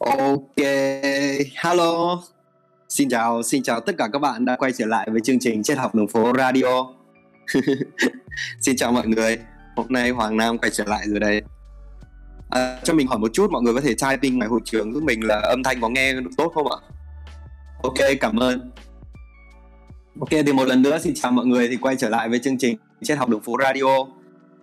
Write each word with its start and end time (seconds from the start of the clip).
Ok, 0.00 0.56
hello. 1.54 2.22
Xin 2.88 3.08
chào, 3.08 3.42
xin 3.42 3.62
chào 3.62 3.80
tất 3.80 3.94
cả 3.98 4.08
các 4.12 4.18
bạn 4.18 4.44
đã 4.44 4.56
quay 4.56 4.72
trở 4.72 4.86
lại 4.86 5.08
với 5.10 5.20
chương 5.20 5.38
trình 5.38 5.62
Triết 5.62 5.78
học 5.78 5.94
đường 5.94 6.08
phố 6.08 6.32
Radio. 6.38 6.86
xin 8.60 8.76
chào 8.76 8.92
mọi 8.92 9.06
người. 9.06 9.38
Hôm 9.76 9.86
nay 9.88 10.10
Hoàng 10.10 10.36
Nam 10.36 10.58
quay 10.58 10.70
trở 10.70 10.84
lại 10.86 11.02
rồi 11.06 11.20
đây. 11.20 11.42
À, 12.50 12.80
cho 12.84 12.94
mình 12.94 13.06
hỏi 13.06 13.18
một 13.18 13.30
chút, 13.32 13.50
mọi 13.50 13.62
người 13.62 13.74
có 13.74 13.80
thể 13.80 13.94
typing 13.94 14.38
ngoài 14.38 14.48
hội 14.48 14.60
trường 14.64 14.92
giúp 14.92 15.02
mình 15.02 15.24
là 15.24 15.40
âm 15.40 15.62
thanh 15.62 15.80
có 15.80 15.88
nghe 15.88 16.12
được 16.12 16.30
tốt 16.36 16.52
không 16.54 16.72
ạ? 16.72 16.78
Ok, 17.82 17.98
cảm 18.20 18.36
ơn. 18.36 18.70
Ok, 20.20 20.30
thì 20.30 20.52
một 20.52 20.64
lần 20.64 20.82
nữa 20.82 20.98
xin 20.98 21.14
chào 21.16 21.32
mọi 21.32 21.46
người 21.46 21.68
thì 21.68 21.76
quay 21.76 21.96
trở 21.96 22.08
lại 22.08 22.28
với 22.28 22.38
chương 22.38 22.58
trình 22.58 22.76
Triết 23.02 23.18
học 23.18 23.28
đường 23.28 23.40
phố 23.40 23.56
Radio. 23.62 24.06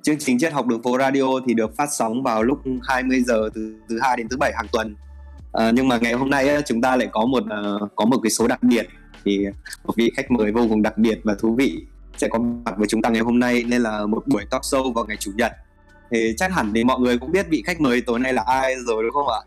Chương 0.01 0.17
trình 0.19 0.39
Triết 0.39 0.53
học 0.53 0.67
đường 0.67 0.83
phố 0.83 0.97
Radio 0.97 1.39
thì 1.47 1.53
được 1.53 1.75
phát 1.77 1.89
sóng 1.97 2.23
vào 2.23 2.43
lúc 2.43 2.59
20 2.83 3.21
giờ 3.21 3.49
từ 3.53 3.75
thứ 3.89 3.99
hai 4.01 4.17
đến 4.17 4.27
thứ 4.29 4.37
bảy 4.37 4.53
hàng 4.55 4.67
tuần 4.71 4.95
à, 5.57 5.71
nhưng 5.71 5.87
mà 5.87 5.97
ngày 5.97 6.13
hôm 6.13 6.29
nay 6.29 6.61
chúng 6.65 6.81
ta 6.81 6.95
lại 6.95 7.07
có 7.11 7.25
một 7.25 7.43
uh, 7.43 7.91
có 7.95 8.05
một 8.05 8.17
cái 8.23 8.29
số 8.29 8.47
đặc 8.47 8.63
biệt. 8.63 8.87
Thì 9.25 9.45
một 9.85 9.93
vị 9.95 10.11
khách 10.15 10.31
mời 10.31 10.51
vô 10.51 10.65
cùng 10.69 10.81
đặc 10.81 10.97
biệt 10.97 11.19
và 11.23 11.35
thú 11.39 11.55
vị 11.55 11.85
sẽ 12.17 12.27
có 12.27 12.39
mặt 12.39 12.73
với 12.77 12.87
chúng 12.87 13.01
ta 13.01 13.09
ngày 13.09 13.21
hôm 13.21 13.39
nay. 13.39 13.63
Nên 13.67 13.81
là 13.81 14.05
một 14.05 14.27
buổi 14.27 14.45
talk 14.49 14.61
show 14.61 14.93
vào 14.93 15.05
ngày 15.05 15.17
chủ 15.17 15.31
nhật. 15.35 15.51
Thì 16.11 16.33
chắc 16.37 16.51
hẳn 16.51 16.71
thì 16.75 16.83
mọi 16.83 16.99
người 16.99 17.17
cũng 17.17 17.31
biết 17.31 17.45
vị 17.49 17.63
khách 17.65 17.81
mời 17.81 18.01
tối 18.01 18.19
nay 18.19 18.33
là 18.33 18.43
ai 18.47 18.75
rồi 18.87 19.03
đúng 19.03 19.13
không 19.13 19.27
ạ? 19.27 19.41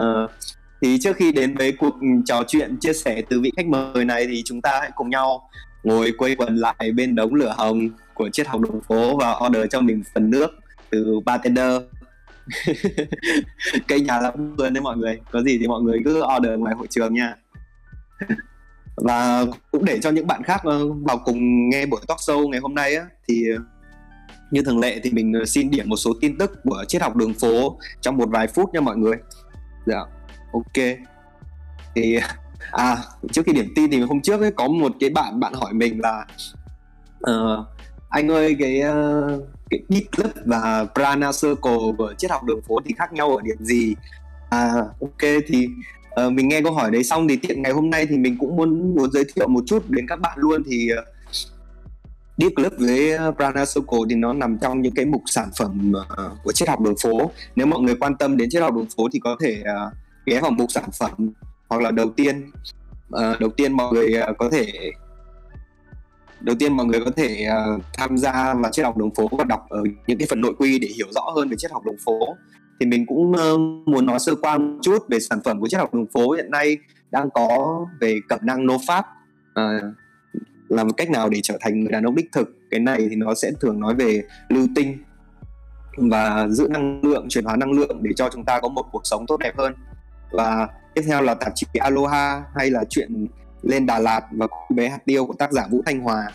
Uh, 0.00 0.30
thì 0.82 0.98
trước 1.00 1.16
khi 1.16 1.32
đến 1.32 1.54
với 1.54 1.72
cuộc 1.72 1.94
trò 2.24 2.42
chuyện 2.48 2.76
chia 2.80 2.92
sẻ 2.92 3.22
từ 3.28 3.40
vị 3.40 3.52
khách 3.56 3.66
mời 3.66 4.04
này 4.04 4.26
thì 4.26 4.42
chúng 4.44 4.62
ta 4.62 4.78
hãy 4.80 4.90
cùng 4.94 5.10
nhau 5.10 5.48
ngồi 5.82 6.12
quây 6.18 6.36
quần 6.36 6.56
lại 6.56 6.92
bên 6.94 7.14
đống 7.14 7.34
lửa 7.34 7.54
hồng 7.56 7.88
của 8.14 8.28
triết 8.32 8.46
học 8.46 8.60
đường 8.60 8.80
phố 8.88 9.16
và 9.16 9.40
order 9.46 9.66
cho 9.70 9.80
mình 9.80 10.02
phần 10.14 10.30
nước 10.30 10.50
từ 10.90 11.20
bartender 11.24 11.82
cây 13.88 14.00
nhà 14.00 14.20
lắm 14.20 14.56
luôn 14.58 14.72
đấy 14.74 14.82
mọi 14.82 14.96
người. 14.96 15.20
Có 15.32 15.42
gì 15.42 15.58
thì 15.58 15.66
mọi 15.66 15.82
người 15.82 15.98
cứ 16.04 16.22
order 16.36 16.58
ngoài 16.58 16.74
hội 16.74 16.86
trường 16.90 17.14
nha. 17.14 17.34
Và 18.96 19.46
cũng 19.70 19.84
để 19.84 19.98
cho 20.00 20.10
những 20.10 20.26
bạn 20.26 20.42
khác 20.42 20.60
ờ, 20.64 20.92
vào 20.92 21.18
cùng 21.24 21.68
nghe 21.68 21.86
buổi 21.86 22.00
talk 22.08 22.18
show 22.18 22.48
ngày 22.48 22.60
hôm 22.60 22.74
nay 22.74 22.96
á 22.96 23.06
thì 23.28 23.44
ờ, 23.56 23.62
như 24.50 24.62
thường 24.62 24.80
lệ 24.80 25.00
thì 25.02 25.10
mình 25.10 25.32
ờ, 25.32 25.44
xin 25.44 25.70
điểm 25.70 25.88
một 25.88 25.96
số 25.96 26.12
tin 26.20 26.38
tức 26.38 26.52
của 26.64 26.84
triết 26.88 27.02
học 27.02 27.16
đường 27.16 27.34
phố 27.34 27.78
trong 28.00 28.16
một 28.16 28.28
vài 28.28 28.46
phút 28.46 28.74
nha 28.74 28.80
mọi 28.80 28.96
người. 28.96 29.16
Dạ 29.86 29.98
ok. 30.52 30.86
Thì 31.94 32.18
à 32.70 32.96
trước 33.32 33.42
khi 33.46 33.52
điểm 33.52 33.72
tin 33.76 33.90
thì 33.90 34.00
hôm 34.00 34.20
trước 34.20 34.40
ấy 34.40 34.50
có 34.50 34.68
một 34.68 34.92
cái 35.00 35.10
bạn 35.10 35.40
bạn 35.40 35.52
hỏi 35.54 35.72
mình 35.72 36.00
là 36.00 36.26
uh, 37.30 37.66
anh 38.08 38.28
ơi 38.30 38.56
cái 38.58 38.82
uh, 38.82 39.42
cái 39.72 39.80
Deep 39.88 40.12
Club 40.16 40.46
và 40.46 40.86
Prana 40.94 41.30
Circle 41.32 41.92
của 41.98 42.14
triết 42.18 42.30
học 42.30 42.44
đường 42.44 42.60
phố 42.68 42.80
thì 42.84 42.94
khác 42.98 43.12
nhau 43.12 43.36
ở 43.36 43.42
điểm 43.42 43.56
gì? 43.60 43.94
À 44.50 44.74
ok 45.00 45.42
thì 45.46 45.68
uh, 46.26 46.32
mình 46.32 46.48
nghe 46.48 46.62
câu 46.62 46.72
hỏi 46.72 46.90
đấy 46.90 47.04
xong 47.04 47.28
thì 47.28 47.36
tiện 47.36 47.62
ngày 47.62 47.72
hôm 47.72 47.90
nay 47.90 48.06
thì 48.06 48.16
mình 48.18 48.36
cũng 48.40 48.56
muốn 48.56 48.94
muốn 48.94 49.10
giới 49.10 49.24
thiệu 49.34 49.48
một 49.48 49.64
chút 49.66 49.90
đến 49.90 50.06
các 50.08 50.20
bạn 50.20 50.38
luôn 50.38 50.62
thì 50.70 50.88
uh, 50.98 51.04
Deep 52.36 52.52
Club 52.56 52.72
với 52.78 53.12
ờ, 53.12 53.32
Prana 53.32 53.64
Circle 53.74 54.00
thì 54.08 54.14
nó 54.14 54.32
nằm 54.32 54.58
trong 54.58 54.82
những 54.82 54.94
cái 54.94 55.04
mục 55.04 55.22
sản 55.26 55.48
phẩm 55.58 55.92
uh, 55.96 56.42
của 56.44 56.52
triết 56.52 56.68
học 56.68 56.80
đường 56.80 56.94
phố. 57.02 57.30
Nếu 57.56 57.66
mọi 57.66 57.80
người 57.80 57.94
quan 57.94 58.16
tâm 58.16 58.36
đến 58.36 58.50
triết 58.50 58.62
học 58.62 58.74
đường 58.74 58.86
phố 58.96 59.08
thì 59.12 59.18
có 59.18 59.36
thể 59.40 59.62
uh, 59.62 59.92
ghé 60.26 60.40
vào 60.40 60.50
mục 60.50 60.72
sản 60.72 60.88
phẩm 60.98 61.30
hoặc 61.68 61.82
là 61.82 61.90
đầu 61.90 62.10
tiên. 62.16 62.50
Uh, 63.16 63.40
đầu 63.40 63.50
tiên 63.50 63.72
mọi 63.72 63.92
người 63.92 64.14
uh, 64.30 64.38
có 64.38 64.50
thể 64.50 64.66
đầu 66.42 66.56
tiên 66.58 66.76
mọi 66.76 66.86
người 66.86 67.00
có 67.04 67.10
thể 67.10 67.46
uh, 67.48 67.82
tham 67.94 68.18
gia 68.18 68.54
vào 68.54 68.72
triết 68.72 68.84
học 68.84 68.96
đường 68.96 69.14
phố 69.14 69.28
và 69.38 69.44
đọc 69.44 69.66
ở 69.68 69.82
những 70.06 70.18
cái 70.18 70.26
phần 70.30 70.40
nội 70.40 70.54
quy 70.58 70.78
để 70.78 70.88
hiểu 70.96 71.06
rõ 71.10 71.30
hơn 71.36 71.48
về 71.48 71.56
triết 71.56 71.72
học 71.72 71.84
đường 71.84 71.96
phố. 72.04 72.18
Thì 72.80 72.86
mình 72.86 73.06
cũng 73.06 73.30
uh, 73.30 73.88
muốn 73.88 74.06
nói 74.06 74.18
sơ 74.18 74.34
qua 74.34 74.58
một 74.58 74.78
chút 74.82 75.08
về 75.08 75.20
sản 75.20 75.40
phẩm 75.44 75.60
của 75.60 75.68
triết 75.68 75.80
học 75.80 75.94
đường 75.94 76.06
phố 76.12 76.30
hiện 76.30 76.50
nay 76.50 76.78
đang 77.10 77.30
có 77.30 77.80
về 78.00 78.20
cẩm 78.28 78.38
năng 78.42 78.66
nô 78.66 78.78
pháp 78.86 79.06
uh, 79.60 79.94
làm 80.68 80.92
cách 80.92 81.10
nào 81.10 81.28
để 81.28 81.40
trở 81.42 81.58
thành 81.60 81.80
người 81.80 81.92
đàn 81.92 82.04
ông 82.04 82.14
đích 82.14 82.32
thực. 82.32 82.48
Cái 82.70 82.80
này 82.80 83.06
thì 83.10 83.16
nó 83.16 83.34
sẽ 83.34 83.50
thường 83.60 83.80
nói 83.80 83.94
về 83.94 84.22
lưu 84.48 84.66
tinh 84.74 84.98
và 85.96 86.48
giữ 86.48 86.68
năng 86.70 87.00
lượng 87.02 87.26
chuyển 87.28 87.44
hóa 87.44 87.56
năng 87.56 87.72
lượng 87.72 87.98
để 88.02 88.10
cho 88.16 88.28
chúng 88.32 88.44
ta 88.44 88.60
có 88.60 88.68
một 88.68 88.84
cuộc 88.92 89.02
sống 89.04 89.24
tốt 89.26 89.36
đẹp 89.36 89.52
hơn. 89.58 89.74
Và 90.30 90.68
tiếp 90.94 91.02
theo 91.06 91.22
là 91.22 91.34
tạp 91.34 91.52
chí 91.54 91.66
Aloha 91.78 92.42
hay 92.54 92.70
là 92.70 92.84
chuyện 92.88 93.26
lên 93.62 93.86
Đà 93.86 93.98
Lạt 93.98 94.20
và 94.30 94.46
cô 94.46 94.74
bé 94.74 94.88
hạt 94.88 94.98
tiêu 95.06 95.26
của 95.26 95.34
tác 95.34 95.52
giả 95.52 95.66
Vũ 95.70 95.82
Thanh 95.86 96.00
Hòa. 96.00 96.28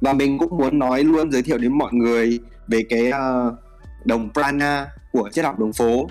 Và 0.00 0.12
mình 0.12 0.38
cũng 0.38 0.58
muốn 0.58 0.78
nói 0.78 1.04
luôn 1.04 1.32
giới 1.32 1.42
thiệu 1.42 1.58
đến 1.58 1.78
mọi 1.78 1.92
người 1.92 2.40
về 2.68 2.82
cái 2.88 3.08
uh, 3.08 3.54
đồng 4.04 4.28
Prana 4.32 4.86
của 5.12 5.28
triết 5.32 5.44
học 5.44 5.58
đường 5.58 5.72
phố. 5.72 6.06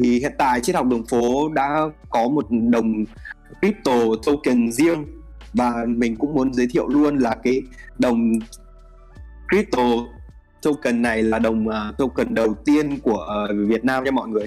Thì 0.00 0.18
hiện 0.20 0.32
tại 0.38 0.60
triết 0.60 0.76
học 0.76 0.86
đường 0.86 1.06
phố 1.06 1.48
đã 1.48 1.80
có 2.10 2.28
một 2.28 2.46
đồng 2.50 3.04
crypto 3.60 3.92
token 4.26 4.72
riêng 4.72 5.04
và 5.52 5.84
mình 5.88 6.16
cũng 6.16 6.34
muốn 6.34 6.54
giới 6.54 6.66
thiệu 6.70 6.88
luôn 6.88 7.18
là 7.18 7.36
cái 7.42 7.62
đồng 7.98 8.32
crypto 9.48 9.82
token 10.62 11.02
này 11.02 11.22
là 11.22 11.38
đồng 11.38 11.68
uh, 11.68 11.96
token 11.98 12.34
đầu 12.34 12.54
tiên 12.54 12.98
của 13.02 13.46
uh, 13.50 13.68
Việt 13.68 13.84
Nam 13.84 14.04
nha 14.04 14.10
mọi 14.10 14.28
người. 14.28 14.46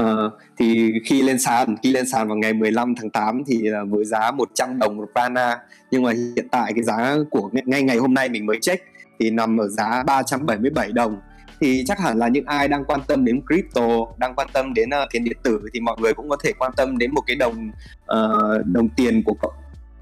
Ờ, 0.00 0.30
thì 0.58 0.92
khi 1.04 1.22
lên 1.22 1.38
sàn 1.38 1.76
khi 1.82 1.92
lên 1.92 2.08
sàn 2.08 2.28
vào 2.28 2.36
ngày 2.36 2.52
15 2.52 2.94
tháng 2.94 3.10
8 3.10 3.42
thì 3.46 3.62
là 3.62 3.84
với 3.84 4.04
giá 4.04 4.30
100 4.30 4.78
đồng 4.78 4.96
một 4.96 5.08
prana 5.12 5.58
nhưng 5.90 6.02
mà 6.02 6.12
hiện 6.36 6.48
tại 6.50 6.72
cái 6.74 6.84
giá 6.84 7.16
của 7.30 7.50
ngay 7.52 7.82
ngày 7.82 7.96
hôm 7.96 8.14
nay 8.14 8.28
mình 8.28 8.46
mới 8.46 8.58
check 8.60 8.84
thì 9.18 9.30
nằm 9.30 9.60
ở 9.60 9.68
giá 9.68 10.02
377 10.06 10.92
đồng. 10.92 11.16
Thì 11.60 11.84
chắc 11.86 11.98
hẳn 11.98 12.18
là 12.18 12.28
những 12.28 12.44
ai 12.46 12.68
đang 12.68 12.84
quan 12.84 13.00
tâm 13.08 13.24
đến 13.24 13.40
crypto 13.46 13.88
đang 14.18 14.34
quan 14.34 14.48
tâm 14.52 14.74
đến 14.74 14.88
uh, 15.02 15.08
tiền 15.10 15.24
điện 15.24 15.36
tử 15.42 15.60
thì 15.74 15.80
mọi 15.80 15.96
người 16.00 16.14
cũng 16.14 16.28
có 16.28 16.36
thể 16.44 16.52
quan 16.58 16.72
tâm 16.76 16.98
đến 16.98 17.14
một 17.14 17.22
cái 17.26 17.36
đồng 17.36 17.70
uh, 18.12 18.66
đồng 18.66 18.88
tiền 18.88 19.22
của 19.22 19.34
cộng 19.34 19.54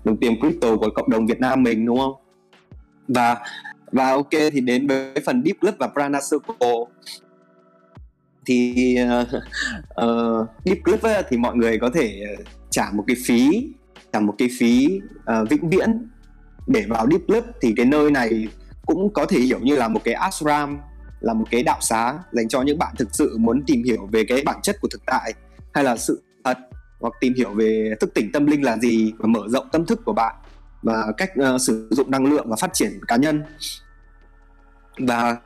đồng 0.05 0.17
tiền 0.17 0.41
crypto 0.41 0.77
của 0.77 0.91
cộng 0.95 1.11
đồng 1.11 1.27
Việt 1.27 1.41
Nam 1.41 1.63
mình 1.63 1.87
đúng 1.87 1.99
không? 1.99 2.15
Và 3.09 3.37
và 3.93 4.11
ok 4.11 4.31
thì 4.31 4.61
đến 4.61 4.87
với 4.87 5.13
phần 5.27 5.43
Deep 5.45 5.61
Club 5.61 5.75
và 5.79 5.89
Prana 5.89 6.19
Circle 6.31 6.85
thì 8.49 8.97
uh, 9.21 9.29
uh, 10.05 10.49
deep 10.65 10.79
clip 10.85 11.03
ấy, 11.03 11.23
thì 11.29 11.37
mọi 11.37 11.57
người 11.57 11.79
có 11.79 11.91
thể 11.95 12.21
ờ, 12.37 12.43
trả 12.71 12.91
một 12.93 13.05
cái 13.07 13.17
phí 13.27 13.69
trả 14.13 14.21
một 14.21 14.35
cái 14.39 14.49
phí 14.59 15.01
uh, 15.41 15.51
vĩnh 15.51 15.69
viễn 15.69 16.09
để 16.67 16.85
vào 16.89 17.07
deep 17.11 17.21
clip 17.27 17.45
thì 17.61 17.75
cái 17.77 17.87
nơi 17.87 18.11
này 18.11 18.49
cũng 18.87 19.13
có 19.13 19.27
thể 19.27 19.41
hiểu 19.41 19.59
như 19.63 19.77
là 19.77 19.89
một 19.89 20.01
cái 20.05 20.15
ashram 20.15 20.79
là 21.21 21.35
một 21.35 21.45
cái 21.51 21.63
đạo 21.63 21.79
xá 21.81 22.19
dành 22.33 22.49
cho 22.49 22.63
những 22.63 22.79
bạn 22.79 22.95
thực 22.99 23.09
sự 23.13 23.39
muốn 23.39 23.63
tìm 23.67 23.83
hiểu 23.83 24.09
về 24.13 24.25
cái 24.29 24.43
bản 24.45 24.57
chất 24.63 24.77
của 24.81 24.89
thực 24.91 25.07
tại 25.07 25.33
hay 25.75 25.85
là 25.85 25.97
sự 25.97 26.23
thật 26.45 26.59
hoặc 27.01 27.15
tìm 27.21 27.35
hiểu 27.35 27.51
về 27.51 27.95
thức 28.01 28.15
tỉnh 28.15 28.33
tâm 28.33 28.47
linh 28.47 28.65
là 28.65 28.79
gì 28.79 29.13
và 29.19 29.27
mở 29.27 29.41
rộng 29.49 29.69
tâm 29.73 29.87
thức 29.87 30.01
của 30.05 30.13
bạn 30.13 30.35
và 30.83 31.13
cách 31.17 31.31
uh, 31.55 31.61
sử 31.61 31.89
dụng 31.91 32.11
năng 32.11 32.25
lượng 32.25 32.47
và 32.49 32.57
phát 32.61 32.71
triển 32.75 33.01
cá 33.09 33.17
nhân. 33.17 33.43
Và 34.99 35.37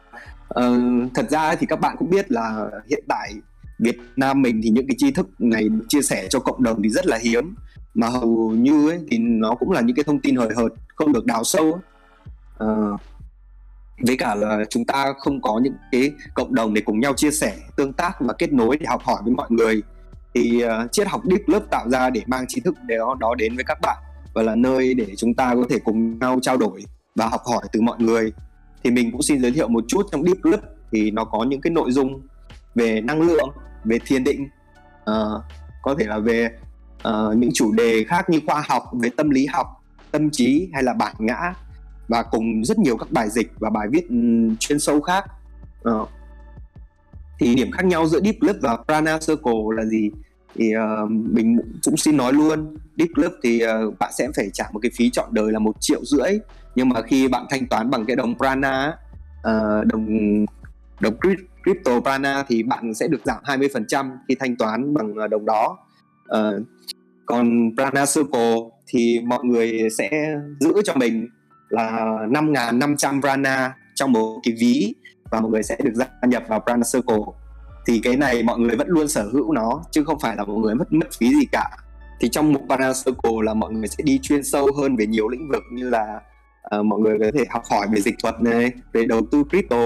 uh, 0.61 1.15
thật 1.15 1.31
ra 1.31 1.55
thì 1.55 1.67
các 1.67 1.81
bạn 1.81 1.97
cũng 1.99 2.11
biết 2.11 2.33
là 2.33 2.71
hiện 2.91 3.05
tại 3.09 3.33
Việt 3.79 3.99
Nam 4.17 4.43
mình 4.43 4.61
thì 4.63 4.71
những 4.71 4.87
cái 4.87 4.95
tri 4.99 5.11
thức 5.11 5.29
này 5.39 5.69
được 5.69 5.85
chia 5.89 6.03
sẻ 6.03 6.27
cho 6.31 6.41
cộng 6.41 6.63
đồng 6.63 6.83
thì 6.83 6.89
rất 6.89 7.07
là 7.07 7.19
hiếm. 7.23 7.55
Mà 7.95 8.09
hầu 8.09 8.51
như 8.51 8.91
ấy, 8.91 9.01
thì 9.11 9.19
nó 9.19 9.55
cũng 9.55 9.71
là 9.71 9.81
những 9.81 9.97
cái 9.97 10.05
thông 10.05 10.21
tin 10.21 10.37
hời 10.37 10.49
hợt 10.57 10.73
không 10.95 11.13
được 11.13 11.27
đào 11.27 11.45
sâu 11.45 11.81
uh, 12.65 13.01
với 14.07 14.17
cả 14.17 14.35
là 14.35 14.65
chúng 14.71 14.85
ta 14.85 15.13
không 15.19 15.43
có 15.43 15.61
những 15.63 15.75
cái 15.93 16.13
cộng 16.35 16.55
đồng 16.55 16.75
để 16.75 16.81
cùng 16.81 17.01
nhau 17.01 17.13
chia 17.17 17.31
sẻ 17.31 17.57
tương 17.77 17.93
tác 17.93 18.21
và 18.21 18.33
kết 18.39 18.53
nối 18.53 18.77
để 18.77 18.87
học 18.87 19.03
hỏi 19.05 19.23
với 19.25 19.35
mọi 19.35 19.47
người. 19.51 19.83
Thì 20.35 20.65
uh, 20.65 20.93
triết 20.93 21.09
học 21.09 21.23
deep 21.31 21.41
lớp 21.47 21.61
tạo 21.71 21.91
ra 21.91 22.11
để 22.11 22.23
mang 22.27 22.45
tri 22.49 22.61
thức 22.61 22.75
đó 22.89 23.17
đó 23.21 23.35
đến 23.35 23.55
với 23.55 23.65
các 23.65 23.79
bạn 23.83 23.97
và 24.35 24.43
là 24.43 24.55
nơi 24.55 24.95
để 24.95 25.07
chúng 25.17 25.35
ta 25.35 25.55
có 25.55 25.65
thể 25.71 25.79
cùng 25.85 26.19
nhau 26.19 26.39
trao 26.43 26.57
đổi 26.57 26.85
và 27.15 27.27
học 27.29 27.43
hỏi 27.45 27.63
từ 27.73 27.81
mọi 27.81 27.97
người 27.99 28.33
thì 28.85 28.91
mình 28.91 29.13
cũng 29.13 29.23
xin 29.23 29.43
giới 29.43 29.53
thiệu 29.53 29.69
một 29.69 29.85
chút. 29.89 30.07
Trong 30.13 30.25
deep 30.25 30.43
club 30.43 30.61
thì 30.93 31.11
nó 31.11 31.25
có 31.25 31.45
những 31.45 31.61
cái 31.61 31.71
nội 31.71 31.93
dung 31.93 32.23
về 32.75 33.01
năng 33.01 33.23
lượng 33.23 33.51
về 33.85 33.99
thiền 34.07 34.25
định 34.25 34.49
uh, 35.11 35.43
có 35.83 35.95
thể 35.99 36.07
là 36.07 36.19
về 36.19 36.51
uh, 37.09 37.37
những 37.37 37.51
chủ 37.55 37.73
đề 37.73 38.05
khác 38.05 38.31
như 38.31 38.41
khoa 38.47 38.65
học 38.69 38.83
về 39.03 39.11
tâm 39.17 39.31
lý 39.31 39.47
học 39.47 39.67
tâm 40.11 40.31
trí 40.31 40.69
hay 40.73 40.83
là 40.83 40.95
bản 40.95 41.15
ngã 41.19 41.55
và 42.09 42.23
cùng 42.23 42.65
rất 42.65 42.79
nhiều 42.79 42.97
các 42.97 43.13
bài 43.13 43.31
dịch 43.31 43.53
và 43.59 43.71
bài 43.71 43.89
viết 43.91 44.09
um, 44.09 44.57
chuyên 44.57 44.79
sâu 44.79 45.01
khác. 45.01 45.25
Uh, 45.89 46.09
thì 47.39 47.55
điểm 47.55 47.71
khác 47.71 47.85
nhau 47.85 48.07
giữa 48.07 48.21
deep 48.21 48.37
club 48.41 48.57
và 48.61 48.79
prana 48.87 49.19
circle 49.19 49.53
là 49.77 49.85
gì? 49.85 50.11
Thì 50.55 50.73
uh, 50.77 51.11
mình 51.11 51.59
cũng 51.85 51.97
xin 51.97 52.17
nói 52.17 52.33
luôn 52.33 52.77
deep 52.97 53.09
club 53.15 53.33
thì 53.43 53.63
uh, 53.65 53.99
bạn 53.99 54.13
sẽ 54.19 54.29
phải 54.37 54.51
trả 54.53 54.65
một 54.73 54.81
cái 54.83 54.91
phí 54.95 55.11
chọn 55.11 55.29
đời 55.35 55.53
là 55.53 55.59
một 55.59 55.77
triệu 55.81 56.05
rưỡi 56.05 56.39
nhưng 56.75 56.89
mà 56.89 57.03
khi 57.03 57.29
bạn 57.29 57.47
thanh 57.51 57.67
toán 57.67 57.91
bằng 57.91 58.05
cái 58.05 58.17
đồng 58.17 58.35
prana 58.39 58.97
uh, 59.49 59.87
đồng 59.87 60.07
đồng 61.01 61.15
crypto 61.65 62.01
prana 62.01 62.45
thì 62.49 62.63
bạn 62.63 62.95
sẽ 62.95 63.09
được 63.09 63.21
giảm 63.25 63.43
20% 63.45 64.11
khi 64.29 64.35
thanh 64.35 64.57
toán 64.57 64.95
bằng 64.95 65.15
ờ, 65.15 65.29
đồng 65.29 65.45
đó. 65.45 65.79
Uh, 66.39 66.63
còn 67.27 67.71
prana 67.77 68.05
circle 68.15 68.57
thì 68.87 69.21
mọi 69.25 69.45
người 69.45 69.91
sẽ 69.99 70.11
giữ 70.61 70.73
cho 70.85 70.95
mình 70.95 71.29
là 71.69 71.91
5.500 72.29 73.21
prana 73.21 73.75
trong 73.95 74.13
một 74.13 74.41
cái 74.43 74.55
ví 74.61 74.95
và 75.31 75.41
mọi 75.41 75.51
người 75.51 75.63
sẽ 75.63 75.77
được 75.85 75.95
gia 75.95 76.29
nhập 76.29 76.43
vào 76.49 76.61
prana 76.61 76.83
circle. 76.93 77.25
Thì 77.87 78.01
cái 78.03 78.17
này 78.17 78.43
mọi 78.43 78.59
người 78.59 78.77
vẫn 78.77 78.89
luôn 78.89 79.09
sở 79.09 79.23
hữu 79.33 79.53
nó 79.53 79.83
chứ 79.91 80.05
không 80.05 80.19
phải 80.21 80.37
là 80.37 80.45
mọi 80.45 80.57
người 80.57 80.75
mất 80.75 80.93
mất 80.93 81.07
phí 81.19 81.35
gì 81.35 81.47
cả. 81.53 81.71
Thì 82.21 82.29
trong 82.29 82.53
mục 82.53 82.63
Prana 82.67 82.93
Circle 83.05 83.43
là 83.43 83.55
mọi 83.55 83.73
người 83.73 83.89
sẽ 83.89 84.05
đi 84.05 84.19
chuyên 84.23 84.45
sâu 84.45 84.69
hơn 84.81 84.97
về 84.97 85.07
nhiều 85.07 85.29
lĩnh 85.29 85.49
vực 85.49 85.63
như 85.73 85.91
là 85.91 86.21
uh, 86.77 86.85
mọi 86.85 87.01
người 87.01 87.19
có 87.19 87.27
thể 87.35 87.45
học 87.51 87.63
hỏi 87.71 87.87
về 87.93 88.01
dịch 88.01 88.15
thuật 88.23 88.41
này 88.41 88.73
về 88.93 89.05
đầu 89.07 89.21
tư 89.33 89.45
crypto 89.51 89.85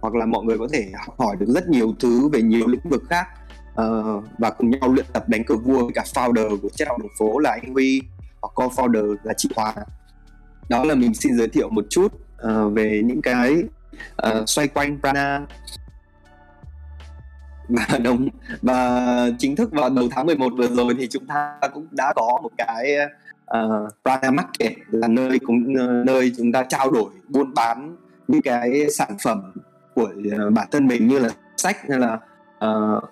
hoặc 0.00 0.14
là 0.14 0.26
mọi 0.26 0.44
người 0.44 0.58
có 0.58 0.68
thể 0.72 0.86
học 1.06 1.14
hỏi 1.18 1.36
được 1.36 1.46
rất 1.48 1.68
nhiều 1.68 1.94
thứ 2.00 2.28
về 2.28 2.42
nhiều 2.42 2.66
lĩnh 2.66 2.88
vực 2.90 3.02
khác. 3.10 3.26
Uh, 3.72 4.24
và 4.38 4.50
cùng 4.50 4.70
nhau 4.70 4.92
luyện 4.92 5.06
tập 5.12 5.28
đánh 5.28 5.44
cờ 5.44 5.56
vua 5.56 5.84
với 5.84 5.92
cả 5.94 6.04
founder 6.14 6.60
của 6.60 6.68
chất 6.68 6.88
học 6.88 6.98
đường 6.98 7.12
phố 7.18 7.38
là 7.38 7.50
anh 7.50 7.72
Huy 7.72 8.02
hoặc 8.40 8.52
co-founder 8.54 9.16
là 9.22 9.34
chị 9.36 9.48
Hòa 9.56 9.74
đó 10.68 10.84
là 10.84 10.94
mình 10.94 11.14
xin 11.14 11.38
giới 11.38 11.48
thiệu 11.48 11.68
một 11.70 11.84
chút 11.90 12.14
uh, 12.14 12.72
về 12.72 13.02
những 13.04 13.22
cái 13.22 13.56
uh, 14.28 14.48
xoay 14.48 14.68
quanh 14.68 14.98
Prana. 15.00 15.46
Và 17.68 17.98
đồng 17.98 18.28
và 18.62 19.30
chính 19.38 19.56
thức 19.56 19.72
vào 19.72 19.90
đầu 19.90 20.08
tháng 20.10 20.26
11 20.26 20.52
vừa 20.56 20.68
rồi 20.68 20.94
thì 20.98 21.08
chúng 21.10 21.26
ta 21.26 21.58
cũng 21.74 21.86
đã 21.90 22.12
có 22.16 22.40
một 22.42 22.50
cái 22.58 22.96
Ờ, 23.52 23.84
uh, 23.84 23.94
Prada 24.02 24.30
Market 24.30 24.72
là 24.90 25.08
nơi 25.08 25.38
cũng 25.38 25.74
nơi 26.06 26.32
chúng 26.36 26.52
ta 26.52 26.64
trao 26.68 26.90
đổi 26.90 27.10
buôn 27.28 27.54
bán 27.54 27.96
những 28.28 28.42
cái 28.42 28.90
sản 28.90 29.16
phẩm 29.24 29.52
của 29.94 30.12
uh, 30.46 30.52
bản 30.52 30.68
thân 30.70 30.86
mình 30.86 31.08
như 31.08 31.18
là 31.18 31.30
sách 31.56 31.76
hay 31.88 31.98
là 31.98 32.18
uh, 32.64 33.04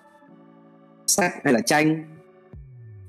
sách 1.07 1.31
hay 1.43 1.53
là 1.53 1.59
tranh 1.59 2.03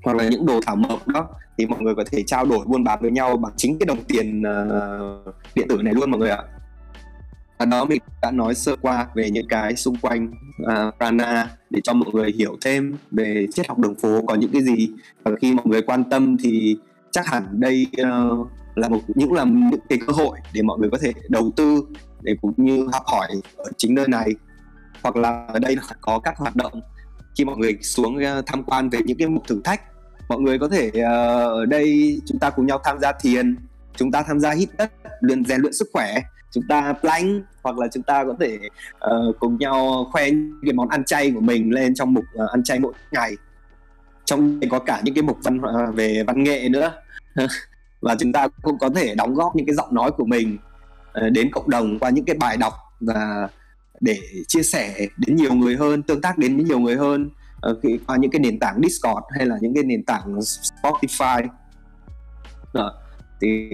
hoặc 0.03 0.17
là 0.17 0.29
những 0.29 0.45
đồ 0.45 0.59
thảo 0.65 0.75
mộc 0.75 1.07
đó. 1.07 1.27
Thì 1.57 1.65
mọi 1.65 1.81
người 1.81 1.95
có 1.95 2.03
thể 2.11 2.23
trao 2.23 2.45
đổi 2.45 2.65
buôn 2.65 2.83
bán 2.83 2.99
với 3.01 3.11
nhau 3.11 3.37
bằng 3.37 3.53
chính 3.57 3.79
cái 3.79 3.85
đồng 3.85 4.03
tiền 4.07 4.41
uh, 4.41 5.35
điện 5.55 5.67
tử 5.69 5.81
này 5.81 5.93
luôn 5.93 6.11
mọi 6.11 6.19
người 6.19 6.29
ạ. 6.29 6.43
Và 7.59 7.65
đó 7.65 7.85
mình 7.85 8.01
đã 8.21 8.31
nói 8.31 8.55
sơ 8.55 8.75
qua 8.81 9.07
về 9.15 9.29
những 9.29 9.47
cái 9.47 9.75
xung 9.75 9.95
quanh 10.01 10.31
uh, 10.63 10.95
prana 10.97 11.49
để 11.69 11.79
cho 11.83 11.93
mọi 11.93 12.09
người 12.13 12.31
hiểu 12.31 12.57
thêm 12.61 12.97
về 13.11 13.47
triết 13.53 13.67
học 13.67 13.79
đường 13.79 13.95
phố 13.95 14.21
có 14.27 14.35
những 14.35 14.51
cái 14.53 14.61
gì. 14.61 14.89
Và 15.23 15.31
khi 15.41 15.53
mọi 15.53 15.65
người 15.65 15.81
quan 15.81 16.03
tâm 16.09 16.37
thì 16.37 16.77
chắc 17.13 17.27
hẳn 17.27 17.43
đây 17.51 17.87
uh, 18.01 18.47
là 18.75 18.89
một 18.89 18.99
những 19.07 19.33
là 19.33 19.43
những 19.43 19.79
cái 19.89 19.99
cơ 20.07 20.13
hội 20.13 20.37
để 20.53 20.61
mọi 20.61 20.79
người 20.79 20.89
có 20.89 20.97
thể 21.01 21.13
đầu 21.29 21.51
tư 21.55 21.83
để 22.21 22.35
cũng 22.41 22.53
như 22.57 22.87
học 22.93 23.03
hỏi 23.05 23.27
ở 23.57 23.65
chính 23.77 23.95
nơi 23.95 24.07
này. 24.07 24.29
Hoặc 25.03 25.15
là 25.15 25.45
ở 25.47 25.59
đây 25.59 25.75
có 26.01 26.19
các 26.19 26.37
hoạt 26.37 26.55
động 26.55 26.81
khi 27.35 27.45
mọi 27.45 27.57
người 27.57 27.77
xuống 27.81 28.15
uh, 28.15 28.45
tham 28.45 28.63
quan 28.63 28.89
về 28.89 28.99
những 29.05 29.17
cái 29.17 29.27
mục 29.27 29.43
thử 29.47 29.61
thách. 29.63 29.81
Mọi 30.29 30.39
người 30.39 30.59
có 30.59 30.67
thể 30.67 30.87
uh, 30.87 31.03
ở 31.53 31.65
đây 31.65 32.19
chúng 32.25 32.39
ta 32.39 32.49
cùng 32.49 32.65
nhau 32.65 32.79
tham 32.83 32.99
gia 32.99 33.11
thiền 33.11 33.55
chúng 33.95 34.11
ta 34.11 34.23
tham 34.27 34.39
gia 34.39 34.51
hít 34.51 34.69
đất 34.77 34.91
luyện 35.21 35.45
rèn 35.45 35.61
luyện 35.61 35.73
sức 35.73 35.87
khỏe 35.93 36.15
chúng 36.51 36.63
ta 36.69 36.93
plank 37.01 37.43
hoặc 37.63 37.77
là 37.77 37.87
chúng 37.91 38.03
ta 38.03 38.25
có 38.25 38.35
thể 38.39 38.59
uh, 38.95 39.39
cùng 39.39 39.57
nhau 39.57 40.07
khoe 40.11 40.31
những 40.31 40.59
cái 40.65 40.73
món 40.73 40.89
ăn 40.89 41.03
chay 41.03 41.31
của 41.31 41.41
mình 41.41 41.71
lên 41.71 41.95
trong 41.95 42.13
mục 42.13 42.23
uh, 42.43 42.49
ăn 42.49 42.63
chay 42.63 42.79
mỗi 42.79 42.93
ngày 43.11 43.35
trong 44.25 44.59
đây 44.59 44.69
có 44.69 44.79
cả 44.79 45.01
những 45.03 45.15
cái 45.15 45.23
mục 45.23 45.37
văn 45.43 45.61
ờ, 45.61 45.91
về 45.91 46.23
văn 46.27 46.43
nghệ 46.43 46.69
nữa 46.69 46.91
và 48.01 48.15
chúng 48.19 48.31
ta 48.31 48.47
cũng 48.61 48.77
có 48.77 48.89
thể 48.89 49.15
đóng 49.15 49.33
góp 49.33 49.55
những 49.55 49.65
cái 49.65 49.75
giọng 49.75 49.95
nói 49.95 50.11
của 50.11 50.25
mình 50.25 50.57
ờ, 51.11 51.29
đến 51.29 51.51
cộng 51.51 51.69
đồng 51.69 51.99
qua 51.99 52.09
những 52.09 52.25
cái 52.25 52.35
bài 52.39 52.57
đọc 52.57 52.73
và 52.99 53.47
để 53.99 54.19
chia 54.47 54.63
sẻ 54.63 55.07
đến 55.17 55.35
nhiều 55.35 55.53
người 55.53 55.75
hơn 55.75 56.03
tương 56.03 56.21
tác 56.21 56.37
đến 56.37 56.55
với 56.55 56.65
nhiều 56.65 56.79
người 56.79 56.95
hơn 56.95 57.29
ờ, 57.61 57.79
qua 58.07 58.17
những 58.17 58.31
cái 58.31 58.39
nền 58.39 58.59
tảng 58.59 58.79
Discord 58.83 59.25
hay 59.37 59.45
là 59.45 59.57
những 59.61 59.73
cái 59.73 59.83
nền 59.83 60.03
tảng 60.03 60.39
Spotify 60.39 61.47
Đó. 62.73 62.93
thì 63.41 63.69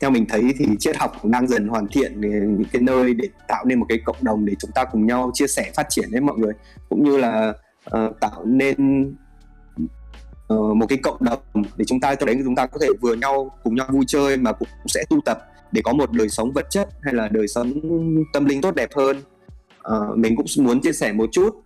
theo 0.00 0.10
mình 0.10 0.26
thấy 0.28 0.54
thì 0.58 0.66
triết 0.78 0.96
học 0.96 1.24
đang 1.24 1.48
dần 1.48 1.68
hoàn 1.68 1.86
thiện 1.88 2.20
những 2.20 2.64
cái 2.72 2.82
nơi 2.82 3.14
để 3.14 3.28
tạo 3.48 3.64
nên 3.64 3.78
một 3.78 3.86
cái 3.88 3.98
cộng 4.04 4.16
đồng 4.20 4.44
để 4.44 4.54
chúng 4.58 4.70
ta 4.74 4.84
cùng 4.84 5.06
nhau 5.06 5.30
chia 5.34 5.46
sẻ 5.46 5.72
phát 5.76 5.86
triển 5.88 6.08
với 6.10 6.20
mọi 6.20 6.38
người 6.38 6.52
cũng 6.88 7.04
như 7.04 7.16
là 7.16 7.52
uh, 7.96 8.20
tạo 8.20 8.44
nên 8.44 9.08
Ờ, 10.52 10.74
một 10.74 10.86
cái 10.88 10.98
cộng 10.98 11.16
đồng 11.20 11.40
để 11.76 11.84
chúng 11.84 12.00
ta 12.00 12.14
cho 12.14 12.26
đấy 12.26 12.36
chúng 12.44 12.54
ta 12.54 12.66
có 12.66 12.78
thể 12.82 12.88
vừa 13.00 13.14
nhau 13.14 13.50
cùng 13.64 13.74
nhau 13.74 13.86
vui 13.90 14.04
chơi 14.08 14.36
mà 14.36 14.52
cũng 14.52 14.68
sẽ 14.86 15.04
tu 15.10 15.20
tập 15.24 15.38
để 15.72 15.82
có 15.84 15.92
một 15.92 16.12
đời 16.12 16.28
sống 16.28 16.52
vật 16.52 16.66
chất 16.70 16.88
hay 17.02 17.14
là 17.14 17.28
đời 17.28 17.48
sống 17.48 17.72
tâm 18.32 18.44
linh 18.44 18.60
tốt 18.60 18.74
đẹp 18.74 18.88
hơn. 18.96 19.16
Uh, 19.88 20.18
mình 20.18 20.36
cũng 20.36 20.46
muốn 20.58 20.80
chia 20.80 20.92
sẻ 20.92 21.12
một 21.12 21.28
chút. 21.32 21.62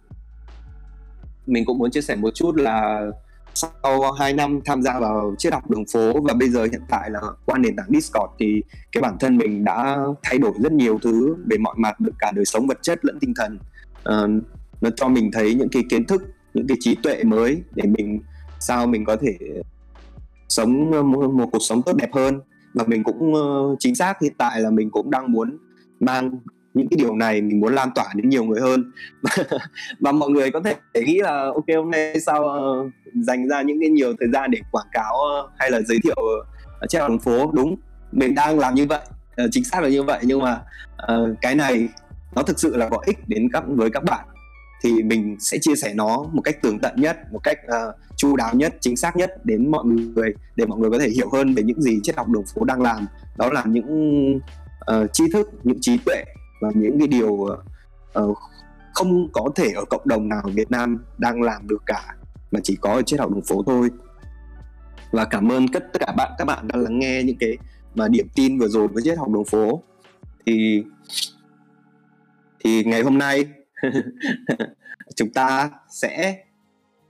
Mình 1.46 1.64
cũng 1.64 1.78
muốn 1.78 1.90
chia 1.90 2.00
sẻ 2.00 2.16
một 2.16 2.34
chút 2.34 2.56
là 2.56 3.06
sau 3.54 4.12
2 4.18 4.32
năm 4.32 4.60
tham 4.64 4.82
gia 4.82 5.00
vào 5.00 5.34
triết 5.38 5.52
học 5.52 5.70
đường 5.70 5.84
phố 5.92 6.12
và 6.20 6.34
bây 6.34 6.48
giờ 6.48 6.64
hiện 6.64 6.82
tại 6.88 7.10
là 7.10 7.20
qua 7.46 7.58
nền 7.58 7.76
tảng 7.76 7.86
Discord 7.88 8.32
thì 8.38 8.62
cái 8.92 9.02
bản 9.02 9.16
thân 9.20 9.36
mình 9.36 9.64
đã 9.64 9.96
thay 10.22 10.38
đổi 10.38 10.52
rất 10.58 10.72
nhiều 10.72 10.98
thứ 11.02 11.36
về 11.46 11.58
mọi 11.58 11.74
mặt 11.78 12.00
được 12.00 12.12
cả 12.18 12.32
đời 12.34 12.44
sống 12.44 12.66
vật 12.66 12.78
chất 12.82 13.04
lẫn 13.04 13.18
tinh 13.20 13.34
thần. 13.36 13.58
Uh, 14.08 14.44
nó 14.80 14.90
cho 14.96 15.08
mình 15.08 15.30
thấy 15.32 15.54
những 15.54 15.68
cái 15.68 15.84
kiến 15.90 16.04
thức 16.04 16.22
những 16.54 16.66
cái 16.66 16.76
trí 16.80 16.94
tuệ 16.94 17.24
mới 17.24 17.62
để 17.74 17.84
mình 17.86 18.20
sao 18.60 18.86
mình 18.86 19.04
có 19.04 19.16
thể 19.16 19.38
sống 20.48 20.92
ờ, 20.92 21.02
một, 21.02 21.30
một 21.30 21.48
cuộc 21.52 21.58
sống 21.62 21.82
tốt 21.82 21.92
đẹp 21.96 22.12
hơn. 22.12 22.40
Và 22.74 22.84
mình 22.86 23.04
cũng 23.04 23.34
ờ, 23.34 23.76
chính 23.78 23.94
xác 23.94 24.20
hiện 24.22 24.32
tại 24.38 24.60
là 24.60 24.70
mình 24.70 24.90
cũng 24.90 25.10
đang 25.10 25.32
muốn 25.32 25.58
mang 26.00 26.38
những 26.74 26.88
cái 26.88 26.96
điều 26.98 27.16
này 27.16 27.42
mình 27.42 27.60
muốn 27.60 27.74
lan 27.74 27.88
tỏa 27.94 28.06
đến 28.14 28.28
nhiều 28.28 28.44
người 28.44 28.60
hơn. 28.60 28.92
Và 30.00 30.12
mọi 30.12 30.30
người 30.30 30.50
có 30.50 30.60
thể 30.60 30.74
nghĩ 30.94 31.20
là 31.20 31.44
ok 31.44 31.64
hôm 31.76 31.90
nay 31.90 32.20
sao 32.20 32.42
uh, 32.42 32.92
dành 33.14 33.48
ra 33.48 33.62
những 33.62 33.80
cái 33.80 33.90
nhiều 33.90 34.14
thời 34.20 34.28
gian 34.32 34.50
để 34.50 34.60
quảng 34.72 34.86
cáo 34.92 35.14
uh, 35.14 35.50
hay 35.58 35.70
là 35.70 35.80
giới 35.80 35.98
thiệu 36.04 36.16
uh, 36.20 36.88
trên 36.88 37.02
đường 37.08 37.18
phố? 37.18 37.50
Đúng 37.52 37.76
mình 38.12 38.34
đang 38.34 38.58
làm 38.58 38.74
như 38.74 38.86
vậy 38.86 39.00
uh, 39.44 39.48
chính 39.50 39.64
xác 39.64 39.82
là 39.82 39.88
như 39.88 40.02
vậy. 40.02 40.18
Nhưng 40.22 40.38
mà 40.38 40.62
uh, 41.12 41.36
cái 41.40 41.54
này 41.54 41.88
nó 42.34 42.42
thực 42.42 42.58
sự 42.58 42.76
là 42.76 42.88
có 42.88 42.98
ích 43.06 43.28
đến 43.28 43.48
các 43.52 43.64
với 43.66 43.90
các 43.90 44.04
bạn 44.04 44.26
thì 44.86 45.02
mình 45.02 45.36
sẽ 45.40 45.58
chia 45.58 45.76
sẻ 45.76 45.94
nó 45.94 46.24
một 46.32 46.42
cách 46.42 46.62
tường 46.62 46.78
tận 46.78 46.94
nhất 46.96 47.32
một 47.32 47.40
cách 47.42 47.58
uh, 47.66 47.94
chu 48.16 48.36
đáo 48.36 48.54
nhất 48.54 48.74
chính 48.80 48.96
xác 48.96 49.16
nhất 49.16 49.44
đến 49.44 49.70
mọi 49.70 49.84
người 49.84 50.34
để 50.56 50.66
mọi 50.66 50.78
người 50.78 50.90
có 50.90 50.98
thể 50.98 51.08
hiểu 51.08 51.28
hơn 51.32 51.54
về 51.54 51.62
những 51.62 51.82
gì 51.82 52.00
triết 52.02 52.16
học 52.16 52.28
đường 52.28 52.44
phố 52.54 52.64
đang 52.64 52.82
làm. 52.82 53.06
Đó 53.36 53.50
là 53.52 53.64
những 53.66 54.30
uh, 54.90 55.12
tri 55.12 55.24
thức 55.32 55.50
những 55.64 55.78
trí 55.80 55.98
tuệ 55.98 56.24
và 56.60 56.70
những 56.74 56.98
cái 56.98 57.08
điều 57.08 57.32
uh, 57.32 58.38
không 58.94 59.28
có 59.32 59.50
thể 59.54 59.72
ở 59.74 59.84
cộng 59.84 60.08
đồng 60.08 60.28
nào 60.28 60.42
Việt 60.54 60.70
Nam 60.70 60.98
đang 61.18 61.42
làm 61.42 61.68
được 61.68 61.82
cả 61.86 62.16
mà 62.50 62.60
chỉ 62.62 62.76
có 62.80 62.92
ở 62.92 63.02
triết 63.02 63.20
học 63.20 63.30
đường 63.30 63.44
phố 63.48 63.62
thôi. 63.66 63.90
Và 65.10 65.24
cảm 65.24 65.52
ơn 65.52 65.68
tất 65.68 65.84
cả 66.00 66.12
bạn 66.16 66.32
các 66.38 66.44
bạn 66.44 66.68
đã 66.68 66.76
lắng 66.76 66.98
nghe 66.98 67.22
những 67.22 67.36
cái 67.40 67.58
mà 67.94 68.08
điểm 68.08 68.26
tin 68.34 68.58
vừa 68.58 68.68
rồi 68.68 68.88
với 68.88 69.02
triết 69.02 69.18
học 69.18 69.28
đường 69.28 69.44
phố. 69.44 69.82
Thì 70.46 70.84
thì 72.64 72.84
ngày 72.84 73.02
hôm 73.02 73.18
nay 73.18 73.44
chúng 75.16 75.30
ta 75.30 75.70
sẽ 75.90 76.44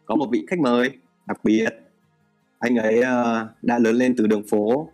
có 0.04 0.16
một 0.16 0.28
vị 0.32 0.46
khách 0.48 0.58
mời 0.58 0.90
đặc 1.26 1.44
biệt. 1.44 1.68
Anh 2.58 2.76
ấy 2.76 3.00
uh, 3.00 3.48
đã 3.62 3.78
lớn 3.78 3.96
lên 3.96 4.14
từ 4.16 4.26
đường 4.26 4.42
phố 4.48 4.88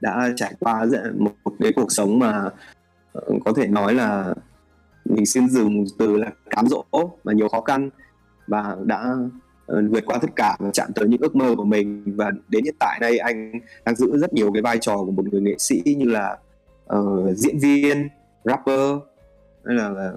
đã 0.00 0.30
trải 0.36 0.54
qua 0.60 0.86
một, 1.18 1.32
một 1.44 1.52
cái 1.58 1.72
cuộc 1.76 1.92
sống 1.92 2.18
mà 2.18 2.50
ờ, 3.12 3.22
có 3.44 3.52
thể 3.56 3.66
nói 3.66 3.94
là 3.94 4.34
mình 5.04 5.26
xin 5.26 5.48
dùng 5.48 5.84
từ 5.98 6.16
là 6.16 6.30
cám 6.50 6.66
dỗ 6.66 6.84
và 7.24 7.32
nhiều 7.32 7.48
khó 7.48 7.60
khăn 7.60 7.90
và 8.46 8.76
đã 8.84 9.14
uh, 9.72 9.78
vượt 9.90 10.06
qua 10.06 10.18
tất 10.18 10.30
cả 10.36 10.56
và 10.58 10.70
chạm 10.72 10.92
tới 10.94 11.08
những 11.08 11.20
ước 11.20 11.36
mơ 11.36 11.54
của 11.56 11.64
mình. 11.64 12.16
Và 12.16 12.30
đến 12.48 12.64
hiện 12.64 12.74
tại 12.78 12.98
đây 13.00 13.18
anh 13.18 13.52
đang 13.84 13.96
giữ 13.96 14.18
rất 14.18 14.32
nhiều 14.32 14.52
cái 14.52 14.62
vai 14.62 14.78
trò 14.78 14.96
của 14.96 15.10
một 15.10 15.24
người 15.32 15.40
nghệ 15.40 15.54
sĩ 15.58 15.82
như 15.84 16.04
là 16.04 16.38
uh, 16.94 17.36
diễn 17.36 17.58
viên 17.58 18.08
rapper 18.44 18.90
hay 19.64 19.76
là 19.76 20.12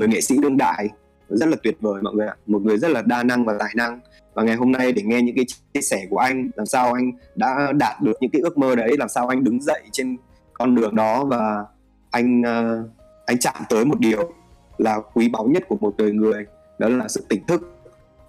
người 0.00 0.08
nghệ 0.08 0.20
sĩ 0.20 0.38
đương 0.42 0.56
đại. 0.56 0.88
Rất 1.28 1.48
là 1.48 1.56
tuyệt 1.62 1.76
vời 1.80 2.02
mọi 2.02 2.14
người 2.14 2.26
ạ. 2.26 2.36
Một 2.46 2.62
người 2.62 2.78
rất 2.78 2.90
là 2.90 3.02
đa 3.02 3.22
năng 3.22 3.44
và 3.44 3.56
tài 3.58 3.72
năng. 3.76 4.00
Và 4.34 4.42
ngày 4.42 4.56
hôm 4.56 4.72
nay 4.72 4.92
để 4.92 5.02
nghe 5.02 5.22
những 5.22 5.36
cái 5.36 5.44
chia 5.74 5.80
sẻ 5.80 6.06
của 6.10 6.18
anh 6.18 6.50
làm 6.54 6.66
sao 6.66 6.92
anh 6.92 7.12
đã 7.34 7.72
đạt 7.72 8.02
được 8.02 8.12
những 8.20 8.30
cái 8.30 8.42
ước 8.42 8.58
mơ 8.58 8.74
đấy 8.76 8.96
làm 8.98 9.08
sao 9.08 9.28
anh 9.28 9.44
đứng 9.44 9.62
dậy 9.62 9.82
trên 9.92 10.16
con 10.52 10.74
đường 10.74 10.94
đó 10.94 11.24
và 11.24 11.64
anh 12.10 12.40
uh, 12.40 12.90
anh 13.26 13.38
chạm 13.38 13.54
tới 13.68 13.84
một 13.84 14.00
điều 14.00 14.32
là 14.78 15.00
quý 15.14 15.28
báu 15.28 15.46
nhất 15.46 15.62
của 15.68 15.76
một 15.80 15.94
đời 15.98 16.12
người 16.12 16.44
đó 16.78 16.88
là 16.88 17.08
sự 17.08 17.24
tỉnh 17.28 17.46
thức. 17.46 17.62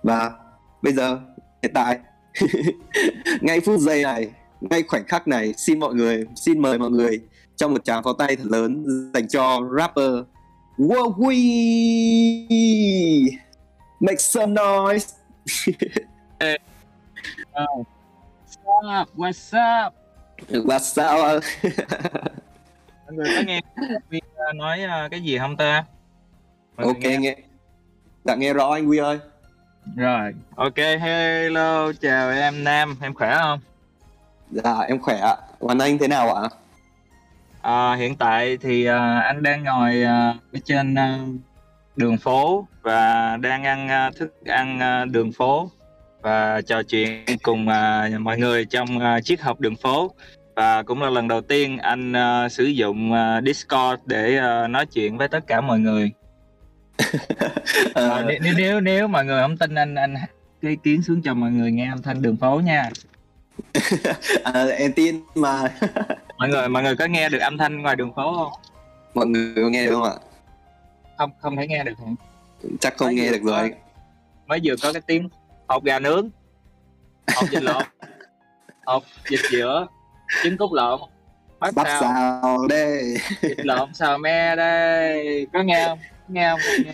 Và 0.03 0.31
bây 0.81 0.93
giờ 0.93 1.19
hiện 1.63 1.71
tại 1.73 1.99
ngay 3.41 3.59
phút 3.59 3.79
giây 3.79 4.03
này 4.03 4.31
ngay 4.61 4.83
khoảnh 4.83 5.03
khắc 5.07 5.27
này 5.27 5.53
xin 5.57 5.79
mọi 5.79 5.93
người 5.93 6.25
xin 6.35 6.61
mời 6.61 6.79
mọi 6.79 6.89
người 6.89 7.19
trong 7.55 7.73
một 7.73 7.83
tràng 7.83 8.03
pháo 8.03 8.13
tay 8.13 8.35
thật 8.35 8.45
lớn 8.45 8.85
dành 9.13 9.27
cho 9.27 9.59
rapper 9.77 10.13
Wowie 10.81 11.38
make 14.00 14.19
some 14.19 14.53
noise. 14.53 15.13
Hey. 16.41 16.57
uh, 17.55 17.67
what's 18.33 18.57
up? 18.97 19.09
What's 19.15 19.53
up? 19.53 19.93
What's 20.50 20.97
up? 20.97 21.43
Mọi 23.05 23.13
người 23.15 23.35
có 23.35 23.41
nghe 23.45 23.61
Huy 24.09 24.21
ờ, 24.35 24.53
nói 24.53 24.81
ờ, 24.81 25.07
cái 25.11 25.21
gì 25.21 25.38
không 25.38 25.57
ta? 25.57 25.85
Mọi 26.77 26.88
ok 26.88 27.00
nghe. 27.00 27.17
nghe. 27.17 27.35
Dạ 28.23 28.35
nghe 28.35 28.53
rõ 28.53 28.69
anh 28.71 28.85
Huy 28.85 28.97
ơi. 28.97 29.19
Rồi. 29.95 30.33
Ok 30.55 30.77
hello 30.77 31.91
chào 32.01 32.29
em 32.29 32.63
Nam. 32.63 32.97
Em 33.01 33.13
khỏe 33.13 33.38
không? 33.41 33.59
Dạ 34.51 34.79
em 34.79 35.00
khỏe 35.00 35.17
ạ. 35.19 35.38
Còn 35.59 35.77
anh 35.77 35.97
thế 35.97 36.07
nào 36.07 36.33
ạ 36.33 36.50
à, 37.62 37.96
hiện 37.96 38.15
tại 38.15 38.58
thì 38.58 38.89
uh, 38.89 38.94
anh 39.24 39.44
đang 39.44 39.63
ngồi 39.63 40.03
uh, 40.03 40.53
ở 40.53 40.60
trên 40.65 40.94
uh, 40.94 41.41
đường 41.96 42.18
phố 42.18 42.68
và 42.82 43.38
đang 43.38 43.63
ăn 43.63 44.08
uh, 44.10 44.15
thức 44.15 44.46
ăn 44.46 44.80
uh, 45.03 45.12
đường 45.12 45.32
phố 45.32 45.72
và 46.22 46.62
trò 46.62 46.84
chuyện 46.84 47.25
cùng 47.44 47.68
uh, 47.68 48.22
mọi 48.22 48.38
người 48.38 48.65
trong 48.65 48.98
uh, 48.98 49.24
triết 49.24 49.41
học 49.41 49.60
đường 49.60 49.75
phố 49.75 50.12
và 50.56 50.84
cũng 50.84 51.01
là 51.01 51.10
lần 51.10 51.27
đầu 51.27 51.41
tiên 51.41 51.77
anh 51.77 52.12
uh, 52.12 52.51
sử 52.51 52.63
dụng 52.63 53.12
uh, 53.12 53.44
Discord 53.46 54.01
để 54.06 54.39
uh, 54.39 54.70
nói 54.70 54.86
chuyện 54.86 55.18
với 55.18 55.27
tất 55.27 55.48
cả 55.48 55.62
mọi 55.62 55.80
người. 55.80 56.12
uh, 57.89 58.25
nếu, 58.41 58.53
nếu 58.58 58.82
nếu 58.82 59.08
mọi 59.08 59.25
người 59.25 59.41
không 59.41 59.58
tin 59.58 59.75
anh 59.75 59.96
anh 59.96 60.15
cái 60.62 60.77
kiến 60.84 61.01
xuống 61.01 61.22
cho 61.22 61.34
mọi 61.34 61.51
người 61.51 61.72
nghe 61.72 61.89
âm 61.89 62.01
thanh 62.01 62.22
đường 62.22 62.38
phố 62.38 62.60
nha. 62.60 62.89
à, 64.44 64.65
em 64.65 64.94
tin 64.94 65.22
mà. 65.36 65.62
mọi 66.41 66.50
người 66.50 66.69
mọi 66.69 66.83
người 66.83 66.95
có 66.95 67.05
nghe 67.05 67.29
được 67.29 67.39
âm 67.39 67.57
thanh 67.57 67.81
ngoài 67.81 67.95
đường 67.95 68.13
phố 68.15 68.36
không? 68.36 68.62
Mọi 69.13 69.25
người 69.25 69.53
có 69.55 69.69
nghe 69.69 69.86
được 69.86 69.91
không 69.93 70.03
ạ? 70.03 70.15
Không 71.17 71.31
không 71.39 71.55
thể 71.55 71.67
nghe 71.67 71.83
được 71.83 71.93
hả? 72.00 72.05
Chắc 72.79 72.98
không 72.98 73.07
mới 73.07 73.15
nghe 73.15 73.31
được 73.31 73.43
rồi. 73.43 73.74
Mới 74.48 74.60
vừa 74.63 74.75
có 74.81 74.93
cái 74.93 75.01
tiếng 75.01 75.29
hộp 75.67 75.83
gà 75.83 76.00
nướng, 76.00 76.29
hộp 77.36 77.50
vịt 77.50 77.63
lộn, 77.63 77.83
hộp 78.86 79.03
vịt 79.29 79.39
giữa 79.51 79.88
trứng 80.43 80.57
cút 80.57 80.69
lộn 80.71 81.00
bắp, 81.60 81.75
bắp 81.75 81.88
xào. 81.88 82.01
xào 82.01 82.67
đây 82.67 83.15
thịt 83.41 83.65
lộn 83.65 83.93
xào 83.93 84.17
me 84.17 84.55
đây 84.55 85.48
có 85.53 85.63
nghe 85.63 85.88
không 85.88 86.00
nghe 86.27 86.50
không 86.51 86.60
nghe. 86.86 86.93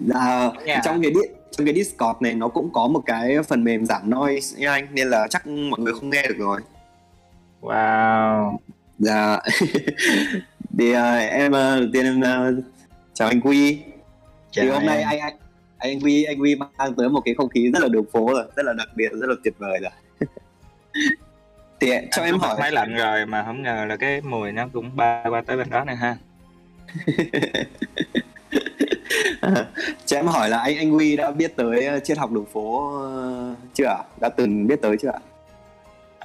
Dạ, 0.00 0.50
nghe 0.64 0.80
trong 0.84 1.02
cái 1.02 1.10
đi, 1.10 1.20
trong 1.50 1.66
cái 1.66 1.74
Discord 1.74 2.20
này 2.20 2.34
nó 2.34 2.48
cũng 2.48 2.72
có 2.72 2.86
một 2.86 3.02
cái 3.06 3.36
phần 3.48 3.64
mềm 3.64 3.86
giảm 3.86 4.10
noise 4.10 4.60
nha 4.60 4.72
anh 4.72 4.86
nên 4.90 5.10
là 5.10 5.26
chắc 5.30 5.46
mọi 5.46 5.80
người 5.80 5.94
không 5.94 6.10
nghe 6.10 6.22
được 6.28 6.36
rồi. 6.38 6.60
Wow. 7.60 8.56
Dạ. 8.98 9.40
thì 10.78 10.92
uh, 10.92 11.30
em 11.30 11.52
uh, 11.52 11.92
tiên 11.92 12.04
em 12.04 12.20
uh, 12.20 12.64
chào 13.14 13.28
anh 13.28 13.40
Quy. 13.40 13.78
Chào 14.50 14.64
thì 14.64 14.70
hôm 14.70 14.82
em. 14.82 14.86
nay 14.86 15.02
anh 15.02 15.20
anh 15.20 15.36
anh 15.78 16.00
Quy 16.00 16.24
anh 16.24 16.40
Quy 16.40 16.54
mang 16.54 16.94
tới 16.96 17.08
một 17.08 17.20
cái 17.24 17.34
không 17.34 17.48
khí 17.48 17.70
rất 17.72 17.82
là 17.82 17.88
đường 17.88 18.06
phố 18.12 18.26
rồi, 18.32 18.44
rất 18.56 18.66
là 18.66 18.72
đặc 18.72 18.88
biệt, 18.94 19.08
rất 19.12 19.26
là 19.26 19.34
tuyệt 19.44 19.54
vời 19.58 19.80
rồi. 19.82 19.92
thì 21.80 21.90
cho 22.12 22.22
em 22.22 22.38
hỏi 22.38 22.56
máy 22.60 22.72
lạnh 22.72 22.94
rồi 22.96 23.26
mà 23.26 23.42
không 23.44 23.62
ngờ 23.62 23.84
là 23.88 23.96
cái 23.96 24.20
mùi 24.20 24.52
nó 24.52 24.68
cũng 24.72 24.96
ba 24.96 25.24
qua 25.30 25.42
tới 25.46 25.56
bên 25.56 25.70
đó 25.70 25.84
này 25.84 25.96
ha 25.96 26.16
cho 30.06 30.16
em 30.16 30.26
hỏi 30.26 30.50
là 30.50 30.58
anh 30.58 30.76
anh 30.76 30.90
Huy 30.90 31.16
đã 31.16 31.30
biết 31.30 31.56
tới 31.56 32.00
triết 32.04 32.18
học 32.18 32.32
đường 32.32 32.46
phố 32.52 32.92
chưa 33.74 33.84
ạ? 33.84 33.98
Đã 34.20 34.28
từng 34.28 34.66
biết 34.66 34.82
tới 34.82 34.96
chưa 35.02 35.10
ạ? 35.10 35.18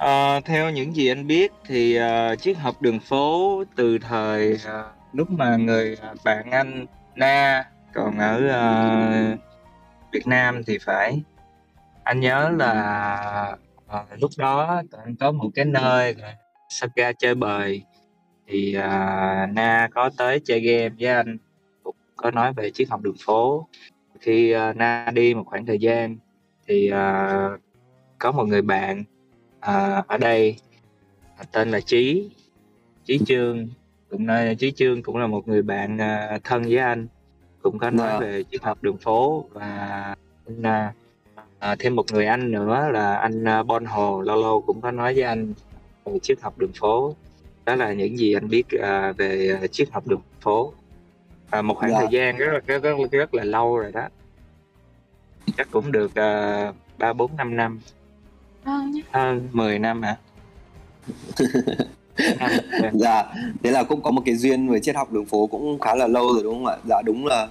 À, 0.02 0.40
theo 0.40 0.70
những 0.70 0.96
gì 0.96 1.08
anh 1.08 1.26
biết 1.26 1.52
thì 1.66 1.98
uh, 2.00 2.38
chiếc 2.38 2.58
hộp 2.58 2.82
đường 2.82 3.00
phố 3.00 3.62
từ 3.76 3.98
thời 3.98 4.52
uh, 4.52 4.86
lúc 5.12 5.30
mà 5.30 5.56
người 5.56 5.96
bạn 6.24 6.50
anh 6.50 6.86
Na 7.16 7.64
còn 7.94 8.18
ở 8.18 8.36
uh, 8.36 9.38
Việt 10.12 10.26
Nam 10.26 10.62
thì 10.66 10.78
phải. 10.78 11.22
Anh 12.04 12.20
nhớ 12.20 12.50
là 12.58 12.72
à, 13.88 14.04
lúc 14.18 14.30
đó 14.38 14.82
tụi 14.90 15.00
có 15.20 15.32
một 15.32 15.50
cái 15.54 15.64
nơi 15.64 16.16
Saga 16.68 17.12
chơi 17.12 17.34
bời. 17.34 17.82
Thì 18.46 18.74
à, 18.74 19.46
Na 19.52 19.88
có 19.94 20.10
tới 20.18 20.40
chơi 20.44 20.60
game 20.60 20.94
với 21.00 21.08
anh 21.08 21.38
cũng 21.82 21.96
có 22.16 22.30
nói 22.30 22.52
về 22.52 22.70
chiếc 22.70 22.90
hộp 22.90 23.00
đường 23.00 23.16
phố. 23.26 23.68
Khi 24.20 24.52
à, 24.52 24.72
Na 24.72 25.10
đi 25.14 25.34
một 25.34 25.44
khoảng 25.46 25.66
thời 25.66 25.78
gian 25.78 26.16
thì 26.68 26.90
à, 26.90 27.48
có 28.18 28.32
một 28.32 28.44
người 28.44 28.62
bạn 28.62 29.04
à, 29.62 30.04
ở 30.06 30.18
đây 30.18 30.56
tên 31.52 31.70
là 31.70 31.80
Trí 31.80 32.30
Trí 33.04 33.18
Trương 33.18 33.68
cũng 34.10 34.26
nói 34.26 34.56
Trí 34.58 34.72
Trương 34.72 35.02
cũng 35.02 35.16
là 35.16 35.26
một 35.26 35.48
người 35.48 35.62
bạn 35.62 36.00
à, 36.00 36.38
thân 36.44 36.62
với 36.62 36.76
anh 36.78 37.06
cũng 37.62 37.78
có 37.78 37.90
nói. 37.90 38.08
Dạ. 38.12 38.18
về 38.20 38.44
triết 38.50 38.62
học 38.62 38.78
đường 38.82 38.96
phố 38.96 39.44
và 39.52 40.14
anh 40.46 40.92
à, 41.58 41.76
thêm 41.78 41.96
một 41.96 42.12
người 42.12 42.26
anh 42.26 42.50
nữa 42.50 42.88
là 42.92 43.16
anh 43.16 43.44
uh, 43.60 43.66
Bon 43.66 43.84
Hồ 43.84 44.20
lâu 44.20 44.42
lâu 44.42 44.62
cũng 44.66 44.80
có 44.80 44.90
nói 44.90 45.14
với 45.14 45.22
anh 45.22 45.54
về 46.04 46.18
triết 46.18 46.40
học 46.40 46.58
đường 46.58 46.72
phố 46.80 47.14
đó 47.64 47.74
là 47.74 47.92
những 47.92 48.18
gì 48.18 48.34
anh 48.34 48.48
biết 48.48 48.66
uh, 48.76 49.16
về 49.16 49.58
triết 49.70 49.90
học 49.90 50.06
đường 50.06 50.20
phố 50.40 50.72
à, 51.50 51.62
một 51.62 51.74
khoảng 51.74 51.90
dạ. 51.90 51.98
thời 51.98 52.08
gian 52.10 52.36
rất 52.36 52.52
là 52.52 52.60
rất, 52.66 52.82
rất, 52.82 53.10
rất 53.12 53.34
là 53.34 53.44
lâu 53.44 53.78
rồi 53.78 53.92
đó 53.92 54.08
chắc 55.56 55.68
cũng 55.70 55.92
được 55.92 56.12
ba 56.98 57.12
bốn 57.12 57.36
năm 57.36 57.56
năm 57.56 57.80
hơn 59.12 59.48
mười 59.52 59.78
năm 59.78 60.02
hả 60.02 60.16
dạ 62.92 63.24
thế 63.62 63.70
là 63.70 63.82
cũng 63.82 64.02
có 64.02 64.10
một 64.10 64.22
cái 64.24 64.36
duyên 64.36 64.68
với 64.68 64.80
triết 64.80 64.96
học 64.96 65.12
đường 65.12 65.26
phố 65.26 65.46
cũng 65.46 65.78
khá 65.78 65.94
là 65.94 66.06
lâu 66.06 66.32
rồi 66.32 66.42
đúng 66.42 66.54
không 66.54 66.66
ạ 66.66 66.76
dạ 66.88 67.02
đúng 67.04 67.26
là 67.26 67.48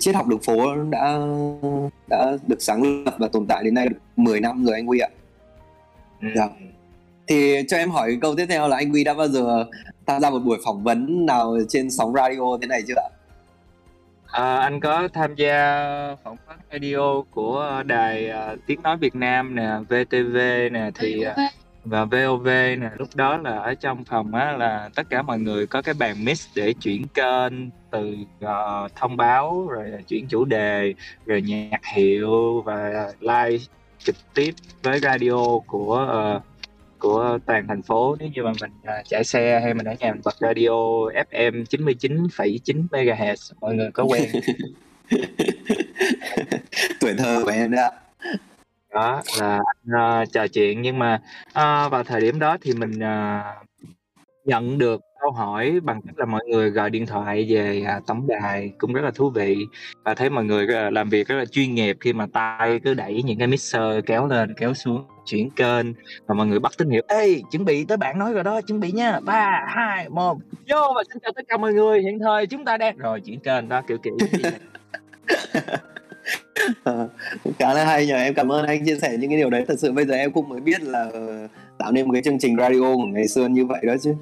triết 0.00 0.14
học 0.14 0.26
đường 0.26 0.38
phố 0.38 0.84
đã 0.90 1.18
đã 2.08 2.36
được 2.46 2.62
sáng 2.62 3.04
lập 3.04 3.14
và 3.18 3.28
tồn 3.28 3.46
tại 3.46 3.64
đến 3.64 3.74
nay 3.74 3.88
được 3.88 3.98
10 4.16 4.40
năm 4.40 4.64
rồi 4.64 4.74
anh 4.74 4.88
Quy 4.88 4.98
ạ. 4.98 5.08
Ừ. 6.22 6.28
Dạ. 6.36 6.48
Thì 7.26 7.62
cho 7.68 7.76
em 7.76 7.90
hỏi 7.90 8.18
câu 8.20 8.34
tiếp 8.36 8.46
theo 8.48 8.68
là 8.68 8.76
anh 8.76 8.92
Quy 8.92 9.04
đã 9.04 9.14
bao 9.14 9.28
giờ 9.28 9.64
tham 10.06 10.20
gia 10.20 10.30
một 10.30 10.38
buổi 10.38 10.58
phỏng 10.64 10.82
vấn 10.82 11.26
nào 11.26 11.56
trên 11.68 11.90
sóng 11.90 12.14
radio 12.14 12.58
thế 12.60 12.66
này 12.66 12.82
chưa 12.88 12.94
ạ? 12.96 13.08
À, 14.34 14.56
anh 14.56 14.80
có 14.80 15.08
tham 15.12 15.34
gia 15.34 15.86
phỏng 16.24 16.36
vấn 16.46 16.56
radio 16.72 17.22
của 17.30 17.82
đài 17.86 18.30
uh, 18.30 18.58
tiếng 18.66 18.82
nói 18.82 18.96
Việt 18.96 19.14
Nam 19.14 19.54
nè, 19.54 19.70
VTV 19.88 20.36
nè 20.72 20.90
thì 20.94 21.26
uh, 21.26 21.36
và 21.84 22.04
VOV 22.04 22.46
nè. 22.46 22.90
Lúc 22.98 23.08
đó 23.14 23.36
là 23.36 23.58
ở 23.58 23.74
trong 23.74 24.04
phòng 24.04 24.34
á 24.34 24.52
là 24.52 24.90
tất 24.94 25.02
cả 25.10 25.22
mọi 25.22 25.38
người 25.38 25.66
có 25.66 25.82
cái 25.82 25.94
bàn 25.94 26.24
mix 26.24 26.46
để 26.56 26.72
chuyển 26.72 27.06
kênh 27.08 27.70
từ 27.90 28.16
uh, 28.44 28.94
thông 28.96 29.16
báo 29.16 29.68
rồi 29.68 29.92
chuyển 30.08 30.26
chủ 30.28 30.44
đề 30.44 30.94
rồi 31.26 31.42
nhạc 31.42 31.84
hiệu 31.94 32.62
và 32.62 33.12
live 33.20 33.64
trực 33.98 34.16
tiếp 34.34 34.54
với 34.82 34.98
radio 34.98 35.58
của 35.66 36.08
uh, 36.36 36.53
của 37.04 37.38
toàn 37.46 37.66
thành 37.68 37.82
phố. 37.82 38.16
Nếu 38.20 38.28
như 38.34 38.42
mà 38.42 38.52
mình 38.60 38.70
uh, 38.82 39.08
chạy 39.08 39.24
xe 39.24 39.60
hay 39.60 39.74
mình 39.74 39.86
ở 39.86 39.94
nhà 40.00 40.12
mình 40.12 40.20
bật 40.24 40.34
radio 40.40 40.68
FM 41.30 41.64
99,9 41.64 42.86
MHz 42.90 43.52
mọi 43.60 43.74
người 43.74 43.90
có 43.90 44.04
quen. 44.04 44.30
Tuổi 47.00 47.14
thơ 47.18 47.42
của 47.44 47.50
em 47.50 47.70
đó. 47.70 47.90
Đó 48.94 49.22
là 49.40 49.60
anh 49.66 50.22
uh, 50.22 50.32
trò 50.32 50.46
chuyện. 50.46 50.82
Nhưng 50.82 50.98
mà 50.98 51.20
uh, 51.48 51.92
vào 51.92 52.04
thời 52.04 52.20
điểm 52.20 52.38
đó 52.38 52.56
thì 52.60 52.72
mình 52.72 52.92
uh, 52.98 53.66
nhận 54.44 54.78
được 54.78 55.00
câu 55.20 55.30
hỏi 55.30 55.80
bằng 55.82 56.00
cách 56.02 56.18
là 56.18 56.24
mọi 56.26 56.44
người 56.46 56.70
gọi 56.70 56.90
điện 56.90 57.06
thoại 57.06 57.46
về 57.48 57.86
tổng 58.06 58.26
đài 58.26 58.72
cũng 58.78 58.92
rất 58.92 59.02
là 59.04 59.10
thú 59.10 59.30
vị. 59.30 59.56
Và 60.04 60.14
thấy 60.14 60.30
mọi 60.30 60.44
người 60.44 60.66
làm 60.66 61.08
việc 61.08 61.28
rất 61.28 61.36
là 61.36 61.44
chuyên 61.44 61.74
nghiệp 61.74 61.96
khi 62.00 62.12
mà 62.12 62.26
tay 62.32 62.80
cứ 62.84 62.94
đẩy 62.94 63.22
những 63.22 63.38
cái 63.38 63.46
mixer 63.46 64.04
kéo 64.06 64.26
lên 64.26 64.54
kéo 64.58 64.74
xuống 64.74 65.13
chuyển 65.26 65.50
kênh 65.50 65.86
và 66.26 66.34
mọi 66.34 66.46
người 66.46 66.58
bắt 66.58 66.72
tín 66.78 66.90
hiệu. 66.90 67.02
Ê, 67.08 67.40
chuẩn 67.50 67.64
bị 67.64 67.84
tới 67.84 67.96
bạn 67.96 68.18
nói 68.18 68.32
rồi 68.32 68.44
đó, 68.44 68.60
chuẩn 68.60 68.80
bị 68.80 68.92
nha. 68.92 69.20
Ba, 69.20 69.64
hai, 69.68 70.08
một. 70.08 70.38
Vô 70.68 70.92
và 70.96 71.02
xin 71.08 71.22
chào 71.22 71.32
tất 71.36 71.42
cả 71.48 71.56
mọi 71.56 71.72
người. 71.72 72.02
Hiện 72.02 72.18
thời 72.18 72.46
chúng 72.46 72.64
ta 72.64 72.76
đang 72.76 72.98
rồi, 72.98 73.20
chuyển 73.20 73.40
kênh 73.40 73.68
đó, 73.68 73.82
kiểu 73.88 73.98
kiểu 73.98 74.16
khá 77.58 77.74
là 77.74 77.84
hay 77.84 78.06
nhờ, 78.06 78.16
em 78.16 78.34
cảm 78.34 78.52
ơn 78.52 78.66
anh 78.66 78.84
chia 78.84 78.96
sẻ 78.96 79.16
những 79.20 79.30
cái 79.30 79.38
điều 79.38 79.50
đấy. 79.50 79.64
Thật 79.68 79.78
sự 79.78 79.92
bây 79.92 80.04
giờ 80.04 80.14
em 80.14 80.32
cũng 80.32 80.48
mới 80.48 80.60
biết 80.60 80.82
là 80.82 81.10
ờ, 81.12 81.48
tạo 81.78 81.92
nên 81.92 82.06
một 82.06 82.12
cái 82.12 82.22
chương 82.22 82.38
trình 82.38 82.56
radio 82.56 82.96
của 82.96 83.06
ngày 83.06 83.28
xưa 83.28 83.48
như 83.48 83.66
vậy 83.66 83.80
đó 83.82 83.94
chứ 84.02 84.14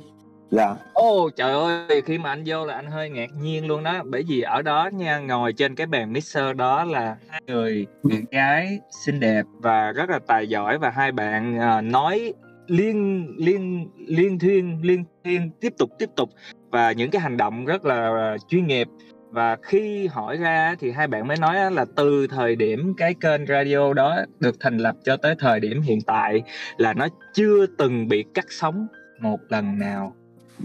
dạ. 0.52 0.75
Ô 0.92 1.25
oh, 1.25 1.37
trời 1.37 1.52
ơi 1.52 2.02
khi 2.06 2.18
mà 2.18 2.30
anh 2.30 2.42
vô 2.47 2.66
là 2.66 2.75
anh 2.75 2.87
hơi 2.87 3.11
ngạc 3.11 3.30
nhiên 3.40 3.66
luôn 3.66 3.82
đó. 3.82 4.02
Bởi 4.04 4.25
vì 4.28 4.40
ở 4.40 4.62
đó 4.62 4.90
nha 4.92 5.18
ngồi 5.18 5.52
trên 5.52 5.75
cái 5.75 5.87
bàn 5.87 6.12
mixer 6.12 6.56
đó 6.56 6.85
là 6.85 7.16
hai 7.28 7.40
người 7.47 7.87
bạn 8.02 8.25
gái 8.30 8.78
xinh 9.04 9.21
đẹp 9.21 9.42
và 9.61 9.92
rất 9.92 10.11
là 10.11 10.18
tài 10.26 10.49
giỏi 10.49 10.78
và 10.78 10.90
hai 10.90 11.12
bạn 11.12 11.59
uh, 11.59 11.85
nói 11.85 12.32
liên 12.66 13.26
liên 13.38 13.88
liên 13.97 14.38
thuyên 14.38 14.78
liên 14.82 15.04
thuyên 15.25 15.50
tiếp 15.61 15.73
tục 15.78 15.90
tiếp 15.99 16.09
tục. 16.16 16.28
Và 16.71 16.92
những 16.92 17.11
cái 17.11 17.23
hành 17.23 17.37
động 17.37 17.64
rất 17.64 17.85
là 17.85 18.04
à, 18.04 18.37
chuyên 18.49 18.66
nghiệp. 18.66 18.88
Và 19.30 19.56
khi 19.62 20.06
hỏi 20.06 20.37
ra 20.37 20.75
thì 20.78 20.90
hai 20.90 21.06
bạn 21.06 21.28
mới 21.28 21.37
nói 21.37 21.71
là 21.71 21.85
từ 21.97 22.26
thời 22.26 22.56
điểm 22.56 22.94
cái 22.97 23.14
kênh 23.21 23.47
radio 23.47 23.92
đó 23.94 24.16
được 24.40 24.56
thành 24.61 24.78
lập 24.78 24.97
cho 25.04 25.16
tới 25.16 25.35
thời 25.38 25.61
điểm 25.61 25.82
hiện 25.82 26.00
tại 26.06 26.42
là 26.76 26.94
nó 26.94 27.09
chưa 27.35 27.66
từng 27.78 28.09
bị 28.09 28.25
cắt 28.35 28.44
sóng 28.49 28.87
một 29.21 29.38
lần 29.49 29.78
nào 29.78 30.16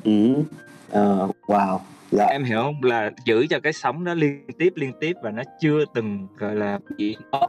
ừ. 0.03 0.33
Uh, 0.91 1.35
wow. 1.47 1.79
Dạ. 2.11 2.25
em 2.25 2.43
hiểu 2.43 2.61
không? 2.61 2.83
Là 2.83 3.11
giữ 3.25 3.47
cho 3.49 3.59
cái 3.59 3.73
sóng 3.73 4.03
nó 4.03 4.13
liên 4.13 4.47
tiếp 4.59 4.73
liên 4.75 4.91
tiếp 4.99 5.13
và 5.23 5.31
nó 5.31 5.43
chưa 5.59 5.85
từng 5.93 6.27
gọi 6.37 6.55
là 6.55 6.79
bị 6.97 7.17
đó 7.31 7.47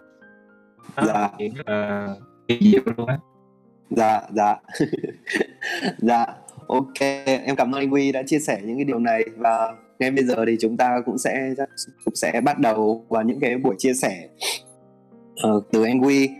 dạ. 1.07 1.31
Chuyện, 1.39 1.53
uh, 1.61 2.99
luôn 2.99 3.09
á. 3.09 3.19
Dạ 3.91 4.21
dạ. 4.35 4.57
Dạ. 5.99 6.27
Ok 6.69 7.01
em 7.25 7.57
cảm 7.57 7.75
ơn 7.75 7.81
anh 7.81 7.91
Huy 7.91 8.13
đã 8.13 8.23
chia 8.27 8.39
sẻ 8.39 8.61
những 8.65 8.77
cái 8.77 8.85
điều 8.85 8.99
này 8.99 9.25
và 9.37 9.75
ngay 9.99 10.11
bây 10.11 10.25
giờ 10.25 10.45
thì 10.47 10.57
chúng 10.61 10.77
ta 10.77 11.01
cũng 11.07 11.19
sẽ 11.19 11.55
cũng 12.05 12.15
sẽ 12.15 12.41
bắt 12.45 12.59
đầu 12.59 13.07
vào 13.09 13.23
những 13.23 13.41
cái 13.41 13.59
buổi 13.59 13.75
chia 13.79 13.95
sẻ 13.95 14.29
uh, 15.49 15.65
từ 15.73 15.83
anh 15.83 15.99
Huy 15.99 16.31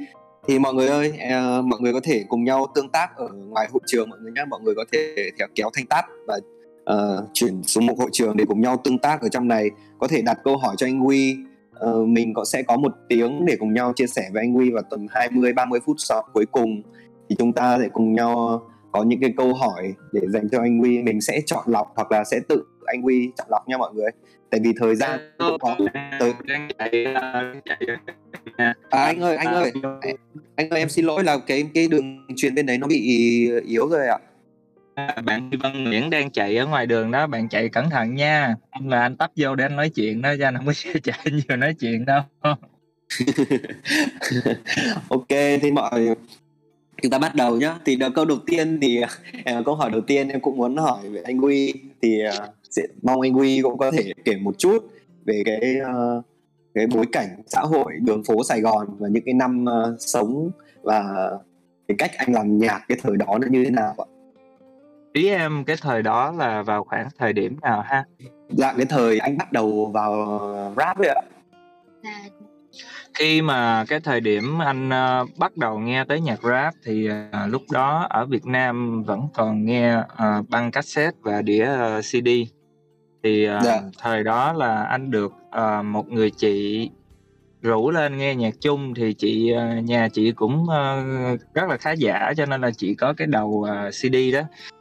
thì 0.49 0.59
mọi 0.59 0.75
người 0.75 0.87
ơi 0.87 1.09
uh, 1.09 1.65
mọi 1.65 1.81
người 1.81 1.93
có 1.93 2.01
thể 2.05 2.25
cùng 2.29 2.45
nhau 2.45 2.67
tương 2.75 2.89
tác 2.89 3.17
ở 3.17 3.29
ngoài 3.29 3.69
hội 3.73 3.81
trường 3.87 4.11
mọi 4.11 4.19
người 4.23 4.33
nhé 4.33 4.45
mọi 4.51 4.61
người 4.61 4.75
có 4.75 4.85
thể 4.93 5.31
kéo 5.55 5.71
thanh 5.75 5.87
tát 5.87 6.05
và 6.27 6.39
uh, 6.93 7.25
chuyển 7.33 7.63
xuống 7.63 7.87
một 7.87 7.95
hội 7.99 8.11
trường 8.13 8.37
để 8.37 8.45
cùng 8.49 8.61
nhau 8.61 8.81
tương 8.85 8.99
tác 8.99 9.21
ở 9.21 9.29
trong 9.29 9.49
này. 9.49 9.71
Có 9.99 10.09
thể 10.09 10.23
đặt 10.23 10.39
câu 10.45 10.57
hỏi 10.57 10.75
cho 10.79 10.87
anh 10.87 11.01
Huy. 11.01 11.37
Uh, 11.91 12.09
mình 12.09 12.35
có 12.35 12.45
sẽ 12.45 12.63
có 12.63 12.77
một 12.77 12.93
tiếng 13.09 13.45
để 13.45 13.57
cùng 13.59 13.75
nhau 13.75 13.93
chia 13.97 14.07
sẻ 14.07 14.31
với 14.33 14.43
anh 14.43 14.53
Huy 14.53 14.71
vào 14.71 14.83
tầm 14.91 15.07
20 15.11 15.53
30 15.53 15.81
phút 15.87 15.97
sau 15.99 16.23
cuối 16.33 16.47
cùng. 16.53 16.83
Thì 17.29 17.37
chúng 17.39 17.53
ta 17.53 17.79
sẽ 17.81 17.89
cùng 17.93 18.13
nhau 18.13 18.63
có 18.93 19.03
những 19.03 19.21
cái 19.21 19.35
câu 19.37 19.55
hỏi 19.55 19.95
để 20.13 20.21
dành 20.29 20.49
cho 20.53 20.61
anh 20.61 20.79
Huy. 20.79 21.03
Mình 21.03 21.21
sẽ 21.21 21.41
chọn 21.47 21.65
lọc 21.67 21.93
hoặc 21.97 22.13
là 22.13 22.25
sẽ 22.25 22.41
tự 22.49 22.65
anh 22.87 23.03
Huy 23.03 23.33
chọn 23.37 23.47
lọc 23.51 23.69
nha 23.69 23.79
mọi 23.79 23.95
người 23.95 24.11
tại 24.51 24.61
vì 24.65 24.73
thời 24.77 24.97
gian 24.97 25.21
cũng 25.39 25.59
có. 25.61 25.77
tới 26.19 26.33
à, 28.57 28.73
anh 28.91 29.21
ơi 29.21 29.37
anh 29.37 29.55
ơi. 29.55 29.73
anh 30.57 30.71
ơi 30.71 30.81
em 30.81 30.89
xin 30.89 31.05
lỗi 31.05 31.25
là 31.25 31.39
cái 31.47 31.65
cái 31.75 31.89
đường 31.89 32.27
truyền 32.37 32.55
bên 32.55 32.67
đấy 32.67 32.79
nó 32.79 32.87
bị 32.87 33.01
yếu 33.67 33.89
rồi 33.89 34.07
ạ. 34.07 34.19
À, 34.95 35.17
bạn 35.25 35.51
Văn 35.61 35.85
Nguyễn 35.85 36.11
đang 36.11 36.31
chạy 36.31 36.57
ở 36.57 36.67
ngoài 36.67 36.87
đường 36.87 37.11
đó 37.11 37.27
bạn 37.27 37.49
chạy 37.49 37.69
cẩn 37.69 37.91
thận 37.91 38.15
nha. 38.15 38.55
Anh 38.71 38.89
là 38.89 39.03
anh 39.03 39.17
tấp 39.17 39.31
vô 39.37 39.55
để 39.55 39.65
anh 39.65 39.77
nói 39.77 39.91
chuyện 39.91 40.23
đó 40.23 40.35
cho 40.39 40.47
anh 40.47 40.57
không 40.57 40.67
có 40.67 40.73
chạy 41.03 41.19
nhiều 41.25 41.57
nói 41.57 41.75
chuyện 41.81 42.05
đâu. 42.05 42.23
Ok 45.09 45.29
thì 45.61 45.71
mọi 45.73 46.15
chúng 47.03 47.11
ta 47.11 47.19
bắt 47.19 47.35
đầu 47.35 47.57
nhá. 47.57 47.75
Thì 47.85 47.97
đầu 47.97 48.11
câu 48.15 48.25
đầu 48.25 48.39
tiên 48.47 48.79
thì 48.83 49.03
uh, 49.03 49.65
câu 49.65 49.75
hỏi 49.75 49.91
đầu 49.91 50.01
tiên 50.01 50.29
em 50.29 50.41
cũng 50.41 50.57
muốn 50.57 50.77
hỏi 50.77 51.09
về 51.09 51.23
anh 51.25 51.39
Huy. 51.39 51.75
Thì 52.03 52.23
uh, 52.29 52.33
sẽ 52.71 52.83
mong 53.03 53.21
anh 53.21 53.33
Huy 53.33 53.63
cũng 53.63 53.79
có 53.79 53.91
thể 53.91 54.13
kể 54.25 54.37
một 54.37 54.59
chút 54.59 54.91
về 55.25 55.43
cái 55.45 55.77
uh, 55.81 56.25
cái 56.75 56.87
bối 56.87 57.07
cảnh 57.13 57.29
xã 57.47 57.61
hội 57.61 57.93
đường 58.01 58.25
phố 58.25 58.45
Sài 58.45 58.61
Gòn 58.61 58.87
và 58.99 59.09
những 59.09 59.23
cái 59.25 59.35
năm 59.35 59.65
uh, 59.65 59.97
sống 59.99 60.51
và 60.83 61.31
cái 61.89 61.97
cách 61.99 62.11
anh 62.17 62.33
làm 62.33 62.59
nhạc 62.59 62.85
cái 62.89 62.99
thời 63.03 63.17
đó 63.17 63.39
nó 63.41 63.47
như 63.51 63.65
thế 63.65 63.71
nào 63.71 63.95
ạ? 63.99 64.07
Ý 65.13 65.29
em 65.29 65.65
cái 65.65 65.77
thời 65.81 66.03
đó 66.03 66.33
là 66.39 66.63
vào 66.63 66.85
khoảng 66.85 67.09
thời 67.19 67.33
điểm 67.33 67.57
nào 67.63 67.83
ha? 67.83 68.05
Dạ 68.49 68.73
cái 68.77 68.87
thời 68.87 69.19
anh 69.19 69.39
bắt 69.39 69.53
đầu 69.53 69.87
vào 69.87 70.75
rap 70.77 70.99
ấy 70.99 71.09
ạ. 71.09 71.23
À, 72.03 72.25
khi 73.15 73.43
mà 73.43 73.85
cái 73.89 74.01
thời 74.01 74.21
điểm 74.21 74.59
anh 74.59 74.89
uh, 74.89 75.39
bắt 75.39 75.57
đầu 75.57 75.79
nghe 75.79 76.05
tới 76.05 76.21
nhạc 76.21 76.43
rap 76.43 76.75
thì 76.85 77.09
uh, 77.11 77.53
lúc 77.53 77.63
đó 77.73 78.07
ở 78.11 78.27
Việt 78.27 78.47
Nam 78.47 79.03
vẫn 79.03 79.29
còn 79.35 79.65
nghe 79.65 79.97
uh, 79.97 80.49
băng 80.49 80.71
cassette 80.71 81.19
và 81.23 81.43
đĩa 81.43 81.71
uh, 81.99 82.05
CD 82.05 82.29
thì 83.23 83.49
uh, 83.49 83.63
dạ. 83.65 83.83
thời 83.99 84.25
đó 84.25 84.53
là 84.53 84.83
anh 84.83 85.11
được 85.11 85.33
uh, 85.49 85.85
một 85.85 86.09
người 86.09 86.31
chị 86.31 86.91
rủ 87.63 87.91
lên 87.91 88.17
nghe 88.17 88.35
nhạc 88.35 88.55
chung 88.61 88.95
thì 88.95 89.15
chị 89.15 89.53
uh, 89.55 89.85
nhà 89.85 90.09
chị 90.09 90.33
cũng 90.33 90.63
uh, 90.63 91.41
rất 91.55 91.69
là 91.69 91.77
khá 91.77 91.93
giả 91.93 92.33
cho 92.37 92.47
nên 92.47 92.61
là 92.61 92.71
chị 92.71 92.95
có 92.95 93.15
cái 93.17 93.27
đầu 93.27 93.49
uh, 93.49 93.95
CD 93.95 94.17
đó. 94.33 94.41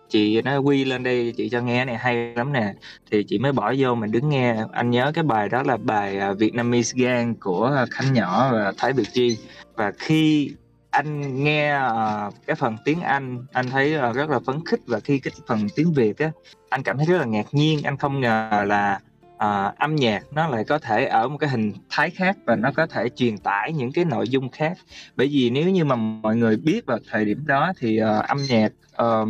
Chị 0.09 0.41
nói 0.41 0.57
quy 0.57 0.85
lên 0.85 1.03
đây 1.03 1.33
chị 1.37 1.49
cho 1.49 1.61
nghe 1.61 1.85
này 1.85 1.97
hay 1.97 2.33
lắm 2.35 2.53
nè. 2.53 2.73
Thì 3.11 3.23
chị 3.23 3.39
mới 3.39 3.51
bỏ 3.51 3.73
vô 3.77 3.95
mình 3.95 4.11
đứng 4.11 4.29
nghe. 4.29 4.55
Anh 4.71 4.89
nhớ 4.89 5.11
cái 5.15 5.23
bài 5.23 5.49
đó 5.49 5.63
là 5.63 5.77
bài 5.77 6.19
uh, 6.31 6.37
Vietnamese 6.37 6.93
Gang 7.03 7.35
của 7.35 7.85
Khánh 7.91 8.13
Nhỏ 8.13 8.49
và 8.53 8.73
Thái 8.77 8.93
Biệt 8.93 9.07
Chi. 9.13 9.37
Và 9.75 9.91
khi 9.97 10.51
anh 10.97 11.43
nghe 11.43 11.79
uh, 11.79 12.33
cái 12.47 12.55
phần 12.55 12.77
tiếng 12.85 13.01
Anh 13.01 13.45
anh 13.51 13.69
thấy 13.69 13.95
uh, 14.09 14.15
rất 14.15 14.29
là 14.29 14.39
phấn 14.39 14.65
khích 14.65 14.79
và 14.87 14.99
khi 14.99 15.19
cái 15.19 15.33
phần 15.47 15.67
tiếng 15.75 15.93
Việt 15.93 16.17
á 16.17 16.31
anh 16.69 16.83
cảm 16.83 16.97
thấy 16.97 17.05
rất 17.05 17.17
là 17.17 17.25
ngạc 17.25 17.45
nhiên. 17.51 17.83
Anh 17.83 17.97
không 17.97 18.21
ngờ 18.21 18.63
là 18.67 18.99
uh, 19.35 19.77
âm 19.77 19.95
nhạc 19.95 20.23
nó 20.31 20.47
lại 20.47 20.63
có 20.63 20.79
thể 20.79 21.05
ở 21.05 21.27
một 21.27 21.37
cái 21.37 21.49
hình 21.49 21.73
thái 21.89 22.09
khác 22.09 22.37
và 22.45 22.55
nó 22.55 22.71
có 22.75 22.87
thể 22.87 23.09
truyền 23.15 23.37
tải 23.37 23.73
những 23.73 23.91
cái 23.91 24.05
nội 24.05 24.29
dung 24.29 24.49
khác. 24.49 24.77
Bởi 25.15 25.27
vì 25.27 25.49
nếu 25.49 25.69
như 25.69 25.85
mà 25.85 25.95
mọi 25.95 26.35
người 26.35 26.57
biết 26.57 26.85
vào 26.85 26.99
thời 27.11 27.25
điểm 27.25 27.43
đó 27.47 27.73
thì 27.79 28.01
uh, 28.01 28.25
âm 28.27 28.37
nhạc 28.49 28.71
uh, 28.91 29.27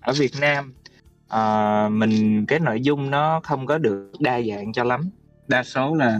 ở 0.00 0.12
Việt 0.18 0.32
Nam 0.40 0.74
uh, 1.26 1.92
mình 1.92 2.46
cái 2.46 2.60
nội 2.60 2.80
dung 2.80 3.10
nó 3.10 3.40
không 3.44 3.66
có 3.66 3.78
được 3.78 4.12
đa 4.20 4.40
dạng 4.40 4.72
cho 4.72 4.84
lắm. 4.84 5.10
Đa 5.48 5.62
số 5.62 5.94
là 5.94 6.18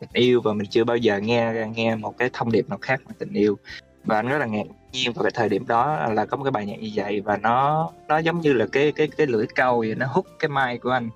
tình 0.00 0.10
yêu 0.12 0.40
và 0.40 0.52
mình 0.52 0.66
chưa 0.70 0.84
bao 0.84 0.96
giờ 0.96 1.18
nghe 1.18 1.52
nghe 1.74 1.96
một 1.96 2.18
cái 2.18 2.30
thông 2.32 2.52
điệp 2.52 2.68
nào 2.68 2.78
khác 2.82 3.00
ngoài 3.04 3.14
tình 3.18 3.32
yêu 3.32 3.58
và 4.04 4.16
anh 4.16 4.28
rất 4.28 4.38
là 4.38 4.46
ngạc 4.46 4.66
nhiên 4.92 5.12
vào 5.12 5.22
cái 5.22 5.32
thời 5.34 5.48
điểm 5.48 5.66
đó 5.66 6.08
là 6.08 6.26
có 6.26 6.36
một 6.36 6.44
cái 6.44 6.50
bài 6.50 6.66
nhạc 6.66 6.80
như 6.80 6.90
vậy 6.94 7.20
và 7.20 7.36
nó 7.36 7.90
nó 8.08 8.18
giống 8.18 8.40
như 8.40 8.52
là 8.52 8.66
cái 8.72 8.92
cái 8.92 9.08
cái 9.16 9.26
lưỡi 9.26 9.46
câu 9.54 9.78
vậy 9.78 9.94
nó 9.94 10.06
hút 10.06 10.26
cái 10.38 10.48
mai 10.48 10.78
của 10.78 10.90
anh 10.90 11.10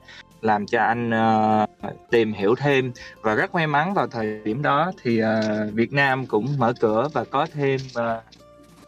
làm 0.45 0.67
cho 0.67 0.81
anh 0.81 1.11
uh, 1.11 1.91
tìm 2.11 2.33
hiểu 2.33 2.55
thêm. 2.55 2.93
Và 3.21 3.35
rất 3.35 3.55
may 3.55 3.67
mắn 3.67 3.95
vào 3.95 4.07
thời 4.07 4.41
điểm 4.45 4.63
đó 4.63 4.93
thì 5.03 5.23
uh, 5.23 5.29
Việt 5.73 5.93
Nam 5.93 6.27
cũng 6.27 6.47
mở 6.59 6.73
cửa 6.81 7.09
và 7.13 7.25
có 7.25 7.47
thêm 7.55 7.81
uh, 7.99 8.23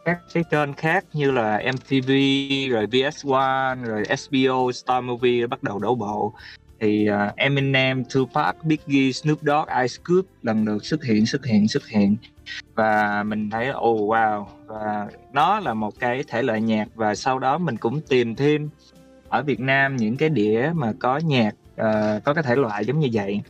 các 0.05 0.19
cái 0.35 0.45
kênh 0.51 0.73
khác 0.73 1.05
như 1.13 1.31
là 1.31 1.63
MTV 1.73 2.11
rồi 2.71 2.87
VS1 2.87 3.85
rồi 3.85 4.05
SBO 4.17 4.73
Star 4.73 5.05
Movie 5.05 5.47
bắt 5.47 5.63
đầu 5.63 5.79
đổ 5.79 5.95
bộ 5.95 6.33
thì 6.81 7.09
uh, 7.11 7.37
Eminem, 7.37 8.05
Tupac, 8.05 8.65
Biggie, 8.65 9.13
Snoop 9.13 9.39
Dogg, 9.43 9.69
Ice 9.83 9.95
Cube 10.05 10.29
lần 10.43 10.65
lượt 10.65 10.85
xuất 10.85 11.05
hiện 11.05 11.27
xuất 11.27 11.47
hiện 11.47 11.69
xuất 11.69 11.89
hiện. 11.89 12.17
Và 12.75 13.23
mình 13.23 13.51
thấy 13.51 13.71
oh 13.79 14.11
wow. 14.11 14.45
Và 14.67 15.07
nó 15.33 15.61
là 15.61 15.75
một 15.75 16.01
cái 16.01 16.25
thể 16.29 16.43
loại 16.43 16.61
nhạc 16.61 16.89
và 16.95 17.15
sau 17.15 17.39
đó 17.39 17.59
mình 17.59 17.77
cũng 17.77 18.01
tìm 18.01 18.35
thêm 18.35 18.69
ở 19.29 19.43
Việt 19.43 19.61
Nam 19.61 19.97
những 19.97 20.17
cái 20.17 20.29
đĩa 20.29 20.71
mà 20.75 20.93
có 21.01 21.19
nhạc 21.19 21.55
uh, 21.75 22.25
có 22.25 22.35
cái 22.35 22.45
thể 22.45 22.57
loại 22.57 22.85
giống 22.85 23.01
như 23.01 23.09
vậy. 23.13 23.41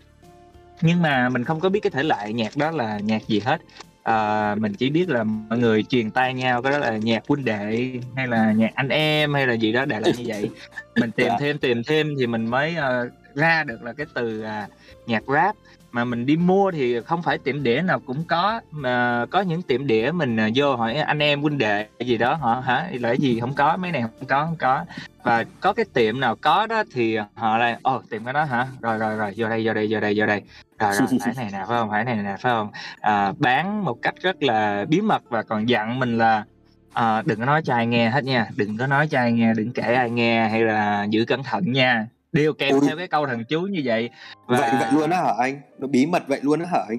Nhưng 0.82 1.02
mà 1.02 1.28
mình 1.28 1.44
không 1.44 1.60
có 1.60 1.68
biết 1.68 1.80
cái 1.80 1.90
thể 1.90 2.02
loại 2.02 2.32
nhạc 2.32 2.56
đó 2.56 2.70
là 2.70 2.98
nhạc 2.98 3.28
gì 3.28 3.40
hết 3.40 3.60
à, 4.06 4.54
mình 4.54 4.74
chỉ 4.74 4.90
biết 4.90 5.08
là 5.08 5.24
mọi 5.24 5.58
người 5.58 5.82
truyền 5.82 6.10
tay 6.10 6.34
nhau 6.34 6.62
cái 6.62 6.72
đó 6.72 6.78
là 6.78 6.96
nhạc 6.96 7.22
huynh 7.28 7.44
đệ 7.44 7.92
hay 8.16 8.26
là 8.26 8.52
nhạc 8.52 8.74
anh 8.74 8.88
em 8.88 9.34
hay 9.34 9.46
là 9.46 9.52
gì 9.54 9.72
đó 9.72 9.84
đại 9.84 10.00
là 10.00 10.10
như 10.18 10.24
vậy 10.26 10.50
mình 10.96 11.10
tìm 11.10 11.26
dạ. 11.30 11.36
thêm 11.40 11.58
tìm 11.58 11.84
thêm 11.84 12.14
thì 12.18 12.26
mình 12.26 12.46
mới 12.46 12.76
uh, 12.78 13.12
ra 13.34 13.64
được 13.64 13.82
là 13.82 13.92
cái 13.92 14.06
từ 14.14 14.44
uh, 14.44 14.70
nhạc 15.06 15.22
rap 15.26 15.56
mà 15.96 16.04
mình 16.04 16.26
đi 16.26 16.37
mua 16.37 16.70
thì 16.70 17.00
không 17.00 17.22
phải 17.22 17.38
tiệm 17.38 17.62
đĩa 17.62 17.82
nào 17.82 18.00
cũng 18.00 18.24
có 18.24 18.61
mà 18.70 19.26
có 19.30 19.40
những 19.40 19.62
tiệm 19.62 19.87
đĩa 19.87 20.11
mình 20.14 20.37
à, 20.37 20.48
vô 20.54 20.76
hỏi 20.76 20.94
anh 20.94 21.18
em 21.18 21.42
huynh 21.42 21.59
đệ 21.59 21.87
gì 22.00 22.18
đó 22.18 22.35
họ 22.35 22.61
hả 22.61 22.88
là 22.92 23.12
gì 23.12 23.40
không 23.40 23.54
có 23.54 23.76
mấy 23.76 23.92
này 23.92 24.02
không 24.02 24.28
có 24.28 24.44
không 24.44 24.56
có. 24.56 24.85
Và 25.22 25.44
có 25.61 25.72
cái 25.72 25.85
tiệm 25.94 26.20
nào 26.20 26.37
có 26.37 26.66
đó 26.66 26.82
thì 26.92 27.16
họ 27.35 27.59
lại 27.59 27.76
ồ 27.82 28.02
tiệm 28.11 28.24
cái 28.24 28.32
đó 28.35 28.44
hả? 28.44 28.66
Rồi 28.80 28.98
rồi 28.98 29.16
rồi 29.16 29.35
vô 29.37 29.48
đây 29.48 29.66
vô 29.66 29.74
đây 29.74 29.87
vô 29.90 30.00
đây 30.00 30.14
vô 30.16 30.26
đây. 30.26 30.42
Rồi 30.78 30.92
rồi 30.92 31.09
phải 31.24 31.35
này 31.37 31.48
nè 31.52 31.59
phải 31.59 31.78
không? 31.78 31.90
Phải 31.90 32.04
này 32.04 32.16
nè 32.16 32.37
phải 32.40 32.52
không? 32.52 32.68
À, 33.00 33.32
bán 33.38 33.85
một 33.85 34.02
cách 34.02 34.14
rất 34.22 34.42
là 34.42 34.85
bí 34.88 35.00
mật 35.00 35.22
và 35.28 35.42
còn 35.42 35.68
dặn 35.68 35.98
mình 35.98 36.18
là 36.18 36.44
à, 36.92 37.22
đừng 37.26 37.38
có 37.38 37.44
nói 37.44 37.62
cho 37.64 37.74
ai 37.74 37.87
nghe 37.87 38.11
hết 38.11 38.24
nha 38.24 38.46
đừng 38.56 38.76
có 38.78 38.87
nói 38.87 39.09
cho 39.09 39.18
ai 39.18 39.32
nghe 39.32 39.54
đừng 39.54 39.72
kể 39.72 39.94
ai 39.94 40.11
nghe 40.11 40.48
hay 40.48 40.61
là 40.61 41.06
giữ 41.11 41.24
cẩn 41.24 41.42
thận 41.42 41.72
nha 41.72 42.06
đều 42.37 42.53
kèm 42.53 42.75
Ui. 42.75 42.81
theo 42.87 42.96
cái 42.96 43.09
câu 43.09 43.27
thần 43.27 43.44
chú 43.44 43.61
như 43.61 43.81
vậy. 43.85 44.11
Và... 44.46 44.59
vậy 44.61 44.70
vậy 44.81 44.88
luôn 44.92 45.11
á 45.11 45.22
hả 45.22 45.33
anh? 45.38 45.61
Nó 45.79 45.87
bí 45.87 46.07
mật 46.07 46.29
vậy 46.29 46.40
luôn 46.42 46.61
á 46.61 46.66
hả 46.72 46.81
anh? 46.88 46.99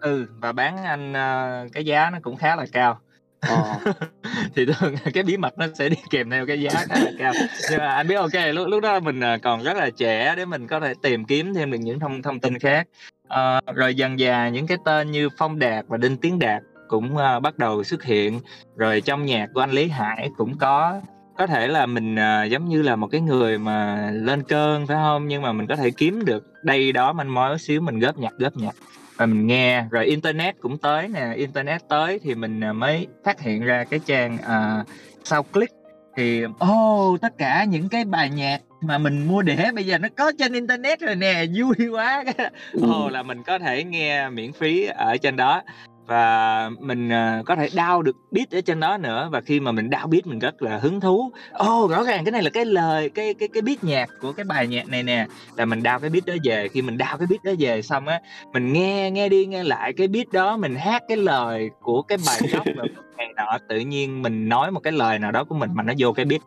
Ừ 0.00 0.26
và 0.38 0.52
bán 0.52 0.84
anh 0.84 1.12
uh, 1.12 1.72
cái 1.72 1.84
giá 1.84 2.10
nó 2.10 2.18
cũng 2.22 2.36
khá 2.36 2.56
là 2.56 2.66
cao. 2.72 3.00
Ờ. 3.40 3.78
thì 4.54 4.66
thường 4.66 4.94
cái 5.14 5.22
bí 5.22 5.36
mật 5.36 5.58
nó 5.58 5.66
sẽ 5.74 5.88
đi 5.88 5.96
kèm 6.10 6.30
theo 6.30 6.46
cái 6.46 6.62
giá 6.62 6.70
khá 6.70 6.94
là 7.04 7.10
cao. 7.18 7.32
Nhưng 7.70 7.78
mà 7.78 7.94
anh 7.94 8.08
biết 8.08 8.14
ok 8.14 8.30
lúc 8.52 8.68
lúc 8.68 8.82
đó 8.82 9.00
mình 9.00 9.20
ờ, 9.20 9.38
còn 9.42 9.62
rất 9.62 9.76
là 9.76 9.90
trẻ 9.90 10.34
để 10.36 10.44
mình 10.44 10.66
có 10.66 10.80
thể 10.80 10.94
tìm 11.02 11.24
kiếm 11.24 11.54
thêm 11.54 11.70
được 11.70 11.78
những 11.80 12.00
thông 12.00 12.22
thông 12.22 12.40
tin 12.40 12.58
khác. 12.58 12.88
Uh, 13.26 13.76
rồi 13.76 13.94
dần 13.94 14.18
dà 14.18 14.48
những 14.48 14.66
cái 14.66 14.78
tên 14.84 15.10
như 15.10 15.28
phong 15.38 15.58
đạt 15.58 15.84
và 15.88 15.96
đinh 15.96 16.16
tiến 16.16 16.38
đạt 16.38 16.62
cũng 16.88 17.14
uh, 17.14 17.42
bắt 17.42 17.58
đầu 17.58 17.84
xuất 17.84 18.04
hiện. 18.04 18.40
Rồi 18.76 19.00
trong 19.00 19.26
nhạc 19.26 19.46
của 19.54 19.60
anh 19.60 19.70
lý 19.70 19.88
hải 19.88 20.30
cũng 20.36 20.58
có 20.58 21.00
có 21.40 21.46
thể 21.46 21.68
là 21.68 21.86
mình 21.86 22.16
à, 22.18 22.44
giống 22.44 22.68
như 22.68 22.82
là 22.82 22.96
một 22.96 23.06
cái 23.06 23.20
người 23.20 23.58
mà 23.58 24.10
lên 24.14 24.42
cơn 24.42 24.86
phải 24.86 24.96
không 24.96 25.28
nhưng 25.28 25.42
mà 25.42 25.52
mình 25.52 25.66
có 25.66 25.76
thể 25.76 25.90
kiếm 25.90 26.24
được 26.24 26.44
đây 26.62 26.92
đó 26.92 27.12
manh 27.12 27.34
mối 27.34 27.58
xíu 27.58 27.80
mình 27.80 27.98
góp 27.98 28.18
nhặt 28.18 28.32
góp 28.38 28.56
nhặt. 28.56 28.74
Và 29.16 29.26
mình 29.26 29.46
nghe 29.46 29.84
rồi 29.90 30.06
internet 30.06 30.60
cũng 30.60 30.78
tới 30.78 31.08
nè. 31.08 31.32
Internet 31.36 31.88
tới 31.88 32.18
thì 32.22 32.34
mình 32.34 32.64
à, 32.64 32.72
mới 32.72 33.06
phát 33.24 33.40
hiện 33.40 33.64
ra 33.64 33.84
cái 33.84 34.00
trang 34.06 34.38
à, 34.38 34.84
sau 35.24 35.42
click 35.42 35.74
thì 36.16 36.42
ô 36.58 37.12
oh, 37.12 37.20
tất 37.20 37.38
cả 37.38 37.64
những 37.64 37.88
cái 37.88 38.04
bài 38.04 38.30
nhạc 38.30 38.60
mà 38.80 38.98
mình 38.98 39.28
mua 39.28 39.42
đĩa 39.42 39.72
bây 39.74 39.84
giờ 39.84 39.98
nó 39.98 40.08
có 40.16 40.32
trên 40.38 40.52
internet 40.52 41.00
rồi 41.00 41.14
nè 41.14 41.44
vui 41.58 41.88
quá. 41.90 42.24
Ồ 42.82 43.04
oh, 43.06 43.12
là 43.12 43.22
mình 43.22 43.42
có 43.42 43.58
thể 43.58 43.84
nghe 43.84 44.30
miễn 44.30 44.52
phí 44.52 44.84
ở 44.84 45.16
trên 45.16 45.36
đó 45.36 45.62
và 46.10 46.70
mình 46.80 47.08
uh, 47.08 47.46
có 47.46 47.56
thể 47.56 47.68
đau 47.74 48.02
được 48.02 48.16
beat 48.30 48.50
ở 48.50 48.60
trên 48.60 48.80
đó 48.80 48.96
nữa. 48.96 49.28
Và 49.32 49.40
khi 49.40 49.60
mà 49.60 49.72
mình 49.72 49.90
đau 49.90 50.06
beat 50.06 50.26
mình 50.26 50.38
rất 50.38 50.62
là 50.62 50.78
hứng 50.78 51.00
thú. 51.00 51.32
Ô 51.52 51.84
oh, 51.84 51.90
rõ 51.90 52.02
ràng 52.02 52.24
cái 52.24 52.32
này 52.32 52.42
là 52.42 52.50
cái 52.50 52.64
lời 52.64 53.10
cái 53.10 53.34
cái 53.34 53.48
cái 53.48 53.62
beat 53.62 53.84
nhạc 53.84 54.08
của 54.20 54.32
cái 54.32 54.44
bài 54.44 54.66
nhạc 54.66 54.88
này 54.88 55.02
nè. 55.02 55.26
Là 55.56 55.64
mình 55.64 55.82
đau 55.82 56.00
cái 56.00 56.10
beat 56.10 56.26
đó 56.26 56.34
về. 56.44 56.68
Khi 56.68 56.82
mình 56.82 56.98
đau 56.98 57.18
cái 57.18 57.26
beat 57.30 57.44
đó 57.44 57.52
về 57.58 57.82
xong 57.82 58.08
á 58.08 58.20
mình 58.52 58.72
nghe 58.72 59.10
nghe 59.10 59.28
đi 59.28 59.46
nghe 59.46 59.64
lại 59.64 59.92
cái 59.92 60.08
beat 60.08 60.26
đó 60.32 60.56
mình 60.56 60.74
hát 60.74 61.02
cái 61.08 61.16
lời 61.16 61.70
của 61.80 62.02
cái 62.02 62.18
bài 62.26 62.40
gốc 62.52 62.66
và 62.76 62.84
ngày 63.16 63.28
nọ 63.36 63.58
tự 63.68 63.78
nhiên 63.78 64.22
mình 64.22 64.48
nói 64.48 64.70
một 64.70 64.80
cái 64.80 64.92
lời 64.92 65.18
nào 65.18 65.32
đó 65.32 65.44
của 65.44 65.54
mình 65.54 65.70
mà 65.74 65.82
nó 65.82 65.92
vô 65.98 66.12
cái 66.12 66.24
beat. 66.24 66.40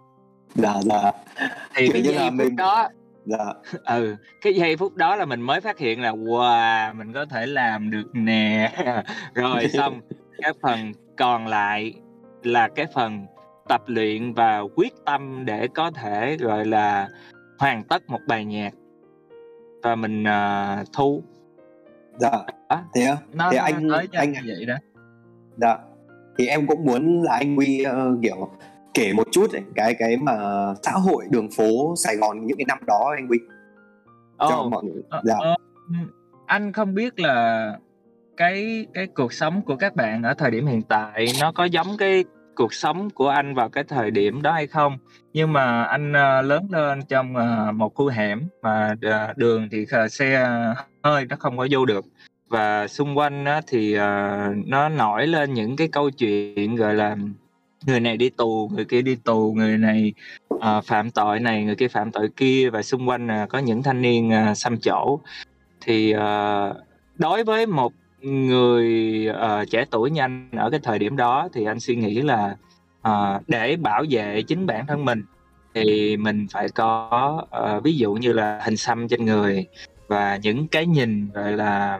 Dạ 0.56 0.74
dạ. 0.84 1.12
Thì 1.76 1.88
cái 1.88 2.02
giây 2.02 2.16
phút 2.20 2.34
mình... 2.34 2.56
đó 2.56 2.88
dạ. 3.26 3.54
Ừ 3.86 4.16
cái 4.42 4.54
giây 4.54 4.78
phút 4.78 4.96
đó 4.96 5.16
là 5.16 5.26
mình 5.26 5.42
mới 5.42 5.62
phát 5.62 5.78
hiện 5.78 6.02
là 6.02 6.12
wow 6.12 6.96
mình 6.96 7.14
có 7.14 7.26
thể 7.26 7.46
làm 7.46 7.92
được 7.92 8.10
nè. 8.14 8.72
Rồi 9.34 9.68
xong 9.74 10.02
cái 10.42 10.54
phần 10.62 10.92
còn 11.18 11.48
lại 11.48 11.94
là 12.44 12.70
cái 12.76 12.86
phần 12.94 13.26
tập 13.68 13.82
luyện 13.88 14.34
và 14.34 14.62
quyết 14.76 14.94
tâm 15.06 15.46
để 15.46 15.68
có 15.68 15.92
thể 15.92 16.38
gọi 16.40 16.66
là 16.66 17.10
hoàn 17.60 17.84
tất 17.84 18.10
một 18.10 18.20
bài 18.28 18.46
nhạc 18.46 18.74
và 19.84 19.96
mình 19.96 20.24
uh, 20.24 20.88
thu. 20.94 21.24
Dạ. 22.18 22.32
À, 22.68 22.84
thế 22.96 23.02
á? 23.02 23.18
Nó, 23.34 23.52
thế 23.52 23.58
nó 23.58 23.64
anh 23.64 23.90
anh 24.14 24.34
vậy 24.46 24.66
đó. 24.66 24.76
Dạ. 25.58 25.78
Thì 26.38 26.48
em 26.48 26.68
cũng 26.68 26.86
muốn 26.86 27.22
là 27.24 27.36
anh 27.36 27.56
Huy 27.56 27.86
uh, 27.88 28.20
kiểu 28.24 28.50
kể 28.94 29.14
một 29.14 29.28
chút 29.32 29.52
ấy, 29.52 29.62
cái 29.76 29.96
cái 30.00 30.18
mà 30.18 30.34
xã 30.84 30.92
hội 30.92 31.26
đường 31.30 31.50
phố 31.58 31.96
Sài 31.98 32.16
Gòn 32.16 32.46
những 32.46 32.58
cái 32.58 32.66
năm 32.68 32.78
đó 32.88 33.14
anh 33.18 33.28
Huy 33.28 33.38
cho 34.40 34.62
oh, 34.66 34.72
mọi 34.72 34.84
người 34.84 35.00
uh, 35.00 35.24
dạ. 35.24 35.36
uh, 35.36 35.60
anh 36.46 36.72
không 36.74 36.94
biết 36.94 37.20
là 37.20 37.78
cái 38.38 38.86
cái 38.94 39.08
cuộc 39.08 39.34
sống 39.34 39.62
của 39.62 39.76
các 39.76 39.96
bạn 39.96 40.24
ở 40.24 40.34
thời 40.34 40.52
điểm 40.52 40.68
hiện 40.68 40.82
tại 40.82 41.26
nó 41.42 41.52
có 41.52 41.64
giống 41.64 41.88
cái 41.98 42.24
cuộc 42.56 42.74
sống 42.74 43.10
của 43.10 43.30
anh 43.30 43.54
vào 43.56 43.70
cái 43.70 43.84
thời 43.84 44.12
điểm 44.12 44.42
đó 44.42 44.52
hay 44.52 44.68
không? 44.68 44.98
Nhưng 45.34 45.54
mà 45.54 45.84
anh 45.84 46.12
uh, 46.12 46.46
lớn 46.46 46.68
lên 46.72 47.02
trong 47.10 47.36
uh, 47.36 47.76
một 47.76 47.94
khu 47.96 48.08
hẻm 48.08 48.48
mà 48.62 48.96
uh, 49.32 49.38
đường 49.38 49.68
thì 49.72 49.82
uh, 49.82 50.12
xe 50.12 50.48
hơi 51.04 51.26
nó 51.26 51.36
không 51.40 51.58
có 51.58 51.68
vô 51.72 51.86
được. 51.86 52.06
Và 52.50 52.88
xung 52.88 53.18
quanh 53.18 53.46
á, 53.46 53.62
thì 53.68 53.96
uh, 53.96 54.68
nó 54.68 54.90
nổi 54.90 55.28
lên 55.28 55.54
những 55.54 55.76
cái 55.76 55.88
câu 55.88 56.10
chuyện 56.10 56.76
gọi 56.76 56.96
là 56.96 57.16
người 57.86 58.00
này 58.00 58.18
đi 58.18 58.30
tù 58.30 58.70
người 58.74 58.86
kia 58.86 59.02
đi 59.02 59.16
tù 59.16 59.54
người 59.54 59.78
này 59.78 60.14
uh, 60.54 60.62
phạm 60.84 61.12
tội 61.12 61.40
này 61.40 61.64
người 61.64 61.76
kia 61.76 61.88
phạm 61.88 62.12
tội 62.12 62.30
kia 62.36 62.70
và 62.70 62.82
xung 62.82 63.10
quanh 63.10 63.28
uh, 63.44 63.50
có 63.50 63.60
những 63.60 63.84
thanh 63.84 64.02
niên 64.02 64.32
uh, 64.52 64.58
xăm 64.58 64.78
chỗ. 64.78 65.20
Thì 65.82 66.16
uh, 66.16 66.76
đối 67.16 67.44
với 67.44 67.66
một 67.66 67.94
người 68.22 69.28
uh, 69.30 69.70
trẻ 69.70 69.86
tuổi 69.92 70.12
như 70.12 70.22
anh 70.22 70.50
ở 70.52 70.70
cái 70.70 70.80
thời 70.84 71.00
điểm 71.00 71.16
đó 71.16 71.50
thì 71.54 71.66
anh 71.66 71.80
suy 71.80 71.96
nghĩ 71.96 72.22
là 72.22 72.56
uh, 73.08 73.42
để 73.48 73.76
bảo 73.76 74.04
vệ 74.10 74.42
chính 74.42 74.66
bản 74.66 74.88
thân 74.88 75.06
mình 75.06 75.24
thì 75.74 76.18
mình 76.18 76.48
phải 76.52 76.70
có 76.70 77.46
uh, 77.64 77.84
ví 77.84 77.98
dụ 77.98 78.14
như 78.14 78.34
là 78.34 78.62
hình 78.64 78.78
xăm 78.78 79.08
trên 79.08 79.26
người 79.26 79.66
và 80.08 80.40
những 80.42 80.68
cái 80.68 80.86
nhìn 80.86 81.30
gọi 81.34 81.52
là 81.52 82.00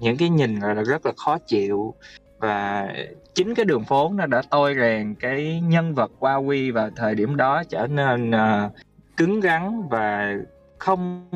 những 0.00 0.16
cái 0.16 0.28
nhìn 0.28 0.60
gọi 0.60 0.74
là 0.74 0.82
rất 0.82 1.06
là 1.06 1.12
khó 1.16 1.38
chịu 1.38 1.94
và 2.38 2.88
chính 3.36 3.54
cái 3.54 3.64
đường 3.64 3.84
phố 3.84 4.12
nó 4.14 4.26
đã 4.26 4.42
tôi 4.50 4.74
rèn 4.74 5.14
cái 5.14 5.60
nhân 5.60 5.94
vật 5.94 6.12
Hoa 6.18 6.36
Quy 6.36 6.70
vào 6.70 6.90
thời 6.96 7.14
điểm 7.14 7.36
đó 7.36 7.62
trở 7.68 7.86
nên 7.86 8.30
uh, 8.30 8.72
cứng 9.16 9.42
rắn 9.42 9.88
và 9.90 10.34
không 10.78 11.28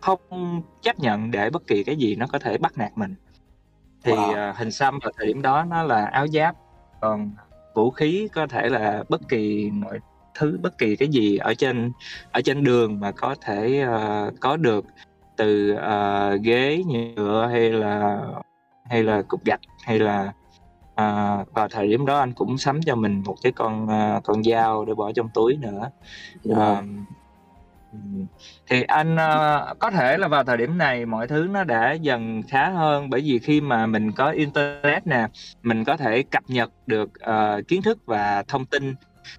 không 0.00 0.62
chấp 0.82 0.98
nhận 0.98 1.30
để 1.30 1.50
bất 1.50 1.66
kỳ 1.66 1.84
cái 1.84 1.96
gì 1.96 2.16
nó 2.16 2.26
có 2.26 2.38
thể 2.38 2.58
bắt 2.58 2.78
nạt 2.78 2.92
mình 2.94 3.14
thì 4.02 4.12
wow. 4.12 4.50
uh, 4.50 4.56
hình 4.56 4.70
xăm 4.70 4.98
vào 5.02 5.12
thời 5.16 5.26
điểm 5.26 5.42
đó 5.42 5.64
nó 5.64 5.82
là 5.82 6.04
áo 6.04 6.26
giáp 6.26 6.56
còn 7.00 7.30
vũ 7.74 7.90
khí 7.90 8.28
có 8.34 8.46
thể 8.46 8.68
là 8.68 9.04
bất 9.08 9.20
kỳ 9.28 9.70
mọi 9.72 9.98
thứ 10.34 10.58
bất 10.62 10.78
kỳ 10.78 10.96
cái 10.96 11.08
gì 11.08 11.36
ở 11.36 11.54
trên 11.54 11.92
ở 12.32 12.40
trên 12.44 12.64
đường 12.64 13.00
mà 13.00 13.10
có 13.10 13.34
thể 13.40 13.84
uh, 13.84 14.34
có 14.40 14.56
được 14.56 14.84
từ 15.36 15.72
uh, 15.72 16.42
ghế 16.42 16.82
nhựa 16.86 17.46
hay 17.46 17.70
là 17.72 18.20
hay 18.84 19.02
là 19.02 19.22
cục 19.22 19.44
gạch 19.44 19.60
hay 19.84 19.98
là 19.98 20.32
uh, 21.00 21.54
vào 21.54 21.68
thời 21.70 21.88
điểm 21.88 22.06
đó 22.06 22.18
anh 22.18 22.32
cũng 22.32 22.58
sắm 22.58 22.82
cho 22.82 22.94
mình 22.94 23.22
một 23.26 23.36
cái 23.42 23.52
con 23.52 23.84
uh, 23.84 24.24
con 24.24 24.44
dao 24.44 24.84
để 24.84 24.94
bỏ 24.94 25.12
trong 25.12 25.28
túi 25.34 25.56
nữa. 25.56 25.90
Uh, 26.48 26.58
thì 28.66 28.82
anh 28.82 29.14
uh, 29.14 29.78
có 29.78 29.90
thể 29.90 30.18
là 30.18 30.28
vào 30.28 30.44
thời 30.44 30.56
điểm 30.56 30.78
này 30.78 31.06
mọi 31.06 31.28
thứ 31.28 31.48
nó 31.50 31.64
đã 31.64 31.92
dần 31.92 32.42
khá 32.48 32.70
hơn 32.70 33.10
bởi 33.10 33.20
vì 33.20 33.38
khi 33.38 33.60
mà 33.60 33.86
mình 33.86 34.12
có 34.12 34.30
internet 34.30 35.06
nè 35.06 35.28
mình 35.62 35.84
có 35.84 35.96
thể 35.96 36.22
cập 36.22 36.42
nhật 36.48 36.70
được 36.86 37.10
uh, 37.30 37.68
kiến 37.68 37.82
thức 37.82 37.98
và 38.06 38.42
thông 38.48 38.66
tin. 38.66 38.94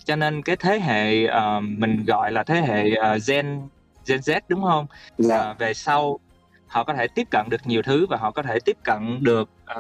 Cho 0.06 0.15
nên 0.15 0.41
cái 0.41 0.56
thế 0.56 0.80
hệ 0.80 1.26
uh, 1.26 1.63
mình 1.63 2.04
gọi 2.08 2.32
là 2.32 2.44
thế 2.44 2.62
hệ 2.62 2.91
uh, 2.91 3.22
gen 3.28 3.62
gen 4.08 4.20
z 4.20 4.39
đúng 4.48 4.63
không? 4.63 4.88
Yeah. 5.30 5.52
uh, 5.52 5.60
về 5.60 5.74
sau 5.74 6.20
họ 6.67 6.84
có 6.84 6.93
thể 6.93 7.08
tiếp 7.08 7.28
cận 7.32 7.49
được 7.49 7.62
nhiều 7.65 7.82
thứ 7.82 8.06
và 8.10 8.17
họ 8.17 8.32
có 8.32 8.43
thể 8.43 8.60
tiếp 8.65 8.78
cận 8.84 9.23
được 9.23 9.49
uh, 9.71 9.78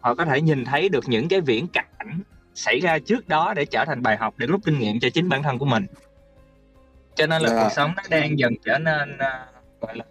họ 0.00 0.14
có 0.14 0.24
thể 0.24 0.40
nhìn 0.40 0.64
thấy 0.64 0.88
được 0.88 1.04
những 1.08 1.28
cái 1.28 1.40
viễn 1.40 1.66
cảnh 1.68 2.22
xảy 2.54 2.80
ra 2.80 2.98
trước 2.98 3.28
đó 3.28 3.54
để 3.56 3.64
trở 3.64 3.84
thành 3.84 4.02
bài 4.02 4.16
học 4.16 4.34
để 4.36 4.46
rút 4.46 4.60
kinh 4.64 4.78
nghiệm 4.78 5.00
cho 5.00 5.10
chính 5.10 5.28
bản 5.28 5.42
thân 5.42 5.58
của 5.58 5.64
mình 5.64 5.86
cho 7.14 7.26
nên 7.26 7.42
là 7.42 7.48
yeah. 7.48 7.58
Dạ. 7.58 7.64
cuộc 7.64 7.72
sống 7.72 7.92
nó 7.96 8.02
đang 8.10 8.38
dần 8.38 8.54
trở 8.64 8.78
nên 8.78 9.14
uh, 9.14 9.80
gọi 9.80 9.96
là 9.96 10.04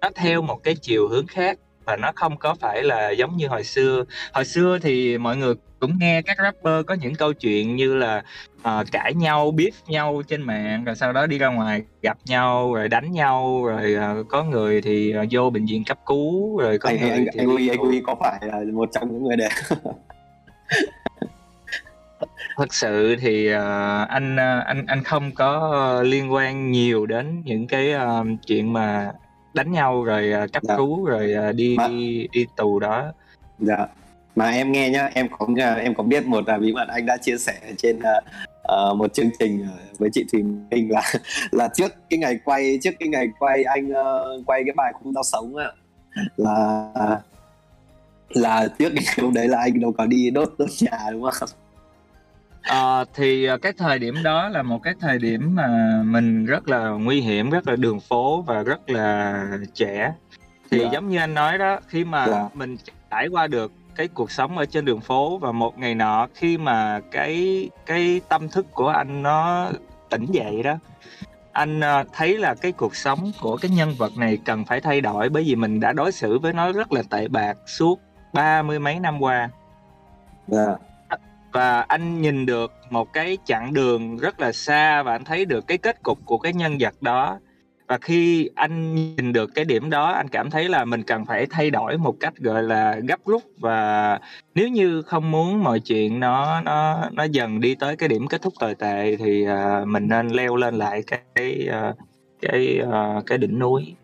nó 0.00 0.10
theo 0.14 0.42
một 0.42 0.62
cái 0.62 0.74
chiều 0.74 1.08
hướng 1.08 1.26
khác 1.26 1.58
và 1.86 1.96
nó 1.96 2.12
không 2.14 2.36
có 2.36 2.54
phải 2.60 2.82
là 2.82 3.10
giống 3.10 3.36
như 3.36 3.48
hồi 3.48 3.64
xưa. 3.64 4.04
Hồi 4.32 4.44
xưa 4.44 4.78
thì 4.82 5.18
mọi 5.18 5.36
người 5.36 5.54
cũng 5.80 5.98
nghe 5.98 6.22
các 6.22 6.36
rapper 6.42 6.86
có 6.86 6.94
những 6.94 7.14
câu 7.14 7.32
chuyện 7.32 7.76
như 7.76 7.94
là 7.94 8.22
uh, 8.58 8.86
cãi 8.92 9.14
nhau 9.14 9.50
biết 9.50 9.70
nhau 9.86 10.22
trên 10.28 10.42
mạng 10.42 10.84
rồi 10.84 10.96
sau 10.96 11.12
đó 11.12 11.26
đi 11.26 11.38
ra 11.38 11.48
ngoài 11.48 11.82
gặp 12.02 12.18
nhau 12.24 12.74
rồi 12.74 12.88
đánh 12.88 13.12
nhau 13.12 13.64
rồi 13.66 13.96
uh, 14.20 14.28
có 14.28 14.44
người 14.44 14.80
thì 14.80 15.14
uh, 15.22 15.28
vô 15.30 15.50
bệnh 15.50 15.66
viện 15.66 15.84
cấp 15.84 15.98
cứu 16.06 16.58
rồi 16.58 16.78
có 16.78 16.88
anh, 16.88 17.00
người 17.00 17.10
anh, 17.10 17.26
thì 17.32 17.38
anh, 17.38 17.48
anh, 17.48 17.68
anh, 17.68 17.78
anh 17.92 18.02
có 18.06 18.16
phải 18.20 18.40
là 18.42 18.60
một 18.72 18.88
trong 18.92 19.12
những 19.12 19.24
người 19.24 19.36
đấy 19.36 19.48
thật 22.56 22.74
sự 22.74 23.16
thì 23.20 23.54
uh, 23.54 23.58
anh 24.08 24.36
anh 24.66 24.86
anh 24.86 25.02
không 25.04 25.32
có 25.34 26.02
liên 26.02 26.32
quan 26.32 26.70
nhiều 26.70 27.06
đến 27.06 27.42
những 27.44 27.66
cái 27.66 27.94
uh, 27.94 28.26
chuyện 28.46 28.72
mà 28.72 29.12
đánh 29.56 29.72
nhau 29.72 30.04
rồi 30.04 30.32
uh, 30.44 30.52
cấp 30.52 30.62
dạ. 30.62 30.76
cứu 30.76 31.04
rồi 31.04 31.34
uh, 31.48 31.54
đi 31.54 31.74
mà... 31.78 31.88
đi 31.88 32.28
đi 32.32 32.46
tù 32.56 32.78
đó. 32.78 33.12
Dạ. 33.58 33.86
Mà 34.36 34.50
em 34.50 34.72
nghe 34.72 34.90
nhá 34.90 35.10
em 35.14 35.28
có 35.38 35.46
em 35.76 35.94
có 35.94 36.02
biết 36.02 36.26
một 36.26 36.48
là 36.48 36.58
bí 36.58 36.72
mật 36.72 36.88
anh 36.88 37.06
đã 37.06 37.16
chia 37.16 37.38
sẻ 37.38 37.54
trên 37.78 37.98
uh, 37.98 38.96
một 38.96 39.14
chương 39.14 39.30
trình 39.38 39.66
với 39.98 40.10
chị 40.12 40.24
Thùy 40.32 40.42
Minh 40.42 40.90
là 40.90 41.12
là 41.50 41.68
trước 41.74 41.92
cái 42.10 42.18
ngày 42.18 42.38
quay 42.44 42.78
trước 42.82 42.90
cái 42.98 43.08
ngày 43.08 43.28
quay 43.38 43.62
anh 43.64 43.90
uh, 43.90 44.46
quay 44.46 44.62
cái 44.66 44.74
bài 44.76 44.92
không 45.02 45.12
đau 45.14 45.24
sống 45.24 45.56
á 45.56 45.70
là 46.36 46.92
là 48.28 48.68
trước 48.78 48.92
cái 48.96 49.04
hôm 49.24 49.34
đấy 49.34 49.48
là 49.48 49.58
anh 49.58 49.80
đâu 49.80 49.92
có 49.98 50.06
đi 50.06 50.30
đốt 50.30 50.54
đốt 50.58 50.68
nhà 50.80 50.98
đúng 51.10 51.30
không 51.30 51.48
Ờ, 52.66 53.04
thì 53.14 53.44
ờ, 53.44 53.58
cái 53.58 53.72
thời 53.72 53.98
điểm 53.98 54.22
đó 54.22 54.48
là 54.48 54.62
một 54.62 54.82
cái 54.82 54.94
thời 55.00 55.18
điểm 55.18 55.54
mà 55.54 56.00
mình 56.04 56.46
rất 56.46 56.68
là 56.68 56.88
nguy 56.88 57.20
hiểm, 57.20 57.50
rất 57.50 57.68
là 57.68 57.76
đường 57.76 58.00
phố 58.00 58.42
và 58.42 58.62
rất 58.62 58.90
là 58.90 59.42
trẻ. 59.74 60.12
Thì 60.70 60.78
Dạ. 60.78 60.88
giống 60.92 61.08
như 61.08 61.18
anh 61.18 61.34
nói 61.34 61.58
đó, 61.58 61.78
khi 61.88 62.04
mà 62.04 62.26
Dạ. 62.26 62.48
mình 62.54 62.76
trải 63.10 63.28
qua 63.28 63.46
được 63.46 63.72
cái 63.94 64.08
cuộc 64.08 64.30
sống 64.30 64.58
ở 64.58 64.66
trên 64.66 64.84
đường 64.84 65.00
phố 65.00 65.38
và 65.38 65.52
một 65.52 65.78
ngày 65.78 65.94
nọ 65.94 66.26
khi 66.34 66.58
mà 66.58 67.00
cái 67.10 67.68
cái 67.86 68.20
tâm 68.28 68.48
thức 68.48 68.66
của 68.72 68.88
anh 68.88 69.22
nó 69.22 69.70
tỉnh 70.10 70.26
dậy 70.26 70.62
đó, 70.62 70.74
anh 71.52 71.80
ờ, 71.80 72.04
thấy 72.12 72.38
là 72.38 72.54
cái 72.54 72.72
cuộc 72.72 72.96
sống 72.96 73.32
của 73.40 73.56
cái 73.56 73.70
nhân 73.70 73.94
vật 73.98 74.12
này 74.16 74.38
cần 74.44 74.64
phải 74.64 74.80
thay 74.80 75.00
đổi 75.00 75.28
bởi 75.28 75.42
vì 75.46 75.54
mình 75.56 75.80
đã 75.80 75.92
đối 75.92 76.12
xử 76.12 76.38
với 76.38 76.52
nó 76.52 76.72
rất 76.72 76.92
là 76.92 77.02
tệ 77.10 77.28
bạc 77.28 77.56
suốt 77.66 78.00
ba 78.32 78.62
mươi 78.62 78.78
mấy 78.78 79.00
năm 79.00 79.22
qua. 79.22 79.48
Dạ 80.46 80.66
và 81.56 81.80
anh 81.80 82.20
nhìn 82.20 82.46
được 82.46 82.72
một 82.90 83.12
cái 83.12 83.38
chặng 83.44 83.72
đường 83.74 84.16
rất 84.16 84.40
là 84.40 84.52
xa 84.52 85.02
và 85.02 85.12
anh 85.12 85.24
thấy 85.24 85.44
được 85.44 85.66
cái 85.66 85.78
kết 85.78 86.02
cục 86.02 86.18
của 86.24 86.38
cái 86.38 86.52
nhân 86.52 86.76
vật 86.80 86.94
đó. 87.00 87.38
Và 87.86 87.98
khi 87.98 88.50
anh 88.54 88.94
nhìn 88.94 89.32
được 89.32 89.50
cái 89.54 89.64
điểm 89.64 89.90
đó 89.90 90.12
anh 90.12 90.28
cảm 90.28 90.50
thấy 90.50 90.68
là 90.68 90.84
mình 90.84 91.02
cần 91.02 91.24
phải 91.24 91.46
thay 91.50 91.70
đổi 91.70 91.98
một 91.98 92.16
cách 92.20 92.36
gọi 92.36 92.62
là 92.62 92.96
gấp 93.08 93.20
rút. 93.24 93.42
Và 93.58 94.18
nếu 94.54 94.68
như 94.68 95.02
không 95.02 95.30
muốn 95.30 95.64
mọi 95.64 95.80
chuyện 95.80 96.20
nó 96.20 96.60
nó 96.60 97.08
nó 97.12 97.24
dần 97.24 97.60
đi 97.60 97.74
tới 97.74 97.96
cái 97.96 98.08
điểm 98.08 98.26
kết 98.26 98.42
thúc 98.42 98.54
tồi 98.60 98.74
tệ 98.74 99.16
thì 99.16 99.46
uh, 99.48 99.88
mình 99.88 100.08
nên 100.08 100.28
leo 100.28 100.56
lên 100.56 100.74
lại 100.74 101.02
cái 101.06 101.66
à, 101.70 101.92
cái 102.42 102.80
uh, 102.82 102.88
cái 102.88 103.18
uh, 103.18 103.26
cái 103.26 103.38
đỉnh 103.38 103.58
núi. 103.58 103.94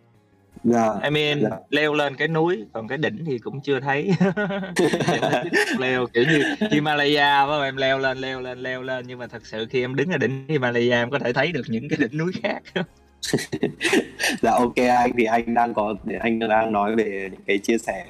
Dạ. 0.64 0.88
I 1.02 1.10
mean 1.10 1.42
Dạ. 1.42 1.56
leo 1.70 1.94
lên 1.94 2.16
cái 2.16 2.28
núi 2.28 2.64
còn 2.72 2.88
cái 2.88 2.98
đỉnh 2.98 3.24
thì 3.26 3.38
cũng 3.38 3.60
chưa 3.60 3.80
thấy. 3.80 4.10
Leo 5.78 6.06
kiểu 6.06 6.24
như 6.24 6.42
Himalaya 6.70 7.46
phải 7.46 7.68
em 7.68 7.76
leo 7.76 7.98
lên 7.98 8.18
leo 8.18 8.40
lên 8.40 8.58
leo 8.58 8.82
lên. 8.82 9.04
Nhưng 9.08 9.18
mà 9.18 9.26
thật 9.26 9.46
sự 9.46 9.66
khi 9.70 9.80
em 9.84 9.94
đứng 9.94 10.10
ở 10.10 10.18
đỉnh 10.18 10.44
Himalaya 10.48 11.02
em 11.02 11.10
có 11.10 11.18
thể 11.18 11.32
thấy 11.32 11.52
được 11.52 11.62
những 11.68 11.88
cái 11.88 11.98
đỉnh 12.00 12.18
núi 12.18 12.32
khác. 12.42 12.62
Dạ 14.42 14.50
ok 14.50 14.76
anh 14.76 15.10
thì 15.18 15.24
anh 15.24 15.54
đang 15.54 15.74
có 15.74 15.94
anh 16.20 16.38
đang 16.38 16.72
nói 16.72 16.96
về 16.96 17.28
những 17.32 17.40
cái 17.46 17.58
chia 17.58 17.78
sẻ 17.78 18.04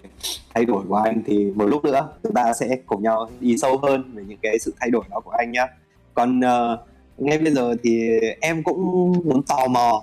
thay 0.55 0.65
đổi 0.65 0.85
của 0.89 0.97
anh. 0.97 1.23
Thì 1.27 1.45
một 1.55 1.65
lúc 1.67 1.85
nữa 1.85 2.09
chúng 2.23 2.35
ta 2.35 2.53
sẽ 2.53 2.77
cùng 2.87 3.03
nhau 3.03 3.31
đi 3.41 3.59
sâu 3.59 3.79
hơn 3.79 4.13
về 4.15 4.23
những 4.29 4.39
cái 4.43 4.59
sự 4.59 4.75
thay 4.81 4.91
đổi 4.91 5.05
đó 5.11 5.21
của 5.21 5.31
anh 5.31 5.53
nhá. 5.53 5.67
Còn 6.15 6.41
uh, 6.41 6.79
ngay 7.19 7.39
bây 7.39 7.53
giờ 7.53 7.75
thì 7.83 8.09
em 8.41 8.63
cũng 8.63 9.13
muốn 9.25 9.43
tò 9.43 9.67
mò 9.67 10.03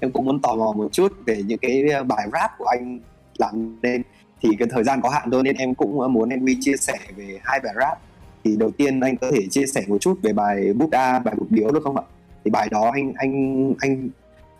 em 0.00 0.12
cũng 0.12 0.24
muốn 0.24 0.40
tò 0.40 0.54
mò 0.56 0.72
một 0.72 0.88
chút 0.92 1.12
về 1.26 1.42
những 1.46 1.58
cái 1.58 1.82
ờ, 1.90 2.04
bài 2.04 2.28
rap 2.32 2.50
của 2.58 2.64
anh 2.64 3.00
làm 3.38 3.76
nên. 3.82 4.02
Thì 4.42 4.48
cái 4.58 4.68
thời 4.70 4.84
gian 4.84 5.00
có 5.02 5.08
hạn 5.08 5.30
thôi 5.30 5.42
nên 5.42 5.56
em 5.56 5.74
cũng 5.74 6.00
ờ, 6.00 6.08
muốn 6.08 6.28
anh 6.28 6.40
Huy 6.40 6.56
chia 6.60 6.76
sẻ 6.76 6.98
về 7.16 7.38
hai 7.44 7.60
bài 7.64 7.74
rap. 7.78 7.98
Thì 8.44 8.56
đầu 8.56 8.70
tiên 8.70 9.00
anh 9.00 9.16
có 9.16 9.30
thể 9.30 9.46
chia 9.50 9.66
sẻ 9.66 9.82
một 9.88 9.98
chút 10.00 10.18
về 10.22 10.32
bài 10.32 10.72
Buddha 10.72 11.18
bài 11.18 11.34
một 11.38 11.46
điếu 11.50 11.72
được 11.72 11.82
không 11.82 11.96
ạ? 11.96 12.02
Thì 12.44 12.50
bài 12.50 12.68
đó 12.70 12.90
anh 12.94 13.12
anh 13.16 13.74
anh, 13.78 14.08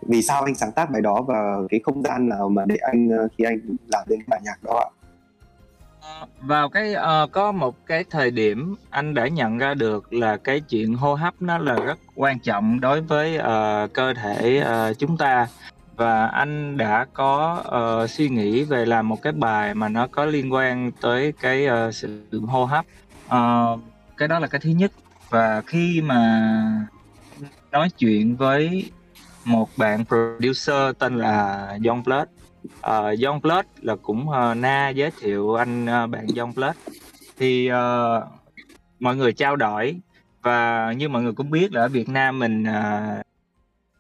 vì 0.03 0.23
sao 0.23 0.43
anh 0.43 0.55
sáng 0.55 0.73
tác 0.73 0.91
bài 0.91 1.03
đó 1.03 1.23
và 1.23 1.57
cái 1.71 1.81
không 1.85 2.03
gian 2.03 2.29
nào 2.29 2.49
mà 2.49 2.65
để 2.67 2.77
anh 2.77 3.09
ờ, 3.09 3.29
khi 3.39 3.45
anh 3.45 3.61
làm 3.89 4.05
đến 4.09 4.21
bài 4.27 4.41
nhạc 4.45 4.65
đó 4.65 4.79
ạ? 4.79 4.89
Ờ, 6.07 6.27
vào 6.41 6.69
cái 6.69 6.95
uh, 6.95 7.33
có 7.33 7.53
một 7.53 7.87
cái 7.87 8.05
thời 8.11 8.31
điểm 8.31 8.77
anh 8.91 9.15
đã 9.15 9.29
nhận 9.29 9.59
ra 9.59 9.75
được 9.75 10.13
là 10.13 10.37
cái 10.37 10.61
chuyện 10.61 10.95
hô 10.95 11.15
hấp 11.15 11.35
nó 11.41 11.59
là 11.59 11.75
rất 11.75 11.99
quan 12.15 12.39
trọng 12.39 12.81
đối 12.81 13.01
với 13.01 13.39
uh, 13.39 13.93
cơ 13.93 14.15
thể 14.15 14.65
uh, 14.91 14.99
chúng 14.99 15.17
ta. 15.17 15.49
Và 15.97 16.27
anh 16.27 16.77
đã 16.77 17.07
có 17.13 17.63
uh, 18.03 18.11
suy 18.11 18.29
nghĩ 18.29 18.65
về 18.65 18.87
làm 18.87 19.09
một 19.09 19.23
cái 19.23 19.33
bài 19.33 19.75
mà 19.75 19.89
nó 19.89 20.07
có 20.07 20.25
liên 20.25 20.53
quan 20.53 20.93
tới 21.01 21.33
cái 21.41 21.67
uh, 21.67 21.95
sự 21.95 22.21
hô 22.47 22.65
hấp. 22.65 22.85
Uh, 23.27 23.81
cái 24.17 24.29
đó 24.29 24.39
là 24.39 24.47
cái 24.47 24.61
thứ 24.61 24.71
nhất. 24.71 24.93
Và 25.31 25.63
khi 25.67 26.01
mà 26.01 26.53
nói 27.73 27.89
chuyện 27.99 28.37
với 28.37 28.91
một 29.45 29.69
bạn 29.77 30.05
producer 30.05 30.97
tên 30.99 31.19
là 31.19 31.69
John 31.81 32.03
Blood 32.03 32.29
uh, 32.67 33.19
John 33.19 33.41
Plus 33.41 33.67
là 33.83 33.97
cũng 33.97 34.29
uh, 34.29 34.57
na 34.57 34.89
giới 34.89 35.11
thiệu 35.21 35.55
anh 35.55 35.85
uh, 35.85 36.11
bạn 36.11 36.27
John 36.27 36.53
Plus 36.53 36.77
thì 37.39 37.71
uh, 37.71 38.25
mọi 39.01 39.17
người 39.17 39.33
trao 39.33 39.57
đổi 39.57 40.01
và 40.43 40.93
như 40.93 41.09
mọi 41.09 41.23
người 41.23 41.33
cũng 41.33 41.51
biết 41.51 41.73
là 41.73 41.81
ở 41.81 41.89
Việt 41.89 42.09
Nam 42.09 42.39
mình 42.39 42.63
uh, 42.63 43.27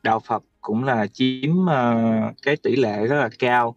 đạo 0.02 0.20
Phật 0.20 0.42
cũng 0.60 0.84
là 0.84 1.06
chiếm 1.06 1.50
uh, 1.62 2.34
cái 2.42 2.56
tỷ 2.56 2.76
lệ 2.76 3.06
rất 3.06 3.16
là 3.16 3.28
cao 3.38 3.76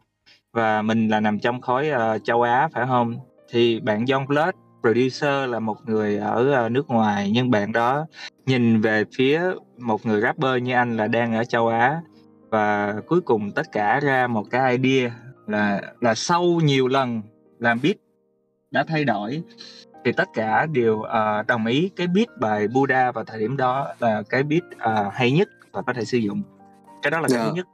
và 0.54 0.82
mình 0.82 1.08
là 1.08 1.20
nằm 1.20 1.40
trong 1.40 1.62
khối 1.62 1.90
uh, 1.90 2.24
châu 2.24 2.42
Á 2.42 2.70
phải 2.74 2.86
không? 2.88 3.20
Thì 3.50 3.80
bạn 3.80 4.06
John 4.06 4.26
Plus 4.26 4.56
producer 4.82 5.50
là 5.50 5.60
một 5.60 5.78
người 5.86 6.18
ở 6.18 6.66
uh, 6.66 6.72
nước 6.72 6.88
ngoài 6.88 7.32
nhưng 7.34 7.52
bạn 7.52 7.72
đó 7.72 8.06
nhìn 8.46 8.82
về 8.82 9.04
phía 9.18 9.42
một 9.78 10.06
người 10.06 10.22
rapper 10.22 10.64
như 10.64 10.74
anh 10.74 10.98
là 10.98 11.08
đang 11.08 11.34
ở 11.34 11.44
châu 11.44 11.68
Á 11.68 12.02
và 12.50 12.96
cuối 13.08 13.22
cùng 13.22 13.52
tất 13.52 13.72
cả 13.72 14.00
ra 14.00 14.28
một 14.28 14.44
cái 14.52 14.78
idea 14.78 15.12
là 15.48 15.82
là 16.02 16.16
sau 16.16 16.44
nhiều 16.44 16.88
lần 16.88 17.22
làm 17.60 17.80
beat 17.84 17.96
đã 18.72 18.84
thay 18.88 19.06
đổi 19.06 19.44
thì 20.06 20.12
tất 20.12 20.30
cả 20.34 20.66
đều 20.66 20.96
uh, 20.96 21.48
đồng 21.48 21.66
ý 21.66 21.90
cái 21.96 22.08
beat 22.08 22.28
bài 22.40 22.68
Buddha 22.68 23.12
vào 23.12 23.24
thời 23.24 23.40
điểm 23.40 23.58
đó 23.58 23.94
là 24.00 24.24
cái 24.30 24.44
beat 24.44 24.64
uh, 24.64 25.14
hay 25.14 25.32
nhất 25.32 25.50
và 25.72 25.82
có 25.82 25.94
thể 25.94 26.06
sử 26.06 26.18
dụng 26.18 26.42
cái 27.02 27.12
đó 27.12 27.20
là 27.20 27.28
yeah. 27.32 27.32
cái 27.32 27.40
thứ 27.40 27.48
dạ. 27.48 27.56
nhất 27.56 27.68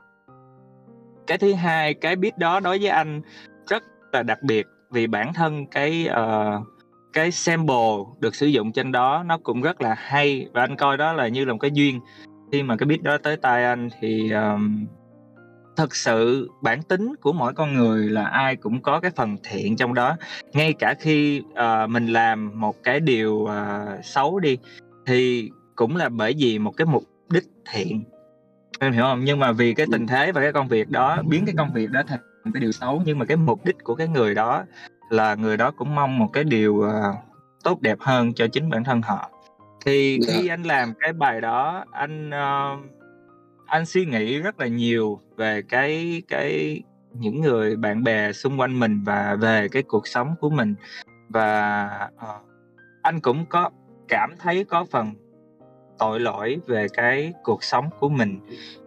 cái 1.28 1.38
thứ 1.38 1.54
hai 1.54 1.94
cái 1.94 2.16
beat 2.16 2.38
đó 2.38 2.60
đối 2.60 2.80
với 2.80 2.88
anh 2.88 3.22
rất 3.68 3.84
là 4.12 4.24
đặc 4.24 4.44
biệt 4.44 4.68
vì 4.92 5.08
bản 5.08 5.34
thân 5.34 5.66
cái 5.66 6.10
uh, 6.12 6.68
cái 7.14 7.32
sample 7.32 7.98
được 8.20 8.36
sử 8.36 8.48
dụng 8.48 8.72
trên 8.72 8.92
đó 8.92 9.24
nó 9.26 9.38
cũng 9.38 9.62
rất 9.62 9.82
là 9.82 9.96
hay 9.98 10.48
và 10.54 10.62
anh 10.62 10.76
coi 10.76 10.98
đó 10.98 11.14
là 11.14 11.28
như 11.28 11.46
là 11.46 11.54
một 11.54 11.60
cái 11.60 11.72
duyên 11.74 12.00
khi 12.56 12.63
mà 12.63 12.76
cái 12.78 12.88
beat 12.88 13.02
đó 13.04 13.18
tới 13.18 13.38
tay 13.38 13.65
anh 13.65 13.89
thì 14.00 14.32
um, 14.32 14.86
thật 15.76 15.96
sự 15.96 16.50
bản 16.62 16.82
tính 16.84 17.15
của 17.22 17.34
mỗi 17.34 17.54
con 17.54 17.74
người 17.74 18.10
là 18.10 18.26
ai 18.26 18.56
cũng 18.56 18.82
có 18.82 19.00
cái 19.00 19.12
phần 19.15 19.38
thiện 19.44 19.76
trong 19.76 19.94
đó. 19.94 20.15
Ngay 20.54 20.74
cả 20.74 20.94
khi 21.00 21.41
uh, 21.52 21.89
mình 21.89 22.08
làm 22.08 22.60
một 22.60 22.84
cái 22.84 23.00
điều 23.00 23.34
uh, 23.34 24.06
xấu 24.06 24.39
đi 24.39 24.58
thì 25.06 25.50
cũng 25.76 25.96
là 25.96 26.10
bởi 26.10 26.36
vì 26.38 26.60
một 26.60 26.72
cái 26.78 26.86
mục 26.86 27.04
đích 27.30 27.44
thiện. 27.72 28.04
Em 28.80 28.94
hiểu 28.94 29.04
không? 29.04 29.26
Nhưng 29.26 29.39
mà 29.39 29.52
vì 29.52 29.74
cái 29.74 29.86
tình 29.91 30.08
thế 30.08 30.32
và 30.32 30.41
cái 30.41 30.54
công 30.54 30.68
việc 30.68 30.89
đó 30.89 31.24
biến 31.28 31.46
cái 31.46 31.56
công 31.58 31.74
việc 31.74 31.91
đó 31.91 32.02
thành 32.08 32.20
cái 32.54 32.62
điều 32.62 32.72
xấu 32.72 33.02
nhưng 33.06 33.20
mà 33.20 33.26
cái 33.26 33.38
mục 33.38 33.65
đích 33.65 33.84
của 33.84 33.96
cái 33.96 34.08
người 34.08 34.36
đó 34.36 34.63
là 35.10 35.36
người 35.36 35.58
đó 35.58 35.72
cũng 35.72 35.96
mong 35.96 36.20
một 36.20 36.30
cái 36.34 36.44
điều 36.44 36.74
uh, 36.74 37.15
tốt 37.63 37.82
đẹp 37.82 37.98
hơn 38.00 38.34
cho 38.34 38.48
chính 38.48 38.70
bản 38.70 38.84
thân 38.84 39.02
họ 39.02 39.35
thì 39.86 40.19
dạ. 40.21 40.34
khi 40.34 40.48
anh 40.48 40.63
làm 40.63 40.93
cái 41.00 41.13
bài 41.13 41.41
đó 41.41 41.86
anh 41.91 42.30
uh, 42.30 42.86
anh 43.65 43.86
suy 43.86 44.06
nghĩ 44.06 44.39
rất 44.39 44.60
là 44.60 44.67
nhiều 44.67 45.19
về 45.36 45.62
cái 45.62 46.21
cái 46.28 46.82
những 47.19 47.41
người 47.41 47.76
bạn 47.76 48.04
bè 48.04 48.32
xung 48.32 48.60
quanh 48.60 48.80
mình 48.80 49.04
và 49.04 49.36
về 49.36 49.67
cái 49.71 49.84
cuộc 49.84 50.08
sống 50.08 50.36
của 50.41 50.50
mình. 50.50 50.76
Và 51.30 51.89
uh, 52.15 52.41
anh 53.02 53.19
cũng 53.19 53.45
có 53.50 53.69
cảm 54.08 54.36
thấy 54.39 54.63
có 54.63 54.86
phần 54.91 55.13
tội 55.98 56.19
lỗi 56.19 56.60
về 56.67 56.88
cái 56.93 57.34
cuộc 57.43 57.63
sống 57.63 57.89
của 58.00 58.10
mình. 58.10 58.39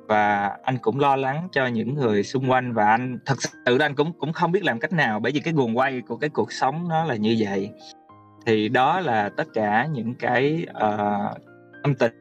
Và 0.07 0.57
anh 0.63 0.79
cũng 0.79 1.01
lo 1.01 1.17
lắng 1.17 1.49
cho 1.53 1.67
những 1.67 1.95
người 1.95 2.23
xung 2.23 2.51
quanh 2.51 2.73
và 2.73 2.91
anh 2.91 3.19
thật 3.27 3.37
sự 3.43 3.79
anh 3.79 3.95
cũng 3.95 4.13
cũng 4.19 4.33
không 4.33 4.53
biết 4.53 4.65
làm 4.65 4.79
cách 4.79 4.93
nào 4.93 5.21
bởi 5.21 5.33
vì 5.33 5.41
cái 5.41 5.55
guồng 5.55 5.79
quay 5.79 6.01
của 6.01 6.17
cái 6.17 6.31
cuộc 6.31 6.53
sống 6.53 6.89
nó 6.89 7.05
là 7.05 7.17
như 7.17 7.37
vậy 7.39 7.71
thì 8.47 8.69
đó 8.69 9.01
là 9.01 9.29
tất 9.29 9.49
cả 9.55 9.87
những 9.93 10.15
cái 10.15 10.67
uh, 10.71 11.39
tâm 11.83 11.95
tình 11.95 12.13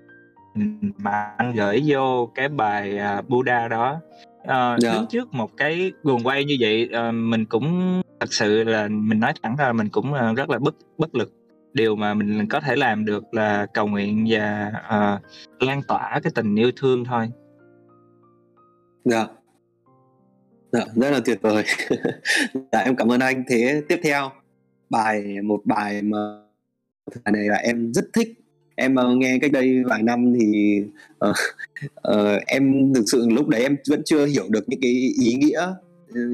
mà 0.98 1.32
anh 1.38 1.54
gửi 1.56 1.84
vô 1.88 2.32
cái 2.36 2.50
bài 2.50 3.00
uh, 3.20 3.30
Buddha 3.30 3.68
đó. 3.68 4.00
Uh, 4.42 4.50
yeah. 4.50 4.80
đứng 4.82 5.06
trước 5.10 5.34
một 5.34 5.58
cái 5.58 5.92
guồng 6.04 6.24
quay 6.24 6.46
như 6.46 6.58
vậy 6.60 6.90
uh, 7.10 7.14
mình 7.14 7.46
cũng 7.46 8.02
thật 8.20 8.34
sự 8.34 8.64
là 8.64 8.88
mình 8.88 9.20
nói 9.20 9.34
thẳng 9.44 9.56
ra 9.60 9.74
mình 9.74 9.90
cũng 9.90 10.14
uh, 10.14 10.38
rất 10.38 10.50
là 10.50 10.60
bất 10.60 10.76
bất 10.98 11.16
lực. 11.16 11.34
Điều 11.74 11.96
mà 11.96 12.14
mình 12.14 12.48
có 12.48 12.60
thể 12.60 12.76
làm 12.76 13.06
được 13.06 13.34
là 13.34 13.66
cầu 13.74 13.88
nguyện 13.88 14.26
và 14.30 14.72
uh, 14.88 15.22
lan 15.64 15.82
tỏa 15.88 16.20
cái 16.24 16.32
tình 16.36 16.56
yêu 16.56 16.72
thương 16.76 17.06
thôi. 17.06 17.30
Dạ. 19.06 19.28
Dạ 20.72 20.86
rất 20.96 21.10
là 21.12 21.20
tuyệt 21.26 21.42
vời. 21.42 21.64
Dạ 22.72 22.80
em 22.80 22.96
cảm 22.96 23.12
ơn 23.12 23.20
anh. 23.20 23.44
Thế 23.50 23.82
tiếp 23.90 24.00
theo 24.04 24.32
bài 24.90 25.42
một 25.44 25.62
bài 25.66 26.02
mà 26.02 26.18
bài 27.08 27.32
này 27.34 27.44
là 27.48 27.56
em 27.56 27.94
rất 27.94 28.06
thích. 28.14 28.28
Em 28.76 28.96
uh, 28.96 29.18
nghe 29.18 29.38
cách 29.42 29.52
đây 29.52 29.84
vài 29.84 30.04
năm 30.04 30.34
thì 30.40 30.82
uh, 31.30 31.36
uh, 32.08 32.42
em 32.48 32.94
thực 32.96 33.04
sự 33.08 33.30
lúc 33.30 33.48
đấy 33.48 33.62
em 33.62 33.78
vẫn 33.90 34.02
chưa 34.06 34.26
hiểu 34.26 34.46
được 34.50 34.70
những 34.70 34.82
cái 34.82 34.92
ý 35.22 35.34
nghĩa 35.34 35.74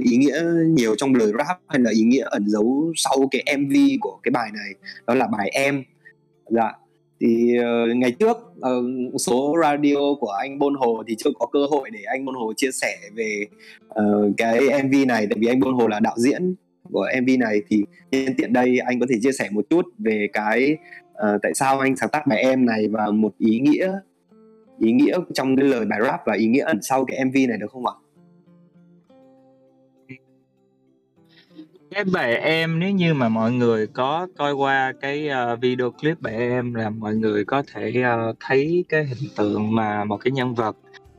ý 0.03 0.17
nghĩa 0.17 0.43
nhiều 0.67 0.95
trong 0.95 1.15
lời 1.15 1.31
rap 1.37 1.59
hay 1.67 1.79
là 1.79 1.91
ý 1.91 2.01
nghĩa 2.01 2.23
ẩn 2.25 2.49
giấu 2.49 2.93
sau 2.95 3.29
cái 3.31 3.57
MV 3.57 3.73
của 4.01 4.19
cái 4.23 4.31
bài 4.31 4.49
này. 4.53 4.73
Đó 5.07 5.15
là 5.15 5.27
bài 5.27 5.49
em. 5.53 5.83
Dạ. 6.49 6.71
Thì 7.19 7.57
uh, 7.59 7.97
ngày 7.97 8.11
trước 8.11 8.37
uh, 8.57 9.21
số 9.21 9.55
radio 9.61 9.97
của 10.19 10.31
anh 10.31 10.59
Bôn 10.59 10.75
Hồ 10.75 11.03
thì 11.07 11.15
chưa 11.17 11.29
có 11.39 11.45
cơ 11.45 11.59
hội 11.69 11.89
để 11.93 11.99
anh 12.03 12.25
Bôn 12.25 12.35
Hồ 12.35 12.53
chia 12.57 12.71
sẻ 12.71 12.97
về 13.15 13.45
uh, 13.87 14.33
cái 14.37 14.83
MV 14.83 15.07
này 15.07 15.27
tại 15.29 15.37
vì 15.39 15.47
anh 15.47 15.59
Bôn 15.59 15.73
Hồ 15.73 15.87
là 15.87 15.99
đạo 15.99 16.15
diễn 16.17 16.55
của 16.91 17.07
MV 17.21 17.29
này 17.39 17.61
thì 17.67 17.83
nhân 18.11 18.33
tiện 18.37 18.53
đây 18.53 18.79
anh 18.79 18.99
có 18.99 19.05
thể 19.09 19.15
chia 19.21 19.31
sẻ 19.31 19.49
một 19.51 19.65
chút 19.69 19.85
về 19.97 20.27
cái 20.33 20.77
uh, 21.11 21.41
tại 21.41 21.53
sao 21.53 21.79
anh 21.79 21.95
sáng 21.95 22.09
tác 22.09 22.27
bài 22.27 22.39
em 22.39 22.65
này 22.65 22.87
và 22.87 23.11
một 23.11 23.33
ý 23.37 23.59
nghĩa 23.59 23.99
ý 24.79 24.91
nghĩa 24.91 25.17
trong 25.33 25.55
cái 25.55 25.65
lời 25.65 25.85
bài 25.85 25.99
rap 26.03 26.21
và 26.25 26.33
ý 26.33 26.47
nghĩa 26.47 26.63
ẩn 26.63 26.79
sau 26.81 27.05
cái 27.05 27.25
MV 27.25 27.35
này 27.49 27.57
được 27.57 27.71
không 27.71 27.85
ạ? 27.85 27.93
cái 31.93 32.03
bài 32.03 32.35
em 32.35 32.79
nếu 32.79 32.91
như 32.91 33.13
mà 33.13 33.29
mọi 33.29 33.51
người 33.51 33.87
có 33.87 34.27
coi 34.37 34.53
qua 34.53 34.93
cái 35.01 35.29
uh, 35.53 35.59
video 35.61 35.91
clip 35.91 36.21
bài 36.21 36.33
em 36.33 36.73
là 36.73 36.89
mọi 36.89 37.15
người 37.15 37.45
có 37.45 37.63
thể 37.73 37.93
uh, 38.29 38.37
thấy 38.39 38.85
cái 38.89 39.05
hình 39.05 39.29
tượng 39.37 39.75
mà 39.75 40.03
một 40.03 40.17
cái 40.17 40.31
nhân 40.31 40.53
vật 40.53 40.77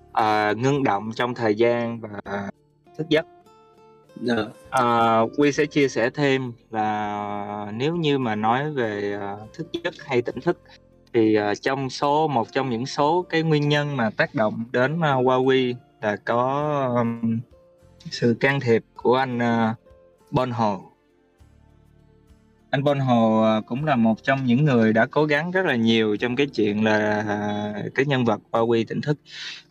uh, 0.08 0.58
ngưng 0.58 0.84
động 0.84 1.10
trong 1.14 1.34
thời 1.34 1.54
gian 1.54 2.00
và 2.00 2.50
thức 2.98 3.08
giấc 3.08 3.26
Dạ. 4.20 4.36
Uh, 4.82 5.30
Quy 5.36 5.52
sẽ 5.52 5.66
chia 5.66 5.88
sẻ 5.88 6.10
thêm 6.10 6.52
là 6.70 7.72
nếu 7.74 7.96
như 7.96 8.18
mà 8.18 8.34
nói 8.34 8.72
về 8.72 9.16
uh, 9.16 9.52
thức 9.52 9.66
giấc 9.72 9.94
hay 10.06 10.22
tỉnh 10.22 10.40
thức 10.40 10.58
thì 11.12 11.38
uh, 11.38 11.62
trong 11.62 11.90
số 11.90 12.28
một 12.28 12.52
trong 12.52 12.70
những 12.70 12.86
số 12.86 13.22
cái 13.28 13.42
nguyên 13.42 13.68
nhân 13.68 13.96
mà 13.96 14.10
tác 14.10 14.34
động 14.34 14.64
đến 14.72 14.96
uh, 14.96 15.00
Huawei 15.00 15.74
là 16.02 16.16
có 16.16 16.94
um, 16.96 17.38
sự 18.10 18.36
can 18.40 18.60
thiệp 18.60 18.84
của 18.94 19.16
anh 19.16 19.38
uh, 19.38 19.76
Bon 20.30 20.50
Hồ 20.50 20.93
anh 22.74 22.84
Bon 22.84 22.98
Hồ 22.98 23.42
à, 23.42 23.60
cũng 23.66 23.84
là 23.84 23.96
một 23.96 24.22
trong 24.22 24.44
những 24.44 24.64
người 24.64 24.92
đã 24.92 25.06
cố 25.06 25.24
gắng 25.24 25.50
rất 25.50 25.66
là 25.66 25.76
nhiều 25.76 26.16
trong 26.16 26.36
cái 26.36 26.46
chuyện 26.46 26.84
là 26.84 27.24
cái 27.94 28.06
nhân 28.06 28.24
vật 28.24 28.40
Huawei 28.50 28.84
tỉnh 28.88 29.00
thức. 29.00 29.18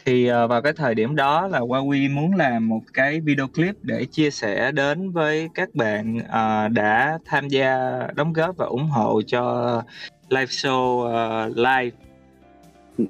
Thì 0.05 0.27
à, 0.27 0.47
vào 0.47 0.61
cái 0.61 0.73
thời 0.73 0.95
điểm 0.95 1.15
đó 1.15 1.47
là 1.47 1.59
Huawei 1.59 2.13
muốn 2.13 2.35
làm 2.35 2.69
một 2.69 2.81
cái 2.93 3.19
video 3.19 3.47
clip 3.47 3.75
để 3.81 4.05
chia 4.05 4.31
sẻ 4.31 4.71
đến 4.71 5.11
với 5.11 5.49
các 5.53 5.75
bạn 5.75 6.19
à, 6.29 6.67
đã 6.67 7.17
tham 7.25 7.47
gia 7.47 7.99
đóng 8.15 8.33
góp 8.33 8.57
và 8.57 8.65
ủng 8.65 8.89
hộ 8.89 9.21
cho 9.27 9.81
live 10.29 10.45
show 10.45 11.07
live. 11.55 11.95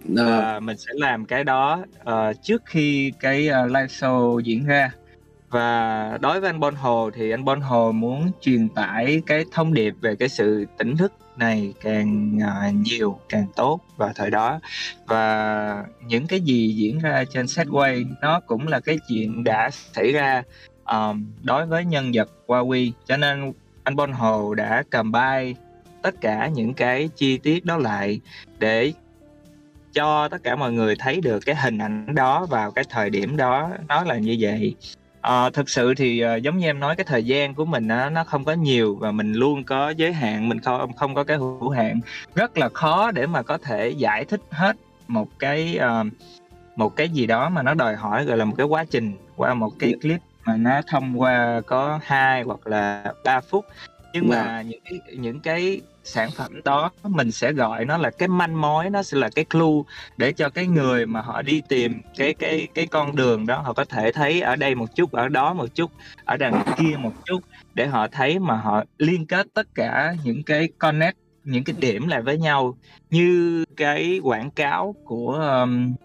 Và 0.06 0.60
mình 0.60 0.78
sẽ 0.78 0.92
làm 0.94 1.26
cái 1.26 1.44
đó 1.44 1.84
trước 2.42 2.62
khi 2.66 3.14
cái 3.20 3.42
live 3.68 3.88
show 3.88 4.40
diễn 4.40 4.66
ra 4.66 4.92
và 5.54 6.18
đối 6.22 6.40
với 6.40 6.50
anh 6.50 6.60
Bon 6.60 6.76
Hồ 6.76 7.10
thì 7.14 7.32
anh 7.32 7.46
Bon 7.46 7.62
Hồ 7.62 7.92
muốn 7.92 8.32
truyền 8.42 8.70
tải 8.70 9.22
cái 9.26 9.46
thông 9.52 9.74
điệp 9.74 9.94
về 10.02 10.16
cái 10.16 10.30
sự 10.30 10.66
tỉnh 10.78 10.98
thức 10.98 11.14
này 11.38 11.74
càng 11.82 12.40
à, 12.44 12.72
nhiều 12.74 13.20
càng 13.30 13.46
tốt 13.56 13.80
vào 13.98 14.12
thời 14.16 14.30
đó. 14.30 14.60
Và 15.06 15.86
những 16.06 16.28
cái 16.28 16.42
gì 16.42 16.74
diễn 16.76 17.00
ra 17.00 17.24
trên 17.34 17.46
Segway 17.46 18.06
nó 18.22 18.40
cũng 18.40 18.68
là 18.68 18.80
cái 18.80 18.98
chuyện 19.10 19.44
đã 19.44 19.70
xảy 19.72 20.12
ra 20.12 20.44
um, 20.86 21.26
đối 21.44 21.66
với 21.66 21.86
nhân 21.86 22.12
vật 22.14 22.30
Huawei. 22.48 22.92
Cho 23.06 23.18
nên 23.18 23.54
anh 23.84 23.96
Bon 23.96 24.12
Hồ 24.12 24.54
đã 24.54 24.84
cầm 24.90 25.12
bay 25.12 25.56
tất 26.02 26.22
cả 26.22 26.48
những 26.48 26.74
cái 26.74 27.10
chi 27.16 27.38
tiết 27.38 27.66
đó 27.66 27.78
lại 27.78 28.20
để 28.60 28.94
cho 29.94 30.28
tất 30.28 30.44
cả 30.44 30.56
mọi 30.56 30.72
người 30.72 30.96
thấy 31.00 31.22
được 31.22 31.40
cái 31.46 31.56
hình 31.56 31.78
ảnh 31.78 32.16
đó 32.16 32.46
vào 32.46 32.72
cái 32.72 32.84
thời 32.90 33.10
điểm 33.10 33.38
đó. 33.38 33.70
Nó 33.88 34.04
là 34.04 34.18
như 34.18 34.38
vậy. 34.40 34.76
Ờ, 35.24 35.50
thực 35.54 35.70
sự 35.70 35.94
thì, 35.96 36.20
ờ, 36.20 36.36
giống 36.36 36.58
như 36.58 36.68
em 36.68 36.80
nói 36.80 36.96
cái 36.96 37.04
thời 37.06 37.24
gian 37.24 37.56
của 37.56 37.66
mình 37.66 37.88
á, 37.88 38.10
nó 38.10 38.24
không 38.24 38.46
có 38.46 38.54
nhiều 38.54 38.96
và 38.96 39.12
mình 39.12 39.34
luôn 39.34 39.64
có 39.64 39.90
giới 39.90 40.14
hạn, 40.14 40.50
mình 40.50 40.60
không 40.60 40.94
không 40.94 41.16
có 41.16 41.24
cái 41.24 41.38
hữu 41.38 41.70
hạn. 41.70 42.00
Rất 42.36 42.58
là 42.58 42.70
khó 42.74 43.12
để 43.12 43.28
mà 43.28 43.42
có 43.42 43.58
thể 43.58 43.90
giải 43.90 44.26
thích 44.26 44.42
hết 44.50 44.76
một 45.08 45.28
cái, 45.40 45.78
ờ, 45.78 46.04
một 46.76 46.96
cái 46.96 47.10
gì 47.10 47.28
đó 47.28 47.50
mà 47.50 47.64
nó 47.64 47.74
đòi 47.74 47.96
hỏi, 47.96 48.26
gọi 48.26 48.38
là, 48.38 48.46
một 48.46 48.54
cái 48.58 48.66
quá 48.68 48.86
trình 48.92 49.14
qua 49.36 49.54
một 49.54 49.70
cái 49.80 49.94
clip 50.02 50.22
mà 50.46 50.58
nó 50.58 50.82
thông 50.88 51.22
qua 51.22 51.62
có 51.68 52.00
2 52.04 52.42
hoặc 52.44 52.68
là 52.68 53.14
3 53.24 53.42
phút. 53.42 53.66
Nhưng 54.14 54.30
mà 54.30 54.62
những 54.62 54.80
cái 54.86 55.00
những 55.18 55.40
cái 55.40 55.82
sản 56.04 56.30
phẩm 56.32 56.62
đó 56.64 56.92
mình 57.04 57.32
sẽ 57.32 57.54
gọi 57.54 57.86
nó 57.86 57.98
là 57.98 58.10
cái 58.10 58.28
manh 58.28 58.62
mối, 58.62 58.90
nó 58.90 59.04
sẽ 59.04 59.18
là 59.18 59.30
cái 59.36 59.46
clue 59.46 59.82
để 60.18 60.32
cho 60.32 60.50
cái 60.50 60.68
người 60.68 61.06
mà 61.06 61.22
họ 61.22 61.42
đi 61.42 61.62
tìm 61.70 62.02
cái 62.18 62.34
cái 62.34 62.68
cái 62.74 62.88
con 62.88 63.16
đường 63.16 63.46
đó, 63.46 63.62
họ 63.62 63.74
có 63.74 63.86
thể 63.86 64.12
thấy 64.12 64.42
ở 64.42 64.56
đây 64.56 64.76
một 64.76 64.96
chút, 64.96 65.12
ở 65.12 65.30
đó 65.30 65.54
một 65.54 65.76
chút, 65.76 65.92
ở 66.26 66.38
đằng 66.38 66.64
kia 66.78 66.96
một 67.00 67.14
chút 67.26 67.40
để 67.74 67.88
họ 67.88 68.08
thấy 68.08 68.40
mà 68.40 68.56
họ 68.56 68.84
liên 68.98 69.26
kết 69.26 69.48
tất 69.54 69.68
cả 69.76 70.16
những 70.24 70.44
cái 70.44 70.70
connect, 70.80 71.18
những 71.44 71.64
cái 71.64 71.76
điểm 71.80 72.08
lại 72.08 72.22
với 72.22 72.38
nhau. 72.38 72.78
Như 73.10 73.66
cái 73.78 74.20
quảng 74.24 74.52
cáo 74.52 74.96
của, 75.06 75.32
ờm, 75.32 75.96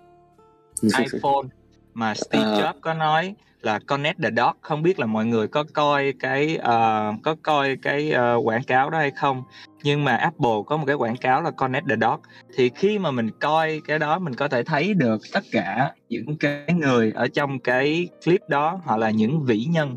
iPhone 0.82 1.57
mà 1.98 2.14
Steve 2.14 2.44
Ờ. 2.44 2.58
Jobs 2.62 2.80
có 2.80 2.94
nói 2.94 3.34
là 3.60 3.78
"Connect 3.86 4.18
the 4.22 4.30
dots", 4.36 4.58
không 4.60 4.82
biết 4.82 4.98
là 4.98 5.06
mọi 5.06 5.26
người 5.26 5.48
có 5.48 5.64
coi 5.74 6.12
cái, 6.20 6.56
ờ, 6.56 7.12
có 7.22 7.36
coi 7.42 7.76
cái, 7.82 8.10
ơ, 8.10 8.36
quảng 8.44 8.62
cáo 8.62 8.90
đó 8.90 8.98
hay 8.98 9.10
không? 9.10 9.42
Nhưng 9.82 10.04
mà 10.04 10.16
Apple 10.16 10.50
có 10.66 10.76
một 10.76 10.84
cái 10.86 10.96
quảng 10.96 11.16
cáo 11.16 11.42
là 11.42 11.50
"Connect 11.50 11.86
the 11.88 11.96
dots", 12.00 12.22
thì 12.56 12.70
khi 12.74 12.98
mà 12.98 13.10
mình 13.10 13.30
coi 13.40 13.80
cái 13.86 13.98
đó 13.98 14.18
mình 14.18 14.34
có 14.34 14.48
thể 14.48 14.62
thấy 14.62 14.94
được 14.94 15.18
tất 15.32 15.44
cả 15.52 15.92
những 16.08 16.36
cái 16.40 16.64
người 16.74 17.12
ở 17.14 17.28
trong 17.28 17.58
cái 17.58 18.08
clip 18.24 18.40
đó 18.48 18.80
họ 18.84 18.96
là 18.96 19.10
những 19.10 19.44
vĩ 19.44 19.64
nhân 19.64 19.96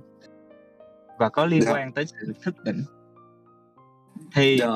và 1.19 1.29
có 1.29 1.45
liên 1.45 1.61
Dạ. 1.61 1.71
quan 1.73 1.91
tới 1.91 2.05
sự 2.05 2.33
thức 2.43 2.55
tỉnh. 2.65 2.81
Thì, 4.35 4.57
Dạ. 4.59 4.67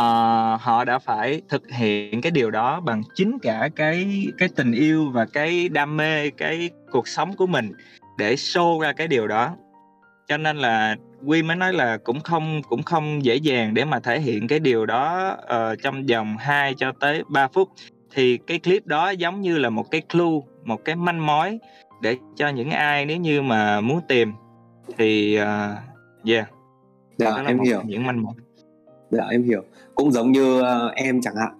Ờ, 0.00 0.56
họ 0.60 0.84
đã 0.84 0.98
phải 0.98 1.42
thực 1.48 1.70
hiện 1.70 2.20
cái 2.20 2.32
điều 2.32 2.50
đó 2.50 2.80
bằng 2.80 3.02
chính 3.14 3.38
cả 3.42 3.68
cái 3.76 4.26
cái 4.38 4.48
tình 4.56 4.72
yêu 4.72 5.10
và 5.12 5.26
cái 5.32 5.68
đam 5.68 5.96
mê, 5.96 6.30
cái 6.30 6.70
cuộc 6.90 7.08
sống 7.08 7.36
của 7.36 7.46
mình 7.46 7.72
để 8.18 8.34
show 8.34 8.80
ra 8.80 8.92
cái 8.92 9.08
điều 9.08 9.26
đó. 9.26 9.56
Cho 10.28 10.36
nên 10.36 10.56
là 10.56 10.96
Quy 11.26 11.42
mới 11.42 11.56
nói 11.56 11.72
là 11.72 11.98
cũng 12.04 12.20
không 12.20 12.62
cũng 12.68 12.82
không 12.82 13.24
dễ 13.24 13.36
dàng 13.36 13.74
để 13.74 13.84
mà 13.84 14.00
thể 14.00 14.20
hiện 14.20 14.48
cái 14.48 14.58
điều 14.58 14.86
đó, 14.86 15.36
ờ, 15.42 15.76
trong 15.82 16.06
vòng 16.06 16.36
2 16.36 16.74
cho 16.74 16.92
tới 17.00 17.22
3 17.28 17.48
phút. 17.48 17.68
Thì 18.14 18.38
cái 18.46 18.58
clip 18.58 18.86
đó 18.86 19.10
giống 19.10 19.40
như 19.40 19.58
là 19.58 19.70
một 19.70 19.90
cái 19.90 20.00
clue, 20.00 20.40
một 20.64 20.84
cái 20.84 20.96
manh 20.96 21.26
mối 21.26 21.58
để 22.02 22.16
cho 22.36 22.48
những 22.48 22.70
ai 22.70 23.06
nếu 23.06 23.16
như 23.16 23.42
mà 23.42 23.80
muốn 23.80 24.00
tìm 24.08 24.32
thì, 24.98 25.34
ờ, 25.34 25.76
yeah, 26.26 26.48
Dạ, 27.18 27.30
đó 27.30 27.42
là 27.42 27.48
em 27.48 27.56
một 27.56 27.64
hiểu. 27.64 27.82
những 27.84 28.06
manh 28.06 28.22
mối. 28.22 28.34
Dạ, 29.10 29.24
em 29.30 29.42
hiểu. 29.42 29.62
Cũng 29.94 30.12
giống 30.12 30.32
như, 30.32 30.60
uh, 30.60 30.94
em 30.94 31.20
chẳng 31.20 31.36
hạn, 31.36 31.52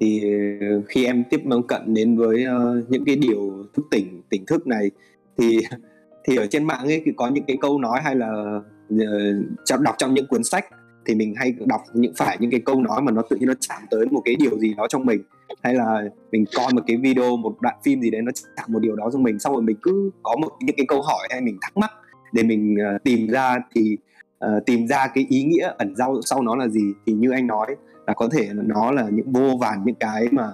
thì 0.00 0.20
ờ, 0.60 0.82
khi 0.88 1.04
em 1.04 1.24
tiếp 1.30 1.40
cận 1.68 1.94
đến 1.94 2.16
với, 2.16 2.44
uh, 2.46 2.90
những 2.90 3.04
cái 3.04 3.16
điều 3.16 3.66
thức 3.74 3.86
tỉnh, 3.90 4.22
tỉnh 4.28 4.46
thức 4.46 4.66
này 4.66 4.90
thì 5.38 5.60
thì 6.24 6.36
ở 6.36 6.46
trên 6.46 6.64
mạng 6.64 6.84
ấy 6.84 7.02
thì 7.04 7.12
có 7.16 7.28
những 7.28 7.44
cái 7.46 7.56
câu 7.60 7.78
nói 7.78 8.00
hay 8.04 8.16
là, 8.16 8.60
uh, 8.94 9.80
đọc 9.80 9.94
trong 9.98 10.14
những 10.14 10.26
cuốn 10.26 10.44
sách 10.44 10.64
thì 11.06 11.14
mình 11.14 11.34
hay 11.36 11.54
đọc 11.66 11.80
những 11.94 12.12
phải 12.16 12.36
những 12.40 12.50
cái 12.50 12.60
câu 12.60 12.82
nói 12.82 13.02
mà 13.02 13.12
nó 13.12 13.22
tự 13.30 13.36
nhiên 13.36 13.48
nó 13.48 13.54
chạm 13.60 13.82
tới 13.90 14.06
một 14.10 14.22
cái 14.24 14.36
điều 14.38 14.58
gì 14.58 14.74
đó 14.74 14.86
trong 14.88 15.06
mình. 15.06 15.22
Hay 15.62 15.74
là 15.74 16.02
mình 16.32 16.44
coi 16.56 16.72
một 16.72 16.82
cái 16.86 16.96
video, 16.96 17.36
một 17.36 17.56
đoạn 17.60 17.76
phim 17.84 18.00
gì 18.00 18.10
đấy 18.10 18.22
nó 18.22 18.32
chạm 18.56 18.66
một 18.72 18.78
điều 18.78 18.96
đó 18.96 19.10
trong 19.12 19.22
mình, 19.22 19.38
xong 19.38 19.52
rồi 19.52 19.62
mình 19.62 19.76
cứ 19.82 20.10
có 20.22 20.36
một 20.36 20.52
những 20.60 20.76
cái 20.76 20.86
câu 20.88 21.02
hỏi 21.02 21.28
hay 21.30 21.40
mình 21.40 21.58
thắc 21.60 21.76
mắc 21.76 21.90
để 22.32 22.42
mình, 22.42 22.76
uh, 22.96 23.02
tìm 23.02 23.28
ra 23.28 23.56
thì, 23.74 23.96
ờ, 24.38 24.60
tìm 24.66 24.86
ra 24.86 25.06
cái 25.14 25.26
ý 25.30 25.44
nghĩa 25.44 25.70
ẩn 25.78 25.94
sau 25.98 26.20
sau 26.22 26.42
nó 26.42 26.56
là 26.56 26.68
gì. 26.68 26.92
Thì 27.06 27.12
như 27.12 27.30
anh 27.30 27.46
nói 27.46 27.76
là 28.06 28.12
có 28.14 28.28
thể 28.32 28.48
nó 28.52 28.90
là 28.90 29.08
những 29.12 29.32
vô 29.32 29.56
vàn 29.60 29.82
những 29.84 29.94
cái 29.94 30.26
mà, 30.32 30.52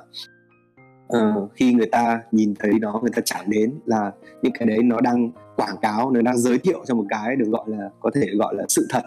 ờ, 1.09 1.49
khi 1.55 1.75
người 1.75 1.89
ta 1.93 2.21
nhìn 2.33 2.55
thấy 2.59 2.73
nó, 2.81 3.01
người 3.03 3.11
ta 3.17 3.23
chạm 3.25 3.45
đến 3.51 3.75
là 3.87 4.13
những 4.43 4.53
cái 4.59 4.67
đấy 4.69 4.83
nó 4.83 5.01
đang 5.01 5.31
quảng 5.57 5.77
cáo, 5.83 6.11
nó 6.11 6.23
đang 6.23 6.39
giới 6.39 6.59
thiệu 6.59 6.85
cho 6.87 6.95
một 6.95 7.05
cái 7.09 7.37
được 7.37 7.49
gọi 7.49 7.65
là 7.67 7.91
có 8.01 8.11
thể 8.15 8.27
gọi 8.39 8.55
là 8.55 8.65
sự 8.69 8.87
thật. 8.91 9.03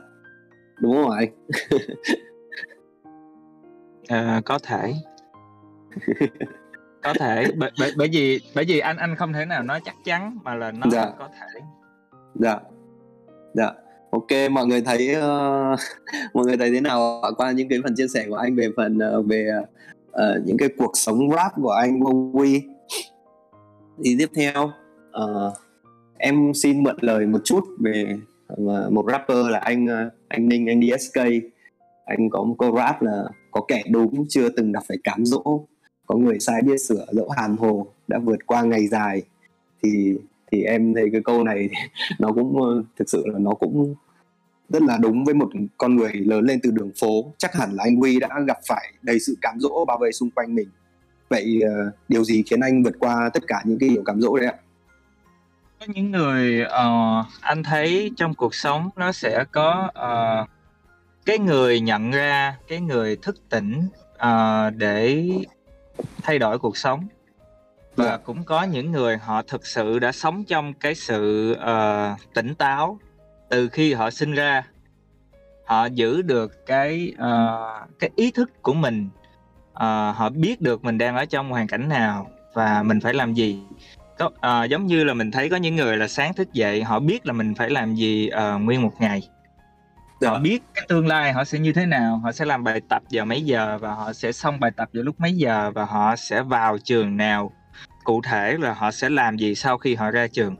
Đúng 0.81 0.93
không 1.03 1.11
anh? 1.11 1.29
Ờ, 4.09 4.41
có 4.45 4.59
thể. 4.63 4.93
Có 7.03 7.13
thể, 7.19 7.45
bởi 7.57 7.71
bởi 7.79 7.91
bởi 7.97 8.09
vì 8.13 8.39
bởi 8.55 8.65
vì 8.67 8.79
anh 8.79 8.97
anh 8.97 9.15
không 9.15 9.33
thể 9.33 9.45
nào 9.45 9.63
nói 9.63 9.79
chắc 9.85 9.95
chắn 10.05 10.37
mà 10.43 10.55
là 10.55 10.71
nó 10.71 10.85
Dạ. 10.91 11.11
có 11.19 11.29
thể. 11.39 11.59
Dạ. 12.35 12.59
Dạ. 13.53 13.71
OK, 14.09 14.27
mọi 14.51 14.65
người 14.65 14.81
thấy, 14.81 15.15
uh, 15.17 15.79
mọi 16.33 16.45
người 16.45 16.57
thấy 16.57 16.71
thế 16.71 16.81
nào? 16.81 17.21
Qua 17.37 17.51
những 17.51 17.69
cái 17.69 17.79
phần 17.83 17.95
chia 17.95 18.07
sẻ 18.07 18.25
của 18.29 18.35
anh 18.35 18.55
về 18.55 18.69
phần, 18.77 18.99
uh, 19.19 19.25
về, 19.25 19.51
uh, 20.11 20.45
những 20.45 20.57
cái 20.57 20.69
cuộc 20.77 20.91
sống 20.93 21.31
rap 21.35 21.51
của 21.61 21.69
anh 21.69 21.99
Bowie. 21.99 22.61
Thì 24.03 24.15
tiếp 24.19 24.29
theo, 24.35 24.71
uh, 25.23 25.53
em 26.17 26.53
xin 26.53 26.83
mượn 26.83 26.95
lời 27.01 27.25
một 27.25 27.39
chút 27.43 27.63
về, 27.79 28.17
uh, 28.53 28.91
một 28.91 29.05
rapper 29.11 29.37
là 29.37 29.59
anh, 29.59 29.85
uh, 29.85 30.13
anh 30.27 30.49
Ninh, 30.49 30.69
anh 30.69 30.81
DSK. 30.81 31.19
Anh 32.05 32.29
có 32.29 32.43
một 32.43 32.55
câu 32.59 32.77
rap 32.77 33.01
là 33.01 33.23
"Có 33.51 33.61
kẻ 33.67 33.83
đúng 33.89 34.25
chưa 34.29 34.49
từng 34.49 34.71
gặp 34.71 34.83
phải 34.87 34.97
cám 35.03 35.25
dỗ, 35.25 35.65
có 36.05 36.15
người 36.15 36.39
sai 36.39 36.61
biết 36.61 36.77
sửa 36.77 37.05
dẫu 37.11 37.29
hàm 37.29 37.57
hồ, 37.57 37.87
đã 38.07 38.19
vượt 38.19 38.47
qua 38.47 38.61
ngày 38.61 38.87
dài." 38.87 39.21
Thì 39.83 40.17
thì 40.55 40.63
em 40.63 40.93
thấy 40.93 41.09
cái 41.11 41.21
câu 41.25 41.43
này 41.43 41.69
nó 42.19 42.31
cũng, 42.31 42.63
ờ, 42.63 42.83
thực 42.97 43.09
sự 43.09 43.23
là 43.25 43.39
nó 43.39 43.51
cũng 43.51 43.95
rất 44.69 44.83
là 44.83 44.97
đúng 44.97 45.25
với 45.25 45.33
một 45.33 45.49
con 45.77 45.95
người 45.95 46.13
lớn 46.13 46.45
lên 46.45 46.59
từ 46.63 46.71
đường 46.71 46.91
phố. 46.99 47.33
Chắc 47.37 47.55
hẳn 47.55 47.73
là 47.73 47.83
anh 47.83 47.95
Huy 47.95 48.19
đã 48.19 48.29
gặp 48.47 48.57
phải 48.67 48.93
đầy 49.01 49.19
sự 49.19 49.37
cám 49.41 49.59
dỗ 49.59 49.85
bao 49.85 49.97
vây 49.97 50.11
xung 50.11 50.31
quanh 50.31 50.55
mình. 50.55 50.69
Vậy, 51.29 51.61
ờ, 51.61 51.91
điều 52.07 52.23
gì 52.23 52.43
khiến 52.49 52.59
anh 52.59 52.83
vượt 52.83 52.95
qua 52.99 53.29
tất 53.33 53.43
cả 53.47 53.61
những 53.65 53.79
cái 53.79 53.89
điều 53.89 54.03
cám 54.03 54.21
dỗ 54.21 54.37
đấy 54.37 54.47
ạ? 54.47 54.55
Có 55.79 55.85
những 55.95 56.11
người, 56.11 56.61
uh, 56.65 57.25
anh 57.41 57.63
thấy 57.63 58.11
trong 58.17 58.33
cuộc 58.33 58.55
sống 58.55 58.89
nó 58.95 59.11
sẽ 59.11 59.43
có, 59.51 59.89
uh, 59.89 60.49
cái 61.25 61.39
người 61.39 61.79
nhận 61.79 62.11
ra, 62.11 62.57
cái 62.67 62.81
người 62.81 63.15
thức 63.15 63.37
tỉnh, 63.49 63.87
uh, 64.15 64.75
để 64.77 65.29
thay 66.23 66.39
đổi 66.39 66.59
cuộc 66.59 66.77
sống. 66.77 67.07
Và 67.95 68.05
Dạ. 68.05 68.17
cũng 68.17 68.43
có 68.43 68.63
những 68.63 68.91
người 68.91 69.17
họ 69.17 69.41
thực 69.41 69.65
sự 69.67 69.99
đã 69.99 70.11
sống 70.11 70.43
trong 70.45 70.73
cái 70.73 70.95
sự, 70.95 71.53
ờ, 71.53 72.15
tỉnh 72.33 72.55
táo 72.55 72.99
từ 73.49 73.69
khi 73.69 73.93
họ 73.93 74.09
sinh 74.09 74.33
ra. 74.33 74.63
Họ 75.65 75.85
giữ 75.85 76.21
được 76.21 76.65
cái, 76.65 77.13
ờ, 77.17 77.57
cái 77.99 78.09
ý 78.15 78.31
thức 78.31 78.61
của 78.61 78.73
mình, 78.73 79.09
ờ, 79.73 80.11
họ 80.11 80.29
biết 80.29 80.61
được 80.61 80.83
mình 80.83 80.97
đang 80.97 81.15
ở 81.15 81.25
trong 81.25 81.49
hoàn 81.49 81.67
cảnh 81.67 81.89
nào 81.89 82.27
và 82.53 82.83
mình 82.83 82.99
phải 82.99 83.13
làm 83.13 83.33
gì. 83.33 83.59
Có 84.19 84.29
ờ, 84.39 84.63
giống 84.65 84.85
như 84.85 85.03
là 85.03 85.13
mình 85.13 85.31
thấy 85.31 85.49
có 85.49 85.55
những 85.57 85.75
người 85.75 85.97
là 85.97 86.07
sáng 86.07 86.33
thức 86.33 86.53
dậy, 86.53 86.83
họ 86.83 86.99
biết 86.99 87.25
là 87.25 87.33
mình 87.33 87.55
phải 87.55 87.69
làm 87.69 87.95
gì, 87.95 88.27
ờ, 88.27 88.57
nguyên 88.59 88.81
một 88.81 88.93
ngày. 88.99 89.29
Họ 90.25 90.33
Dạ. 90.33 90.37
biết 90.37 90.63
cái 90.73 90.85
tương 90.87 91.07
lai 91.07 91.33
họ 91.33 91.43
sẽ 91.43 91.59
như 91.59 91.73
thế 91.73 91.85
nào, 91.85 92.17
họ 92.23 92.31
sẽ 92.31 92.45
làm 92.45 92.63
bài 92.63 92.81
tập 92.89 93.01
vào 93.11 93.25
mấy 93.25 93.41
giờ 93.41 93.77
và 93.81 93.91
họ 93.91 94.13
sẽ 94.13 94.31
xong 94.31 94.59
bài 94.59 94.71
tập 94.77 94.89
vào 94.93 95.03
lúc 95.03 95.19
mấy 95.19 95.33
giờ 95.33 95.71
và 95.75 95.85
họ 95.85 96.15
sẽ 96.15 96.41
vào 96.41 96.77
trường 96.77 97.17
nào. 97.17 97.51
Cụ 98.05 98.21
thể 98.21 98.57
là 98.59 98.73
họ 98.73 98.91
sẽ 98.91 99.09
làm 99.09 99.37
gì 99.37 99.55
sau 99.55 99.77
khi 99.77 99.95
họ 99.95 100.11
ra 100.11 100.27
trường. 100.27 100.55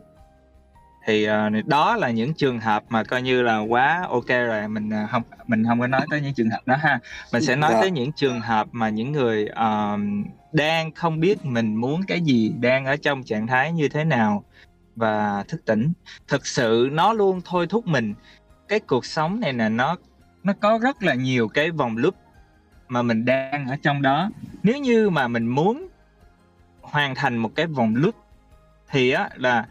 Thì, 1.08 1.24
ờ, 1.24 1.50
đó 1.66 1.96
là 1.96 2.10
những 2.10 2.34
trường 2.34 2.60
hợp 2.60 2.84
mà 2.90 3.04
coi 3.04 3.22
như 3.22 3.42
là 3.42 3.58
quá 3.60 4.06
OK 4.10 4.28
rồi, 4.28 4.68
mình, 4.68 4.90
ờ, 4.90 5.06
hông 5.10 5.24
mình 5.48 5.64
hông 5.64 5.80
có 5.80 5.88
nói 5.88 6.02
tới 6.12 6.22
những 6.22 6.34
trường 6.34 6.50
hợp 6.50 6.62
đó 6.66 6.76
ha. 6.76 7.00
Mình 7.34 7.42
sẽ 7.42 7.56
nói 7.56 7.72
Dạ. 7.74 7.82
tới 7.82 7.92
những 7.92 8.12
trường 8.12 8.42
hợp 8.42 8.68
mà 8.72 8.90
những 8.90 9.12
người, 9.12 9.48
ờm, 9.48 10.24
đang 10.54 10.92
không 10.92 11.20
biết 11.20 11.46
mình 11.46 11.76
muốn 11.76 12.02
cái 12.08 12.22
gì, 12.22 12.54
đang 12.60 12.86
ở 12.86 12.96
trong 12.96 13.24
trạng 13.24 13.48
thái 13.48 13.72
như 13.72 13.88
thế 13.90 14.04
nào 14.04 14.44
và 14.96 15.44
thức 15.48 15.66
tỉnh. 15.66 15.94
Thực 16.28 16.48
sự 16.48 16.90
nó 16.92 17.14
luôn 17.14 17.42
thôi 17.46 17.68
thúc 17.70 17.88
mình. 17.88 18.14
Cái 18.68 18.80
cuộc 18.80 19.06
sống 19.06 19.40
này 19.40 19.54
nè 19.54 19.70
nó 19.70 19.96
nó 20.44 20.54
có 20.60 20.80
rất 20.82 21.04
là 21.04 21.14
nhiều 21.14 21.48
cái 21.48 21.72
vòng 21.72 21.98
loop 21.98 22.16
mà 22.88 23.02
mình 23.02 23.26
đang 23.26 23.68
ở 23.68 23.78
trong 23.84 24.02
đó. 24.02 24.30
Nếu 24.64 24.78
như 24.78 25.10
mà 25.10 25.28
mình 25.28 25.48
muốn 25.48 25.88
hoàn 26.96 27.16
thành 27.16 27.38
một 27.38 27.56
cái 27.56 27.68
vòng 27.68 27.96
loop 27.96 28.16
thì 28.90 29.12
á 29.12 29.30
là, 29.36 29.66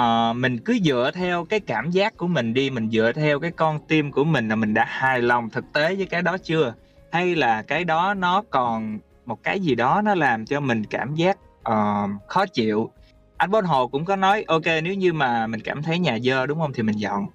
uh, 0.00 0.36
mình 0.36 0.58
cứ 0.58 0.78
dựa 0.84 1.10
theo 1.14 1.44
cái 1.44 1.60
cảm 1.60 1.90
giác 1.90 2.16
của 2.16 2.26
mình 2.26 2.54
đi, 2.54 2.70
mình 2.70 2.90
dựa 2.90 3.12
theo 3.12 3.40
cái 3.40 3.50
con 3.50 3.78
tim 3.88 4.12
của 4.12 4.24
mình 4.24 4.48
là 4.48 4.56
mình 4.56 4.74
đã 4.74 4.84
hài 4.88 5.22
lòng 5.22 5.50
thực 5.50 5.64
tế 5.72 5.94
với 5.94 6.06
cái 6.06 6.22
đó 6.22 6.36
chưa? 6.38 6.74
Hay 7.12 7.34
là 7.34 7.62
cái 7.62 7.84
đó 7.84 8.14
nó 8.14 8.42
còn 8.50 8.98
một 9.26 9.42
cái 9.42 9.60
gì 9.60 9.74
đó 9.74 10.00
nó 10.04 10.14
làm 10.14 10.46
cho 10.46 10.60
mình 10.60 10.84
cảm 10.84 11.14
giác, 11.14 11.38
uh, 11.70 12.10
khó 12.28 12.46
chịu. 12.46 12.90
Anh 13.36 13.50
Bôn 13.50 13.64
Hồ 13.64 13.88
cũng 13.88 14.04
có 14.04 14.16
nói 14.16 14.44
OK, 14.46 14.66
nếu 14.82 14.94
như 14.94 15.12
mà 15.12 15.46
mình 15.46 15.60
cảm 15.60 15.82
thấy 15.82 15.98
nhà 15.98 16.18
dơ, 16.22 16.46
đúng 16.46 16.58
không 16.58 16.72
Thì 16.72 16.82
mình 16.82 16.96
dọn. 16.96 17.26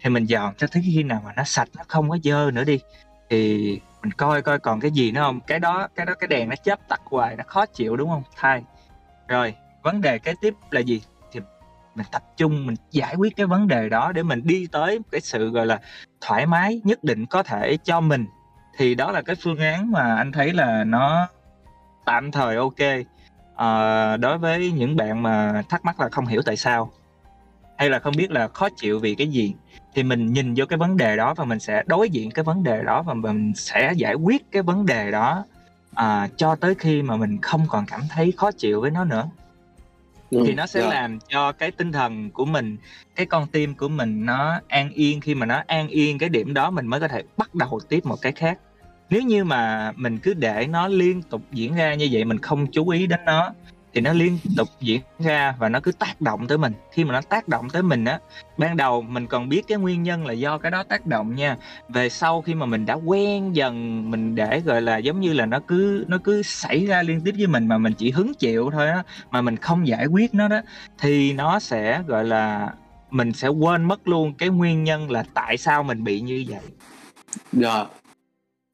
Thì 0.00 0.10
mình 0.10 0.24
dọn 0.24 0.54
cho 0.58 0.66
tới 0.66 0.82
khi 0.86 1.02
nào 1.02 1.22
mà 1.24 1.32
nó 1.36 1.44
sạch, 1.44 1.68
nó 1.76 1.82
không 1.88 2.10
có 2.10 2.18
dơ 2.24 2.50
nữa 2.50 2.64
đi, 2.64 2.80
thì 3.30 3.80
mình 4.02 4.12
coi 4.12 4.42
coi 4.42 4.58
còn 4.58 4.80
cái 4.80 4.90
gì 4.90 5.12
nữa 5.12 5.20
không? 5.20 5.40
Cái 5.40 5.58
đó 5.58 5.88
cái 5.94 6.06
đó 6.06 6.14
cái 6.14 6.28
đèn 6.28 6.48
nó 6.48 6.56
chớp 6.56 6.88
tắt 6.88 7.00
hoài 7.04 7.36
nó 7.36 7.44
khó 7.46 7.66
chịu, 7.66 7.96
đúng 7.96 8.10
không? 8.10 8.22
Thay. 8.36 8.62
Rồi, 9.28 9.54
vấn 9.82 10.00
đề 10.00 10.18
kế 10.18 10.34
tiếp 10.40 10.54
là 10.70 10.80
gì? 10.80 11.02
Thì 11.32 11.40
mình 11.94 12.06
tập 12.12 12.22
trung 12.36 12.66
mình 12.66 12.76
giải 12.90 13.14
quyết 13.16 13.36
cái 13.36 13.46
vấn 13.46 13.68
đề 13.68 13.88
đó 13.88 14.12
để 14.12 14.22
mình 14.22 14.40
đi 14.44 14.66
tới 14.72 14.98
cái 15.12 15.20
sự 15.20 15.50
gọi 15.50 15.66
là 15.66 15.80
thoải 16.20 16.46
mái 16.46 16.80
nhất 16.84 17.04
định 17.04 17.26
có 17.26 17.42
thể 17.42 17.76
cho 17.84 18.00
mình. 18.00 18.26
Thì 18.76 18.94
đó 18.94 19.12
là 19.12 19.22
cái 19.22 19.36
phương 19.36 19.58
án 19.58 19.90
mà 19.90 20.16
anh 20.16 20.32
thấy 20.32 20.52
là 20.52 20.84
nó 20.84 21.28
tạm 22.04 22.30
thời 22.30 22.56
ok. 22.56 23.06
À, 23.56 24.16
đối 24.16 24.38
với 24.38 24.72
những 24.72 24.96
bạn 24.96 25.22
mà 25.22 25.62
thắc 25.68 25.84
mắc 25.84 26.00
là 26.00 26.08
không 26.08 26.26
hiểu 26.26 26.42
tại 26.46 26.56
sao 26.56 26.90
hay 27.82 27.90
là 27.90 27.98
không 27.98 28.16
biết 28.16 28.30
là 28.30 28.48
khó 28.48 28.68
chịu 28.68 28.98
vì 28.98 29.14
cái 29.14 29.26
gì 29.26 29.54
thì 29.94 30.02
mình 30.02 30.32
nhìn 30.32 30.54
vô 30.56 30.66
cái 30.66 30.76
vấn 30.76 30.96
đề 30.96 31.16
đó 31.16 31.34
và 31.34 31.44
mình 31.44 31.60
sẽ 31.60 31.82
đối 31.86 32.10
diện 32.10 32.30
cái 32.30 32.44
vấn 32.44 32.62
đề 32.62 32.82
đó 32.82 33.02
và 33.02 33.14
mình 33.14 33.52
sẽ 33.56 33.92
giải 33.96 34.14
quyết 34.14 34.52
cái 34.52 34.62
vấn 34.62 34.86
đề 34.86 35.10
đó 35.10 35.44
à, 35.94 36.28
cho 36.36 36.54
tới 36.54 36.74
khi 36.74 37.02
mà 37.02 37.16
mình 37.16 37.38
không 37.42 37.66
còn 37.68 37.86
cảm 37.86 38.00
thấy 38.10 38.32
khó 38.36 38.50
chịu 38.52 38.80
với 38.80 38.90
nó 38.90 39.04
nữa 39.04 39.28
ừ, 40.30 40.42
thì 40.46 40.54
nó 40.54 40.66
sẽ 40.66 40.80
yeah. 40.80 40.92
Dạ. 40.92 41.00
làm 41.00 41.18
cho 41.28 41.52
cái 41.52 41.70
tinh 41.70 41.92
thần 41.92 42.30
của 42.30 42.44
mình 42.44 42.76
cái 43.16 43.26
con 43.26 43.46
tim 43.46 43.74
của 43.74 43.88
mình 43.88 44.26
nó 44.26 44.60
an 44.68 44.90
yên 44.90 45.20
khi 45.20 45.34
mà 45.34 45.46
nó 45.46 45.62
an 45.66 45.88
yên 45.88 46.18
cái 46.18 46.28
điểm 46.28 46.54
đó 46.54 46.70
mình 46.70 46.86
mới 46.86 47.00
có 47.00 47.08
thể 47.08 47.22
bắt 47.36 47.54
đầu 47.54 47.80
tiếp 47.88 48.06
một 48.06 48.16
cái 48.22 48.32
khác 48.32 48.58
nếu 49.10 49.22
như 49.22 49.44
mà 49.44 49.92
mình 49.96 50.18
cứ 50.18 50.34
để 50.34 50.66
nó 50.66 50.88
liên 50.88 51.22
tục 51.22 51.42
diễn 51.52 51.74
ra 51.74 51.94
như 51.94 52.08
vậy 52.12 52.24
mình 52.24 52.38
không 52.38 52.66
chú 52.66 52.88
ý 52.88 53.06
đến 53.06 53.20
nó 53.26 53.52
thì 53.94 54.00
nó 54.00 54.12
liên 54.12 54.38
tục 54.56 54.68
diễn 54.80 55.00
ra 55.18 55.54
và 55.58 55.68
nó 55.68 55.80
cứ 55.80 55.92
tác 55.92 56.20
động 56.20 56.46
tới 56.46 56.58
mình. 56.58 56.72
Khi 56.92 57.04
mà 57.04 57.12
nó 57.12 57.20
tác 57.20 57.48
động 57.48 57.70
tới 57.70 57.82
mình 57.82 58.04
á 58.04 58.18
ban 58.58 58.76
đầu 58.76 59.02
mình 59.02 59.26
còn 59.26 59.48
biết 59.48 59.62
cái 59.68 59.78
nguyên 59.78 60.02
nhân 60.02 60.26
là 60.26 60.32
do 60.32 60.58
cái 60.58 60.70
đó 60.70 60.82
tác 60.82 61.06
động 61.06 61.34
nha. 61.34 61.56
Về 61.88 62.08
sau 62.08 62.42
khi 62.42 62.54
mà 62.54 62.66
mình 62.66 62.86
đã 62.86 62.94
quen 62.94 63.56
dần 63.56 64.10
mình 64.10 64.34
để 64.34 64.60
gọi 64.60 64.82
là 64.82 64.96
giống 64.96 65.20
như 65.20 65.32
là 65.32 65.46
nó 65.46 65.60
cứ 65.60 66.04
nó 66.08 66.18
cứ 66.24 66.42
xảy 66.42 66.86
ra 66.86 67.02
liên 67.02 67.20
tiếp 67.20 67.34
với 67.38 67.46
mình 67.46 67.68
mà 67.68 67.78
mình 67.78 67.92
chỉ 67.98 68.10
hứng 68.10 68.34
chịu 68.34 68.70
thôi 68.72 68.88
á 68.88 69.02
mà 69.30 69.42
mình 69.42 69.56
không 69.56 69.86
giải 69.86 70.06
quyết 70.06 70.34
nó 70.34 70.48
đó 70.48 70.60
thì 70.98 71.32
nó 71.32 71.58
sẽ 71.58 72.02
gọi 72.06 72.24
là 72.24 72.72
mình 73.10 73.32
sẽ 73.32 73.48
quên 73.48 73.84
mất 73.84 74.08
luôn 74.08 74.34
cái 74.34 74.48
nguyên 74.48 74.84
nhân 74.84 75.10
là 75.10 75.24
tại 75.34 75.56
sao 75.56 75.82
mình 75.82 76.04
bị 76.04 76.20
như 76.20 76.44
vậy. 76.48 76.60
Dạ. 77.52 77.84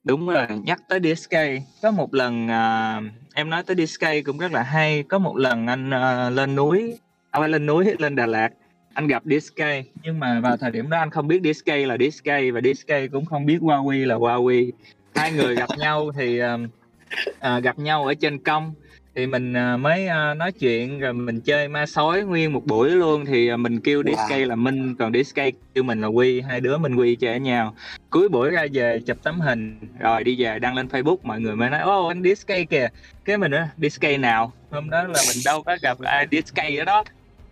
Đúng 0.05 0.27
rồi 0.27 0.47
nhắc 0.65 0.83
tới 0.89 1.01
DSK 1.01 1.35
có 1.83 1.91
một 1.91 2.15
lần 2.15 2.47
uh, 2.47 3.28
em 3.39 3.51
nói 3.51 3.63
tới 3.63 3.87
DSK 3.87 4.05
cũng 4.27 4.39
rất 4.39 4.53
là 4.53 4.63
hay. 4.63 5.03
Có 5.03 5.19
một 5.19 5.37
lần 5.37 5.67
anh 5.67 5.91
uh, 5.91 6.37
lên 6.37 6.55
núi 6.55 6.91
à, 6.91 6.99
anh 7.31 7.43
phải 7.43 7.49
lên 7.49 7.67
núi 7.67 7.85
lên 7.99 8.17
Đà 8.17 8.27
Lạt 8.27 8.49
anh 8.95 9.07
gặp 9.07 9.23
DSK 9.25 9.63
nhưng 10.03 10.21
mà 10.21 10.41
vào 10.41 10.57
thời 10.57 10.71
điểm 10.71 10.91
đó 10.91 10.99
anh 10.99 11.11
không 11.11 11.29
biết 11.29 11.41
DSK 11.45 11.67
là 11.67 11.97
DSK 11.97 12.27
và 12.27 12.61
DSK 12.61 12.93
cũng 13.13 13.25
không 13.25 13.47
biết 13.47 13.59
Huawei 13.61 14.07
là 14.07 14.15
Huawei. 14.15 14.71
Hai 15.15 15.33
người 15.33 15.55
gặp 15.55 15.69
nhau 15.79 16.11
thì 16.17 16.43
uh, 16.43 16.61
uh, 17.31 17.63
gặp 17.63 17.79
nhau 17.79 18.07
ở 18.07 18.15
trên 18.15 18.43
công 18.43 18.75
thì 19.15 19.27
mình 19.27 19.53
à, 19.57 19.77
mới 19.77 20.07
à, 20.07 20.35
nói 20.35 20.53
chuyện 20.53 21.01
rồi 21.01 21.13
mình 21.13 21.41
chơi 21.41 21.69
ma 21.69 21.87
sói 21.87 22.23
nguyên 22.23 22.53
một 22.53 22.67
buổi 22.67 22.91
luôn 22.91 23.25
thì 23.25 23.49
à, 23.49 23.57
mình 23.57 23.81
kêu 23.81 24.03
wow. 24.03 24.15
DSK 24.15 24.49
là 24.49 24.55
Minh 24.55 24.95
còn 24.99 25.13
DSK 25.13 25.41
kêu 25.75 25.85
mình 25.85 26.01
là 26.01 26.07
Quy. 26.07 26.41
Hai 26.41 26.61
đứa 26.61 26.79
mình 26.79 26.95
Quy 26.95 27.17
chơi 27.17 27.31
với 27.31 27.41
nhau. 27.41 27.75
Cuối 28.11 28.29
buổi 28.29 28.51
ra 28.51 28.67
về 28.73 29.01
chụp 29.07 29.17
tấm 29.23 29.41
hình 29.41 29.79
rồi 29.99 30.25
đi 30.25 30.43
về 30.43 30.59
đăng 30.59 30.75
lên 30.75 30.87
Facebook 30.87 31.17
mọi 31.23 31.41
người 31.41 31.57
mới 31.57 31.71
nói 31.71 31.81
ô 31.81 32.07
anh 32.07 32.23
DSK 32.23 32.49
kìa. 32.71 32.89
Cái 33.25 33.39
mình 33.39 33.51
nói 33.51 33.67
DSK 33.77 34.05
nào? 34.19 34.53
Hôm 34.71 34.91
đó 34.91 35.03
là 35.03 35.23
mình 35.29 35.43
đâu 35.45 35.63
có 35.63 35.77
gặp 35.83 35.99
ai 36.01 36.27
DSK 36.31 36.59
ở 36.79 36.85
đó. 36.85 37.05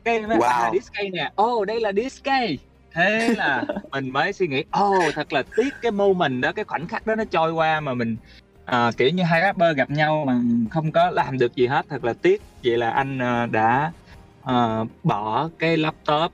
Cái 0.05 0.21
mới 0.21 0.39
wow. 0.39 0.43
à, 0.43 0.71
DSK 0.81 1.13
nè. 1.13 1.31
Ô 1.35 1.65
đây 1.65 1.81
là 1.81 1.93
DSK 1.93 2.31
thế 2.97 3.35
là 3.37 3.65
mình 3.91 4.11
mới 4.11 4.33
suy 4.33 4.47
nghĩ 4.47 4.65
ô 4.71 4.95
thật 5.15 5.33
là 5.33 5.43
tiếc 5.57 5.75
cái 5.83 5.93
moment 5.93 6.43
đó 6.43 6.53
cái 6.53 6.65
khoảnh 6.65 6.89
khắc 6.89 7.07
đó 7.07 7.15
nó 7.15 7.25
trôi 7.25 7.53
qua 7.53 7.81
mà 7.81 7.95
mình 7.95 8.17
à, 8.67 8.91
kiểu 8.97 9.09
như 9.09 9.23
hai 9.23 9.41
rapper 9.41 9.77
gặp 9.77 9.91
nhau 9.91 10.25
mà 10.27 10.41
không 10.71 10.93
có 10.93 11.11
làm 11.11 11.39
được 11.39 11.55
gì 11.55 11.67
hết 11.67 11.87
thật 11.89 12.05
là 12.05 12.13
tiếc. 12.23 12.43
Vậy 12.65 12.79
là 12.79 12.91
anh 12.91 13.19
uh, 13.19 13.51
đã 13.51 13.93
uh, 14.43 14.89
bỏ 15.05 15.49
cái 15.59 15.77
laptop 15.77 16.33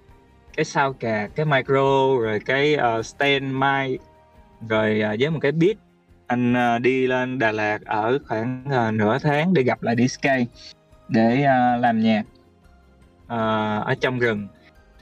cái 0.56 0.64
sao 0.64 0.92
cà 0.92 1.28
cái 1.34 1.46
micro 1.46 2.16
rồi 2.20 2.40
cái 2.46 2.76
uh, 2.98 3.06
stand 3.06 3.44
mic 3.44 4.00
rồi 4.68 5.02
uh, 5.12 5.20
với 5.20 5.30
một 5.30 5.38
cái 5.42 5.52
beat. 5.52 5.76
Anh 6.26 6.54
uh, 6.76 6.82
đi 6.82 7.06
lên 7.06 7.38
Đà 7.38 7.52
Lạt 7.52 7.84
ở 7.84 8.18
khoảng 8.28 8.64
uh, 8.66 8.94
nửa 8.94 9.18
tháng 9.18 9.54
để 9.54 9.62
gặp 9.62 9.82
lại 9.82 9.96
DSK 9.96 10.26
để 11.08 11.44
uh, 11.44 11.80
làm 11.82 12.00
nhạc 12.00 12.22
uh, 13.24 13.86
ở 13.86 13.94
trong 14.00 14.18
rừng. 14.18 14.48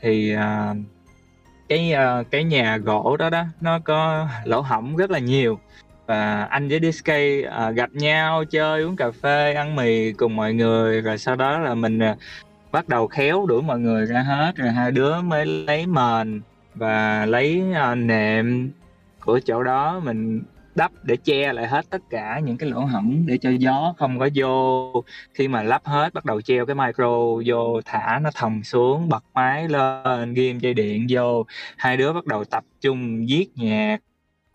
Thì 0.00 0.34
uh, 0.34 0.76
cái 1.68 1.94
uh, 2.20 2.30
cái 2.30 2.44
nhà 2.44 2.76
gỗ 2.76 3.16
đó 3.16 3.30
đó 3.30 3.44
nó 3.60 3.78
có 3.78 4.28
lỗ 4.44 4.60
hổng 4.60 4.96
rất 4.96 5.10
là 5.10 5.18
nhiều 5.18 5.58
và 6.10 6.44
anh 6.44 6.68
với 6.68 6.80
DSK 6.92 7.10
à, 7.50 7.70
gặp 7.70 7.90
nhau 7.92 8.44
chơi 8.44 8.82
uống 8.82 8.96
cà 8.96 9.10
phê 9.10 9.54
ăn 9.54 9.76
mì 9.76 10.12
cùng 10.12 10.36
mọi 10.36 10.54
người. 10.54 11.00
Rồi 11.00 11.18
sau 11.18 11.36
đó 11.36 11.58
là 11.58 11.74
mình 11.74 11.98
à, 11.98 12.16
bắt 12.72 12.88
đầu 12.88 13.06
khéo 13.06 13.46
đuổi 13.46 13.62
mọi 13.62 13.78
người 13.80 14.06
ra 14.06 14.20
hết. 14.22 14.56
Rồi 14.56 14.70
hai 14.70 14.90
đứa 14.90 15.20
mới 15.22 15.46
lấy 15.46 15.86
mền 15.86 16.40
và 16.74 17.26
lấy 17.26 17.62
à, 17.74 17.94
nệm 17.94 18.70
của 19.24 19.40
chỗ 19.44 19.62
đó. 19.62 20.00
Mình 20.04 20.42
đắp 20.74 20.92
để 21.02 21.16
che 21.16 21.52
lại 21.52 21.66
hết 21.66 21.90
tất 21.90 22.02
cả 22.10 22.40
những 22.44 22.56
cái 22.56 22.70
lỗ 22.70 22.80
hổng 22.80 23.22
để 23.26 23.38
cho 23.38 23.50
gió 23.50 23.94
không 23.98 24.18
có 24.18 24.28
vô. 24.34 24.92
Khi 25.34 25.48
mà 25.48 25.62
lắp 25.62 25.82
hết 25.84 26.14
bắt 26.14 26.24
đầu 26.24 26.40
treo 26.40 26.66
cái 26.66 26.74
micro 26.74 27.16
vô 27.46 27.80
thả 27.84 28.20
nó 28.22 28.30
thòng 28.34 28.62
xuống 28.62 29.08
bật 29.08 29.24
máy 29.34 29.68
lên 29.68 30.34
ghim 30.34 30.58
dây 30.58 30.74
điện 30.74 31.06
vô. 31.10 31.46
Hai 31.76 31.96
đứa 31.96 32.12
bắt 32.12 32.26
đầu 32.26 32.44
tập 32.44 32.64
trung 32.80 33.26
viết 33.28 33.46
nhạc 33.54 33.98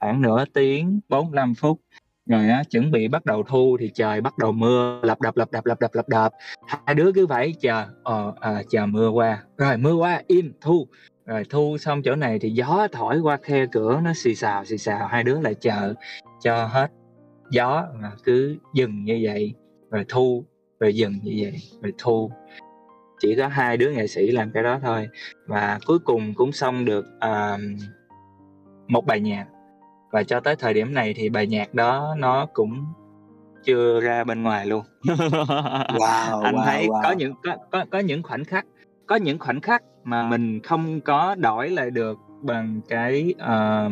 khoảng 0.05 0.21
nửa 0.21 0.45
tiếng 0.53 0.99
45 1.09 1.53
phút. 1.55 1.81
Rồi 2.25 2.49
á 2.49 2.63
chuẩn 2.69 2.91
bị 2.91 3.07
bắt 3.07 3.25
đầu 3.25 3.43
thu 3.43 3.77
thì 3.79 3.91
trời 3.93 4.21
bắt 4.21 4.37
đầu 4.37 4.51
mưa 4.51 4.99
lập 5.03 5.21
đập 5.21 5.37
lập 5.37 5.51
đập 5.51 5.65
lập 5.65 5.79
đập 5.79 5.91
lập 5.93 6.07
đập. 6.09 6.33
Hai 6.85 6.95
đứa 6.95 7.11
cứ 7.11 7.27
phải 7.27 7.53
chờ 7.59 7.85
ờ 8.03 8.33
à, 8.39 8.63
chờ 8.69 8.85
mưa 8.85 9.09
qua. 9.09 9.43
Rồi 9.57 9.77
mưa 9.77 9.93
qua 9.93 10.21
im 10.27 10.53
thu. 10.61 10.87
Rồi 11.25 11.43
thu 11.49 11.77
xong 11.77 12.01
chỗ 12.03 12.15
này 12.15 12.39
thì 12.39 12.49
gió 12.49 12.87
thổi 12.91 13.19
qua 13.19 13.37
khe 13.37 13.65
cửa 13.71 14.01
nó 14.03 14.13
xì 14.15 14.35
xào 14.35 14.65
xì 14.65 14.77
xào. 14.77 15.07
Hai 15.07 15.23
đứa 15.23 15.39
lại 15.41 15.53
chờ 15.53 15.93
cho 16.39 16.65
hết 16.65 16.91
gió 17.49 17.85
mà 18.01 18.11
cứ 18.23 18.57
dừng 18.73 19.05
như 19.05 19.19
vậy 19.23 19.53
rồi 19.91 20.05
thu 20.09 20.45
rồi 20.79 20.95
dừng 20.95 21.19
như 21.23 21.33
vậy 21.41 21.53
rồi 21.81 21.93
thu. 21.97 22.31
Chỉ 23.19 23.35
có 23.35 23.47
hai 23.47 23.77
đứa 23.77 23.91
nghệ 23.91 24.07
sĩ 24.07 24.31
làm 24.31 24.51
cái 24.51 24.63
đó 24.63 24.79
thôi. 24.81 25.07
Và 25.47 25.79
cuối 25.85 25.99
cùng 25.99 26.33
cũng 26.33 26.51
xong 26.51 26.85
được 26.85 27.05
uh, 27.17 27.59
một 28.87 29.05
bài 29.05 29.19
nhạc 29.19 29.45
và 30.15 30.23
cho 30.23 30.39
tới 30.39 30.55
thời 30.55 30.73
điểm 30.73 30.93
này 30.93 31.13
thì 31.13 31.29
bài 31.29 31.47
nhạc 31.47 31.73
đó 31.73 32.15
nó 32.17 32.45
cũng 32.53 32.85
chưa 33.63 33.99
ra 34.01 34.23
bên 34.23 34.43
ngoài 34.43 34.65
luôn. 34.65 34.85
Wow, 35.93 36.41
anh 36.41 36.55
wow, 36.55 36.65
thấy 36.65 36.87
wow. 36.87 37.03
có 37.03 37.11
những 37.11 37.33
có, 37.43 37.57
có 37.71 37.85
có 37.91 37.99
những 37.99 38.23
khoảnh 38.23 38.45
khắc 38.45 38.65
có 39.07 39.15
những 39.15 39.39
khoảnh 39.39 39.61
khắc 39.61 39.83
mà 40.03 40.29
mình 40.29 40.59
không 40.59 41.01
có 41.01 41.35
đổi 41.35 41.69
lại 41.69 41.91
được 41.91 42.17
bằng 42.41 42.81
cái 42.89 43.33
uh, 43.37 43.91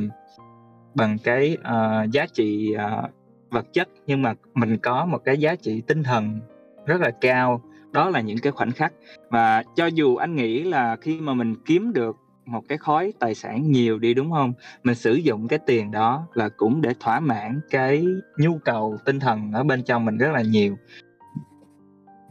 bằng 0.95 1.17
cái 1.23 1.57
uh, 1.59 2.11
giá 2.11 2.25
trị 2.33 2.75
uh, 2.75 3.09
vật 3.49 3.65
chất 3.73 3.89
nhưng 4.07 4.21
mà 4.21 4.33
mình 4.53 4.77
có 4.77 5.05
một 5.05 5.21
cái 5.25 5.37
giá 5.37 5.55
trị 5.55 5.81
tinh 5.87 6.03
thần 6.03 6.39
rất 6.85 7.01
là 7.01 7.11
cao. 7.21 7.61
Đó 7.91 8.09
là 8.09 8.21
những 8.21 8.37
cái 8.43 8.51
khoảnh 8.51 8.71
khắc. 8.71 8.93
Và 9.29 9.63
cho 9.75 9.85
dù 9.85 10.15
anh 10.15 10.35
nghĩ 10.35 10.63
là 10.63 10.95
khi 11.01 11.21
mà 11.21 11.33
mình 11.33 11.55
kiếm 11.65 11.93
được 11.93 12.15
một 12.45 12.63
cái 12.67 12.77
khối 12.77 13.13
tài 13.19 13.35
sản 13.35 13.71
nhiều 13.71 13.99
đi 13.99 14.13
đúng 14.13 14.31
không? 14.31 14.53
Mình 14.83 14.95
sử 14.95 15.13
dụng 15.13 15.47
cái 15.47 15.59
tiền 15.59 15.91
đó 15.91 16.27
là 16.33 16.49
cũng 16.49 16.81
để 16.81 16.93
thỏa 16.99 17.19
mãn 17.19 17.61
cái 17.69 18.05
nhu 18.37 18.57
cầu 18.65 18.97
tinh 19.05 19.19
thần 19.19 19.51
ở 19.53 19.63
bên 19.63 19.83
trong 19.83 20.05
mình 20.05 20.17
rất 20.17 20.31
là 20.31 20.41
nhiều. 20.41 20.77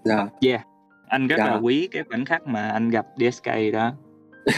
Dạ. 0.04 0.16
Yeah. 0.16 0.30
yeah 0.40 0.66
anh 1.12 1.26
rất 1.26 1.36
dạ. 1.38 1.46
là 1.46 1.56
quý 1.56 1.88
cái 1.92 2.02
khoảnh 2.08 2.24
khắc 2.24 2.46
mà 2.46 2.68
anh 2.68 2.90
gặp 2.90 3.06
DSK 3.16 3.46
đó. 3.72 3.92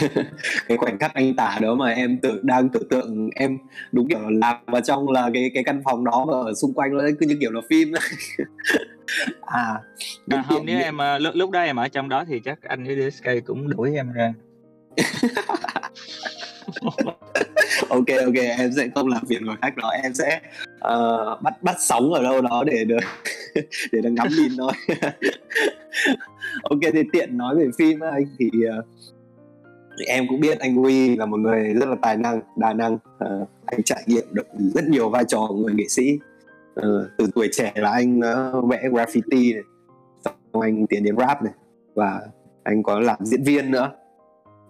Cái 0.67 0.77
khoảnh 0.77 0.99
khắc 0.99 1.13
anh 1.13 1.35
tả 1.35 1.57
đó 1.61 1.75
mà 1.75 1.89
em 1.89 2.17
tự 2.21 2.39
đang 2.43 2.69
tưởng 2.69 2.89
tượng 2.89 3.29
em 3.35 3.57
đúng 3.91 4.07
kiểu 4.07 4.19
làm 4.29 4.55
vào 4.65 4.81
trong 4.81 5.09
là 5.09 5.29
cái 5.33 5.51
cái 5.53 5.63
căn 5.63 5.81
phòng 5.83 6.05
đó 6.05 6.25
mà 6.27 6.33
ở 6.33 6.53
xung 6.53 6.73
quanh 6.73 6.97
nó 6.97 7.03
cứ 7.19 7.25
như 7.27 7.37
kiểu 7.39 7.51
là 7.51 7.61
phim. 7.69 7.91
À, 9.41 9.81
à 10.29 10.43
không 10.47 10.65
nếu 10.65 10.79
em 10.79 10.97
ờ, 10.97 11.19
lúc 11.19 11.35
lúc 11.35 11.51
đó 11.51 11.61
em 11.61 11.75
ở 11.75 11.87
trong 11.87 12.09
đó 12.09 12.25
thì 12.27 12.39
chắc 12.39 12.61
anh 12.61 12.83
với 12.83 13.11
DSK 13.11 13.27
cũng 13.45 13.69
đuổi 13.69 13.95
em 13.95 14.11
ra 14.11 14.33
ok 17.89 18.07
ok 18.25 18.35
em 18.57 18.71
sẽ 18.75 18.87
không 18.95 19.07
làm 19.07 19.25
phiền 19.29 19.45
người 19.45 19.55
khách 19.61 19.77
đó 19.77 19.89
em 20.03 20.13
sẽ 20.13 20.41
uh, 20.75 21.41
bắt 21.41 21.63
bắt 21.63 21.75
sóng 21.79 22.13
ở 22.13 22.23
đâu 22.23 22.41
đó 22.41 22.63
để 22.67 22.85
được 22.85 23.03
để 23.91 24.01
được 24.01 24.09
ngắm 24.09 24.27
nhìn 24.37 24.51
thôi. 24.57 24.71
Ok 26.63 26.79
thì 26.93 27.03
tiện 27.13 27.37
nói 27.37 27.55
về 27.55 27.69
phim 27.77 27.99
anh 27.99 28.25
thì 28.39 28.49
uh, 28.79 28.85
em 30.07 30.27
cũng 30.27 30.39
biết 30.39 30.59
anh 30.59 30.75
Huy 30.75 31.15
là 31.15 31.25
một 31.25 31.37
người 31.37 31.73
rất 31.73 31.89
là 31.89 31.95
tài 32.01 32.17
năng 32.17 32.41
đa 32.57 32.73
năng. 32.73 32.93
Uh, 32.93 33.49
anh 33.65 33.83
trải 33.83 34.03
nghiệm 34.07 34.23
được 34.31 34.47
rất 34.75 34.87
nhiều 34.87 35.09
vai 35.09 35.23
trò 35.27 35.45
của 35.49 35.55
người 35.55 35.73
nghệ 35.73 35.87
sĩ. 35.87 36.19
Uh, 36.79 36.85
từ 37.17 37.27
tuổi 37.35 37.49
trẻ 37.51 37.71
là 37.75 37.91
anh 37.91 38.19
uh, 38.19 38.69
vẽ 38.69 38.89
graffiti 38.91 39.53
này 39.53 39.63
xong 40.25 40.61
anh 40.61 40.87
tiến 40.87 41.03
đến 41.03 41.15
rap 41.17 41.43
này 41.43 41.53
và 41.93 42.21
anh 42.63 42.83
có 42.83 42.99
làm 42.99 43.17
diễn 43.21 43.43
viên 43.43 43.71
nữa 43.71 43.91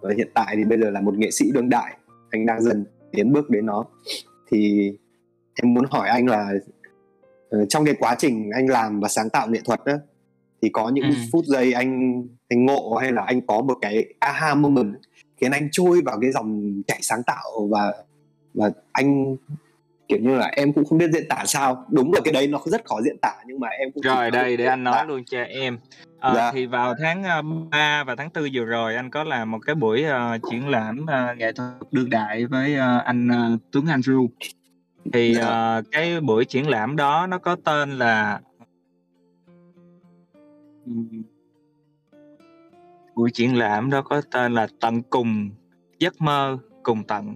và 0.06 0.14
hiện 0.16 0.28
tại 0.34 0.56
thì 0.56 0.64
bây 0.64 0.80
giờ 0.80 0.90
là 0.90 1.00
một 1.00 1.18
nghệ 1.18 1.30
sĩ 1.30 1.50
đương 1.52 1.68
đại 1.68 1.96
anh 2.30 2.46
đang 2.46 2.62
dần 2.62 2.84
tiến 3.12 3.32
bước 3.32 3.50
đến 3.50 3.66
nó 3.66 3.84
thì 4.50 4.92
em 5.54 5.74
muốn 5.74 5.84
hỏi 5.90 6.08
anh 6.08 6.26
là 6.26 6.52
uh, 7.56 7.68
trong 7.68 7.84
cái 7.84 7.94
quá 7.98 8.16
trình 8.18 8.50
anh 8.54 8.68
làm 8.68 9.00
và 9.00 9.08
sáng 9.08 9.30
tạo 9.30 9.48
nghệ 9.48 9.60
thuật 9.64 9.80
đó 9.84 9.94
thì 10.62 10.68
có 10.68 10.88
những 10.88 11.04
ừ. 11.04 11.14
phút 11.32 11.44
giây 11.44 11.72
anh 11.72 12.22
anh 12.48 12.66
ngộ 12.66 12.94
hay 12.94 13.12
là 13.12 13.22
anh 13.22 13.46
có 13.46 13.60
một 13.60 13.78
cái 13.80 14.14
aha 14.18 14.54
moment 14.54 14.94
khiến 15.36 15.50
anh 15.50 15.68
trôi 15.72 16.00
vào 16.04 16.18
cái 16.20 16.32
dòng 16.32 16.82
chảy 16.86 16.98
sáng 17.02 17.22
tạo 17.26 17.68
và 17.70 17.92
và 18.54 18.70
anh 18.92 19.36
kiểu 20.08 20.18
như 20.22 20.36
là 20.36 20.50
em 20.56 20.72
cũng 20.72 20.84
không 20.84 20.98
biết 20.98 21.10
diễn 21.12 21.28
tả 21.28 21.42
sao 21.46 21.84
đúng 21.90 22.12
là 22.12 22.20
cái 22.24 22.32
đấy 22.32 22.46
nó 22.46 22.58
rất 22.64 22.84
khó 22.84 23.00
diễn 23.04 23.16
tả 23.22 23.32
nhưng 23.46 23.60
mà 23.60 23.68
em 23.68 23.92
cũng 23.92 24.02
rồi 24.02 24.30
đây 24.30 24.56
để 24.56 24.64
anh 24.64 24.84
nói 24.84 24.94
tả. 24.94 25.04
luôn 25.04 25.24
cho 25.24 25.42
em 25.42 25.78
à, 26.20 26.32
dạ. 26.34 26.52
thì 26.52 26.66
vào 26.66 26.94
tháng 27.00 27.22
3 27.70 28.04
và 28.04 28.14
tháng 28.14 28.28
4 28.34 28.44
vừa 28.52 28.64
rồi 28.64 28.96
anh 28.96 29.10
có 29.10 29.24
làm 29.24 29.50
một 29.50 29.58
cái 29.66 29.74
buổi 29.74 30.04
uh, 30.04 30.40
triển 30.50 30.68
lãm 30.68 31.02
uh, 31.02 31.38
nghệ 31.38 31.52
thuật 31.52 31.70
đương 31.90 32.10
đại 32.10 32.46
với 32.46 32.74
uh, 32.74 33.04
anh 33.04 33.28
uh, 33.28 33.60
Tuấn 33.72 33.84
Andrew 33.84 34.28
thì 35.12 35.34
dạ. 35.34 35.78
uh, 35.78 35.84
cái 35.92 36.20
buổi 36.20 36.44
triển 36.44 36.68
lãm 36.68 36.96
đó 36.96 37.26
nó 37.26 37.38
có 37.38 37.56
tên 37.64 37.90
là 37.90 38.40
buổi 43.14 43.30
triển 43.30 43.58
lãm 43.58 43.90
đó 43.90 44.02
có 44.02 44.22
tên 44.32 44.54
là 44.54 44.68
tận 44.80 45.02
cùng 45.02 45.50
giấc 45.98 46.20
mơ 46.20 46.58
cùng 46.82 47.04
tận 47.04 47.34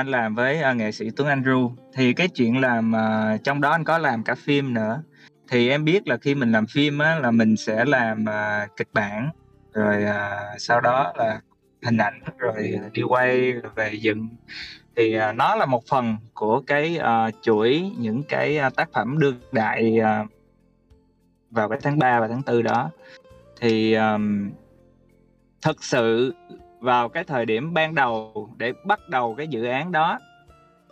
anh 0.00 0.06
làm 0.06 0.34
với 0.34 0.60
uh, 0.70 0.76
nghệ 0.76 0.92
sĩ 0.92 1.10
Tuấn 1.16 1.28
Anh 1.28 1.42
Ru. 1.44 1.72
Thì 1.94 2.12
cái 2.12 2.28
chuyện 2.28 2.60
làm 2.60 2.92
uh, 2.92 3.44
trong 3.44 3.60
đó 3.60 3.70
anh 3.70 3.84
có 3.84 3.98
làm 3.98 4.24
cả 4.24 4.34
phim 4.34 4.74
nữa. 4.74 5.02
Thì 5.48 5.68
em 5.68 5.84
biết 5.84 6.08
là 6.08 6.16
khi 6.16 6.34
mình 6.34 6.52
làm 6.52 6.66
phim 6.66 6.98
á 6.98 7.18
là 7.18 7.30
mình 7.30 7.56
sẽ 7.56 7.84
làm 7.84 8.24
uh, 8.24 8.76
kịch 8.76 8.88
bản 8.92 9.30
rồi 9.72 10.04
uh, 10.04 10.60
sau 10.60 10.80
đó 10.80 11.12
là 11.16 11.40
hình 11.82 11.96
ảnh 11.96 12.20
rồi 12.38 12.78
đi 12.92 13.02
quay 13.02 13.52
rồi 13.52 13.72
về 13.74 13.92
dựng. 13.92 14.28
Thì 14.96 15.18
uh, 15.18 15.36
nó 15.36 15.56
là 15.56 15.66
một 15.66 15.82
phần 15.86 16.16
của 16.34 16.60
cái 16.60 16.98
uh, 17.00 17.34
chuỗi 17.42 17.92
những 17.98 18.22
cái 18.22 18.60
uh, 18.66 18.76
tác 18.76 18.92
phẩm 18.92 19.18
đương 19.18 19.40
đại 19.52 19.98
uh, 20.00 20.30
vào 21.50 21.68
cái 21.68 21.78
tháng 21.82 21.98
3 21.98 22.20
và 22.20 22.28
tháng 22.28 22.42
4 22.46 22.62
đó. 22.62 22.90
Thì 23.60 23.94
um, 23.94 24.50
thực 25.62 25.84
sự 25.84 26.34
vào 26.80 27.08
cái 27.08 27.24
thời 27.24 27.46
điểm 27.46 27.74
ban 27.74 27.94
đầu 27.94 28.48
để 28.58 28.72
bắt 28.84 29.08
đầu 29.08 29.34
cái 29.34 29.48
dự 29.48 29.64
án 29.64 29.92
đó. 29.92 30.18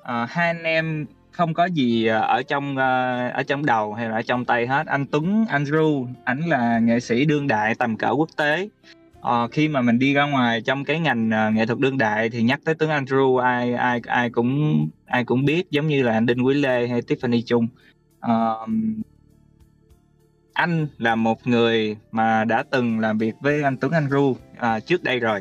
À, 0.03 0.27
hai 0.31 0.47
anh 0.47 0.63
em 0.63 1.07
không 1.31 1.55
có 1.55 1.65
gì 1.65 2.07
ờ, 2.07 2.21
ở 2.21 2.43
trong 2.43 2.77
ờ, 2.77 3.29
ở 3.29 3.43
trong 3.43 3.67
đầu 3.67 3.95
hay 3.95 4.09
là 4.09 4.15
ở 4.15 4.23
trong 4.23 4.45
tay 4.45 4.67
hết. 4.67 4.87
Anh 4.87 5.07
Tuấn 5.07 5.47
anh 5.49 5.65
Ru 5.65 6.07
ảnh 6.25 6.41
là 6.41 6.79
nghệ 6.79 7.01
sĩ 7.01 7.25
đương 7.25 7.49
đại 7.49 7.75
tầm 7.75 7.97
cỡ 7.97 8.11
quốc 8.11 8.29
tế. 8.37 8.69
À, 9.23 9.49
khi 9.53 9.69
mà 9.69 9.81
mình 9.81 9.99
đi 9.99 10.15
ra 10.15 10.25
ngoài 10.25 10.61
trong 10.61 10.85
cái 10.85 11.01
ngành 11.01 11.55
nghệ 11.55 11.67
thuật 11.67 11.79
đương 11.79 11.99
đại 11.99 12.31
thì 12.31 12.43
nhắc 12.43 12.61
tới 12.65 12.75
Tuấn 12.75 12.91
Andrew 12.91 13.37
ai 13.37 13.75
ai 13.75 14.01
ai 14.07 14.31
cũng 14.31 14.89
ai 15.07 15.25
cũng 15.25 15.45
biết 15.45 15.71
giống 15.71 15.87
như 15.87 16.03
là 16.03 16.13
anh 16.13 16.27
Đinh 16.27 16.47
Quý 16.47 16.55
Lê 16.55 16.87
hay 16.89 17.01
Tiffany 17.01 17.43
Trung 17.47 17.67
à, 18.21 18.35
anh 20.53 20.87
là 20.99 21.15
một 21.15 21.47
người 21.47 21.97
mà 22.11 22.45
đã 22.45 22.65
từng 22.71 23.01
làm 23.01 23.19
việc 23.19 23.35
với 23.41 23.63
anh 23.63 23.77
Tuấn 23.77 23.93
Andrew 23.93 24.35
à, 24.59 24.81
trước 24.81 25.03
đây 25.03 25.21
rồi 25.21 25.41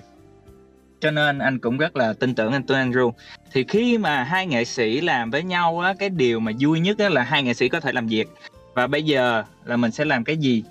cho 0.99 1.11
nên 1.11 1.39
anh 1.39 1.59
cũng 1.59 1.77
rất 1.77 1.95
là 1.95 2.13
tin 2.13 2.35
tưởng 2.35 2.53
anh 2.53 2.63
Tuấn 2.67 2.91
Andrew. 2.91 3.11
Thì 3.51 3.65
khi 3.67 3.97
mà 3.97 4.23
hai 4.23 4.47
nghệ 4.47 4.65
sĩ 4.65 5.01
làm 5.01 5.31
với 5.31 5.43
nhau 5.43 5.79
á 5.79 5.93
cái 5.99 6.09
điều 6.09 6.39
mà 6.39 6.51
vui 6.59 6.79
nhất 6.79 6.99
á 6.99 7.09
là 7.09 7.23
hai 7.23 7.43
nghệ 7.43 7.53
sĩ 7.53 7.69
có 7.69 7.79
thể 7.79 7.91
làm 7.91 8.07
việc. 8.07 8.27
Và 8.73 8.87
bây 8.87 9.03
giờ 9.03 9.43
là 9.65 9.77
mình 9.77 9.91
sẽ 9.91 10.05
làm 10.05 10.23
cái 10.23 10.37
gì? 10.37 10.63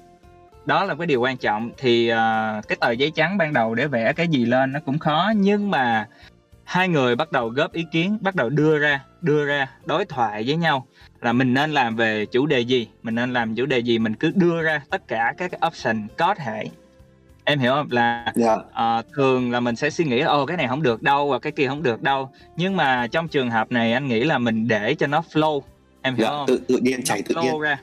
Đó 0.67 0.85
là 0.85 0.95
cái 0.95 1.07
điều 1.07 1.21
quan 1.21 1.37
trọng. 1.37 1.71
Thì 1.79 2.13
uh, 2.13 2.69
cái 2.69 2.77
tờ 2.81 2.91
giấy 2.91 3.11
trắng 3.15 3.39
ban 3.39 3.53
đầu 3.53 3.75
để 3.75 3.87
vẽ 3.87 4.13
cái 4.13 4.29
gì 4.29 4.45
lên 4.45 4.73
nó 4.73 4.81
cũng 4.87 4.99
khó. 4.99 5.33
Nhưng 5.37 5.71
mà 5.71 6.09
hai 6.65 6.89
người 6.89 7.17
bắt 7.17 7.33
đầu 7.33 7.49
góp 7.49 7.73
ý 7.73 7.85
kiến 7.93 8.19
bắt 8.21 8.35
đầu 8.35 8.49
đưa 8.51 8.79
ra 8.79 9.01
đưa 9.21 9.47
ra 9.47 9.71
đối 9.85 10.05
thoại 10.05 10.45
với 10.47 10.57
nhau 10.57 10.87
là 11.21 11.33
mình 11.33 11.55
nên 11.55 11.73
làm 11.73 11.97
về 11.97 12.27
chủ 12.27 12.47
đề 12.47 12.61
gì 12.61 12.89
mình 13.03 13.15
nên 13.15 13.33
làm 13.33 13.55
chủ 13.55 13.67
đề 13.67 13.79
gì 13.79 13.99
mình 13.99 14.15
cứ 14.15 14.33
đưa 14.35 14.63
ra 14.63 14.83
tất 14.91 15.09
cả 15.09 15.35
các 15.39 15.51
option 15.67 16.07
có 16.19 16.35
thể 16.35 16.65
em 17.47 17.59
hiểu 17.59 17.73
không 17.73 17.87
là 17.91 18.25
yeah. 18.25 18.37
Dạ. 18.37 18.99
uh, 18.99 19.07
thường 19.15 19.51
là 19.51 19.61
mình 19.61 19.77
sẽ 19.77 19.91
suy 19.91 20.05
nghĩ 20.05 20.21
ồ 20.21 20.47
cái 20.47 20.57
này 20.57 20.69
không 20.69 20.83
được 20.83 21.03
đâu 21.03 21.29
và 21.29 21.39
cái 21.39 21.53
kia 21.53 21.67
không 21.69 21.83
được 21.83 22.03
đâu 22.03 22.31
nhưng 22.57 22.77
mà 22.77 23.07
trong 23.07 23.29
trường 23.29 23.51
hợp 23.51 23.73
này 23.73 23.93
anh 23.93 24.09
nghĩ 24.09 24.25
là 24.25 24.39
mình 24.39 24.69
để 24.69 24.95
cho 24.95 25.07
nó 25.07 25.23
flow 25.33 25.61
em 26.03 26.15
hiểu 26.15 26.27
yeah, 26.27 26.35
dạ, 26.35 26.39
không 26.39 26.47
tự 26.47 26.59
tự 26.69 26.79
nhiên 26.79 27.05
chảy 27.05 27.23
tự 27.23 27.35
flow 27.35 27.43
nhiên 27.43 27.61
ra 27.61 27.79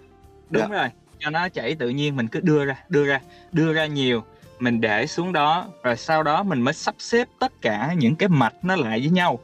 đúng 0.49 0.61
yeah. 0.61 0.72
Dạ. 0.72 0.78
rồi 0.78 0.89
cho 1.20 1.30
nó 1.30 1.49
chảy 1.49 1.76
tự 1.76 1.89
nhiên 1.89 2.16
mình 2.16 2.28
cứ 2.28 2.39
đưa 2.39 2.66
ra 2.66 2.76
đưa 2.89 3.05
ra 3.05 3.22
đưa 3.51 3.74
ra 3.74 3.86
nhiều 3.86 4.24
mình 4.59 4.82
để 4.82 5.07
xuống 5.07 5.34
đó 5.34 5.66
rồi 5.84 5.95
sau 5.97 6.24
đó 6.24 6.43
mình 6.43 6.61
mới 6.61 6.74
sắp 6.74 6.95
xếp 6.99 7.28
tất 7.39 7.51
cả 7.61 7.93
những 7.97 8.16
cái 8.16 8.30
mạch 8.30 8.53
nó 8.61 8.76
lại 8.76 8.99
với 8.99 9.09
nhau 9.09 9.39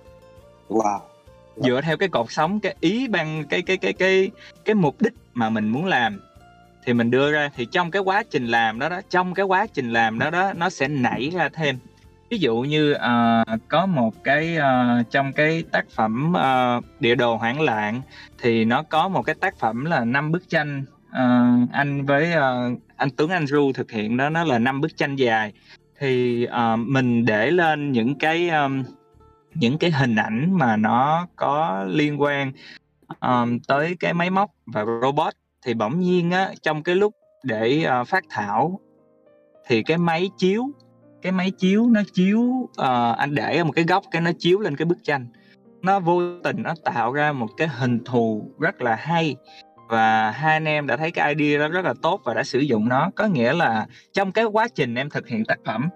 wow 0.70 0.99
dựa 1.55 1.82
theo 1.82 1.97
cái 1.97 2.09
cột 2.09 2.26
sống 2.30 2.59
cái 2.59 2.76
ý 2.80 3.07
ban 3.07 3.45
cái 3.49 3.61
cái 3.61 3.78
cái 3.78 3.93
cái 3.93 4.32
cái 4.65 4.76
mục 4.76 4.95
đích 4.99 5.13
mà 5.34 5.49
mình 5.49 5.70
muốn 5.70 5.86
làm 5.86 6.20
thì 6.90 6.94
mình 6.94 7.12
đưa 7.12 7.32
ra 7.32 7.50
thì 7.56 7.66
trong 7.66 7.92
cái 7.92 8.02
quá 8.02 8.24
trình 8.30 8.48
làm 8.48 8.80
đó 8.80 8.90
đó 8.90 9.02
trong 9.10 9.34
cái 9.34 9.46
quá 9.46 9.68
trình 9.74 9.94
làm 9.94 10.20
đó 10.20 10.30
đó 10.30 10.54
nó 10.58 10.70
sẽ 10.70 10.88
nảy 10.88 11.32
ra 11.34 11.50
thêm. 11.50 11.78
Ví 12.30 12.38
dụ 12.38 12.58
như 12.58 12.94
uh, 12.94 13.60
có 13.68 13.86
một 13.86 14.24
cái 14.24 14.58
uh, 14.58 15.12
trong 15.12 15.34
cái 15.34 15.64
tác 15.72 15.90
phẩm 15.90 16.34
uh, 16.36 16.84
địa 17.00 17.16
đồ 17.16 17.36
hoảng 17.36 17.62
loạn 17.62 18.02
thì 18.42 18.66
nó 18.66 18.84
có 18.84 19.08
một 19.08 19.22
cái 19.22 19.36
tác 19.36 19.58
phẩm 19.60 19.86
là 19.86 20.06
năm 20.06 20.32
bức 20.32 20.50
tranh 20.50 20.84
uh, 21.10 21.72
anh 21.72 22.06
với 22.06 22.34
uh, 22.38 22.80
anh 22.96 23.10
tướng 23.10 23.30
Anh 23.30 23.48
Ru 23.48 23.72
thực 23.74 23.92
hiện 23.92 24.18
đó 24.18 24.30
nó 24.30 24.44
là 24.44 24.60
năm 24.60 24.82
bức 24.82 24.98
tranh 24.98 25.16
dài. 25.16 25.54
Thì 26.00 26.48
uh, 26.48 26.80
mình 26.80 27.26
để 27.26 27.52
lên 27.52 27.92
những 27.92 28.16
cái 28.16 28.50
um, 28.50 28.84
những 29.54 29.78
cái 29.78 29.92
hình 29.92 30.16
ảnh 30.16 30.58
mà 30.58 30.76
nó 30.78 31.28
có 31.36 31.86
liên 31.88 32.22
quan 32.22 32.52
um, 33.20 33.60
tới 33.68 33.96
cái 34.00 34.14
máy 34.14 34.30
móc 34.30 34.52
và 34.66 34.86
robot 35.02 35.34
thì 35.66 35.74
bỗng 35.74 35.99
nhiên 35.99 36.32
á 36.32 36.51
trong 36.62 36.84
cái 36.84 36.95
lúc 36.95 37.16
để 37.43 37.86
uh, 38.01 38.07
phát 38.07 38.24
thảo 38.30 38.80
thì 39.68 39.84
cái 39.84 39.97
máy 39.97 40.30
chiếu 40.38 40.72
cái 41.22 41.32
máy 41.32 41.51
chiếu 41.51 41.88
nó 41.88 42.01
chiếu 42.14 42.39
uh, 42.41 43.18
anh 43.18 43.36
để 43.36 43.57
ở 43.57 43.64
một 43.64 43.72
cái 43.72 43.86
góc 43.88 44.03
cái 44.12 44.22
nó 44.22 44.32
chiếu 44.39 44.60
lên 44.60 44.76
cái 44.76 44.86
bức 44.86 44.97
tranh. 45.03 45.28
Nó 45.82 45.99
vô 45.99 46.22
tình 46.43 46.64
nó 46.64 46.74
tạo 46.84 47.14
ra 47.14 47.32
một 47.32 47.47
cái 47.57 47.68
hình 47.68 48.03
thù 48.03 48.51
rất 48.60 48.82
là 48.82 48.95
hay 48.95 49.36
và 49.89 50.32
hai 50.32 50.53
anh 50.53 50.66
em 50.66 50.88
đã 50.88 50.97
thấy 50.97 51.12
cái 51.12 51.36
idea 51.36 51.60
đó 51.60 51.68
rất 51.68 51.86
là 51.86 51.93
tốt 52.01 52.22
và 52.26 52.34
đã 52.34 52.43
sử 52.43 52.60
dụng 52.60 52.89
nó. 52.89 53.12
Có 53.16 53.26
nghĩa 53.26 53.53
là 53.53 53.88
trong 54.14 54.32
cái 54.32 54.45
quá 54.45 54.68
trình 54.76 54.95
em 54.95 55.10
thực 55.10 55.28
hiện 55.28 55.45
tác 55.45 55.60
phẩm 55.66 55.89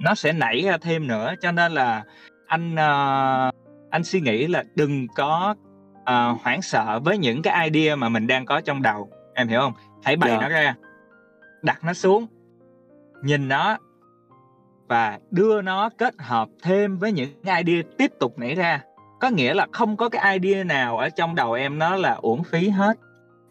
nó 0.00 0.14
sẽ 0.14 0.32
nảy 0.32 0.62
ra 0.62 0.78
thêm 0.78 1.06
nữa. 1.06 1.34
Cho 1.40 1.52
nên 1.52 1.72
là 1.72 2.04
anh 2.46 2.74
uh, 2.74 3.54
anh 3.90 4.04
suy 4.04 4.20
nghĩ 4.20 4.46
là 4.46 4.62
đừng 4.74 5.06
có 5.16 5.54
uh, 6.10 6.42
hoảng 6.42 6.62
sợ 6.62 7.00
với 7.04 7.18
những 7.18 7.42
cái 7.42 7.70
idea 7.70 7.96
mà 7.96 8.08
mình 8.08 8.26
đang 8.26 8.46
có 8.46 8.60
trong 8.60 8.82
đầu 8.82 9.10
em 9.34 9.48
hiểu 9.48 9.60
không 9.60 9.72
hãy 10.04 10.16
bày 10.16 10.30
yeah. 10.30 10.42
Dạ. 10.42 10.48
nó 10.48 10.54
ra 10.54 10.74
đặt 11.62 11.84
nó 11.84 11.92
xuống 11.92 12.26
nhìn 13.22 13.48
nó 13.48 13.78
và 14.88 15.18
đưa 15.30 15.62
nó 15.62 15.90
kết 15.98 16.14
hợp 16.18 16.48
thêm 16.62 16.98
với 16.98 17.12
những 17.12 17.30
idea 17.42 17.82
tiếp 17.98 18.12
tục 18.20 18.38
nảy 18.38 18.54
ra 18.54 18.80
có 19.20 19.28
nghĩa 19.28 19.54
là 19.54 19.66
không 19.72 19.96
có 19.96 20.08
cái 20.08 20.38
idea 20.38 20.64
nào 20.64 20.98
ở 20.98 21.08
trong 21.08 21.34
đầu 21.34 21.52
em 21.52 21.78
nó 21.78 21.96
là 21.96 22.12
uổng 22.14 22.44
phí 22.44 22.68
hết 22.68 22.98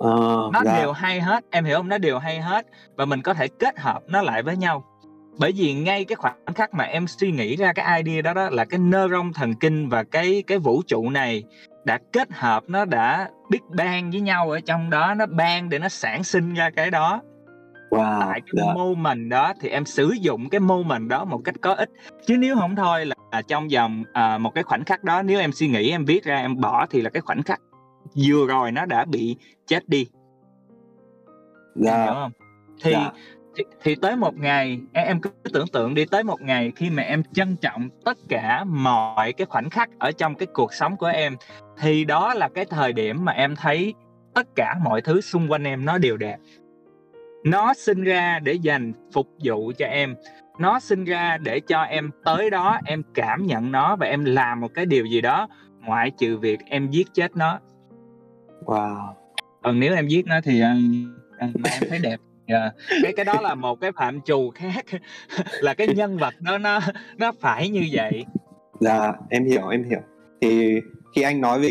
uh, 0.03 0.53
nó 0.53 0.62
yeah. 0.64 0.66
Dạ. 0.66 0.80
đều 0.80 0.91
hay 0.91 1.22
hết 1.22 1.43
em 1.51 1.66
hiểu 1.66 1.78
không 1.78 1.89
nó 1.89 1.97
đều 1.97 2.20
hay 2.20 2.41
hết 2.41 2.66
và 2.95 3.06
mình 3.06 3.22
có 3.22 3.34
thể 3.34 3.47
kết 3.47 3.80
hợp 3.80 4.03
nó 4.08 4.22
lại 4.22 4.43
với 4.43 4.58
nhau 4.58 4.84
bởi 5.38 5.51
vì 5.51 5.74
ngay 5.74 6.06
cái 6.06 6.16
khoảnh 6.16 6.45
khắc 6.56 6.74
mà 6.74 6.84
em 6.84 7.08
suy 7.08 7.32
nghĩ 7.32 7.56
ra 7.56 7.74
cái 7.74 8.03
idea 8.03 8.22
đó 8.22 8.34
đó 8.34 8.49
là 8.49 8.66
cái 8.66 8.80
neuron 8.80 9.34
thần 9.34 9.53
kinh 9.53 9.89
và 9.89 10.03
cái 10.03 10.43
cái 10.47 10.58
vũ 10.58 10.82
trụ 10.88 11.10
này 11.10 11.43
đã 11.86 12.00
kết 12.14 12.32
hợp 12.32 12.64
nó 12.68 12.86
đã 12.86 13.30
big 13.50 13.62
bang 13.70 14.12
với 14.12 14.22
nhau 14.22 14.52
ở 14.52 14.60
trong 14.60 14.90
đó 14.90 15.14
nó 15.14 15.26
bang 15.26 15.70
để 15.70 15.80
nó 15.80 15.90
sản 15.90 16.24
sinh 16.24 16.54
ra 16.54 16.70
cái 16.70 16.92
đó 16.92 17.22
wow, 17.90 18.20
tại 18.20 18.42
cái 18.42 18.64
yeah. 18.64 18.68
Dạ. 18.68 18.74
moment 18.74 19.30
đó 19.30 19.54
thì 19.62 19.70
em 19.70 19.86
sử 19.86 20.12
dụng 20.22 20.50
cái 20.50 20.60
moment 20.60 21.10
đó 21.10 21.26
một 21.26 21.42
cách 21.46 21.56
có 21.62 21.74
ích 21.74 21.90
chứ 22.26 22.38
nếu 22.38 22.56
không 22.56 22.76
thôi 22.76 23.06
là, 23.06 23.42
trong 23.48 23.68
vòng 23.74 24.04
à, 24.14 24.38
một 24.38 24.52
cái 24.56 24.64
khoảnh 24.64 24.86
khắc 24.86 25.04
đó 25.04 25.22
nếu 25.22 25.40
em 25.40 25.52
suy 25.52 25.68
nghĩ 25.68 25.90
em 25.90 26.06
viết 26.06 26.24
ra 26.24 26.38
em 26.38 26.62
bỏ 26.62 26.86
thì 26.90 27.02
là 27.02 27.10
cái 27.10 27.22
khoảnh 27.22 27.44
khắc 27.44 27.62
vừa 28.28 28.48
rồi 28.48 28.72
nó 28.72 28.86
đã 28.86 29.06
bị 29.06 29.36
chết 29.68 29.90
đi 29.90 30.08
dạ. 31.76 32.04
hiểu 32.04 32.14
không 32.14 32.32
thì 32.84 32.92
dạ 32.92 33.12
thì, 33.56 33.64
thì 33.84 33.95
tới 33.95 34.16
một 34.16 34.38
ngày 34.38 34.80
em, 34.93 35.22
cứ 35.22 35.30
tưởng 35.53 35.68
tượng 35.68 35.93
đi 35.93 36.06
tới 36.06 36.24
một 36.24 36.41
ngày 36.41 36.72
khi 36.76 36.89
mà 36.89 37.03
em 37.03 37.24
trân 37.34 37.56
trọng 37.56 37.89
tất 38.06 38.18
cả 38.30 38.64
mọi 38.64 39.34
cái 39.34 39.45
khoảnh 39.45 39.70
khắc 39.70 39.89
ở 39.99 40.12
trong 40.12 40.36
cái 40.36 40.47
cuộc 40.53 40.74
sống 40.74 40.97
của 40.97 41.06
em 41.06 41.36
thì 41.78 42.06
đó 42.06 42.34
là 42.34 42.49
cái 42.56 42.66
thời 42.66 42.93
điểm 42.93 43.26
mà 43.26 43.32
em 43.32 43.56
thấy 43.56 43.93
tất 44.34 44.47
cả 44.56 44.76
mọi 44.84 45.01
thứ 45.01 45.22
xung 45.22 45.51
quanh 45.51 45.64
em 45.64 45.86
nó 45.86 45.97
đều 45.97 46.18
đẹp. 46.18 46.38
Nó 47.43 47.74
sinh 47.74 48.03
ra 48.03 48.39
để 48.39 48.53
dành 48.53 48.93
phục 49.14 49.28
vụ 49.43 49.72
cho 49.78 49.86
em. 49.86 50.16
Nó 50.60 50.80
sinh 50.80 51.03
ra 51.03 51.38
để 51.38 51.60
cho 51.60 51.82
em 51.82 52.10
tới 52.24 52.49
đó 52.49 52.80
em 52.86 53.03
cảm 53.14 53.45
nhận 53.45 53.72
nó 53.72 53.95
và 53.95 54.08
em 54.08 54.26
làm 54.26 54.62
một 54.62 54.74
cái 54.74 54.86
điều 54.86 55.06
gì 55.06 55.22
đó 55.22 55.47
ngoại 55.82 56.12
trừ 56.18 56.38
việc 56.38 56.60
em 56.66 56.89
giết 56.89 57.08
chết 57.14 57.36
nó. 57.36 57.60
Wow. 58.66 59.14
Còn 59.64 59.80
nếu 59.80 59.95
em 59.95 60.08
giết 60.08 60.26
nó 60.26 60.36
thì 60.43 60.62
uh, 60.62 60.68
em 61.39 61.53
thấy 61.89 61.99
đẹp 62.03 62.18
yeah. 62.48 62.74
Cái 63.04 63.14
cái 63.16 63.26
đó 63.26 63.41
là 63.41 63.56
một 63.56 63.82
cái 63.82 63.91
phạm 63.91 64.22
trù 64.22 64.52
khác 64.56 64.86
là 65.60 65.74
cái 65.74 65.88
nhân 65.88 66.18
vật 66.18 66.34
đó 66.39 66.58
nó 66.58 66.80
nó 67.18 67.32
phải 67.39 67.70
như 67.70 67.88
vậy. 67.91 68.26
Dạ 68.80 69.14
em 69.30 69.46
hiểu 69.46 69.68
em 69.68 69.84
hiểu. 69.84 70.02
Thì 70.41 70.82
khi 71.16 71.22
anh 71.22 71.41
nói 71.41 71.60
về 71.60 71.70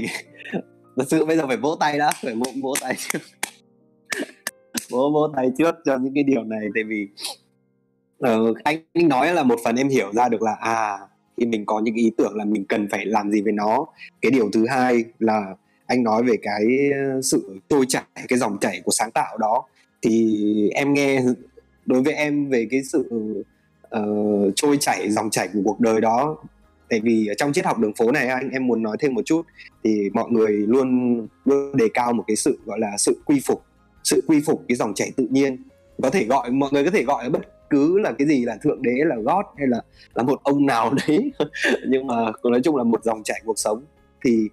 thật 0.97 1.05
sự 1.07 1.25
bây 1.25 1.37
giờ 1.37 1.47
phải 1.47 1.57
vỗ 1.57 1.77
tay 1.81 1.99
đã 1.99 2.13
phải 2.23 2.35
vỗ 2.35 2.47
vỗ 2.63 2.75
tay 2.81 2.95
vỗ 4.91 5.11
vỗ 5.11 5.29
tay 5.37 5.51
trước 5.59 5.75
cho 5.85 5.99
những 5.99 6.15
cái 6.15 6.25
điều 6.25 6.45
này 6.45 6.69
tại 6.75 6.85
vì 6.85 7.09
uh, 8.27 8.63
anh, 8.65 8.77
anh 8.95 9.09
nói 9.09 9.35
là 9.35 9.43
một 9.43 9.57
phần 9.65 9.77
em 9.77 9.89
hiểu 9.89 10.13
ra 10.13 10.29
được 10.29 10.43
là 10.43 10.57
à 10.61 10.99
khi 11.37 11.47
mình 11.47 11.67
có 11.67 11.81
những 11.81 11.95
ý 11.95 12.13
tưởng 12.19 12.37
là 12.37 12.45
mình 12.45 12.65
cần 12.65 12.89
phải 12.91 13.07
làm 13.07 13.31
gì 13.31 13.43
với 13.43 13.53
nó. 13.53 13.87
Cái 14.23 14.31
điều 14.31 14.51
thứ 14.53 14.67
hai 14.67 15.05
là 15.19 15.55
anh 15.87 16.03
nói 16.03 16.23
về 16.23 16.37
cái 16.43 16.91
ờ, 16.93 17.23
sự 17.23 17.59
trôi 17.69 17.85
chảy 17.89 18.03
cái 18.29 18.39
dòng 18.39 18.59
chảy 18.61 18.81
của 18.85 18.93
sáng 18.93 19.11
tạo 19.11 19.39
đó 19.39 19.65
thì 20.05 20.71
em 20.75 20.95
nghe 20.95 21.23
đối 21.87 22.03
với 22.03 22.15
em 22.15 22.49
về 22.49 22.67
cái 22.71 22.83
sự 22.85 23.05
uh, 23.99 24.53
trôi 24.57 24.77
chảy 24.81 25.11
dòng 25.11 25.31
chảy 25.31 25.49
của 25.53 25.61
cuộc 25.65 25.81
đời 25.81 26.01
đó 26.01 26.37
tại 26.91 27.01
vì 27.01 27.29
trong 27.37 27.53
triết 27.53 27.65
học 27.65 27.79
đường 27.79 27.95
phố 27.95 28.13
này 28.13 28.29
anh 28.29 28.51
em 28.51 28.67
muốn 28.67 28.83
nói 28.83 28.97
thêm 29.01 29.15
một 29.15 29.23
chút 29.25 29.43
thì 29.85 30.11
mọi 30.13 30.31
người 30.31 30.53
luôn 30.53 31.19
luôn 31.45 31.77
đề 31.77 31.89
cao 31.95 32.13
một 32.13 32.25
cái 32.27 32.37
sự 32.37 32.59
gọi 32.65 32.79
là 32.79 32.97
sự 32.97 33.21
quy 33.25 33.41
phục 33.45 33.65
sự 34.05 34.23
quy 34.27 34.41
phục 34.41 34.63
cái 34.69 34.77
dòng 34.77 34.95
chảy 34.95 35.11
tự 35.17 35.27
nhiên. 35.31 35.63
Có 36.03 36.11
thể 36.11 36.25
gọi 36.25 36.51
mọi 36.51 36.71
người 36.73 36.85
có 36.85 36.91
thể 36.91 37.03
gọi 37.03 37.31
bất 37.31 37.41
cứ 37.71 37.99
là 37.99 38.13
cái 38.13 38.29
gì 38.29 38.45
là 38.45 38.57
thượng 38.63 38.83
đế 38.83 38.93
là 39.05 39.17
god 39.17 39.47
hay 39.59 39.67
là 39.67 39.83
là 40.15 40.23
một 40.23 40.41
ông 40.43 40.67
nào 40.67 40.95
đấy. 41.07 41.33
Nhưng 41.89 42.07
mà 42.07 42.33
nói 42.45 42.61
chung 42.65 42.77
là 42.77 42.85
một 42.85 43.05
dòng 43.05 43.23
chảy 43.23 43.43
cuộc 43.45 43.59
sống. 43.59 43.85
Thì 44.25 44.49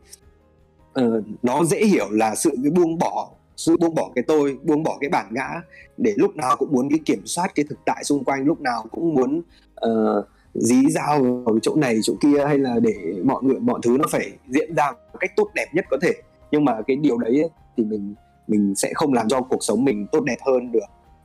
uh, 1.02 1.24
nó 1.44 1.64
dễ 1.64 1.86
hiểu 1.86 2.10
là 2.12 2.36
sự 2.36 2.52
cái 2.64 2.72
buông 2.72 2.98
bỏ 2.98 3.30
sự 3.66 3.78
buông 3.78 3.96
bỏ 3.96 4.12
cái 4.16 4.24
tôi 4.28 4.58
buông 4.64 4.84
bỏ 4.84 4.98
cái 5.02 5.10
bản 5.10 5.26
ngã 5.32 5.62
để 5.98 6.14
lúc 6.18 6.36
nào 6.36 6.56
cũng 6.58 6.72
muốn 6.72 6.90
cái 6.90 7.00
kiểm 7.06 7.22
soát 7.26 7.56
cái 7.56 7.66
thực 7.70 7.80
tại 7.86 8.04
xung 8.04 8.24
quanh 8.24 8.46
lúc 8.46 8.62
nào 8.62 8.86
cũng 8.92 9.14
muốn 9.14 9.42
uh, 9.86 10.26
dí 10.54 10.90
dao 10.90 11.24
vào 11.46 11.60
chỗ 11.62 11.76
này 11.76 12.00
chỗ 12.04 12.14
kia 12.22 12.46
hay 12.46 12.58
là 12.58 12.80
để 12.80 12.94
mọi 13.24 13.44
người 13.44 13.60
mọi 13.60 13.80
thứ 13.84 13.98
nó 14.00 14.06
phải 14.10 14.32
diễn 14.48 14.76
ra 14.76 14.92
một 14.92 15.20
cách 15.20 15.32
tốt 15.36 15.48
đẹp 15.56 15.68
nhất 15.74 15.86
có 15.90 15.98
thể. 16.02 16.14
Nhưng 16.52 16.66
mà 16.66 16.82
cái 16.88 16.98
điều 16.98 17.18
đấy 17.18 17.42
ấy, 17.42 17.50
thì 17.78 17.84
mình 17.84 18.16
mình 18.48 18.76
sẽ 18.76 18.92
không 18.94 19.14
làm 19.14 19.28
cho 19.28 19.42
cuộc 19.42 19.64
sống 19.64 19.86
mình 19.86 20.08
tốt 20.12 20.24
đẹp 20.24 20.38
hơn 20.46 20.72
được. 20.72 20.80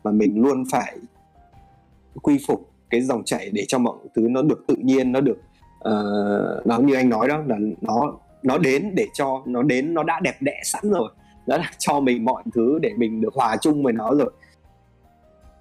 Mà 0.05 0.11
mình 0.11 0.43
luôn 0.43 0.65
phải 0.71 0.97
quy 2.23 2.39
phục 2.47 2.71
cái 2.91 3.01
dòng 3.01 3.25
chảy 3.25 3.51
để 3.53 3.65
cho 3.69 3.79
mọi 3.79 3.97
thứ 4.15 4.23
nó 4.31 4.43
được 4.43 4.65
tự 4.69 4.75
nhiên 4.75 5.13
nó 5.13 5.21
được 5.21 5.39
uh, 5.89 6.67
nó 6.67 6.79
như 6.79 6.95
anh 6.95 7.09
nói 7.09 7.29
đó 7.29 7.43
là 7.47 7.57
nó 7.81 8.13
nó 8.43 8.59
đến 8.59 8.95
để 8.95 9.07
cho 9.13 9.43
nó 9.47 9.63
đến 9.63 9.95
nó 9.95 10.03
đã 10.03 10.21
đẹp 10.21 10.37
đẽ 10.41 10.61
sẵn 10.65 10.91
rồi 10.91 11.11
đó 11.47 11.57
là 11.57 11.71
cho 11.79 12.01
mình 12.01 12.25
mọi 12.25 12.43
thứ 12.55 12.79
để 12.83 12.93
mình 12.97 13.21
được 13.21 13.35
hòa 13.35 13.57
chung 13.57 13.83
với 13.83 13.93
nó 13.93 14.11
rồi 14.15 14.33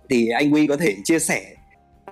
thì 0.10 0.30
anh 0.30 0.52
Huy 0.52 0.68
có 0.68 0.78
thể 0.78 0.96
chia 1.04 1.20
sẻ 1.20 1.56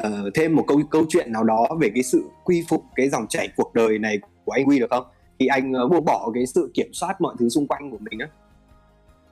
uh, 0.08 0.34
thêm 0.34 0.56
một 0.56 0.66
câu 0.68 0.82
câu 0.92 1.06
chuyện 1.10 1.32
nào 1.32 1.44
đó 1.44 1.68
về 1.80 1.92
cái 1.96 2.04
sự 2.04 2.30
quy 2.44 2.66
phục 2.70 2.84
cái 2.96 3.10
dòng 3.10 3.28
chảy 3.28 3.50
cuộc 3.56 3.74
đời 3.74 4.00
này 4.00 4.20
của 4.46 4.52
anh 4.52 4.66
Huy 4.66 4.80
được 4.80 4.90
không? 4.90 5.06
Thì 5.40 5.48
anh 5.48 5.74
ờ, 5.74 5.84
uh, 5.84 5.92
buông 5.92 6.06
bỏ 6.06 6.32
cái 6.34 6.46
sự 6.46 6.72
kiểm 6.74 6.94
soát 6.94 7.22
mọi 7.22 7.36
thứ 7.40 7.50
xung 7.50 7.68
quanh 7.68 7.92
của 7.92 7.98
mình 8.00 8.20
á. 8.20 8.28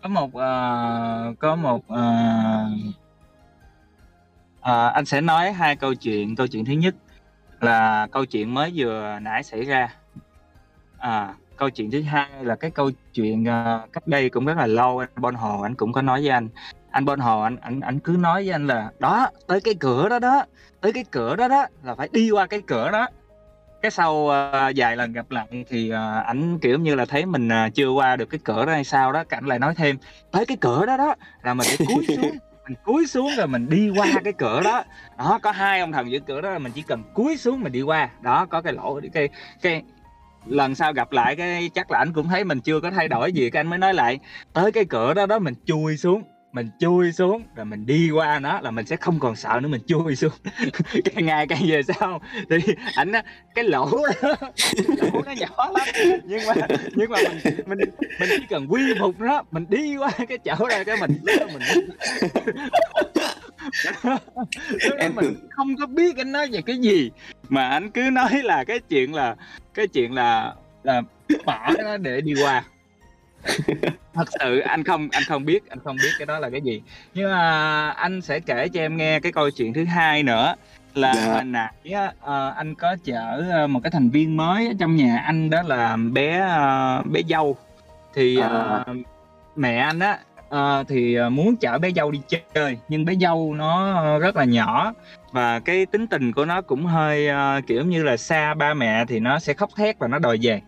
Có 0.04 0.10
một 0.10 0.28
uh, 0.28 1.40
có 1.40 1.56
một 1.56 1.82
uh, 1.94 2.00
uh, 4.60 4.94
anh 4.94 5.06
sẽ 5.06 5.22
nói 5.22 5.52
hai 5.52 5.76
câu 5.76 5.94
chuyện. 5.94 6.36
Câu 6.36 6.48
chuyện 6.48 6.66
thứ 6.66 6.74
nhất 6.74 6.96
là 7.60 8.08
câu 8.12 8.26
chuyện 8.26 8.54
mới 8.54 8.72
vừa 8.76 9.20
nãy 9.22 9.44
xảy 9.44 9.64
ra. 9.64 9.96
À, 10.98 11.36
câu 11.62 11.70
chuyện 11.70 11.92
thứ 11.92 12.02
hai 12.02 12.30
là 12.42 12.56
cái 12.56 12.72
câu 12.72 12.92
chuyện 13.14 13.42
uh, 13.44 13.94
cách 13.94 14.08
đây 14.08 14.30
cũng 14.30 14.46
rất 14.46 14.58
là 14.58 14.68
lâu 14.68 15.00
anh 15.00 15.10
Bon 15.16 15.36
Hồ 15.36 15.62
anh 15.62 15.76
cũng 15.76 15.94
có 15.94 16.02
nói 16.02 16.22
với 16.22 16.30
anh. 16.30 16.50
Anh 16.92 17.06
Bon 17.06 17.20
Hồ 17.20 17.42
anh 17.42 17.58
anh 17.62 17.80
anh 17.80 18.00
cứ 18.00 18.12
nói 18.12 18.44
với 18.44 18.52
anh 18.52 18.68
là 18.68 18.92
đó 19.00 19.30
tới 19.48 19.62
cái 19.62 19.74
cửa 19.80 20.10
đó 20.10 20.20
đó 20.20 20.46
tới 20.82 20.94
cái 20.94 21.06
cửa 21.12 21.36
đó 21.36 21.48
đó 21.48 21.66
là 21.84 21.96
phải 21.96 22.10
đi 22.12 22.32
qua 22.32 22.48
cái 22.48 22.62
cửa 22.68 22.92
đó. 22.92 23.08
Cái 23.82 23.92
sau 23.92 24.14
uh, 24.16 24.74
vài 24.76 24.98
lần 24.98 25.14
gặp 25.14 25.32
lại 25.32 25.66
thì 25.70 25.92
uh, 25.94 26.26
ảnh 26.26 26.60
kiểu 26.60 26.80
như 26.80 26.96
là 26.96 27.06
thấy 27.06 27.26
mình 27.26 27.48
uh, 27.48 27.74
chưa 27.74 27.90
qua 27.90 28.16
được 28.16 28.30
cái 28.30 28.40
cửa 28.44 28.66
đó 28.66 28.72
hay 28.72 28.84
sao 28.84 29.12
đó 29.12 29.24
cảnh 29.24 29.46
lại 29.46 29.60
nói 29.60 29.76
thêm 29.76 29.98
tới 30.32 30.46
cái 30.46 30.58
cửa 30.62 30.86
đó 30.86 30.98
đó 30.98 31.16
là 31.44 31.54
mình 31.54 31.68
phải 31.78 31.88
cúi 31.96 32.06
xuống 32.18 32.32
mình 32.68 32.78
cúi 32.84 33.08
xuống 33.08 33.30
rồi 33.38 33.48
mình 33.48 33.70
đi 33.70 33.90
qua 33.98 34.08
cái 34.24 34.34
cửa 34.34 34.62
đó. 34.64 34.84
Đó 35.18 35.40
có 35.42 35.52
hai 35.52 35.80
ông 35.80 35.92
thần 35.92 36.12
giữa 36.12 36.20
cửa 36.20 36.42
đó 36.42 36.60
mình 36.60 36.72
chỉ 36.76 36.82
cần 36.82 37.04
cúi 37.14 37.38
xuống 37.38 37.62
mình 37.62 37.72
đi 37.72 37.82
qua. 37.82 38.10
Đó 38.22 38.46
có 38.46 38.62
cái 38.62 38.74
lỗ 38.74 39.00
cái 39.14 39.30
cái 39.62 39.84
lần 40.46 40.76
sau 40.76 40.94
gặp 40.94 41.12
lại 41.12 41.36
cái, 41.36 41.70
chắc 41.74 41.92
là 41.92 41.98
anh 42.00 42.14
cũng 42.14 42.28
thấy 42.28 42.44
mình 42.44 42.60
chưa 42.60 42.80
có 42.80 42.92
thay 42.92 43.08
đổi 43.08 43.32
gì, 43.32 43.50
cái 43.50 43.60
anh 43.60 43.68
mới 43.68 43.80
nói 43.80 43.94
lại, 43.94 44.20
tới 44.54 44.72
cái 44.72 44.86
cửa 44.86 45.14
đó 45.14 45.26
đó 45.26 45.40
mình 45.40 45.54
chui 45.66 45.98
xuống, 45.98 46.24
mình 46.52 46.70
chui 46.80 47.12
xuống, 47.12 47.44
rồi 47.56 47.66
mình 47.66 47.86
đi 47.86 48.10
qua 48.12 48.40
nó 48.40 48.62
là 48.62 48.72
mình 48.72 48.86
sẽ 48.86 48.96
không 48.96 49.20
còn 49.20 49.36
sợ 49.36 49.60
nữa, 49.62 49.70
mình 49.70 49.82
chui 49.88 50.16
xuống. 50.16 50.32
Càng 51.16 51.26
ngày 51.26 51.48
càng 51.48 51.62
về 51.68 51.82
sau 51.84 52.22
thì 52.50 52.74
ảnh 52.96 53.12
cái 53.56 53.64
lỗ 53.64 53.90
đó, 54.22 54.30
lỗ 54.88 55.22
nó 55.26 55.32
nhỏ 55.32 55.72
lắm. 55.74 55.88
Nhưng 56.24 56.48
mà 56.48 56.68
nhưng 56.96 57.10
mà 57.12 57.18
mình 57.28 57.56
mình 57.66 57.80
mình 58.20 58.30
chỉ 58.30 58.46
cần 58.50 58.68
quy 58.70 58.82
phục 59.00 59.20
nó, 59.20 59.44
mình 59.52 59.66
đi 59.70 59.98
qua 59.98 60.12
cái 60.30 60.38
chỗ 60.38 60.68
ra 60.68 60.84
cái 60.84 60.98
mình 61.00 61.12
mình 61.54 61.64
em 64.98 65.16
mình 65.16 65.36
không 65.50 65.76
có 65.78 65.86
biết 65.86 66.18
anh 66.18 66.32
nói 66.32 66.50
về 66.52 66.62
cái 66.62 66.78
gì. 66.78 67.12
Mà 67.50 67.70
anh 67.70 67.92
cứ 67.92 68.02
nói 68.12 68.42
là 68.44 68.64
cái 68.64 68.80
chuyện 68.80 69.14
là 69.14 69.36
cái 69.74 69.88
chuyện 69.88 70.14
là 70.14 70.54
là 70.84 71.02
bỏ 71.46 71.74
nó 71.84 71.98
để 71.98 72.22
đi 72.22 72.34
qua. 72.44 72.64
Thật 74.14 74.30
sự 74.40 74.60
anh 74.60 74.84
không 74.84 75.10
anh 75.12 75.24
không 75.28 75.46
biết 75.46 75.70
anh 75.70 75.80
không 75.84 75.96
biết 75.96 76.12
cái 76.20 76.26
đó 76.26 76.40
là 76.40 76.50
cái 76.50 76.62
gì. 76.62 76.82
Nhưng 77.14 77.32
mà 77.32 77.90
anh 77.90 78.22
sẽ 78.22 78.40
kể 78.40 78.68
cho 78.70 78.80
em 78.80 78.98
nghe 78.98 79.20
cái 79.20 79.32
câu 79.32 79.50
chuyện 79.50 79.74
thứ 79.74 79.86
hai 79.86 80.24
nữa. 80.24 80.56
Là 80.94 81.14
yeah. 81.14 81.46
nãy 81.46 81.94
uh, 82.10 82.56
anh 82.56 82.76
có 82.76 82.96
chở 83.04 83.44
ờ, 83.52 83.68
một 83.68 83.80
cái 83.84 83.92
thành 83.92 84.10
viên 84.10 84.38
mới 84.38 84.68
ở 84.68 84.74
trong 84.80 84.96
nhà 84.96 85.18
anh 85.18 85.50
đó 85.50 85.62
là 85.62 85.98
bé 85.98 86.42
uh, 87.00 87.06
bé 87.12 87.22
dâu. 87.30 87.58
Thì 88.14 88.40
uh, 88.40 88.98
mẹ 89.56 89.78
anh 89.78 90.00
á 90.00 90.20
uh, 90.56 90.88
thì 90.88 91.16
ờ, 91.16 91.30
muốn 91.30 91.56
chở 91.56 91.78
bé 91.78 91.92
dâu 91.92 92.12
đi 92.12 92.22
chơi 92.54 92.78
nhưng 92.90 93.06
bé 93.06 93.14
dâu 93.22 93.54
nó 93.54 94.20
rất 94.20 94.36
là 94.36 94.44
nhỏ 94.44 94.94
và 95.32 95.60
cái 95.60 95.86
tính 95.86 96.08
tình 96.08 96.34
của 96.34 96.46
nó 96.46 96.62
cũng 96.62 96.86
hơi 96.86 97.30
uh, 97.30 97.68
kiểu 97.68 97.86
như 97.86 98.04
là 98.04 98.18
xa 98.18 98.54
ba 98.54 98.74
mẹ 98.74 99.06
thì 99.06 99.20
nó 99.20 99.40
sẽ 99.40 99.54
khóc 99.54 99.70
thét 99.76 100.00
và 100.00 100.08
nó 100.08 100.20
đòi 100.20 100.40
về. 100.42 100.62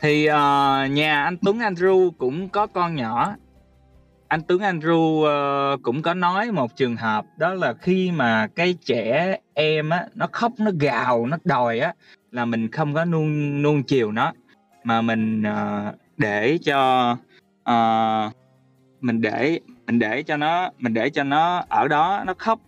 Thì 0.00 0.28
uh, 0.28 0.90
nhà 0.90 1.24
anh 1.24 1.36
Tuấn 1.42 1.58
Andrew 1.58 2.10
cũng 2.10 2.48
có 2.48 2.66
con 2.66 2.94
nhỏ. 2.96 3.34
Anh 4.28 4.40
Tuấn 4.48 4.60
Andrew 4.60 5.74
uh, 5.74 5.82
cũng 5.82 6.02
có 6.02 6.14
nói 6.14 6.52
một 6.52 6.76
trường 6.76 6.96
hợp 6.96 7.24
đó 7.36 7.54
là 7.54 7.72
khi 7.72 8.10
mà 8.10 8.46
cái 8.46 8.74
trẻ 8.84 9.38
em 9.54 9.90
á 9.90 10.06
nó 10.14 10.26
khóc 10.32 10.52
nó 10.58 10.70
gào 10.80 11.26
nó 11.26 11.36
đòi 11.44 11.78
á 11.78 11.94
là 12.32 12.44
mình 12.44 12.70
không 12.70 12.94
có 12.94 13.04
nuông 13.04 13.62
nuông 13.62 13.82
chiều 13.82 14.12
nó 14.12 14.32
mà 14.84 15.02
mình 15.02 15.42
uh, 15.42 15.94
để 16.16 16.58
cho 16.64 17.16
uh, 17.70 18.32
mình 19.00 19.20
để 19.20 19.60
mình 19.86 19.98
để 19.98 20.22
cho 20.22 20.36
nó 20.36 20.70
mình 20.78 20.94
để 20.94 21.10
cho 21.10 21.24
nó 21.24 21.64
ở 21.68 21.88
đó 21.88 22.22
nó 22.26 22.34
khóc. 22.38 22.60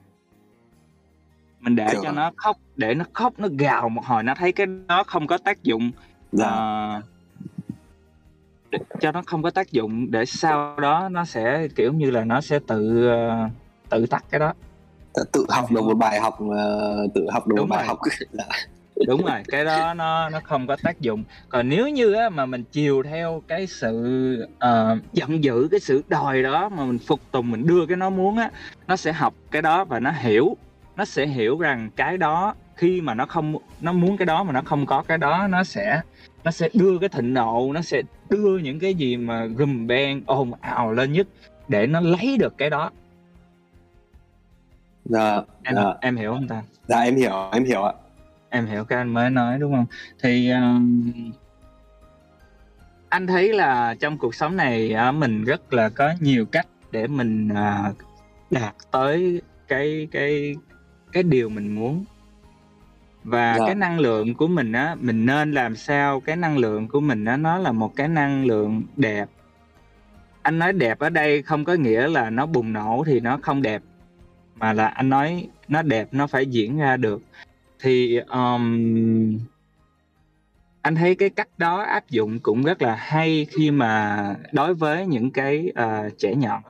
Mình 1.60 1.76
để 1.76 1.86
cho 2.02 2.12
nó 2.12 2.32
khóc 2.36 2.56
để 2.76 2.94
nó 2.94 3.04
khóc 3.12 3.32
nó 3.38 3.48
gào 3.58 3.88
một 3.88 4.04
hồi 4.04 4.22
nó 4.22 4.34
thấy 4.34 4.52
cái 4.52 4.66
đó 4.88 5.04
không 5.04 5.26
có 5.26 5.38
tác 5.38 5.62
dụng. 5.62 5.90
Dạ. 6.32 6.48
uh, 6.98 7.04
cho 9.00 9.12
nó 9.12 9.22
không 9.26 9.42
có 9.42 9.50
tác 9.50 9.72
dụng 9.72 10.10
để 10.10 10.24
sau 10.24 10.80
đó 10.80 11.08
nó 11.08 11.24
sẽ 11.24 11.68
kiểu 11.76 11.92
như 11.92 12.10
là 12.10 12.24
nó 12.24 12.40
sẽ 12.40 12.58
tự 12.66 13.10
uh, 13.10 13.50
tự 13.90 14.06
tắt 14.06 14.24
cái 14.30 14.40
đó. 14.40 14.52
Tự 15.32 15.46
học 15.48 15.70
được 15.70 15.82
một 15.82 15.94
bài 15.94 16.20
học 16.20 16.38
uh, 16.42 17.14
tự 17.14 17.26
học 17.32 17.46
được 17.46 17.56
một 17.58 17.66
bài 17.68 17.86
học. 17.86 17.98
Dạ. 18.32 18.44
Đúng 19.06 19.24
rồi 19.24 19.42
cái 19.48 19.64
đó 19.64 19.94
nó 19.94 20.28
nó 20.28 20.40
không 20.44 20.66
có 20.66 20.76
tác 20.82 21.00
dụng. 21.00 21.24
Còn 21.48 21.68
nếu 21.68 21.88
như 21.88 22.12
á, 22.12 22.28
mà 22.28 22.46
mình 22.46 22.64
chiều 22.72 23.02
theo 23.02 23.42
cái 23.48 23.66
sự 23.66 24.46
uh, 24.46 25.12
giận 25.12 25.44
dữ 25.44 25.68
cái 25.70 25.80
sự 25.80 26.02
đòi 26.08 26.42
đó 26.42 26.68
mà 26.68 26.84
mình 26.84 26.98
phục 26.98 27.20
tùng 27.30 27.50
mình 27.50 27.66
đưa 27.66 27.86
cái 27.86 27.96
nó 27.96 28.10
muốn 28.10 28.36
á 28.36 28.50
nó 28.86 28.96
sẽ 28.96 29.12
học 29.12 29.34
cái 29.50 29.62
đó 29.62 29.84
và 29.84 30.00
nó 30.00 30.10
hiểu 30.10 30.56
nó 30.96 31.04
sẽ 31.04 31.26
hiểu 31.26 31.58
rằng 31.58 31.90
cái 31.96 32.18
đó 32.18 32.54
khi 32.76 33.00
mà 33.00 33.14
nó 33.14 33.26
không 33.26 33.56
nó 33.80 33.92
muốn 33.92 34.16
cái 34.16 34.26
đó 34.26 34.42
mà 34.42 34.52
nó 34.52 34.62
không 34.64 34.86
có 34.86 35.02
cái 35.02 35.18
đó 35.18 35.46
nó 35.50 35.64
sẽ 35.64 36.00
nó 36.44 36.50
sẽ 36.50 36.68
đưa 36.74 36.98
cái 36.98 37.08
thịnh 37.08 37.34
nộ 37.34 37.72
nó 37.74 37.82
sẽ 37.82 38.02
đưa 38.30 38.58
những 38.58 38.78
cái 38.80 38.94
gì 38.94 39.16
mà 39.16 39.44
gùm 39.44 39.86
beng 39.86 40.22
ồn 40.26 40.52
ào 40.60 40.92
lên 40.92 41.12
nhất 41.12 41.26
để 41.68 41.86
nó 41.86 42.00
lấy 42.00 42.36
được 42.38 42.58
cái 42.58 42.70
đó. 42.70 42.90
Dạ 45.04 45.40
em 45.62 45.74
dạ. 45.74 45.94
em 46.00 46.16
hiểu 46.16 46.32
không 46.32 46.48
ta? 46.48 46.62
Dạ 46.86 47.00
em 47.00 47.16
hiểu 47.16 47.32
em 47.52 47.64
hiểu 47.64 47.82
ạ 47.82 47.92
em 48.50 48.66
hiểu 48.66 48.84
cái 48.84 48.98
anh 48.98 49.14
mới 49.14 49.30
nói 49.30 49.58
đúng 49.58 49.72
không? 49.72 49.86
Thì 50.22 50.50
um, 50.50 51.12
anh 53.08 53.26
thấy 53.26 53.52
là 53.52 53.94
trong 54.00 54.18
cuộc 54.18 54.34
sống 54.34 54.56
này 54.56 54.94
uh, 55.08 55.14
mình 55.14 55.44
rất 55.44 55.72
là 55.72 55.88
có 55.88 56.14
nhiều 56.20 56.46
cách 56.46 56.66
để 56.90 57.06
mình 57.06 57.48
uh, 57.52 57.96
đạt 58.50 58.74
tới 58.90 59.42
cái 59.68 60.08
cái 60.10 60.54
cái 61.12 61.22
điều 61.22 61.48
mình 61.48 61.74
muốn. 61.74 62.04
Và 63.24 63.56
dạ. 63.58 63.66
cái 63.66 63.74
năng 63.74 63.98
lượng 63.98 64.34
của 64.34 64.46
mình 64.46 64.72
á 64.72 64.96
mình 65.00 65.26
nên 65.26 65.52
làm 65.52 65.76
sao? 65.76 66.20
Cái 66.20 66.36
năng 66.36 66.58
lượng 66.58 66.88
của 66.88 67.00
mình 67.00 67.24
á 67.24 67.36
nó 67.36 67.58
là 67.58 67.72
một 67.72 67.96
cái 67.96 68.08
năng 68.08 68.46
lượng 68.46 68.82
đẹp. 68.96 69.28
Anh 70.42 70.58
nói 70.58 70.72
đẹp 70.72 70.98
ở 70.98 71.10
đây 71.10 71.42
không 71.42 71.64
có 71.64 71.74
nghĩa 71.74 72.08
là 72.08 72.30
nó 72.30 72.46
bùng 72.46 72.72
nổ 72.72 73.04
thì 73.06 73.20
nó 73.20 73.38
không 73.42 73.62
đẹp 73.62 73.82
mà 74.56 74.72
là 74.72 74.86
anh 74.86 75.08
nói 75.08 75.48
nó 75.68 75.82
đẹp 75.82 76.08
nó 76.12 76.26
phải 76.26 76.46
diễn 76.46 76.78
ra 76.78 76.96
được 76.96 77.22
thì 77.86 78.18
um, 78.18 79.38
anh 80.82 80.94
thấy 80.94 81.14
cái 81.14 81.30
cách 81.30 81.48
đó 81.58 81.82
áp 81.82 82.10
dụng 82.10 82.38
cũng 82.38 82.62
rất 82.62 82.82
là 82.82 82.94
hay 82.94 83.46
khi 83.50 83.70
mà 83.70 84.34
đối 84.52 84.74
với 84.74 85.06
những 85.06 85.30
cái 85.30 85.72
uh, 85.82 86.18
trẻ 86.18 86.34
nhỏ 86.34 86.62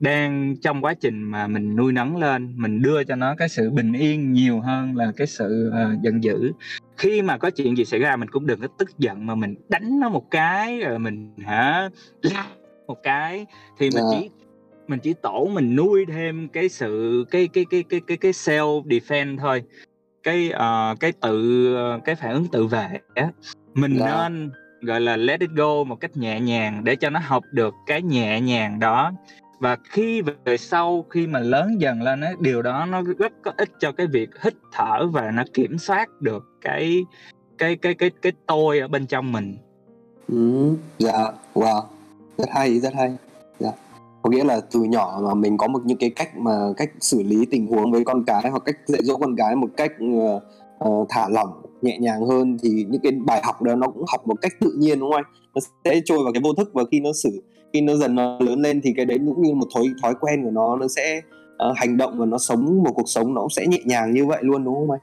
đang 0.00 0.56
trong 0.62 0.84
quá 0.84 0.94
trình 0.94 1.22
mà 1.22 1.46
mình 1.46 1.76
nuôi 1.76 1.92
nấng 1.92 2.16
lên 2.16 2.54
mình 2.56 2.82
đưa 2.82 3.04
cho 3.04 3.16
nó 3.16 3.34
cái 3.38 3.48
sự 3.48 3.70
bình 3.70 3.92
yên 3.92 4.32
nhiều 4.32 4.60
hơn 4.60 4.96
là 4.96 5.12
cái 5.16 5.26
sự 5.26 5.72
uh, 5.72 6.02
giận 6.02 6.24
dữ 6.24 6.52
khi 6.96 7.22
mà 7.22 7.38
có 7.38 7.50
chuyện 7.50 7.76
gì 7.76 7.84
xảy 7.84 8.00
ra 8.00 8.16
mình 8.16 8.30
cũng 8.30 8.46
đừng 8.46 8.60
có 8.60 8.68
tức 8.78 8.98
giận 8.98 9.26
mà 9.26 9.34
mình 9.34 9.54
đánh 9.68 10.00
nó 10.00 10.08
một 10.08 10.30
cái 10.30 10.80
rồi 10.80 10.98
mình 10.98 11.34
hả 11.38 11.90
la 12.22 12.46
một 12.86 13.02
cái 13.02 13.46
thì 13.78 13.90
mình 13.94 14.04
yeah. 14.04 14.12
Dạ. 14.12 14.20
chỉ 14.20 14.30
mình 14.88 14.98
chỉ 15.00 15.14
tổ 15.22 15.50
mình 15.52 15.76
nuôi 15.76 16.06
thêm 16.06 16.48
cái 16.48 16.68
sự 16.68 17.24
cái 17.30 17.48
cái 17.48 17.64
cái 17.70 17.84
cái 17.88 18.00
cái 18.06 18.16
cái 18.16 18.32
self 18.32 18.82
defense 18.82 19.38
thôi 19.38 19.62
cái 20.26 20.52
uh, 20.54 21.00
cái 21.00 21.12
tự 21.12 21.76
cái 22.04 22.14
phản 22.14 22.32
ứng 22.32 22.46
tự 22.46 22.66
vệ 22.66 22.88
mình 23.74 23.98
yeah. 23.98 24.10
Dạ. 24.10 24.28
nên 24.28 24.50
gọi 24.80 25.00
là 25.00 25.16
let 25.16 25.40
it 25.40 25.50
go 25.50 25.84
một 25.84 26.00
cách 26.00 26.16
nhẹ 26.16 26.40
nhàng 26.40 26.84
để 26.84 26.96
cho 26.96 27.10
nó 27.10 27.20
học 27.24 27.44
được 27.52 27.74
cái 27.86 28.02
nhẹ 28.02 28.40
nhàng 28.40 28.80
đó 28.80 29.12
và 29.58 29.76
khi 29.90 30.22
về 30.44 30.56
sau 30.56 31.04
khi 31.10 31.26
mà 31.26 31.38
lớn 31.38 31.80
dần 31.80 32.02
lên 32.02 32.20
á 32.20 32.32
điều 32.40 32.62
đó 32.62 32.86
nó 32.86 33.02
rất 33.18 33.32
có 33.42 33.52
ích 33.56 33.70
cho 33.78 33.92
cái 33.92 34.06
việc 34.06 34.30
hít 34.42 34.54
thở 34.72 35.06
và 35.06 35.30
nó 35.30 35.42
kiểm 35.54 35.78
soát 35.78 36.08
được 36.20 36.44
cái 36.60 37.04
cái 37.58 37.76
cái 37.76 37.94
cái 37.94 38.10
cái 38.22 38.32
tôi 38.46 38.78
ở 38.78 38.88
bên 38.88 39.06
trong 39.06 39.32
mình 39.32 39.56
ừ, 40.28 40.74
dạ 40.98 41.32
wow 41.54 41.82
rất 42.38 42.48
hay 42.54 42.80
rất 42.80 42.94
hay 42.94 43.16
có 44.26 44.30
nghĩa 44.30 44.44
là 44.44 44.60
từ 44.72 44.82
nhỏ 44.82 45.20
mà 45.22 45.34
mình 45.34 45.58
có 45.58 45.66
một 45.66 45.80
những 45.84 45.98
cái 45.98 46.10
cách 46.10 46.36
mà 46.36 46.52
cách 46.76 46.90
xử 47.00 47.22
lý 47.22 47.46
tình 47.50 47.66
huống 47.66 47.92
với 47.92 48.04
con 48.04 48.24
cái 48.24 48.50
hoặc 48.50 48.62
cách 48.64 48.76
dạy 48.86 49.00
dỗ 49.02 49.16
con 49.16 49.36
cái 49.36 49.56
một 49.56 49.70
cách 49.76 49.92
uh, 50.04 50.42
uh, 50.88 51.06
thả 51.08 51.28
lỏng 51.28 51.62
nhẹ 51.82 51.98
nhàng 51.98 52.26
hơn 52.26 52.58
thì 52.62 52.68
những 52.88 53.00
cái 53.02 53.12
bài 53.12 53.40
học 53.44 53.62
đó 53.62 53.74
nó 53.74 53.88
cũng 53.88 54.04
học 54.08 54.26
một 54.26 54.34
cách 54.42 54.52
tự 54.60 54.72
nhiên 54.78 55.00
đúng 55.00 55.10
không 55.10 55.16
anh? 55.16 55.24
Nó 55.54 55.60
sẽ 55.84 56.00
trôi 56.04 56.24
vào 56.24 56.32
cái 56.32 56.40
vô 56.44 56.52
thức 56.52 56.70
và 56.72 56.82
khi 56.90 57.00
nó 57.00 57.10
xử 57.12 57.42
khi 57.72 57.80
nó 57.80 57.96
dần 57.96 58.14
nó 58.14 58.38
lớn 58.40 58.60
lên 58.60 58.80
thì 58.84 58.92
cái 58.96 59.04
đấy 59.04 59.18
cũng 59.26 59.42
như 59.42 59.54
một 59.54 59.66
thói 59.74 59.84
thói 60.02 60.14
quen 60.20 60.44
của 60.44 60.50
nó 60.50 60.76
nó 60.76 60.88
sẽ 60.88 61.20
uh, 61.68 61.76
hành 61.76 61.96
động 61.96 62.18
và 62.18 62.26
nó 62.26 62.38
sống 62.38 62.82
một 62.84 62.92
cuộc 62.94 63.08
sống 63.08 63.34
nó 63.34 63.40
cũng 63.40 63.50
sẽ 63.50 63.66
nhẹ 63.66 63.78
nhàng 63.84 64.12
như 64.12 64.26
vậy 64.26 64.38
luôn 64.42 64.64
đúng 64.64 64.74
không 64.74 64.90
anh? 64.90 65.00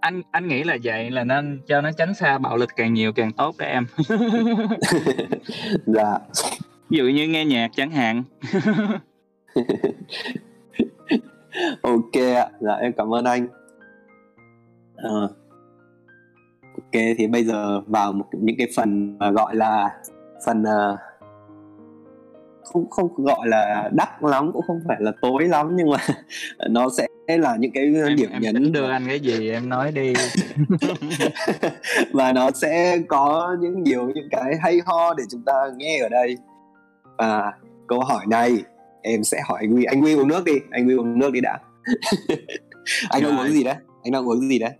Anh 0.00 0.22
anh 0.30 0.48
nghĩ 0.48 0.64
là 0.64 0.76
vậy 0.84 1.10
là 1.10 1.24
nên 1.24 1.60
cho 1.66 1.80
nó 1.80 1.90
tránh 1.98 2.14
xa 2.14 2.38
bạo 2.38 2.56
lực 2.56 2.70
càng 2.76 2.94
nhiều 2.94 3.12
càng 3.12 3.32
tốt 3.32 3.54
đó 3.58 3.66
em. 3.66 3.86
Dạ 5.86 6.18
ví 6.90 6.98
dụ 6.98 7.04
như 7.04 7.28
nghe 7.28 7.44
nhạc 7.44 7.70
chẳng 7.76 7.90
hạn. 7.90 8.22
Ok 11.82 12.12
ạ 12.14 12.48
dạ 12.60 12.72
em 12.72 12.92
cảm 12.96 13.14
ơn 13.14 13.24
anh. 13.24 13.48
À, 14.96 15.08
ok 16.62 17.02
thì 17.18 17.26
bây 17.26 17.44
giờ 17.44 17.80
vào 17.86 18.12
một 18.12 18.26
những 18.32 18.56
cái 18.58 18.68
phần 18.76 19.18
gọi 19.18 19.56
là 19.56 19.90
phần 20.46 20.62
uh, 20.62 20.98
không 22.64 22.90
không 22.90 23.24
gọi 23.24 23.48
là 23.48 23.90
đắt 23.92 24.08
lắm 24.22 24.52
cũng 24.52 24.62
không 24.66 24.80
phải 24.88 24.96
là 25.00 25.12
tối 25.22 25.48
lắm 25.48 25.76
nhưng 25.76 25.90
mà 25.90 25.98
nó 26.70 26.88
sẽ 26.98 27.06
là 27.26 27.56
những 27.56 27.72
cái 27.74 27.84
em, 27.84 28.16
điểm 28.16 28.30
em 28.30 28.42
nhấn 28.42 28.72
đưa 28.72 28.90
anh 28.90 29.04
cái 29.06 29.20
gì 29.20 29.50
em 29.50 29.68
nói 29.68 29.92
đi. 29.92 30.12
Và 32.12 32.32
nó 32.32 32.50
sẽ 32.50 32.98
có 33.08 33.56
những 33.60 33.82
nhiều 33.82 34.10
những 34.14 34.28
cái 34.30 34.54
hay 34.62 34.80
ho 34.86 35.14
để 35.14 35.24
chúng 35.30 35.42
ta 35.46 35.52
nghe 35.76 35.98
ở 35.98 36.08
đây 36.08 36.36
và 37.18 37.52
câu 37.86 38.00
hỏi 38.00 38.26
này 38.28 38.62
em 39.02 39.24
sẽ 39.24 39.40
hỏi 39.48 39.58
anh 39.60 39.72
Huy. 39.72 39.84
Anh 39.84 40.00
Huy 40.00 40.14
uống 40.14 40.28
nước 40.28 40.44
đi 40.44 40.52
anh 40.70 40.84
Huy 40.84 40.94
uống 40.94 41.18
nước 41.18 41.32
đi 41.32 41.40
đã. 41.40 41.58
Anh 43.08 43.22
đang 43.22 43.38
uống 43.38 43.48
gì 43.48 43.64
đấy? 43.64 43.74
Anh 44.02 44.12
đang 44.12 44.28
uống 44.28 44.48
gì 44.48 44.58
đấy? 44.58 44.70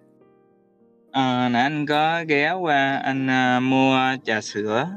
À, 1.11 1.49
nãy 1.49 1.62
anh 1.62 1.87
có 1.87 2.24
ghé 2.28 2.53
qua 2.53 2.97
anh 2.97 3.26
uh, 3.26 3.62
mua 3.62 3.97
trà 4.24 4.41
sữa. 4.41 4.89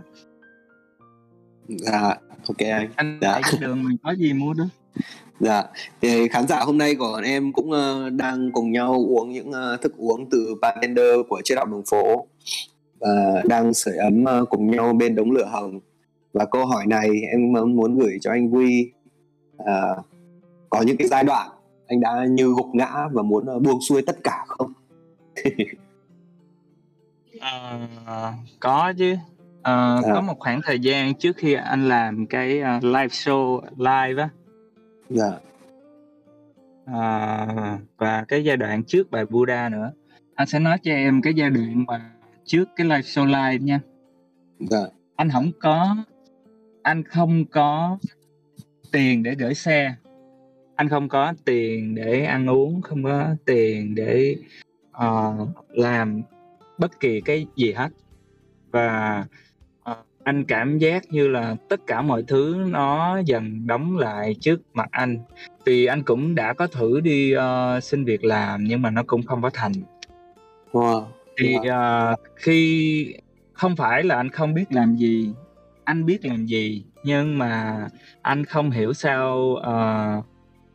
Dạ 1.67 2.15
ok 2.47 2.57
anh. 2.57 2.89
Anh 2.95 3.19
dạ. 3.21 3.41
đường 3.59 3.83
mình 3.83 3.97
có 4.03 4.11
gì 4.11 4.33
mua 4.33 4.53
đó? 4.53 4.65
Dạ 5.39 5.63
thì 6.01 6.27
khán 6.27 6.47
giả 6.47 6.59
hôm 6.59 6.77
nay 6.77 6.95
của 6.95 7.21
em 7.25 7.53
cũng 7.53 7.69
uh, 7.69 8.13
đang 8.13 8.51
cùng 8.51 8.71
nhau 8.71 8.93
uống 8.93 9.31
những 9.31 9.49
uh, 9.49 9.81
thức 9.81 9.97
uống 9.97 10.29
từ 10.29 10.55
bartender 10.61 11.15
của 11.29 11.41
chế 11.43 11.55
đạo 11.55 11.65
đường 11.65 11.83
phố. 11.91 12.27
Và 12.99 13.43
đang 13.45 13.73
sưởi 13.73 13.97
ấm 13.97 14.23
uh, 14.41 14.49
cùng 14.49 14.71
nhau 14.71 14.93
bên 14.93 15.15
đống 15.15 15.31
lửa 15.31 15.45
hồng 15.51 15.79
và 16.37 16.45
câu 16.45 16.65
hỏi 16.65 16.85
này 16.87 17.09
em 17.31 17.53
muốn 17.75 17.97
gửi 17.97 18.17
cho 18.21 18.31
anh 18.31 18.49
Huy. 18.49 18.91
Uh, 19.57 20.05
có 20.69 20.81
những 20.81 20.97
cái 20.97 21.07
giai 21.07 21.23
đoạn 21.23 21.49
anh 21.87 22.01
đã 22.01 22.25
như 22.29 22.53
gục 22.57 22.67
ngã 22.73 23.07
và 23.11 23.21
muốn 23.23 23.45
uh, 23.55 23.61
buông 23.61 23.81
xuôi 23.81 24.01
tất 24.01 24.17
cả 24.23 24.45
không? 24.47 24.73
Uh, 27.35 28.33
có 28.59 28.93
chứ. 28.97 29.13
Uh, 29.13 29.19
à. 29.63 30.01
có 30.13 30.21
một 30.21 30.39
khoảng 30.39 30.61
thời 30.63 30.79
gian 30.79 31.15
trước 31.15 31.37
khi 31.37 31.53
anh 31.53 31.89
làm 31.89 32.25
cái 32.25 32.49
live 32.81 33.07
show 33.07 33.61
live 33.77 34.23
á. 34.23 34.29
Dạ. 35.09 35.31
Uh, 36.85 37.79
và 37.97 38.25
cái 38.27 38.43
giai 38.43 38.57
đoạn 38.57 38.83
trước 38.83 39.11
bài 39.11 39.25
Buddha 39.25 39.69
nữa. 39.69 39.91
Anh 40.35 40.47
sẽ 40.47 40.59
nói 40.59 40.77
cho 40.83 40.91
em 40.91 41.21
cái 41.21 41.33
giai 41.33 41.49
đoạn 41.49 41.85
mà 41.87 42.11
trước 42.45 42.69
cái 42.75 42.87
live 42.87 43.01
show 43.01 43.25
live 43.25 43.65
nha. 43.65 43.79
Dạ. 44.59 44.85
Anh 45.15 45.29
không 45.29 45.51
có 45.59 45.95
anh 46.87 47.03
không 47.03 47.45
có 47.45 47.97
tiền 48.91 49.23
để 49.23 49.35
gửi 49.35 49.53
xe. 49.53 49.95
Anh 50.75 50.89
không 50.89 51.09
có 51.09 51.33
tiền 51.45 51.95
để 51.95 52.25
ăn 52.25 52.49
uống 52.49 52.81
không 52.81 53.03
có 53.03 53.35
tiền 53.45 53.95
để 53.95 54.35
uh, 54.97 55.49
làm 55.69 56.21
bất 56.77 56.99
kỳ 56.99 57.21
cái 57.21 57.47
gì 57.55 57.71
hết. 57.71 57.89
Và 58.71 59.25
uh, 59.91 59.97
anh 60.23 60.43
cảm 60.45 60.77
giác 60.77 61.11
như 61.11 61.27
là 61.27 61.55
tất 61.69 61.79
cả 61.87 62.01
mọi 62.01 62.23
thứ 62.27 62.65
nó 62.67 63.19
dần 63.25 63.67
đóng 63.67 63.97
lại 63.97 64.35
trước 64.39 64.61
mặt 64.73 64.87
anh. 64.91 65.19
Vì 65.65 65.85
anh 65.85 66.03
cũng 66.03 66.35
đã 66.35 66.53
có 66.53 66.67
thử 66.67 66.99
đi 66.99 67.35
uh, 67.35 67.83
xin 67.83 68.05
việc 68.05 68.23
làm 68.23 68.63
nhưng 68.63 68.81
mà 68.81 68.89
nó 68.89 69.03
cũng 69.07 69.23
không 69.23 69.41
có 69.41 69.49
thành. 69.53 69.73
Wow. 70.71 71.03
thì 71.37 71.55
uh, 71.57 72.19
khi 72.35 73.15
không 73.53 73.75
phải 73.75 74.03
là 74.03 74.15
anh 74.15 74.29
không 74.29 74.53
biết 74.53 74.65
làm 74.69 74.95
gì 74.95 75.33
anh 75.87 76.05
biết 76.05 76.25
làm 76.25 76.45
gì 76.45 76.83
nhưng 77.03 77.37
mà 77.37 77.87
anh 78.21 78.45
không 78.45 78.71
hiểu 78.71 78.93
sao 78.93 79.37
uh, 79.59 80.25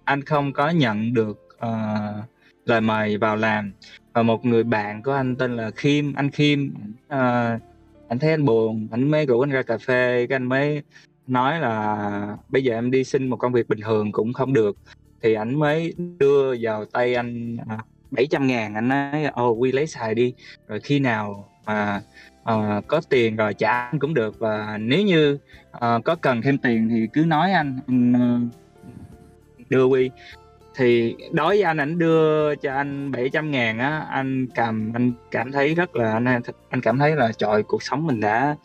anh 0.04 0.22
không 0.22 0.52
có 0.52 0.70
nhận 0.70 1.14
được 1.14 1.48
uh, 1.66 2.24
lời 2.64 2.80
mời 2.80 3.16
vào 3.16 3.36
làm. 3.36 3.72
Và 4.12 4.22
một 4.22 4.44
người 4.44 4.64
bạn 4.64 5.02
của 5.02 5.12
anh 5.12 5.36
tên 5.36 5.56
là 5.56 5.70
Kim 5.70 6.14
anh 6.14 6.30
Kim 6.30 6.74
uh, 7.06 7.62
anh 8.08 8.18
thấy 8.20 8.30
anh 8.30 8.44
buồn 8.44 8.88
anh 8.90 9.10
mới 9.10 9.26
rủ 9.26 9.40
anh 9.40 9.50
ra 9.50 9.62
cà 9.62 9.78
phê 9.78 10.26
cái 10.28 10.36
anh 10.36 10.48
mới 10.48 10.82
nói 11.26 11.60
là 11.60 12.36
bây 12.48 12.64
giờ 12.64 12.74
em 12.74 12.90
đi 12.90 13.04
xin 13.04 13.28
một 13.28 13.36
công 13.36 13.52
việc 13.52 13.68
bình 13.68 13.80
thường 13.80 14.12
cũng 14.12 14.32
không 14.32 14.52
được. 14.52 14.76
Thì 15.22 15.34
anh 15.34 15.58
mới 15.58 15.94
đưa 16.18 16.54
vào 16.60 16.84
tay 16.84 17.14
anh 17.14 17.56
uh, 17.56 17.80
700 18.10 18.46
ngàn 18.46 18.74
anh 18.74 18.88
nói 18.88 19.24
ồ 19.24 19.48
oh, 19.48 19.58
quy 19.60 19.72
lấy 19.72 19.86
xài 19.86 20.14
đi. 20.14 20.34
Rồi 20.68 20.80
khi 20.80 21.00
nào 21.00 21.48
mà 21.66 22.02
uh, 22.42 22.86
có 22.86 23.00
tiền 23.08 23.36
rồi 23.36 23.54
trả 23.54 23.70
anh 23.70 23.98
cũng 23.98 24.14
được 24.14 24.38
và 24.38 24.78
nếu 24.80 25.02
như 25.02 25.38
uh, 25.76 26.04
có 26.04 26.14
cần 26.14 26.42
thêm 26.42 26.58
tiền 26.58 26.88
thì 26.88 27.08
cứ 27.12 27.24
nói 27.24 27.52
anh, 27.52 27.78
uh, 27.88 28.52
đưa 29.68 29.84
quy 29.84 30.10
thì 30.74 31.16
đối 31.32 31.56
với 31.56 31.62
anh 31.62 31.80
ảnh 31.80 31.98
đưa 31.98 32.54
cho 32.54 32.74
anh 32.74 33.12
700 33.12 33.50
ngàn 33.50 33.78
á 33.78 34.06
anh 34.10 34.46
cầm 34.54 34.92
anh 34.94 35.12
cảm 35.30 35.52
thấy 35.52 35.74
rất 35.74 35.96
là 35.96 36.12
anh 36.12 36.40
anh 36.68 36.80
cảm 36.80 36.98
thấy 36.98 37.16
là 37.16 37.32
trời 37.38 37.62
cuộc 37.62 37.82
sống 37.82 38.06
mình 38.06 38.20
đã 38.20 38.56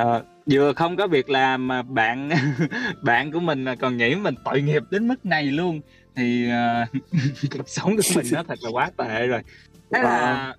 uh, 0.00 0.24
vừa 0.50 0.72
không 0.72 0.96
có 0.96 1.06
việc 1.06 1.30
làm 1.30 1.68
mà 1.68 1.82
bạn 1.82 2.30
bạn 3.02 3.32
của 3.32 3.40
mình 3.40 3.64
còn 3.80 3.96
nghĩ 3.96 4.14
mình 4.14 4.34
tội 4.44 4.62
nghiệp 4.62 4.82
đến 4.90 5.08
mức 5.08 5.26
này 5.26 5.44
luôn. 5.44 5.80
Thì 6.16 6.48
uh, 6.48 7.02
cuộc 7.56 7.68
sống 7.68 7.96
của 7.96 8.02
mình 8.16 8.26
nó 8.32 8.42
thật 8.42 8.58
là 8.62 8.70
quá 8.70 8.90
tệ 8.96 9.26
rồi. 9.26 9.42
Thế 9.90 10.02
là 10.02 10.54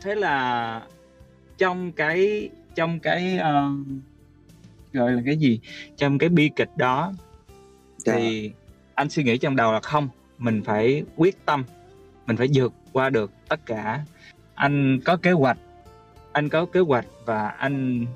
thế 0.00 0.14
là 0.14 0.80
trong 1.58 1.92
cái 1.92 2.50
trong 2.74 3.00
cái 3.00 3.38
uh, 3.38 3.86
gọi 4.92 5.12
là 5.12 5.22
cái 5.26 5.36
gì 5.36 5.60
trong 5.96 6.18
cái 6.18 6.28
bi 6.28 6.50
kịch 6.56 6.70
đó 6.76 7.12
thì 8.06 8.12
yeah. 8.12 8.32
Dạ. 8.32 8.50
anh 8.94 9.10
suy 9.10 9.22
nghĩ 9.22 9.38
trong 9.38 9.56
đầu 9.56 9.72
là 9.72 9.80
không 9.80 10.08
mình 10.38 10.62
phải 10.64 11.02
quyết 11.16 11.44
tâm 11.46 11.64
mình 12.26 12.36
phải 12.36 12.48
vượt 12.54 12.72
qua 12.92 13.10
được 13.10 13.30
tất 13.48 13.66
cả 13.66 14.04
anh 14.54 15.00
có 15.04 15.16
kế 15.16 15.32
hoạch 15.32 15.58
anh 16.32 16.48
có 16.48 16.66
kế 16.66 16.80
hoạch 16.80 17.06
và 17.24 17.48
anh 17.48 18.06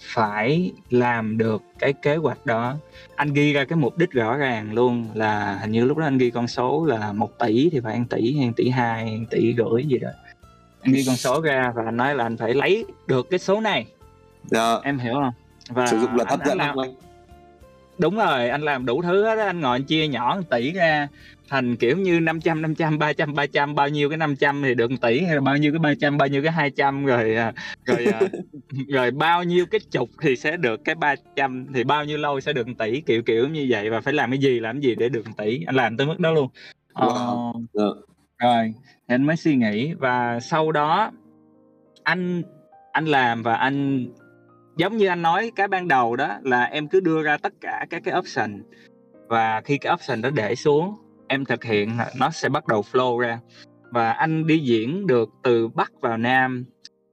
phải 0.00 0.72
làm 0.90 1.38
được 1.38 1.62
cái 1.78 1.92
kế 1.92 2.16
hoạch 2.16 2.46
đó 2.46 2.76
anh 3.16 3.32
ghi 3.32 3.52
ra 3.52 3.64
cái 3.64 3.76
mục 3.78 3.98
đích 3.98 4.10
rõ 4.10 4.36
ràng 4.36 4.72
luôn 4.72 5.08
là 5.14 5.58
hình 5.60 5.72
như 5.72 5.84
lúc 5.84 5.98
đó 5.98 6.04
anh 6.04 6.18
ghi 6.18 6.30
con 6.30 6.48
số 6.48 6.84
là 6.84 7.12
một 7.12 7.38
tỷ 7.38 7.70
thì 7.70 7.80
phải 7.80 7.92
ăn 7.92 8.04
tỷ 8.06 8.36
hay 8.36 8.52
tỷ 8.56 8.68
hai 8.68 9.20
tỷ 9.30 9.54
rưỡi 9.54 9.84
gì 9.84 9.98
đó 9.98 10.10
anh 10.86 10.92
ghi 10.92 11.04
con 11.06 11.16
số 11.16 11.40
ra 11.40 11.72
và 11.74 11.82
anh 11.84 11.96
nói 11.96 12.14
là 12.14 12.24
anh 12.24 12.36
phải 12.36 12.54
lấy 12.54 12.84
được 13.06 13.30
cái 13.30 13.38
số 13.38 13.60
này. 13.60 13.86
Dạ. 14.44 14.74
em 14.82 14.98
hiểu 14.98 15.14
không? 15.14 15.32
Và 15.68 15.86
sử 15.86 15.98
dụng 15.98 16.16
là 16.16 16.24
hấp 16.28 16.46
dẫn 16.46 16.58
anh 16.58 16.76
đúng 17.98 18.16
rồi 18.16 18.48
anh 18.48 18.62
làm 18.62 18.86
đủ 18.86 19.02
thứ 19.02 19.24
hết 19.24 19.38
á 19.38 19.46
anh 19.46 19.60
ngồi 19.60 19.76
anh 19.76 19.84
chia 19.84 20.08
nhỏ 20.08 20.40
tỷ 20.50 20.72
ra 20.72 21.08
thành 21.48 21.76
kiểu 21.76 21.96
như 21.96 22.20
500 22.20 22.62
500 22.62 22.98
300 22.98 23.34
300 23.34 23.74
bao 23.74 23.88
nhiêu 23.88 24.08
cái 24.08 24.18
500 24.18 24.62
thì 24.62 24.74
được 24.74 24.90
tỷ 25.00 25.20
hay 25.20 25.34
là 25.34 25.40
bao 25.40 25.56
nhiêu 25.56 25.72
cái 25.72 25.78
300 25.78 26.18
bao 26.18 26.28
nhiêu 26.28 26.42
cái 26.42 26.52
200 26.52 27.06
rồi 27.06 27.34
à, 27.34 27.52
rồi 27.84 28.06
à, 28.06 28.20
rồi 28.88 29.10
bao 29.10 29.44
nhiêu 29.44 29.66
cái 29.66 29.80
chục 29.90 30.08
thì 30.22 30.36
sẽ 30.36 30.56
được 30.56 30.84
cái 30.84 30.94
300 30.94 31.66
thì 31.74 31.84
bao 31.84 32.04
nhiêu 32.04 32.18
lâu 32.18 32.40
sẽ 32.40 32.52
được 32.52 32.66
tỷ 32.78 33.00
kiểu 33.00 33.22
kiểu 33.22 33.48
như 33.48 33.66
vậy. 33.70 33.90
Và 33.90 34.00
phải 34.00 34.14
làm 34.14 34.30
cái 34.30 34.38
gì 34.38 34.60
làm 34.60 34.80
gì 34.80 34.94
để 34.94 35.08
được 35.08 35.24
tỷ? 35.36 35.64
Anh 35.66 35.76
làm 35.76 35.96
tới 35.96 36.06
mức 36.06 36.18
đó 36.18 36.32
luôn. 36.32 36.48
Wow. 36.94 37.64
ờ, 37.74 37.94
rồi 38.38 38.72
thì 39.08 39.14
anh 39.14 39.22
mới 39.22 39.36
suy 39.36 39.56
nghĩ 39.56 39.94
và 39.94 40.40
sau 40.40 40.72
đó 40.72 41.10
anh 42.04 42.42
anh 42.96 43.06
làm 43.06 43.42
và 43.42 43.54
anh, 43.54 44.06
giống 44.76 44.96
như 44.96 45.06
anh 45.06 45.22
nói 45.22 45.52
cái 45.56 45.68
ban 45.68 45.88
đầu 45.88 46.16
đó 46.16 46.38
là 46.42 46.64
em 46.64 46.88
cứ 46.88 47.00
đưa 47.00 47.22
ra 47.22 47.36
tất 47.36 47.52
cả 47.60 47.86
các 47.90 48.02
cái 48.04 48.18
option. 48.18 48.62
Và 49.28 49.60
khi 49.64 49.78
cái 49.78 49.92
option 49.92 50.22
đó 50.22 50.30
để 50.30 50.54
xuống, 50.54 50.94
em 51.28 51.44
thực 51.44 51.64
hiện 51.64 51.98
nó 52.18 52.30
sẽ 52.30 52.48
bắt 52.48 52.66
đầu 52.66 52.84
flow 52.92 53.18
ra. 53.18 53.40
Và 53.90 54.12
anh 54.12 54.46
đi 54.46 54.58
diễn 54.58 55.06
được 55.06 55.28
từ 55.42 55.68
bắc 55.68 55.92
vào 56.00 56.16
nam. 56.16 56.64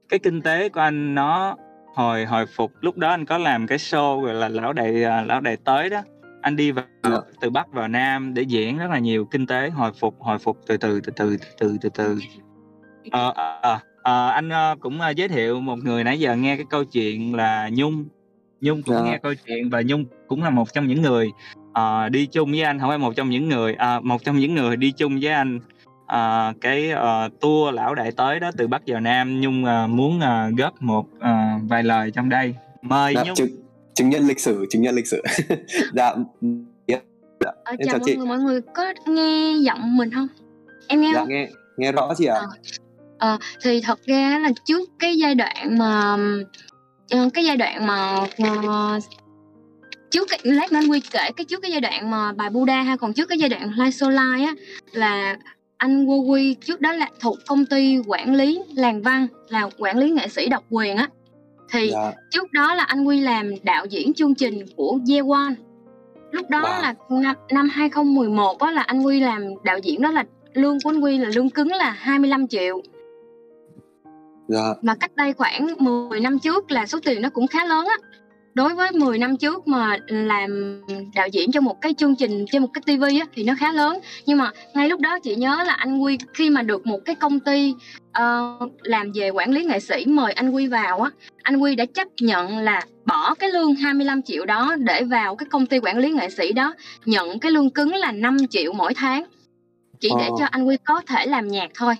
Cái 0.08 0.18
kinh 0.18 0.42
tế 0.42 0.68
của 0.68 0.80
anh 0.80 1.14
nó 1.14 1.56
hồi 1.94 2.24
hồi 2.24 2.46
phục. 2.46 2.72
Lúc 2.80 2.96
đó 2.96 3.08
anh 3.08 3.26
có 3.26 3.38
làm 3.38 3.66
cái 3.66 3.78
show 3.78 4.20
gọi 4.20 4.34
là 4.34 4.48
lão 4.48 4.72
đại 4.72 5.04
à, 5.04 5.22
lão 5.22 5.40
đại 5.40 5.56
tới 5.64 5.90
đó 5.90 6.02
anh 6.44 6.56
đi 6.56 6.70
vào 6.70 6.84
yeah. 7.02 7.14
Dạ. 7.14 7.20
từ 7.40 7.50
bắc 7.50 7.72
vào 7.72 7.88
nam 7.88 8.34
để 8.34 8.42
diễn 8.42 8.78
rất 8.78 8.90
là 8.90 8.98
nhiều 8.98 9.24
kinh 9.24 9.46
tế 9.46 9.70
hồi 9.70 9.90
phục 10.00 10.22
hồi 10.22 10.38
phục 10.38 10.60
từ 10.66 10.76
từ 10.76 11.00
từ 11.00 11.10
từ 11.16 11.36
từ 11.58 11.76
từ 11.80 11.88
từ 11.88 12.18
ờ, 13.10 13.32
à, 13.62 13.80
à, 14.02 14.28
anh 14.28 14.50
cũng 14.80 14.98
giới 15.16 15.28
thiệu 15.28 15.60
một 15.60 15.76
người 15.76 16.04
nãy 16.04 16.20
giờ 16.20 16.36
nghe 16.36 16.56
cái 16.56 16.64
câu 16.70 16.84
chuyện 16.84 17.34
là 17.34 17.68
nhung 17.72 18.04
nhung 18.60 18.82
cũng 18.82 18.94
yeah. 18.94 19.06
Dạ. 19.06 19.10
nghe 19.10 19.18
câu 19.18 19.34
chuyện 19.46 19.70
và 19.70 19.82
nhung 19.82 20.04
cũng 20.28 20.42
là 20.42 20.50
một 20.50 20.72
trong 20.72 20.86
những 20.86 21.02
người 21.02 21.32
uh, 21.70 22.10
đi 22.10 22.26
chung 22.26 22.50
với 22.50 22.62
anh 22.62 22.78
không 22.78 22.88
phải 22.88 22.98
một 22.98 23.16
trong 23.16 23.30
những 23.30 23.48
người 23.48 23.76
uh, 23.96 24.04
một 24.04 24.24
trong 24.24 24.36
những 24.36 24.54
người 24.54 24.76
đi 24.76 24.92
chung 24.92 25.18
với 25.22 25.32
anh 25.32 25.60
uh, 26.04 26.60
cái 26.60 26.92
uh, 26.92 27.40
tour 27.40 27.74
lão 27.74 27.94
đại 27.94 28.12
tới 28.12 28.40
đó 28.40 28.50
từ 28.56 28.68
bắc 28.68 28.82
vào 28.86 29.00
nam 29.00 29.40
nhung 29.40 29.64
uh, 29.64 29.90
muốn 29.90 30.18
uh, 30.18 30.58
góp 30.58 30.82
một 30.82 31.06
uh, 31.16 31.62
vài 31.68 31.82
lời 31.82 32.10
trong 32.10 32.28
đây 32.28 32.54
mời 32.82 33.14
dạ, 33.14 33.24
nhung 33.24 33.34
chứng, 33.34 33.63
chứng 33.94 34.10
nhận 34.10 34.26
lịch 34.26 34.40
sử 34.40 34.66
chứng 34.70 34.82
nhận 34.82 34.94
lịch 34.94 35.06
sử 35.06 35.22
dạ 35.94 36.14
dạ. 36.86 37.50
Ờ, 37.64 37.76
chào, 37.78 37.86
chào 37.86 37.98
mọi 37.98 38.00
chị. 38.04 38.16
người 38.16 38.26
mọi 38.26 38.38
người 38.38 38.60
có 38.74 38.92
nghe 39.06 39.54
giọng 39.60 39.96
mình 39.96 40.10
không 40.10 40.28
em 40.86 41.00
nghe 41.00 41.10
dạ, 41.14 41.20
không? 41.20 41.28
nghe 41.28 41.48
nghe 41.76 41.92
rõ 41.92 42.14
chị 42.18 42.26
ạ 42.26 42.40
à. 43.18 43.28
à, 43.28 43.38
thì 43.62 43.80
thật 43.80 43.98
ra 44.06 44.38
là 44.42 44.50
trước 44.64 44.90
cái 44.98 45.18
giai 45.18 45.34
đoạn 45.34 45.78
mà 45.78 46.16
cái 47.34 47.44
giai 47.44 47.56
đoạn 47.56 47.86
mà 47.86 48.16
uh, 48.42 49.02
trước 50.10 50.28
cái 50.30 50.40
lát 50.42 50.72
nữa 50.72 50.78
anh 50.78 50.90
quy 50.90 51.00
kể 51.00 51.30
cái 51.36 51.44
trước 51.44 51.62
cái 51.62 51.70
giai 51.70 51.80
đoạn 51.80 52.10
mà 52.10 52.32
bài 52.32 52.50
Buddha 52.50 52.82
ha 52.82 52.96
còn 52.96 53.12
trước 53.12 53.28
cái 53.28 53.38
giai 53.38 53.48
đoạn 53.48 53.70
Live 53.76 53.90
So 53.90 54.10
Live 54.10 54.44
á 54.44 54.54
là 54.92 55.36
anh 55.76 56.06
Wo 56.06 56.30
Quy 56.30 56.54
trước 56.54 56.80
đó 56.80 56.92
là 56.92 57.08
thuộc 57.20 57.38
công 57.46 57.66
ty 57.66 57.98
quản 58.06 58.34
lý 58.34 58.62
làng 58.74 59.02
văn 59.02 59.26
là 59.48 59.68
quản 59.78 59.98
lý 59.98 60.10
nghệ 60.10 60.28
sĩ 60.28 60.48
độc 60.48 60.64
quyền 60.70 60.96
á 60.96 61.08
thì 61.74 61.90
dạ. 61.92 62.12
trước 62.30 62.52
đó 62.52 62.74
là 62.74 62.82
anh 62.82 63.04
Quy 63.04 63.20
làm 63.20 63.50
đạo 63.62 63.86
diễn 63.86 64.14
chương 64.14 64.34
trình 64.34 64.64
của 64.76 64.98
Yeowon 65.06 65.54
lúc 66.30 66.50
đó 66.50 66.62
wow. 66.62 66.82
là 66.82 66.94
năm, 67.08 67.34
năm 67.50 67.68
2011 67.68 68.58
đó 68.58 68.70
là 68.70 68.82
anh 68.82 69.02
Quy 69.02 69.20
làm 69.20 69.42
đạo 69.64 69.78
diễn 69.78 70.02
đó 70.02 70.10
là 70.10 70.24
lương 70.52 70.78
của 70.84 70.90
anh 70.90 71.00
Quy 71.00 71.18
là 71.18 71.28
lương 71.34 71.50
cứng 71.50 71.68
là 71.68 71.90
25 71.90 72.48
triệu 72.48 72.80
dạ. 74.48 74.74
mà 74.82 74.94
cách 74.94 75.16
đây 75.16 75.32
khoảng 75.32 75.66
10 75.78 76.20
năm 76.20 76.38
trước 76.38 76.70
là 76.70 76.86
số 76.86 76.98
tiền 77.04 77.22
nó 77.22 77.30
cũng 77.30 77.46
khá 77.46 77.64
lớn 77.64 77.86
á 77.86 77.96
đối 78.54 78.74
với 78.74 78.92
10 78.92 79.18
năm 79.18 79.36
trước 79.36 79.68
mà 79.68 79.98
làm 80.06 80.80
đạo 81.14 81.28
diễn 81.28 81.52
cho 81.52 81.60
một 81.60 81.80
cái 81.80 81.94
chương 81.94 82.16
trình 82.16 82.44
trên 82.52 82.62
một 82.62 82.68
cái 82.74 82.82
tivi 82.86 83.18
á 83.20 83.26
thì 83.34 83.44
nó 83.44 83.54
khá 83.58 83.72
lớn 83.72 83.98
nhưng 84.26 84.38
mà 84.38 84.50
ngay 84.74 84.88
lúc 84.88 85.00
đó 85.00 85.18
chị 85.18 85.34
nhớ 85.34 85.64
là 85.66 85.72
anh 85.72 85.98
Quy 85.98 86.18
khi 86.34 86.50
mà 86.50 86.62
được 86.62 86.86
một 86.86 86.98
cái 87.04 87.14
công 87.14 87.40
ty 87.40 87.74
uh, 88.08 88.72
làm 88.82 89.12
về 89.14 89.30
quản 89.30 89.50
lý 89.50 89.64
nghệ 89.64 89.80
sĩ 89.80 90.04
mời 90.06 90.32
anh 90.32 90.50
Quy 90.50 90.66
vào 90.66 91.00
á 91.00 91.10
anh 91.42 91.56
Quy 91.56 91.74
đã 91.74 91.84
chấp 91.84 92.08
nhận 92.20 92.58
là 92.58 92.82
bỏ 93.06 93.34
cái 93.34 93.50
lương 93.50 93.74
25 93.74 94.22
triệu 94.22 94.46
đó 94.46 94.76
để 94.78 95.04
vào 95.04 95.36
cái 95.36 95.46
công 95.50 95.66
ty 95.66 95.78
quản 95.78 95.98
lý 95.98 96.10
nghệ 96.10 96.30
sĩ 96.30 96.52
đó 96.52 96.74
nhận 97.04 97.38
cái 97.38 97.52
lương 97.52 97.70
cứng 97.70 97.94
là 97.94 98.12
5 98.12 98.36
triệu 98.50 98.72
mỗi 98.72 98.94
tháng 98.94 99.24
chỉ 100.00 100.10
để 100.18 100.26
ờ. 100.26 100.36
cho 100.38 100.44
anh 100.50 100.64
Quy 100.64 100.76
có 100.84 101.00
thể 101.06 101.26
làm 101.26 101.48
nhạc 101.48 101.70
thôi. 101.74 101.94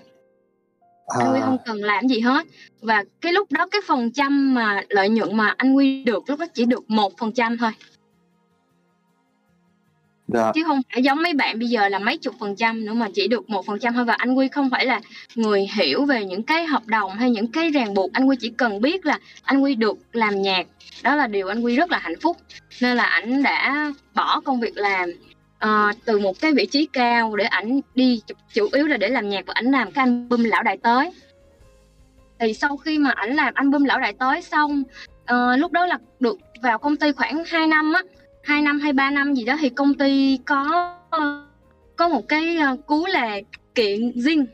Anh 1.07 1.33
Quy 1.33 1.39
không 1.41 1.57
cần 1.65 1.77
làm 1.77 2.07
gì 2.07 2.19
hết. 2.19 2.47
Và 2.81 3.03
cái 3.21 3.33
lúc 3.33 3.51
đó 3.51 3.67
cái 3.71 3.81
phần 3.87 4.11
trăm 4.11 4.53
mà 4.53 4.81
lợi 4.89 5.09
nhuận 5.09 5.37
mà 5.37 5.53
anh 5.57 5.73
Quy 5.73 6.03
được 6.03 6.23
lúc 6.27 6.39
đó 6.39 6.45
chỉ 6.53 6.65
được 6.65 6.89
một 6.89 7.17
phần 7.17 7.31
trăm 7.31 7.57
thôi. 7.57 7.71
Dạ. 10.27 10.51
chứ 10.55 10.63
không 10.63 10.81
phải 10.93 11.03
giống 11.03 11.23
mấy 11.23 11.33
bạn 11.33 11.59
bây 11.59 11.67
giờ 11.67 11.89
là 11.89 11.99
mấy 11.99 12.17
chục 12.17 12.35
phần 12.39 12.55
trăm 12.55 12.85
nữa 12.85 12.93
mà 12.93 13.07
chỉ 13.13 13.27
được 13.27 13.49
một 13.49 13.65
phần 13.65 13.79
trăm 13.79 13.93
thôi. 13.93 14.05
Và 14.05 14.13
anh 14.13 14.35
quy 14.35 14.47
không 14.47 14.69
phải 14.69 14.85
là 14.85 15.01
người 15.35 15.67
hiểu 15.73 16.05
về 16.05 16.25
những 16.25 16.43
cái 16.43 16.65
hợp 16.65 16.85
đồng 16.85 17.11
hay 17.11 17.31
những 17.31 17.51
cái 17.51 17.69
ràng 17.69 17.93
buộc. 17.93 18.13
Anh 18.13 18.25
quy 18.25 18.35
chỉ 18.39 18.49
cần 18.49 18.81
biết 18.81 19.05
là 19.05 19.19
anh 19.43 19.61
quy 19.61 19.75
được 19.75 19.97
làm 20.13 20.41
nhạc. 20.41 20.67
Đó 21.03 21.15
là 21.15 21.27
điều 21.27 21.47
anh 21.47 21.61
quy 21.61 21.75
rất 21.75 21.91
là 21.91 21.99
hạnh 21.99 22.19
phúc. 22.21 22.37
Nên 22.81 22.97
là 22.97 23.03
ảnh 23.03 23.43
đã 23.43 23.91
bỏ 24.13 24.39
công 24.39 24.59
việc 24.59 24.77
làm 24.77 25.09
uh, 25.63 25.95
từ 26.05 26.19
một 26.19 26.39
cái 26.41 26.53
vị 26.53 26.65
trí 26.65 26.85
cao 26.93 27.35
để 27.35 27.45
ảnh 27.45 27.81
đi 27.95 28.21
chủ 28.53 28.69
yếu 28.73 28.87
là 28.87 28.97
để 28.97 29.09
làm 29.09 29.29
nhạc 29.29 29.45
và 29.45 29.53
ảnh 29.55 29.65
làm 29.65 29.91
cái 29.91 30.05
album 30.05 30.43
lão 30.43 30.63
đại 30.63 30.77
tới. 30.77 31.11
Thì 32.39 32.53
sau 32.53 32.77
khi 32.77 32.99
mà 32.99 33.11
ảnh 33.11 33.35
làm 33.35 33.53
album 33.53 33.83
lão 33.83 33.99
đại 33.99 34.13
tới 34.13 34.41
xong 34.41 34.83
uh, 35.31 35.59
lúc 35.59 35.71
đó 35.71 35.85
là 35.85 35.97
được 36.19 36.37
vào 36.61 36.77
công 36.77 36.97
ty 36.97 37.11
khoảng 37.11 37.43
2 37.45 37.67
năm 37.67 37.93
á 37.93 38.01
hai 38.45 38.61
năm 38.61 38.79
hay 38.79 38.93
ba 38.93 39.11
năm 39.11 39.33
gì 39.33 39.45
đó 39.45 39.55
thì 39.59 39.69
công 39.69 39.93
ty 39.93 40.39
có 40.45 40.95
ờ, 41.09 41.45
có 41.95 42.07
một 42.07 42.27
cái 42.27 42.57
uh, 42.73 42.85
cú 42.85 43.05
là 43.05 43.41
kiện 43.75 44.09
Zing. 44.09 44.45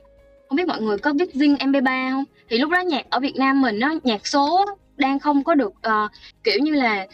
Không 0.50 0.56
biết 0.56 0.68
mọi 0.68 0.82
người 0.82 0.98
có 0.98 1.14
biết 1.14 1.30
Zing 1.34 1.58
MP3 1.58 2.12
không? 2.12 2.24
Thì 2.50 2.58
lúc 2.58 2.72
đó 2.72 2.80
nhạc 2.80 3.06
ở 3.10 3.20
Việt 3.20 3.36
Nam 3.36 3.62
mình 3.62 3.80
nó 3.80 3.94
nhạc 4.04 4.28
số 4.28 4.66
đang 4.98 5.20
không 5.20 5.44
có 5.44 5.56
được 5.56 5.74
uh, 5.88 6.12
kiểu 6.44 6.60
như 6.60 6.74
là 6.74 7.08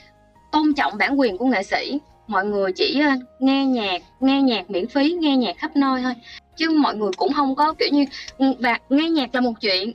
tôn 0.52 0.74
trọng 0.74 0.98
bản 0.98 1.20
quyền 1.20 1.38
của 1.38 1.46
nghệ 1.46 1.64
sĩ 1.64 2.00
mọi 2.28 2.46
người 2.46 2.72
chỉ 2.72 3.02
uh, 3.14 3.42
nghe 3.42 3.66
nhạc 3.66 4.02
nghe 4.20 4.42
nhạc 4.42 4.72
miễn 4.72 4.88
phí 4.88 5.18
nghe 5.20 5.38
nhạc 5.38 5.58
khắp 5.58 5.76
nơi 5.76 6.02
thôi 6.04 6.14
chứ 6.56 6.70
mọi 6.70 6.96
người 6.96 7.12
cũng 7.18 7.34
không 7.34 7.56
có 7.56 7.74
kiểu 7.74 7.90
như 7.92 8.06
ừ, 8.38 8.54
và 8.60 8.80
nghe 8.90 9.10
nhạc 9.10 9.36
là 9.36 9.42
một 9.42 9.54
chuyện 9.62 9.92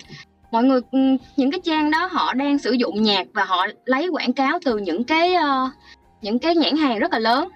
mọi 0.50 0.64
người 0.64 0.80
ừ, 0.92 0.98
những 1.36 1.50
cái 1.50 1.60
trang 1.64 1.90
đó 1.90 2.08
họ 2.12 2.34
đang 2.34 2.58
sử 2.58 2.72
dụng 2.72 3.02
nhạc 3.02 3.26
và 3.32 3.44
họ 3.44 3.66
lấy 3.84 4.08
quảng 4.08 4.32
cáo 4.32 4.58
từ 4.64 4.78
những 4.78 5.04
cái 5.04 5.34
uh, 5.34 5.70
những 6.22 6.38
cái 6.38 6.56
nhãn 6.56 6.76
hàng 6.76 6.98
rất 6.98 7.12
là 7.12 7.18
lớn 7.18 7.48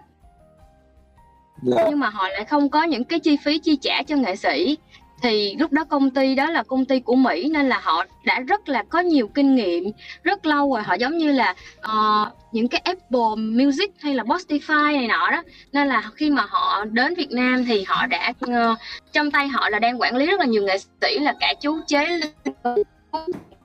yeah. 1.67 1.77
Dạ. 1.77 1.85
nhưng 1.91 2.01
mà 2.01 2.09
họ 2.09 2.29
lại 2.29 2.45
không 2.45 2.69
có 2.69 2.83
những 2.83 3.05
cái 3.05 3.21
chi 3.21 3.37
phí 3.45 3.59
chi 3.59 3.77
trả 3.77 4.03
cho 4.03 4.17
nghệ 4.17 4.37
sĩ 4.37 4.77
thì 5.23 5.57
lúc 5.59 5.73
đó 5.73 5.85
công 5.85 6.11
ty 6.11 6.35
đó 6.35 6.51
là 6.51 6.63
công 6.63 6.85
ty 6.85 7.01
của 7.01 7.15
Mỹ 7.15 7.49
nên 7.49 7.69
là 7.69 7.81
họ 7.83 8.05
đã 8.25 8.41
rất 8.41 8.69
là 8.69 8.83
có 8.83 9.01
nhiều 9.01 9.29
kinh 9.29 9.55
nghiệm 9.55 9.85
rất 10.23 10.47
lâu 10.47 10.75
rồi. 10.75 10.83
Họ 10.83 10.95
giống 10.95 11.19
như 11.19 11.33
là 11.33 11.55
uh, 11.79 12.29
những 12.53 12.69
cái 12.69 12.81
Apple 12.85 13.37
Music 13.37 13.91
hay 13.99 14.15
là 14.15 14.23
Spotify 14.23 14.97
này 14.97 15.09
nọ 15.09 15.31
đó. 15.31 15.43
Nên 15.73 15.89
là 15.89 16.11
khi 16.15 16.31
mà 16.31 16.47
họ 16.49 16.85
đến 16.85 17.15
Việt 17.15 17.31
Nam 17.31 17.65
thì 17.65 17.85
họ 17.87 18.07
đã 18.07 18.33
uh, 18.47 18.79
trong 19.13 19.31
tay 19.31 19.49
họ 19.49 19.69
là 19.69 19.79
đang 19.79 20.01
quản 20.01 20.17
lý 20.17 20.27
rất 20.27 20.41
là 20.41 20.47
nhiều 20.47 20.63
nghệ 20.63 20.79
sĩ 20.79 21.19
là 21.19 21.35
cả 21.41 21.55
chú 21.61 21.79
chế 21.87 22.21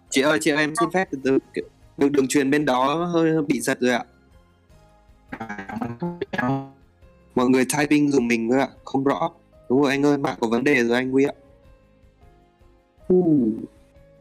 chị 0.10 0.22
ơi 0.22 0.38
chị 0.42 0.52
ơi 0.52 0.58
em 0.58 0.74
xin 0.80 0.92
phép 0.92 1.08
từ 1.12 1.40
đường, 1.98 2.12
đường 2.12 2.28
truyền 2.28 2.52
bên 2.52 2.66
đó 2.66 2.96
hơi 3.14 3.32
bị 3.48 3.60
giật 3.60 3.78
rồi 3.80 3.94
ạ. 3.94 4.04
Mọi 7.36 7.50
người 7.50 7.66
typing 7.78 8.12
dùng 8.12 8.28
mình 8.28 8.50
thôi 8.52 8.60
ạ 8.60 8.68
không 8.86 9.04
rõ 9.04 9.30
đúng 9.72 9.82
rồi 9.82 9.92
anh 9.92 10.06
ơi 10.06 10.18
mạng 10.18 10.38
có 10.42 10.48
vấn 10.48 10.64
đề 10.64 10.84
rồi 10.84 10.98
anh 10.98 11.12
quy 11.12 11.26
ạ 11.26 11.34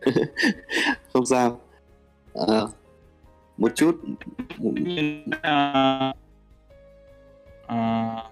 không 1.12 1.26
sao 1.26 1.60
à, 2.34 2.60
một 3.56 3.72
chút 3.74 4.00
uh, 4.62 4.74
uh... 7.64 8.24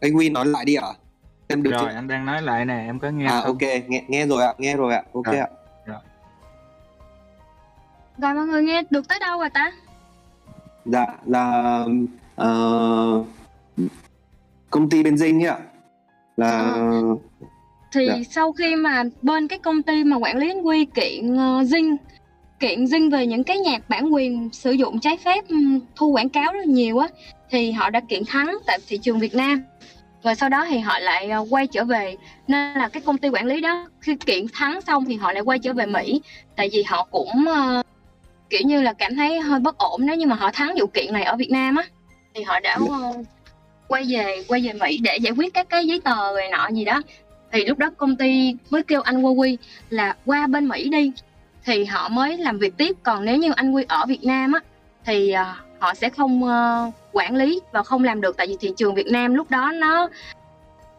anh 0.00 0.12
Huy 0.14 0.28
nói 0.28 0.46
lại 0.46 0.64
đi 0.64 0.74
ạ 0.74 0.88
em 1.48 1.62
được 1.62 1.70
rồi 1.70 1.80
chưa? 1.82 1.94
anh 1.94 2.08
đang 2.08 2.26
nói 2.26 2.42
lại 2.42 2.64
nè 2.64 2.84
em 2.86 2.98
có 2.98 3.10
nghe 3.10 3.26
à 3.26 3.40
không? 3.40 3.44
ok 3.44 3.60
nghe 3.86 4.04
nghe 4.08 4.26
rồi 4.26 4.42
ạ 4.42 4.54
nghe 4.58 4.76
rồi 4.76 4.94
ạ 4.94 5.02
ok 5.12 5.24
rồi. 5.24 5.36
ạ 5.36 5.48
rồi 8.18 8.34
mọi 8.34 8.46
người 8.46 8.62
nghe 8.62 8.82
được 8.90 9.08
tới 9.08 9.18
đâu 9.18 9.38
rồi 9.38 9.50
ta? 9.50 9.72
Dạ 10.84 11.06
là 11.24 11.84
uh, 12.42 13.26
công 14.70 14.90
ty 14.90 15.02
bên 15.02 15.16
Dinh 15.16 15.44
ạ. 15.44 15.58
Là 16.36 16.50
à. 16.50 17.00
thì 17.92 18.06
dạ. 18.06 18.16
sau 18.30 18.52
khi 18.52 18.76
mà 18.76 19.04
bên 19.22 19.48
cái 19.48 19.58
công 19.58 19.82
ty 19.82 20.04
mà 20.04 20.16
quản 20.16 20.38
lý 20.38 20.54
quy 20.64 20.84
kiện 20.84 21.34
uh, 21.34 21.66
Dinh 21.66 21.96
kiện 22.60 22.86
Dinh 22.86 23.10
về 23.10 23.26
những 23.26 23.44
cái 23.44 23.58
nhạc 23.58 23.88
bản 23.88 24.14
quyền 24.14 24.48
sử 24.52 24.72
dụng 24.72 25.00
trái 25.00 25.16
phép 25.16 25.44
thu 25.96 26.06
quảng 26.06 26.28
cáo 26.28 26.52
rất 26.52 26.66
nhiều 26.66 26.98
á 26.98 27.08
thì 27.50 27.72
họ 27.72 27.90
đã 27.90 28.00
kiện 28.08 28.22
thắng 28.24 28.58
tại 28.66 28.78
thị 28.88 28.98
trường 28.98 29.18
Việt 29.18 29.34
Nam 29.34 29.62
và 30.22 30.34
sau 30.34 30.48
đó 30.48 30.66
thì 30.68 30.78
họ 30.78 30.98
lại 30.98 31.30
quay 31.50 31.66
trở 31.66 31.84
về 31.84 32.16
nên 32.48 32.78
là 32.78 32.88
cái 32.88 33.02
công 33.02 33.18
ty 33.18 33.28
quản 33.28 33.46
lý 33.46 33.60
đó 33.60 33.88
khi 34.00 34.16
kiện 34.16 34.46
thắng 34.52 34.80
xong 34.80 35.04
thì 35.04 35.16
họ 35.16 35.32
lại 35.32 35.42
quay 35.42 35.58
trở 35.58 35.72
về 35.72 35.86
Mỹ 35.86 36.20
tại 36.56 36.68
vì 36.72 36.82
họ 36.82 37.08
cũng 37.10 37.44
uh, 37.48 37.86
kiểu 38.50 38.60
như 38.64 38.82
là 38.82 38.92
cảm 38.92 39.16
thấy 39.16 39.40
hơi 39.40 39.60
bất 39.60 39.78
ổn 39.78 40.06
nếu 40.06 40.16
như 40.16 40.26
mà 40.26 40.36
họ 40.36 40.50
thắng 40.52 40.74
vụ 40.80 40.86
kiện 40.86 41.12
này 41.12 41.22
ở 41.22 41.36
Việt 41.36 41.50
Nam 41.50 41.76
á 41.76 41.84
thì 42.34 42.42
họ 42.42 42.60
đã 42.60 42.78
uh, 42.84 43.26
quay 43.88 44.04
về 44.08 44.44
quay 44.48 44.60
về 44.60 44.72
Mỹ 44.72 44.98
để 45.02 45.16
giải 45.16 45.32
quyết 45.36 45.54
các 45.54 45.68
cái 45.68 45.86
giấy 45.86 46.00
tờ 46.00 46.32
rồi 46.32 46.48
nọ 46.50 46.68
gì 46.72 46.84
đó. 46.84 47.02
Thì 47.52 47.64
lúc 47.64 47.78
đó 47.78 47.90
công 47.96 48.16
ty 48.16 48.54
mới 48.70 48.82
kêu 48.82 49.00
anh 49.00 49.22
Huawei 49.22 49.56
là 49.90 50.16
qua 50.24 50.46
bên 50.46 50.68
Mỹ 50.68 50.88
đi. 50.88 51.12
Thì 51.64 51.84
họ 51.84 52.08
mới 52.08 52.38
làm 52.38 52.58
việc 52.58 52.76
tiếp. 52.76 52.96
Còn 53.02 53.24
nếu 53.24 53.36
như 53.36 53.52
anh 53.56 53.72
Quy 53.72 53.84
ở 53.88 54.06
Việt 54.08 54.24
Nam 54.24 54.52
á 54.52 54.60
thì 55.04 55.34
uh, 55.34 55.46
họ 55.78 55.94
sẽ 55.94 56.08
không 56.08 56.44
uh, 56.44 56.94
quản 57.12 57.36
lý 57.36 57.60
và 57.72 57.82
không 57.82 58.04
làm 58.04 58.20
được. 58.20 58.36
Tại 58.36 58.46
vì 58.46 58.56
thị 58.60 58.72
trường 58.76 58.94
Việt 58.94 59.06
Nam 59.06 59.34
lúc 59.34 59.50
đó 59.50 59.72
nó 59.72 60.08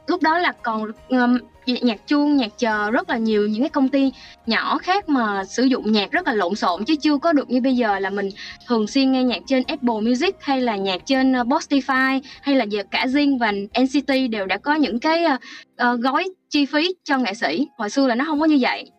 lúc 0.08 0.22
đó 0.22 0.40
là 0.40 0.52
còn 0.62 0.92
um, 1.10 1.38
nhạc 1.68 2.08
chuông 2.08 2.38
nhạc 2.38 2.58
chờ 2.58 2.92
rất 2.92 3.10
là 3.10 3.18
nhiều 3.18 3.48
những 3.48 3.62
cái 3.62 3.70
công 3.70 3.90
ty 3.90 4.12
nhỏ 4.46 4.78
khác 4.78 5.10
mà 5.10 5.46
sử 5.46 5.64
dụng 5.64 5.92
nhạc 5.92 6.12
rất 6.12 6.28
là 6.28 6.34
lộn 6.34 6.56
xộn 6.56 6.86
chứ 6.86 6.96
chưa 6.96 7.18
có 7.18 7.34
được 7.34 7.50
như 7.50 7.62
bây 7.62 7.76
giờ 7.76 8.00
là 8.00 8.10
mình 8.10 8.30
thường 8.68 8.88
xuyên 8.88 9.12
nghe 9.12 9.24
nhạc 9.24 9.42
trên 9.48 9.64
Apple 9.68 10.02
Music 10.02 10.36
hay 10.40 10.62
là 10.62 10.76
nhạc 10.76 11.06
trên 11.06 11.34
ờ, 11.34 11.44
Spotify 11.44 12.22
hay 12.42 12.56
là 12.56 12.64
giờ 12.64 12.84
cả 12.92 13.06
Zing 13.06 13.40
và 13.40 13.52
NCT 13.52 14.12
đều 14.32 14.46
đã 14.46 14.58
có 14.58 14.76
những 14.76 15.00
cái 15.00 15.26
uh, 15.26 16.00
gói 16.00 16.30
chi 16.50 16.66
phí 16.66 16.94
cho 17.04 17.18
nghệ 17.18 17.34
sĩ. 17.34 17.68
Hồi 17.78 17.90
xưa 17.90 18.08
là 18.08 18.16
nó 18.16 18.26
không 18.26 18.40
có 18.40 18.46
như 18.46 18.58
vậy 18.62 18.92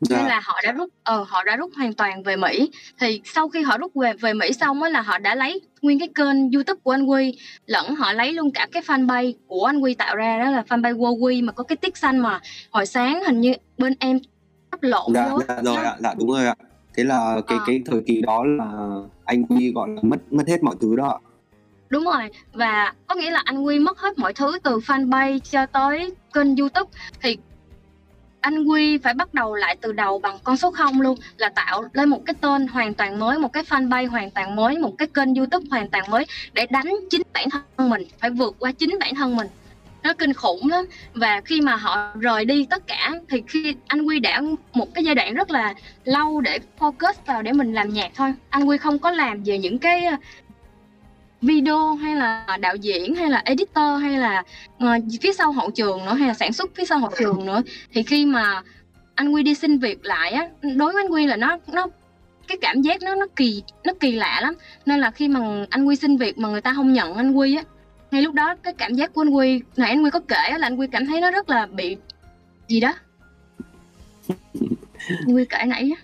dạ. 0.00 0.16
nên 0.16 0.26
là 0.26 0.40
họ 0.44 0.60
đã 0.64 0.72
rút 0.72 0.90
ờ 1.02 1.24
họ 1.28 1.44
đã 1.44 1.56
rút 1.56 1.70
hoàn 1.76 1.92
toàn 1.92 2.22
về 2.22 2.36
Mỹ. 2.36 2.70
Thì 3.00 3.20
sau 3.24 3.48
khi 3.48 3.62
họ 3.62 3.78
rút 3.78 3.94
về 3.94 4.12
về 4.12 4.32
Mỹ 4.32 4.52
xong 4.52 4.82
á 4.82 4.88
là 4.88 5.00
họ 5.00 5.18
đã 5.18 5.34
lấy 5.34 5.60
nguyên 5.82 5.98
cái 5.98 6.08
kênh 6.14 6.52
YouTube 6.52 6.80
của 6.82 6.90
anh 6.90 7.06
Quy 7.06 7.38
lẫn 7.66 7.94
họ 7.94 8.12
lấy 8.12 8.32
luôn 8.32 8.50
cả 8.50 8.66
cái 8.72 8.82
fanpage 8.82 9.32
của 9.46 9.64
anh 9.64 9.80
Quy 9.80 9.94
tạo 9.94 10.16
ra 10.16 10.38
đó 10.38 10.50
là 10.50 10.64
fanpage 10.68 10.96
Wo 10.96 11.18
Quy 11.18 11.42
mà 11.42 11.52
có 11.52 11.64
cái 11.64 11.76
tiết 11.76 11.96
xanh 11.96 12.18
mà 12.18 12.40
hồi 12.70 12.86
sáng 12.86 13.24
hình 13.24 13.40
như 13.40 13.52
bên 13.78 13.94
em 13.98 14.18
sắp 14.70 14.82
lộn 14.82 15.14
dạ, 15.14 15.30
dạ 15.48 15.62
rồi 15.62 15.76
ạ 15.76 15.96
dạ 16.00 16.14
đúng 16.18 16.30
rồi 16.30 16.46
ạ. 16.46 16.54
Thế 16.96 17.04
là 17.04 17.40
cái 17.46 17.58
à. 17.58 17.64
cái 17.66 17.82
thời 17.86 18.00
kỳ 18.06 18.20
đó 18.20 18.44
là 18.44 18.66
anh 19.24 19.42
Quy 19.46 19.72
gọi 19.72 19.88
là 19.88 20.00
mất 20.02 20.32
mất 20.32 20.44
hết 20.48 20.62
mọi 20.62 20.74
thứ 20.80 20.96
đó 20.96 21.20
đúng 21.88 22.04
rồi 22.04 22.30
và 22.52 22.92
có 23.06 23.14
nghĩa 23.14 23.30
là 23.30 23.42
anh 23.44 23.62
Quy 23.62 23.78
mất 23.78 23.98
hết 23.98 24.18
mọi 24.18 24.32
thứ 24.32 24.58
từ 24.62 24.78
fanpage 24.78 25.38
cho 25.38 25.66
tới 25.66 26.14
kênh 26.34 26.56
YouTube. 26.56 26.90
Thì 27.22 27.38
anh 28.46 28.64
Quy 28.64 28.98
phải 28.98 29.14
bắt 29.14 29.34
đầu 29.34 29.54
lại 29.54 29.76
từ 29.80 29.92
đầu 29.92 30.18
bằng 30.18 30.38
con 30.44 30.56
số 30.56 30.70
0 30.70 31.00
luôn, 31.00 31.18
là 31.36 31.48
tạo 31.48 31.84
lên 31.92 32.08
một 32.08 32.22
cái 32.26 32.34
tên 32.40 32.66
hoàn 32.66 32.94
toàn 32.94 33.18
mới, 33.18 33.38
một 33.38 33.52
cái 33.52 33.62
fanpage 33.62 34.10
hoàn 34.10 34.30
toàn 34.30 34.56
mới, 34.56 34.78
một 34.78 34.94
cái 34.98 35.08
kênh 35.14 35.34
youtube 35.34 35.66
hoàn 35.70 35.88
toàn 35.88 36.10
mới 36.10 36.26
để 36.52 36.66
đánh 36.70 36.94
chính 37.10 37.22
bản 37.32 37.48
thân 37.50 37.90
mình, 37.90 38.02
phải 38.20 38.30
vượt 38.30 38.56
qua 38.58 38.72
chính 38.72 38.98
bản 39.00 39.14
thân 39.14 39.36
mình. 39.36 39.46
Nó 40.02 40.14
kinh 40.14 40.32
khủng 40.32 40.68
lắm. 40.70 40.84
Và 41.14 41.40
khi 41.44 41.60
mà 41.60 41.76
họ 41.76 42.12
rời 42.20 42.44
đi 42.44 42.66
tất 42.70 42.86
cả, 42.86 43.12
thì 43.28 43.42
khi 43.48 43.74
anh 43.86 44.02
Quy 44.02 44.20
đã 44.20 44.42
một 44.72 44.94
cái 44.94 45.04
giai 45.04 45.14
đoạn 45.14 45.34
rất 45.34 45.50
là 45.50 45.74
lâu 46.04 46.40
để 46.40 46.58
focus 46.78 47.12
vào 47.26 47.42
để 47.42 47.52
mình 47.52 47.72
làm 47.72 47.88
nhạc 47.88 48.10
thôi. 48.14 48.34
Anh 48.48 48.64
Quy 48.64 48.76
không 48.78 48.98
có 48.98 49.10
làm 49.10 49.42
về 49.42 49.58
những 49.58 49.78
cái 49.78 50.06
video 51.42 51.94
hay 51.94 52.14
là 52.14 52.58
đạo 52.60 52.76
diễn 52.76 53.14
hay 53.14 53.30
là 53.30 53.42
editor 53.44 54.02
hay 54.02 54.18
là 54.18 54.42
uh, 54.76 55.04
phía 55.22 55.32
sau 55.32 55.52
hậu 55.52 55.70
trường 55.70 56.04
nữa 56.04 56.14
hay 56.14 56.28
là 56.28 56.34
sản 56.34 56.52
xuất 56.52 56.70
phía 56.74 56.84
sau 56.84 56.98
hậu 56.98 57.10
trường 57.18 57.46
nữa 57.46 57.62
thì 57.92 58.02
khi 58.02 58.26
mà 58.26 58.62
anh 59.14 59.32
Quy 59.32 59.42
đi 59.42 59.54
xin 59.54 59.78
việc 59.78 60.04
lại 60.04 60.32
á 60.32 60.48
đối 60.62 60.92
với 60.92 61.02
anh 61.04 61.12
Quy 61.12 61.26
là 61.26 61.36
nó 61.36 61.58
nó 61.72 61.86
cái 62.48 62.58
cảm 62.60 62.82
giác 62.82 63.02
nó 63.02 63.14
nó 63.14 63.26
kỳ 63.36 63.62
nó 63.84 63.92
kỳ 64.00 64.12
lạ 64.12 64.40
lắm. 64.42 64.54
Nên 64.86 65.00
là 65.00 65.10
khi 65.10 65.28
mà 65.28 65.40
anh 65.70 65.84
Quy 65.84 65.96
xin 65.96 66.16
việc 66.16 66.38
mà 66.38 66.48
người 66.48 66.60
ta 66.60 66.72
không 66.74 66.92
nhận 66.92 67.14
anh 67.14 67.32
Quy 67.32 67.56
á 67.56 67.62
ngay 68.10 68.22
lúc 68.22 68.34
đó 68.34 68.54
cái 68.62 68.74
cảm 68.78 68.94
giác 68.94 69.14
của 69.14 69.22
anh 69.22 69.30
Quy 69.30 69.60
này 69.76 69.90
anh 69.90 70.04
Quy 70.04 70.10
có 70.10 70.20
kể 70.28 70.58
là 70.58 70.66
anh 70.66 70.76
Quy 70.76 70.86
cảm 70.86 71.06
thấy 71.06 71.20
nó 71.20 71.30
rất 71.30 71.50
là 71.50 71.66
bị 71.66 71.96
gì 72.68 72.80
đó? 72.80 72.94
Anh 75.08 75.34
Quy 75.34 75.44
kể 75.44 75.64
nãy 75.66 75.92
á. 75.96 76.02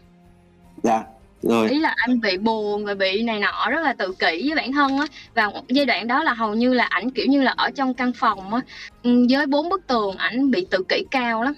Dạ 0.82 1.04
rồi. 1.42 1.70
Ý 1.70 1.78
là 1.78 1.94
anh 1.96 2.20
bị 2.20 2.38
buồn 2.38 2.84
và 2.84 2.94
bị 2.94 3.22
này 3.22 3.40
nọ 3.40 3.68
rất 3.70 3.80
là 3.80 3.92
tự 3.92 4.12
kỷ 4.18 4.48
với 4.48 4.56
bản 4.56 4.72
thân 4.72 4.98
á. 4.98 5.06
Và 5.34 5.50
giai 5.68 5.86
đoạn 5.86 6.06
đó 6.06 6.22
là 6.22 6.34
hầu 6.34 6.54
như 6.54 6.74
là 6.74 6.84
ảnh 6.84 7.10
kiểu 7.10 7.26
như 7.26 7.42
là 7.42 7.54
ở 7.56 7.70
trong 7.70 7.94
căn 7.94 8.12
phòng 8.12 8.54
á. 8.54 8.60
Ừ, 9.02 9.26
với 9.30 9.46
bốn 9.46 9.68
bức 9.68 9.86
tường 9.86 10.16
ảnh 10.16 10.50
bị 10.50 10.66
tự 10.70 10.82
kỷ 10.88 11.04
cao 11.10 11.42
lắm. 11.42 11.54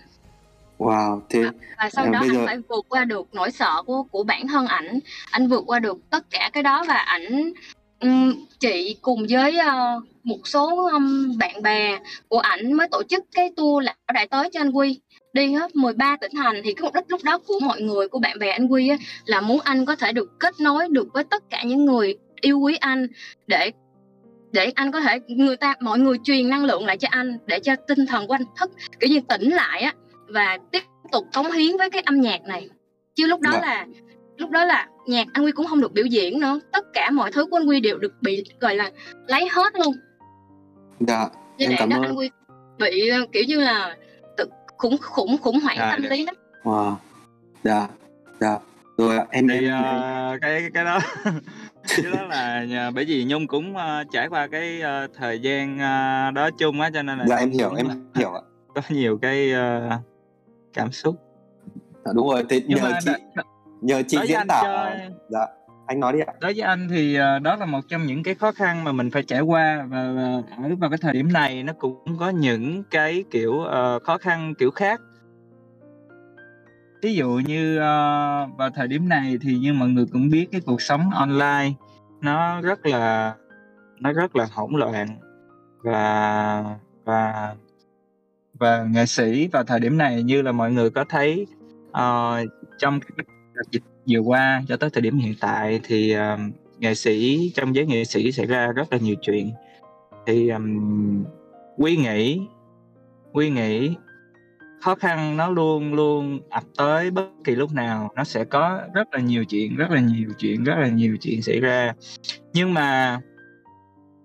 Wow, 0.78 1.20
thế 1.30 1.42
và, 1.42 1.50
và 1.78 1.90
sau 1.90 2.04
à, 2.04 2.10
đó 2.10 2.18
anh 2.20 2.34
giờ... 2.34 2.46
phải 2.46 2.58
vượt 2.68 2.84
qua 2.88 3.04
được 3.04 3.26
nỗi 3.32 3.50
sợ 3.50 3.82
của 3.86 4.02
của 4.02 4.22
bản 4.22 4.48
thân 4.48 4.66
ảnh, 4.66 4.98
anh 5.30 5.48
vượt 5.48 5.64
qua 5.66 5.78
được 5.78 5.96
tất 6.10 6.30
cả 6.30 6.50
cái 6.52 6.62
đó 6.62 6.84
và 6.88 6.94
ảnh 6.94 7.52
um, 8.00 8.34
chị 8.60 8.96
cùng 9.02 9.26
với 9.30 9.58
uh, 9.58 10.04
một 10.24 10.48
số 10.48 10.88
um, 10.92 11.38
bạn 11.38 11.62
bè 11.62 11.98
của 12.28 12.38
ảnh 12.38 12.72
mới 12.72 12.88
tổ 12.88 13.02
chức 13.02 13.24
cái 13.34 13.50
tour 13.56 13.84
là 13.84 13.94
đại 14.14 14.26
tới 14.28 14.50
cho 14.52 14.60
anh 14.60 14.70
Quy 14.70 15.00
đi 15.34 15.52
hết 15.52 15.76
13 15.76 16.16
tỉnh 16.16 16.30
thành 16.36 16.60
thì 16.64 16.72
cái 16.72 16.82
mục 16.82 16.94
đích 16.94 17.04
lúc 17.08 17.20
đó 17.24 17.38
của 17.46 17.60
mọi 17.62 17.80
người 17.80 18.08
của 18.08 18.18
bạn 18.18 18.38
bè 18.38 18.50
anh 18.50 18.66
Quy 18.66 18.88
á, 18.88 18.96
là 19.26 19.40
muốn 19.40 19.60
anh 19.64 19.84
có 19.84 19.96
thể 19.96 20.12
được 20.12 20.38
kết 20.38 20.54
nối 20.60 20.88
được 20.88 21.08
với 21.12 21.24
tất 21.24 21.50
cả 21.50 21.62
những 21.64 21.84
người 21.84 22.16
yêu 22.40 22.58
quý 22.58 22.76
anh 22.76 23.06
để 23.46 23.72
để 24.52 24.72
anh 24.74 24.92
có 24.92 25.00
thể 25.00 25.20
người 25.28 25.56
ta 25.56 25.74
mọi 25.80 25.98
người 25.98 26.18
truyền 26.24 26.48
năng 26.48 26.64
lượng 26.64 26.86
lại 26.86 26.96
cho 26.96 27.08
anh 27.10 27.38
để 27.46 27.58
cho 27.58 27.76
tinh 27.76 28.06
thần 28.06 28.26
của 28.26 28.34
anh 28.34 28.44
thức 28.60 28.70
kiểu 29.00 29.10
như 29.10 29.20
tỉnh 29.28 29.50
lại 29.50 29.80
á 29.80 29.94
và 30.28 30.58
tiếp 30.70 30.82
tục 31.12 31.26
cống 31.34 31.52
hiến 31.52 31.76
với 31.76 31.90
cái 31.90 32.02
âm 32.02 32.20
nhạc 32.20 32.42
này. 32.42 32.68
Chứ 33.14 33.26
lúc 33.26 33.40
đó 33.40 33.50
dạ. 33.54 33.60
là 33.60 33.86
lúc 34.36 34.50
đó 34.50 34.64
là 34.64 34.88
nhạc 35.06 35.26
anh 35.32 35.44
Quy 35.44 35.52
cũng 35.52 35.66
không 35.66 35.80
được 35.80 35.92
biểu 35.92 36.04
diễn 36.04 36.40
nữa. 36.40 36.60
Tất 36.72 36.92
cả 36.92 37.10
mọi 37.10 37.32
thứ 37.32 37.46
của 37.46 37.56
anh 37.56 37.68
Quy 37.68 37.80
đều 37.80 37.98
được 37.98 38.12
bị 38.20 38.44
gọi 38.60 38.74
là 38.76 38.90
lấy 39.26 39.48
hết 39.48 39.74
luôn. 39.74 39.94
Dạ 41.00 41.26
em 41.58 41.72
cảm 41.78 41.90
ơn. 41.90 42.02
anh 42.02 42.16
Quy 42.16 42.30
bị 42.78 43.10
kiểu 43.32 43.44
như 43.44 43.60
là 43.60 43.96
khủng 44.84 44.98
khủng 45.00 45.38
khủng 45.38 45.60
hoảng 45.60 45.76
à, 45.78 45.90
tâm 45.90 46.10
lý 46.10 46.24
lắm. 46.24 46.34
Wow 46.62 46.94
dạ 47.64 47.88
dạ. 48.40 48.58
Rồi 48.98 49.18
em 49.30 49.48
thì 49.48 49.66
uh, 49.66 50.40
cái 50.40 50.70
cái 50.74 50.84
đó 50.84 50.98
cái 51.96 52.12
đó 52.12 52.22
là 52.22 52.64
nhà, 52.64 52.90
bởi 52.90 53.04
vì 53.04 53.24
nhung 53.24 53.46
cũng 53.46 53.74
uh, 53.76 54.06
trải 54.12 54.28
qua 54.28 54.46
cái 54.46 54.82
uh, 54.82 55.10
thời 55.14 55.40
gian 55.40 55.74
uh, 55.74 56.34
đó 56.34 56.50
chung 56.58 56.80
á 56.80 56.90
cho 56.94 57.02
nên 57.02 57.18
là 57.18 57.24
dạ 57.28 57.36
em 57.36 57.50
hiểu 57.50 57.74
em 57.74 57.86
hiểu 58.14 58.32
ạ. 58.32 58.40
có 58.74 58.82
nhiều 58.88 59.18
cái 59.22 59.52
uh, 59.52 59.92
cảm 60.72 60.92
xúc. 60.92 61.16
À, 62.04 62.12
đúng 62.14 62.28
rồi 62.28 62.44
thế 62.48 62.60
nhờ 62.66 62.92
chị 63.04 63.10
đã, 63.34 63.42
nhờ 63.80 64.02
chị 64.08 64.18
diễn 64.28 64.40
tả. 64.48 64.60
cho... 64.62 64.90
dạ 65.28 65.46
anh 65.86 66.00
nói 66.00 66.12
đi 66.12 66.20
ạ. 66.20 66.32
Đối 66.40 66.52
với 66.52 66.62
anh 66.62 66.88
thì 66.90 67.14
ờ, 67.14 67.38
đó 67.38 67.56
là 67.56 67.66
một 67.66 67.80
trong 67.88 68.06
những 68.06 68.22
cái 68.22 68.34
khó 68.34 68.52
khăn 68.52 68.84
mà 68.84 68.92
mình 68.92 69.10
phải 69.10 69.22
trải 69.22 69.40
qua 69.40 69.86
và, 69.90 69.98
ở 70.62 70.76
vào 70.78 70.90
cái 70.90 70.98
thời 71.02 71.12
điểm 71.12 71.32
này 71.32 71.62
nó 71.62 71.72
cũng 71.72 72.18
có 72.18 72.28
những 72.28 72.82
cái 72.90 73.24
kiểu 73.30 73.52
uh, 73.52 74.02
khó 74.02 74.18
khăn 74.18 74.54
kiểu 74.58 74.70
khác. 74.70 75.00
Ví 77.02 77.14
dụ 77.14 77.40
như 77.46 77.76
uh, 77.76 77.82
vào 78.58 78.70
thời 78.74 78.88
điểm 78.88 79.08
này 79.08 79.38
thì 79.40 79.58
như 79.58 79.72
mọi 79.72 79.88
người 79.88 80.06
cũng 80.12 80.30
biết 80.30 80.46
cái 80.52 80.60
cuộc 80.66 80.82
sống 80.82 81.10
online 81.10 81.72
nó 82.20 82.60
rất 82.60 82.86
là 82.86 83.34
nó 84.00 84.12
rất 84.12 84.36
là 84.36 84.46
hỗn 84.52 84.70
loạn 84.74 85.06
và 85.82 86.64
và 87.04 87.54
và 88.58 88.84
nghệ 88.84 89.06
sĩ 89.06 89.48
vào 89.52 89.64
thời 89.64 89.80
điểm 89.80 89.98
này 89.98 90.22
như 90.22 90.42
là 90.42 90.52
mọi 90.52 90.72
người 90.72 90.90
có 90.90 91.04
thấy 91.08 91.46
uh, 91.88 92.50
trong 92.78 93.00
đợt 93.54 93.70
dịch 93.70 93.82
vừa 94.08 94.18
qua 94.18 94.62
cho 94.68 94.76
tới 94.76 94.90
thời 94.90 95.02
điểm 95.02 95.18
hiện 95.18 95.34
tại 95.40 95.80
thì 95.84 96.12
um, 96.12 96.52
nghệ 96.78 96.94
sĩ 96.94 97.50
trong 97.54 97.74
giới 97.74 97.86
nghệ 97.86 98.04
sĩ 98.04 98.32
xảy 98.32 98.46
ra 98.46 98.66
rất 98.66 98.92
là 98.92 98.98
nhiều 98.98 99.14
chuyện. 99.22 99.50
Thì 100.26 100.48
um, 100.48 101.24
quy 101.76 101.96
nghĩ 101.96 102.40
quy 103.32 103.50
nghĩ 103.50 103.94
khó 104.80 104.94
khăn 104.94 105.36
nó 105.36 105.48
luôn 105.48 105.94
luôn 105.94 106.40
ập 106.50 106.62
tới 106.76 107.10
bất 107.10 107.26
kỳ 107.44 107.54
lúc 107.54 107.72
nào. 107.72 108.10
Nó 108.16 108.24
sẽ 108.24 108.44
có 108.44 108.80
rất 108.94 109.08
là 109.12 109.20
nhiều 109.20 109.44
chuyện 109.44 109.76
rất 109.76 109.90
là 109.90 110.00
nhiều 110.00 110.28
chuyện 110.38 110.64
rất 110.64 110.74
là 110.78 110.88
nhiều 110.88 111.16
chuyện 111.20 111.42
xảy 111.42 111.60
ra. 111.60 111.94
Nhưng 112.52 112.74
mà 112.74 113.20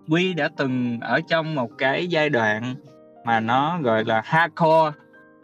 quy 0.08 0.34
đã 0.34 0.48
từng 0.56 0.98
ở 1.00 1.20
trong 1.28 1.54
một 1.54 1.70
cái 1.78 2.06
giai 2.06 2.30
đoạn 2.30 2.74
mà 3.24 3.40
nó 3.40 3.78
gọi 3.82 4.04
là 4.04 4.22
hardcore. 4.24 4.98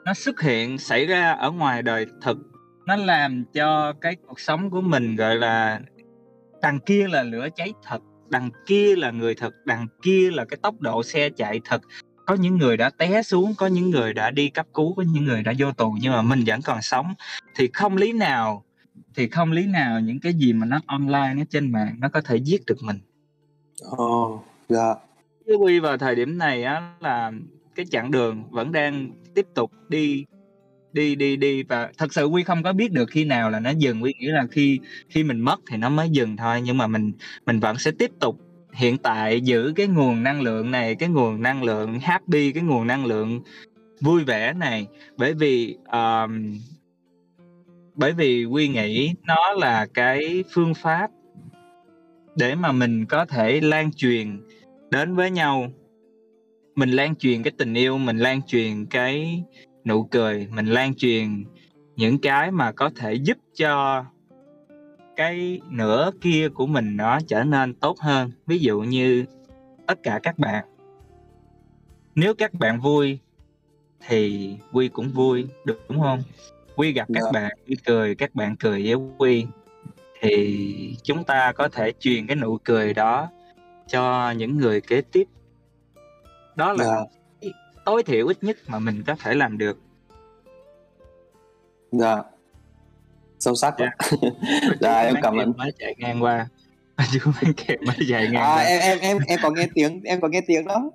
Nó 0.04 0.14
xuất 0.14 0.40
hiện 0.40 0.78
xảy 0.78 1.06
ra 1.06 1.32
ở 1.32 1.50
ngoài 1.50 1.82
đời 1.82 2.06
thực 2.22 2.38
nó 2.86 2.96
làm 2.96 3.44
cho 3.44 3.92
cái 3.92 4.16
cuộc 4.26 4.40
sống 4.40 4.70
của 4.70 4.80
mình 4.80 5.16
gọi 5.16 5.36
là 5.36 5.80
đằng 6.62 6.80
kia 6.80 7.06
là 7.08 7.22
lửa 7.22 7.48
cháy 7.56 7.72
thật 7.84 8.02
đằng 8.28 8.50
kia 8.66 8.96
là 8.96 9.10
người 9.10 9.34
thật 9.34 9.54
đằng 9.64 9.86
kia 10.02 10.30
là 10.30 10.44
cái 10.44 10.58
tốc 10.62 10.80
độ 10.80 11.02
xe 11.02 11.30
chạy 11.30 11.60
thật. 11.64 11.82
Có 12.26 12.34
những 12.34 12.56
người 12.56 12.76
đã 12.76 12.90
té 12.90 13.22
xuống 13.22 13.54
có 13.58 13.66
những 13.66 13.90
người 13.90 14.12
đã 14.14 14.30
đi 14.30 14.48
cấp 14.48 14.66
cứu 14.74 14.94
có 14.94 15.02
những 15.12 15.24
người 15.24 15.42
đã 15.42 15.52
vô 15.58 15.72
tù 15.72 15.96
nhưng 16.00 16.12
mà 16.12 16.22
mình 16.22 16.42
vẫn 16.46 16.60
còn 16.62 16.82
sống. 16.82 17.14
Thì 17.54 17.68
không 17.72 17.96
lý 17.96 18.12
nào 18.12 18.64
thì 19.14 19.28
không 19.28 19.52
lý 19.52 19.66
nào 19.66 20.00
những 20.00 20.20
cái 20.20 20.34
gì 20.34 20.52
mà 20.52 20.66
nó 20.66 20.80
online 20.86 21.34
nó 21.36 21.42
trên 21.50 21.72
mạng 21.72 21.96
nó 21.98 22.08
có 22.08 22.20
thể 22.20 22.36
giết 22.36 22.62
được 22.66 22.78
mình. 22.82 22.98
Ồ 23.82 24.34
oh, 24.34 24.44
dạ 24.68 24.94
yeah. 25.46 25.60
quy 25.60 25.78
vào 25.80 25.98
thời 25.98 26.14
điểm 26.14 26.38
này 26.38 26.62
á 26.64 26.94
là 27.00 27.32
cái 27.74 27.86
chặng 27.90 28.10
đường 28.10 28.44
vẫn 28.50 28.72
đang 28.72 29.10
tiếp 29.34 29.46
tục 29.54 29.72
đi 29.88 30.24
đi 30.96 31.14
đi 31.14 31.36
đi. 31.36 31.62
Và 31.62 31.90
thật 31.98 32.14
sự 32.14 32.26
quy 32.26 32.42
không 32.42 32.62
có 32.62 32.72
biết 32.72 32.92
được 32.92 33.10
khi 33.10 33.24
nào 33.24 33.50
là 33.50 33.60
nó 33.60 33.70
dừng. 33.70 34.02
Quy 34.02 34.14
nghĩ 34.18 34.26
là 34.26 34.46
khi 34.50 34.80
khi 35.08 35.24
mình 35.24 35.40
mất 35.40 35.60
thì 35.70 35.76
nó 35.76 35.88
mới 35.88 36.08
dừng 36.10 36.36
thôi. 36.36 36.60
Nhưng 36.64 36.78
mà 36.78 36.86
mình 36.86 37.12
mình 37.46 37.60
vẫn 37.60 37.78
sẽ 37.78 37.90
tiếp 37.90 38.10
tục 38.20 38.40
hiện 38.72 38.98
tại 38.98 39.40
giữ 39.40 39.72
cái 39.76 39.86
nguồn 39.86 40.22
năng 40.22 40.40
lượng 40.42 40.70
này 40.70 40.94
cái 40.94 41.08
nguồn 41.08 41.42
năng 41.42 41.62
lượng 41.62 42.00
happy 42.00 42.52
cái 42.52 42.62
nguồn 42.62 42.86
năng 42.86 43.06
lượng 43.06 43.40
vui 44.00 44.24
vẻ 44.24 44.52
này. 44.52 44.86
Bởi 45.16 45.34
vì 45.34 45.76
um, 45.92 46.58
bởi 47.94 48.12
vì 48.12 48.44
quy 48.44 48.68
nghĩ 48.68 49.14
nó 49.22 49.52
là 49.52 49.86
cái 49.94 50.44
phương 50.50 50.74
pháp 50.74 51.10
để 52.36 52.54
mà 52.54 52.72
mình 52.72 53.06
có 53.06 53.24
thể 53.24 53.60
lan 53.60 53.92
truyền 53.92 54.40
đến 54.90 55.14
với 55.14 55.30
nhau. 55.30 55.72
Mình 56.76 56.90
lan 56.90 57.16
truyền 57.16 57.42
cái 57.42 57.52
tình 57.58 57.74
yêu 57.74 57.98
mình 57.98 58.18
lan 58.18 58.40
truyền 58.46 58.86
cái 58.86 59.42
nụ 59.86 60.04
cười 60.04 60.48
mình 60.50 60.66
lan 60.66 60.94
truyền 60.94 61.44
những 61.96 62.18
cái 62.18 62.50
mà 62.50 62.72
có 62.72 62.90
thể 62.96 63.14
giúp 63.14 63.38
cho 63.54 64.04
cái 65.16 65.60
nửa 65.70 66.10
kia 66.20 66.48
của 66.48 66.66
mình 66.66 66.96
nó 66.96 67.18
trở 67.28 67.44
nên 67.44 67.74
tốt 67.74 67.98
hơn 68.00 68.30
ví 68.46 68.58
dụ 68.58 68.80
như 68.80 69.24
tất 69.86 69.98
cả 70.02 70.20
các 70.22 70.38
bạn 70.38 70.64
nếu 72.14 72.34
các 72.34 72.54
bạn 72.54 72.80
vui 72.80 73.18
thì 74.08 74.50
quy 74.72 74.88
cũng 74.88 75.08
vui 75.08 75.46
được 75.64 75.80
đúng 75.88 76.00
không 76.00 76.22
quy 76.76 76.92
gặp 76.92 77.08
các 77.14 77.22
Dạ. 77.24 77.30
bạn 77.32 77.52
quy 77.68 77.76
cười 77.84 78.14
các 78.14 78.34
bạn 78.34 78.56
cười 78.56 78.82
với 78.82 78.94
quy 79.18 79.46
thì 80.20 80.96
chúng 81.02 81.24
ta 81.24 81.52
có 81.52 81.68
thể 81.68 81.92
truyền 82.00 82.26
cái 82.26 82.36
nụ 82.36 82.58
cười 82.64 82.94
đó 82.94 83.28
cho 83.88 84.30
những 84.30 84.56
người 84.56 84.80
kế 84.80 85.00
tiếp 85.00 85.24
đó 86.56 86.72
là 86.72 86.84
Dạ. 86.84 87.15
Tối 87.86 88.02
thiểu 88.02 88.26
ít 88.26 88.44
nhất 88.44 88.56
mà 88.66 88.78
mình 88.78 89.02
có 89.06 89.14
thể 89.22 89.34
làm 89.34 89.58
được. 89.58 89.78
Dạ. 91.92 92.22
Sâu 93.38 93.54
sắc 93.54 93.74
Dạ. 93.78 93.90
dạ 94.80 95.00
em 95.00 95.14
cảm 95.22 95.36
ơn. 95.36 95.52
mới 95.56 95.72
chạy 95.78 95.94
ngang 95.98 96.22
qua. 96.22 96.46
Chú 97.12 97.30
bán 97.42 97.52
kẹp 97.52 97.82
mới 97.82 97.96
chạy 98.08 98.22
ngang 98.28 98.42
à 98.42 98.54
qua. 98.54 98.62
em 98.62 98.80
em 98.80 98.98
em 98.98 99.18
em 99.26 99.38
có 99.42 99.50
nghe 99.50 99.68
tiếng 99.74 100.02
em 100.04 100.20
có 100.20 100.28
nghe 100.28 100.40
tiếng 100.46 100.64
đó. 100.66 100.90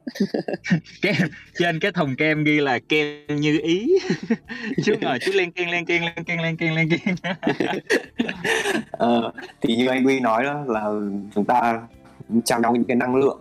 Kem 1.01 1.15
trên 1.59 1.79
cái 1.79 1.91
thùng 1.91 2.15
kem 2.15 2.43
ghi 2.43 2.59
là 2.59 2.79
kem 2.79 3.25
như 3.27 3.59
ý. 3.63 3.87
Chú 4.83 4.93
ngồi 5.01 5.19
chú 5.19 5.31
len 5.35 5.51
keng 5.51 5.69
len 5.69 5.85
keng 5.85 6.01
len 6.05 6.23
keng 6.25 6.41
len 6.41 6.57
keng 6.57 6.75
len 6.75 6.89
keng 6.89 7.15
Ờ, 8.91 9.31
thì 9.61 9.75
như 9.75 9.87
anh 9.87 10.05
Quy 10.05 10.19
nói 10.19 10.43
đó 10.43 10.63
là 10.67 10.85
chúng 11.35 11.45
ta 11.45 11.81
trao 12.45 12.59
nhau 12.59 12.73
những 12.73 12.83
cái 12.85 12.95
năng 12.97 13.15
lượng 13.15 13.39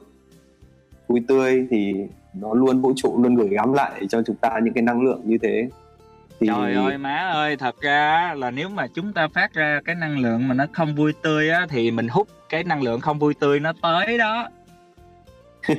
vui 1.08 1.20
tươi 1.28 1.66
thì 1.70 1.94
nó 2.34 2.54
luôn 2.54 2.80
vũ 2.80 2.92
trụ 2.96 3.22
luôn 3.22 3.34
gửi 3.34 3.48
gắm 3.48 3.72
lại 3.72 4.06
cho 4.08 4.22
chúng 4.26 4.36
ta 4.36 4.58
những 4.62 4.74
cái 4.74 4.82
năng 4.82 5.02
lượng 5.02 5.20
như 5.24 5.38
thế. 5.42 5.68
Thì 6.40 6.46
trời 6.46 6.74
ơi 6.74 6.98
má 6.98 7.16
ơi 7.16 7.56
thật 7.56 7.80
ra 7.80 8.34
là 8.36 8.50
nếu 8.50 8.68
mà 8.68 8.86
chúng 8.94 9.12
ta 9.12 9.28
phát 9.28 9.54
ra 9.54 9.80
cái 9.84 9.94
năng 9.94 10.18
lượng 10.18 10.48
mà 10.48 10.54
nó 10.54 10.66
không 10.72 10.94
vui 10.94 11.12
tươi 11.22 11.50
á 11.50 11.66
thì 11.70 11.90
mình 11.90 12.08
hút 12.08 12.28
cái 12.48 12.64
năng 12.64 12.82
lượng 12.82 13.00
không 13.00 13.18
vui 13.18 13.34
tươi 13.34 13.60
nó 13.60 13.72
tới 13.82 14.18
đó. 14.18 14.48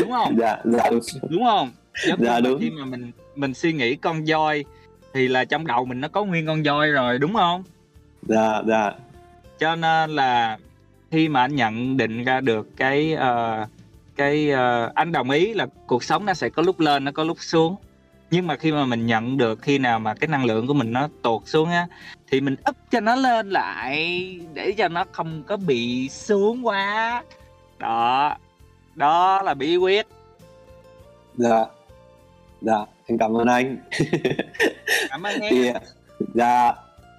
Đúng 0.00 0.10
không? 0.10 0.36
Dạ 0.38 0.56
dạ 0.64 0.90
đúng. 0.90 1.00
đúng 1.30 1.44
không? 1.44 1.70
Giống 2.06 2.18
Dạ, 2.24 2.40
đúng. 2.40 2.60
khi 2.60 2.70
mà 2.70 2.84
mình 2.84 3.10
mình 3.36 3.54
suy 3.54 3.72
nghĩ 3.72 3.96
con 3.96 4.24
voi 4.24 4.64
thì 5.14 5.28
là 5.28 5.44
trong 5.44 5.66
đầu 5.66 5.84
mình 5.84 6.00
nó 6.00 6.08
có 6.08 6.24
nguyên 6.24 6.46
con 6.46 6.62
voi 6.62 6.90
rồi 6.90 7.18
đúng 7.18 7.34
không? 7.34 7.62
Dạ 8.22 8.62
dạ. 8.66 8.92
Cho 9.58 9.76
nên 9.76 10.10
là 10.10 10.58
khi 11.10 11.28
mà 11.28 11.40
anh 11.40 11.54
nhận 11.56 11.96
định 11.96 12.24
ra 12.24 12.40
được 12.40 12.68
cái 12.76 13.14
ờ, 13.14 13.66
cái 14.20 14.50
ờ, 14.50 14.92
anh 14.94 15.12
đồng 15.12 15.30
ý 15.30 15.54
là 15.54 15.66
cuộc 15.86 16.04
sống 16.04 16.26
nó 16.26 16.34
sẽ 16.34 16.48
có 16.48 16.62
lúc 16.62 16.80
lên 16.80 17.04
nó 17.04 17.12
có 17.12 17.24
lúc 17.24 17.36
xuống. 17.40 17.76
Nhưng 18.30 18.46
mà 18.46 18.56
khi 18.56 18.72
mà 18.72 18.84
mình 18.84 19.06
nhận 19.06 19.36
được 19.36 19.62
khi 19.62 19.78
nào 19.78 19.98
mà 19.98 20.14
cái 20.14 20.28
năng 20.28 20.44
lượng 20.44 20.66
của 20.66 20.74
mình 20.74 20.92
nó 20.92 21.08
tụt 21.22 21.42
xuống 21.46 21.70
á 21.70 21.86
thì 22.30 22.40
mình 22.40 22.56
ấp 22.64 22.76
cho 22.90 23.00
nó 23.00 23.16
lên 23.16 23.50
lại 23.50 24.38
để 24.54 24.72
cho 24.72 24.88
nó 24.88 25.04
không 25.12 25.42
có 25.46 25.56
bị 25.56 26.08
xuống 26.08 26.66
quá. 26.66 27.22
Đó. 27.78 28.36
Đó 28.94 29.42
là 29.42 29.54
bí 29.54 29.76
quyết. 29.76 30.06
Dạ. 31.36 31.64
Dạ 32.60 32.78
em 33.06 33.18
cảm 33.18 33.36
ơn 33.36 33.46
anh. 33.46 33.76
Cảm 35.10 35.22
ơn 35.22 35.40
em. 35.40 35.50
Thì 35.50 35.70
dạ 36.34 36.72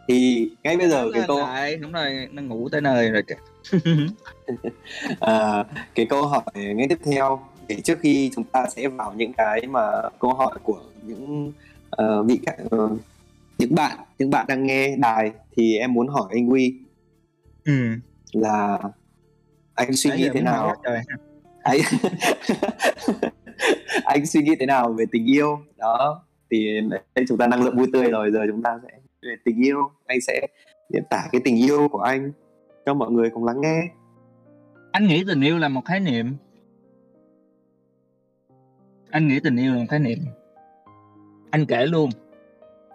thì 0.08 0.50
ngay 0.64 0.78
bây 0.78 0.90
giờ 0.90 1.04
Lên 1.04 1.14
cái 1.14 1.24
câu 1.28 1.40
lại 1.40 1.76
đúng 1.76 1.92
rồi 1.92 2.28
nó 2.32 2.42
ngủ 2.42 2.70
tới 2.72 2.82
nơi 2.82 3.10
rồi 3.10 3.24
kìa 3.28 3.36
à, 5.20 5.64
cái 5.96 6.06
câu 6.06 6.26
hỏi 6.26 6.44
ngay 6.56 6.88
tiếp 6.90 7.00
theo. 7.04 7.40
Thì 7.68 7.82
trước 7.82 8.00
khi 8.02 8.32
chúng 8.36 8.44
ta 8.44 8.66
sẽ 8.76 8.88
vào 8.88 9.14
những 9.16 9.34
cái 9.34 9.68
mà 9.68 9.82
câu 10.20 10.34
hỏi 10.34 10.56
của 10.64 10.82
những 11.04 11.52
ờ, 11.90 12.24
vị 12.24 12.40
ờ, 12.72 12.90
những 13.58 13.76
bạn 13.76 13.98
những 14.20 14.30
bạn 14.30 14.46
đang 14.48 14.66
nghe 14.66 14.96
đài 14.96 15.32
thì 15.58 15.78
em 15.78 15.94
muốn 15.94 16.08
hỏi 16.08 16.30
anh 16.32 16.52
Quy 16.52 16.74
ừ. 17.66 17.74
là 18.32 18.80
anh 19.74 19.94
suy 19.94 20.10
Nãy 20.10 20.20
nghĩ 20.20 20.30
thế 20.34 20.42
nào? 20.42 20.76
anh 21.64 21.80
anh 24.06 24.26
suy 24.26 24.42
nghĩ 24.42 24.56
thế 24.60 24.66
nào 24.66 24.94
về 24.94 25.06
tình 25.12 25.26
yêu? 25.26 25.60
Đó 25.78 26.24
thì 26.52 26.82
chúng 27.28 27.38
ta 27.38 27.48
năng 27.48 27.64
lượng 27.64 27.78
vui 27.78 27.88
tươi 27.94 28.12
rồi 28.12 28.32
giờ 28.32 28.40
chúng 28.52 28.64
ta 28.64 28.80
sẽ 28.84 28.98
về 29.22 29.36
tình 29.46 29.66
yêu. 29.66 29.92
Anh 30.06 30.22
sẽ 30.22 30.48
diễn 30.90 31.04
tả 31.10 31.28
cái 31.32 31.42
tình 31.46 31.58
yêu 31.58 31.88
của 31.88 32.00
anh 32.00 32.32
cho 32.86 32.94
mọi 32.94 33.12
người 33.12 33.30
cùng 33.30 33.46
lắng 33.46 33.62
nghe. 33.62 33.92
Anh 34.92 35.08
nghĩ 35.08 35.24
tình 35.28 35.42
yêu 35.42 35.58
là 35.58 35.70
một 35.70 35.86
khái 35.86 36.00
niệm. 36.00 36.36
Anh 39.10 39.28
nghĩ 39.28 39.40
tình 39.44 39.56
yêu 39.56 39.74
là 39.74 39.80
một 39.80 39.86
khái 39.90 40.00
niệm. 40.00 40.20
Anh 41.52 41.66
kể 41.66 41.86
luôn. 41.86 42.10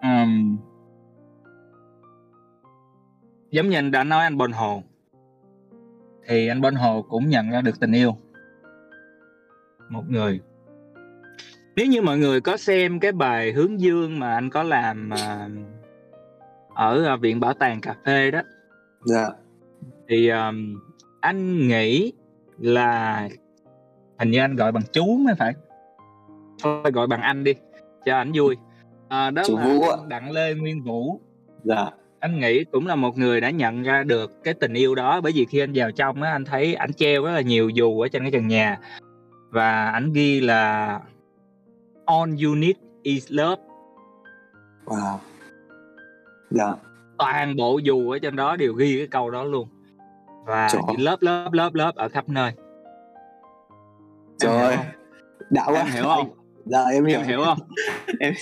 Ờm, 0.00 0.58
giống 3.50 3.68
như 3.68 3.78
anh 3.78 3.90
đã 3.90 4.04
nói 4.04 4.24
anh 4.24 4.36
Bon 4.36 4.52
Hồ. 4.52 4.82
Thì 6.26 6.48
anh 6.48 6.60
Bon 6.60 6.74
Hồ 6.74 7.02
cũng 7.08 7.28
nhận 7.28 7.50
ra 7.50 7.60
được 7.60 7.80
tình 7.80 7.92
yêu. 7.92 8.16
Một 9.88 10.02
người. 10.08 10.40
Nếu 11.76 11.86
như 11.86 12.02
mọi 12.02 12.18
người 12.18 12.40
có 12.40 12.56
xem 12.56 13.00
cái 13.00 13.12
bài 13.12 13.52
hướng 13.52 13.80
dương 13.80 14.18
mà 14.18 14.34
anh 14.34 14.50
có 14.50 14.62
làm 14.62 15.10
à, 15.10 15.48
ở 16.74 17.04
à, 17.04 17.16
viện 17.16 17.40
bảo 17.40 17.54
tàng 17.54 17.80
cà 17.80 17.96
phê 18.04 18.30
đó. 18.30 18.42
Dạ 19.04 19.30
thì 20.08 20.28
um, 20.28 20.80
anh 21.20 21.68
nghĩ 21.68 22.12
là 22.58 23.28
hình 24.18 24.30
như 24.30 24.40
anh 24.40 24.56
gọi 24.56 24.72
bằng 24.72 24.82
chú 24.92 25.16
mới 25.16 25.34
phải. 25.38 25.54
Thôi 26.62 26.90
gọi 26.92 27.06
bằng 27.06 27.20
anh 27.20 27.44
đi 27.44 27.54
cho 28.04 28.16
ảnh 28.16 28.32
vui. 28.34 28.56
À, 29.08 29.30
đó 29.30 29.42
Chú 29.46 29.56
là 29.56 29.64
Vũ 29.64 29.88
anh 29.88 30.08
đặng 30.08 30.30
lê 30.30 30.54
nguyên 30.54 30.82
vũ. 30.82 31.20
Dạ. 31.64 31.86
Anh 32.20 32.40
nghĩ 32.40 32.64
cũng 32.64 32.86
là 32.86 32.94
một 32.94 33.18
người 33.18 33.40
đã 33.40 33.50
nhận 33.50 33.82
ra 33.82 34.02
được 34.02 34.44
cái 34.44 34.54
tình 34.54 34.74
yêu 34.74 34.94
đó 34.94 35.20
bởi 35.20 35.32
vì 35.32 35.44
khi 35.44 35.58
anh 35.58 35.72
vào 35.74 35.90
trong 35.90 36.22
á 36.22 36.30
anh 36.30 36.44
thấy 36.44 36.74
ảnh 36.74 36.92
treo 36.92 37.24
rất 37.24 37.32
là 37.32 37.40
nhiều 37.40 37.68
dù 37.68 38.00
ở 38.00 38.08
trên 38.08 38.22
cái 38.22 38.30
trần 38.30 38.48
nhà. 38.48 38.78
Và 39.50 39.90
ảnh 39.90 40.12
ghi 40.12 40.40
là 40.40 41.00
you 42.06 42.54
need 42.54 42.76
is 43.02 43.26
love. 43.30 43.62
Wow. 44.84 45.18
Dạ. 46.50 46.74
Toàn 47.18 47.56
bộ 47.56 47.78
dù 47.78 48.10
ở 48.10 48.18
trên 48.18 48.36
đó 48.36 48.56
đều 48.56 48.72
ghi 48.72 48.98
cái 48.98 49.06
câu 49.06 49.30
đó 49.30 49.44
luôn 49.44 49.68
và 50.46 50.68
Trời. 50.72 50.82
lớp 50.98 51.16
lớp 51.20 51.48
lớp 51.52 51.74
lớp 51.74 51.94
ở 51.94 52.08
khắp 52.08 52.28
nơi. 52.28 52.52
Trời 54.38 54.58
ơi. 54.58 54.76
đã 55.50 55.64
quá. 55.66 55.74
Em 55.84 55.92
hiểu 55.92 56.04
không? 56.04 56.30
Dạ 56.64 56.84
em 56.92 57.04
hiểu 57.04 57.18
em 57.18 57.26
hiểu. 57.28 57.42
không? 57.44 57.58
Em- 58.20 58.34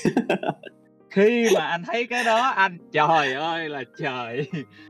khi 1.10 1.48
mà 1.54 1.66
anh 1.66 1.82
thấy 1.86 2.06
cái 2.06 2.24
đó 2.24 2.38
anh 2.48 2.78
trời 2.92 3.32
ơi 3.34 3.68
là 3.68 3.82
trời. 3.98 4.48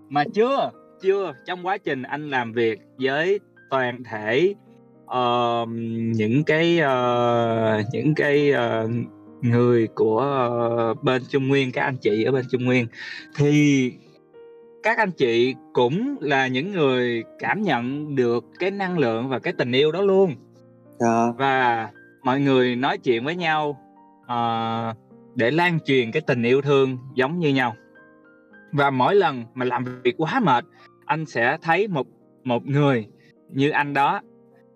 Mà 0.08 0.24
chưa 0.34 0.70
chưa. 1.02 1.32
Trong 1.46 1.66
quá 1.66 1.78
trình 1.78 2.02
anh 2.02 2.30
làm 2.30 2.52
việc 2.52 2.78
với 2.98 3.40
toàn 3.70 4.02
thể 4.10 4.54
ờ, 5.06 5.66
những 6.14 6.44
cái 6.44 6.78
ờ, 6.78 7.82
những 7.92 8.14
cái 8.14 8.50
ờ, 8.50 8.88
người 9.42 9.88
của 9.94 10.18
ờ, 10.18 10.94
bên 10.94 11.22
Trung 11.30 11.48
Nguyên 11.48 11.72
các 11.72 11.82
anh 11.82 11.96
chị 11.96 12.24
ở 12.24 12.32
bên 12.32 12.44
Trung 12.50 12.64
Nguyên 12.64 12.86
thì 13.36 13.92
các 14.84 14.98
anh 14.98 15.10
chị 15.10 15.54
cũng 15.72 16.16
là 16.20 16.46
những 16.46 16.72
người 16.72 17.24
cảm 17.38 17.62
nhận 17.62 18.14
được 18.14 18.44
cái 18.58 18.70
năng 18.70 18.98
lượng 18.98 19.28
và 19.28 19.38
cái 19.38 19.52
tình 19.58 19.72
yêu 19.72 19.92
đó 19.92 20.00
luôn. 20.02 20.34
Dạ. 20.98 21.32
Và 21.38 21.88
mọi 22.22 22.40
người 22.40 22.76
nói 22.76 22.98
chuyện 22.98 23.24
với 23.24 23.36
nhau 23.36 23.80
ờ, 24.26 24.94
để 25.34 25.50
lan 25.50 25.78
truyền 25.84 26.12
cái 26.12 26.22
tình 26.26 26.42
yêu 26.42 26.62
thương 26.62 26.98
giống 27.14 27.38
như 27.38 27.48
nhau. 27.48 27.76
Và 28.72 28.90
mỗi 28.90 29.14
lần 29.14 29.44
mà 29.54 29.64
làm 29.64 29.84
việc 30.02 30.14
quá 30.18 30.40
mệt 30.40 30.64
anh 31.04 31.26
sẽ 31.26 31.58
thấy 31.62 31.88
một 31.88 32.06
một 32.44 32.66
người 32.66 33.06
như 33.48 33.70
anh 33.70 33.94
đó. 33.94 34.20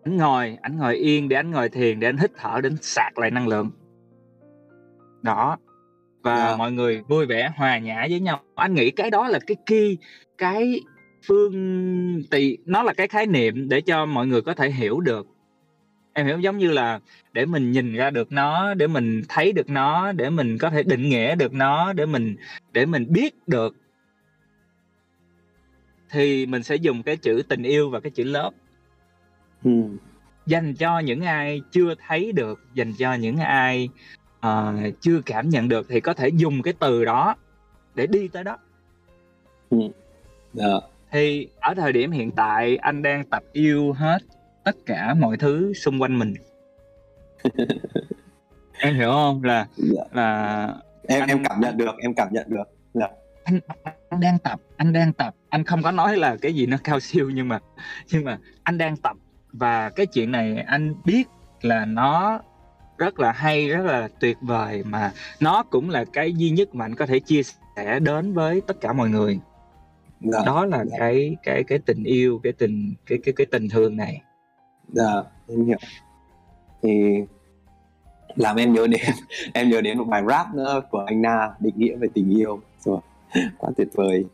Anh 0.04 0.16
ngồi 0.16 0.58
anh 0.62 0.76
ngồi 0.76 0.96
yên 0.96 1.28
để 1.28 1.36
anh 1.36 1.50
ngồi 1.50 1.68
thiền 1.68 2.00
để 2.00 2.08
anh 2.08 2.16
hít 2.16 2.30
thở 2.36 2.60
đến 2.60 2.76
sạc 2.80 3.18
lại 3.18 3.30
năng 3.30 3.48
lượng. 3.48 3.70
Đó 5.22 5.56
và 6.28 6.48
Dạ. 6.50 6.56
mọi 6.56 6.72
người 6.72 7.02
vui 7.08 7.26
vẻ 7.26 7.50
hòa 7.56 7.78
nhã 7.78 8.06
với 8.10 8.20
nhau 8.20 8.40
anh 8.54 8.74
nghĩ 8.74 8.90
cái 8.90 9.10
đó 9.10 9.28
là 9.28 9.38
cái 9.46 9.56
key 9.66 9.96
cái 10.38 10.80
phương 11.26 12.22
tỳ 12.30 12.56
nó 12.66 12.82
là 12.82 12.92
cái 12.92 13.08
khái 13.08 13.26
niệm 13.26 13.68
để 13.68 13.80
cho 13.80 14.06
mọi 14.06 14.26
người 14.26 14.42
có 14.42 14.54
thể 14.54 14.70
hiểu 14.70 15.00
được 15.00 15.26
em 16.12 16.26
hiểu 16.26 16.38
giống 16.38 16.58
như 16.58 16.70
là 16.72 17.00
để 17.32 17.46
mình 17.46 17.72
nhìn 17.72 17.94
ra 17.94 18.10
được 18.10 18.32
nó 18.32 18.74
để 18.74 18.86
mình 18.86 19.22
thấy 19.28 19.52
được 19.52 19.70
nó 19.70 20.12
để 20.12 20.30
mình 20.30 20.58
có 20.58 20.70
thể 20.70 20.82
định 20.82 21.08
nghĩa 21.08 21.34
được 21.34 21.52
nó 21.52 21.92
để 21.92 22.06
mình 22.06 22.36
để 22.72 22.86
mình 22.86 23.06
biết 23.08 23.34
được 23.46 23.76
thì 26.10 26.46
mình 26.46 26.62
sẽ 26.62 26.76
dùng 26.76 27.02
cái 27.02 27.16
chữ 27.16 27.42
tình 27.48 27.62
yêu 27.62 27.90
và 27.90 28.00
cái 28.00 28.10
chữ 28.10 28.24
lớp 28.24 28.50
ừ. 29.64 29.70
dành 30.46 30.74
cho 30.74 30.98
những 30.98 31.20
ai 31.22 31.60
chưa 31.70 31.94
thấy 32.08 32.32
được 32.32 32.60
dành 32.74 32.92
cho 32.98 33.14
những 33.14 33.36
ai 33.36 33.88
ờ, 34.40 34.74
chưa 35.00 35.20
cảm 35.26 35.48
nhận 35.48 35.68
được 35.68 35.86
thì 35.88 36.00
có 36.00 36.14
thể 36.14 36.28
dùng 36.28 36.62
cái 36.62 36.74
từ 36.78 37.04
đó 37.04 37.34
để 37.94 38.06
đi 38.06 38.28
tới 38.28 38.44
đó. 38.44 38.58
Dạ. 40.52 40.64
thì 41.12 41.48
ở 41.60 41.74
thời 41.74 41.92
điểm 41.92 42.10
hiện 42.10 42.30
tại 42.30 42.76
anh 42.76 43.02
đang 43.02 43.24
tập 43.26 43.42
yêu 43.52 43.92
hết 43.92 44.18
tất 44.64 44.76
cả 44.86 45.14
mọi 45.14 45.36
thứ 45.36 45.72
xung 45.74 46.02
quanh 46.02 46.18
mình. 46.18 46.34
Em 48.80 48.94
hiểu 48.94 49.10
không? 49.10 49.44
Là 49.44 49.66
Dạ. 49.76 50.02
là 50.12 50.56
em 51.08 51.20
Anh- 51.22 51.28
em 51.28 51.44
cảm 51.44 51.60
nhận 51.60 51.76
được 51.76 51.94
em 52.02 52.14
cảm 52.14 52.28
nhận 52.32 52.46
được. 52.48 52.64
Anh, 53.44 53.60
anh 54.10 54.20
đang 54.20 54.38
tập 54.38 54.60
anh 54.76 54.92
đang 54.92 55.12
tập. 55.12 55.34
Anh 55.48 55.64
không 55.64 55.82
có 55.82 55.90
nói 55.90 56.16
là 56.16 56.36
cái 56.42 56.54
gì 56.54 56.66
nó 56.66 56.76
cao 56.84 57.00
siêu 57.00 57.30
nhưng 57.30 57.48
mà 57.48 57.58
nhưng 58.12 58.24
mà 58.24 58.38
anh 58.62 58.78
đang 58.78 58.96
tập. 58.96 59.16
Và 59.52 59.90
cái 59.90 60.06
chuyện 60.06 60.32
này 60.32 60.56
anh 60.66 60.94
biết 61.04 61.28
là 61.62 61.84
nó 61.84 62.40
rất 62.98 63.20
là 63.20 63.32
hay 63.32 63.68
rất 63.68 63.82
là 63.84 64.08
tuyệt 64.20 64.36
vời 64.40 64.82
mà 64.86 65.12
nó 65.40 65.62
cũng 65.62 65.90
là 65.90 66.04
cái 66.12 66.34
duy 66.34 66.50
nhất 66.50 66.74
mà 66.74 66.84
anh 66.84 66.94
có 66.94 67.06
thể 67.06 67.20
chia 67.20 67.42
sẻ 67.76 67.98
đến 68.00 68.32
với 68.34 68.60
tất 68.60 68.80
cả 68.80 68.92
mọi 68.92 69.08
người. 69.08 69.40
Dạ. 70.20 70.38
Đó 70.46 70.64
là 70.64 70.84
dạ. 70.84 70.96
cái 70.98 71.36
cái 71.42 71.64
cái 71.64 71.78
tình 71.78 72.04
yêu 72.04 72.40
cái 72.42 72.52
tình 72.52 72.94
cái 73.06 73.18
cái 73.24 73.34
cái 73.36 73.46
tình 73.46 73.68
thương 73.68 73.96
này. 73.96 74.22
Dạ 74.88 75.22
em 75.48 75.64
hiểu. 75.64 75.78
Thì 76.82 77.14
làm 78.36 78.56
em 78.56 78.72
nhớ 78.72 78.86
đến 78.86 79.00
em 79.54 79.70
nhớ 79.70 79.80
đến 79.80 79.98
một 79.98 80.04
bài 80.04 80.22
rap 80.28 80.54
nữa 80.54 80.80
của 80.90 81.04
anh 81.06 81.22
Na 81.22 81.50
định 81.60 81.74
nghĩa 81.76 81.96
về 81.96 82.08
tình 82.14 82.38
yêu. 82.38 82.60
Rồi 82.80 82.98
quá 83.58 83.70
tuyệt 83.76 83.88
vời 83.92 84.24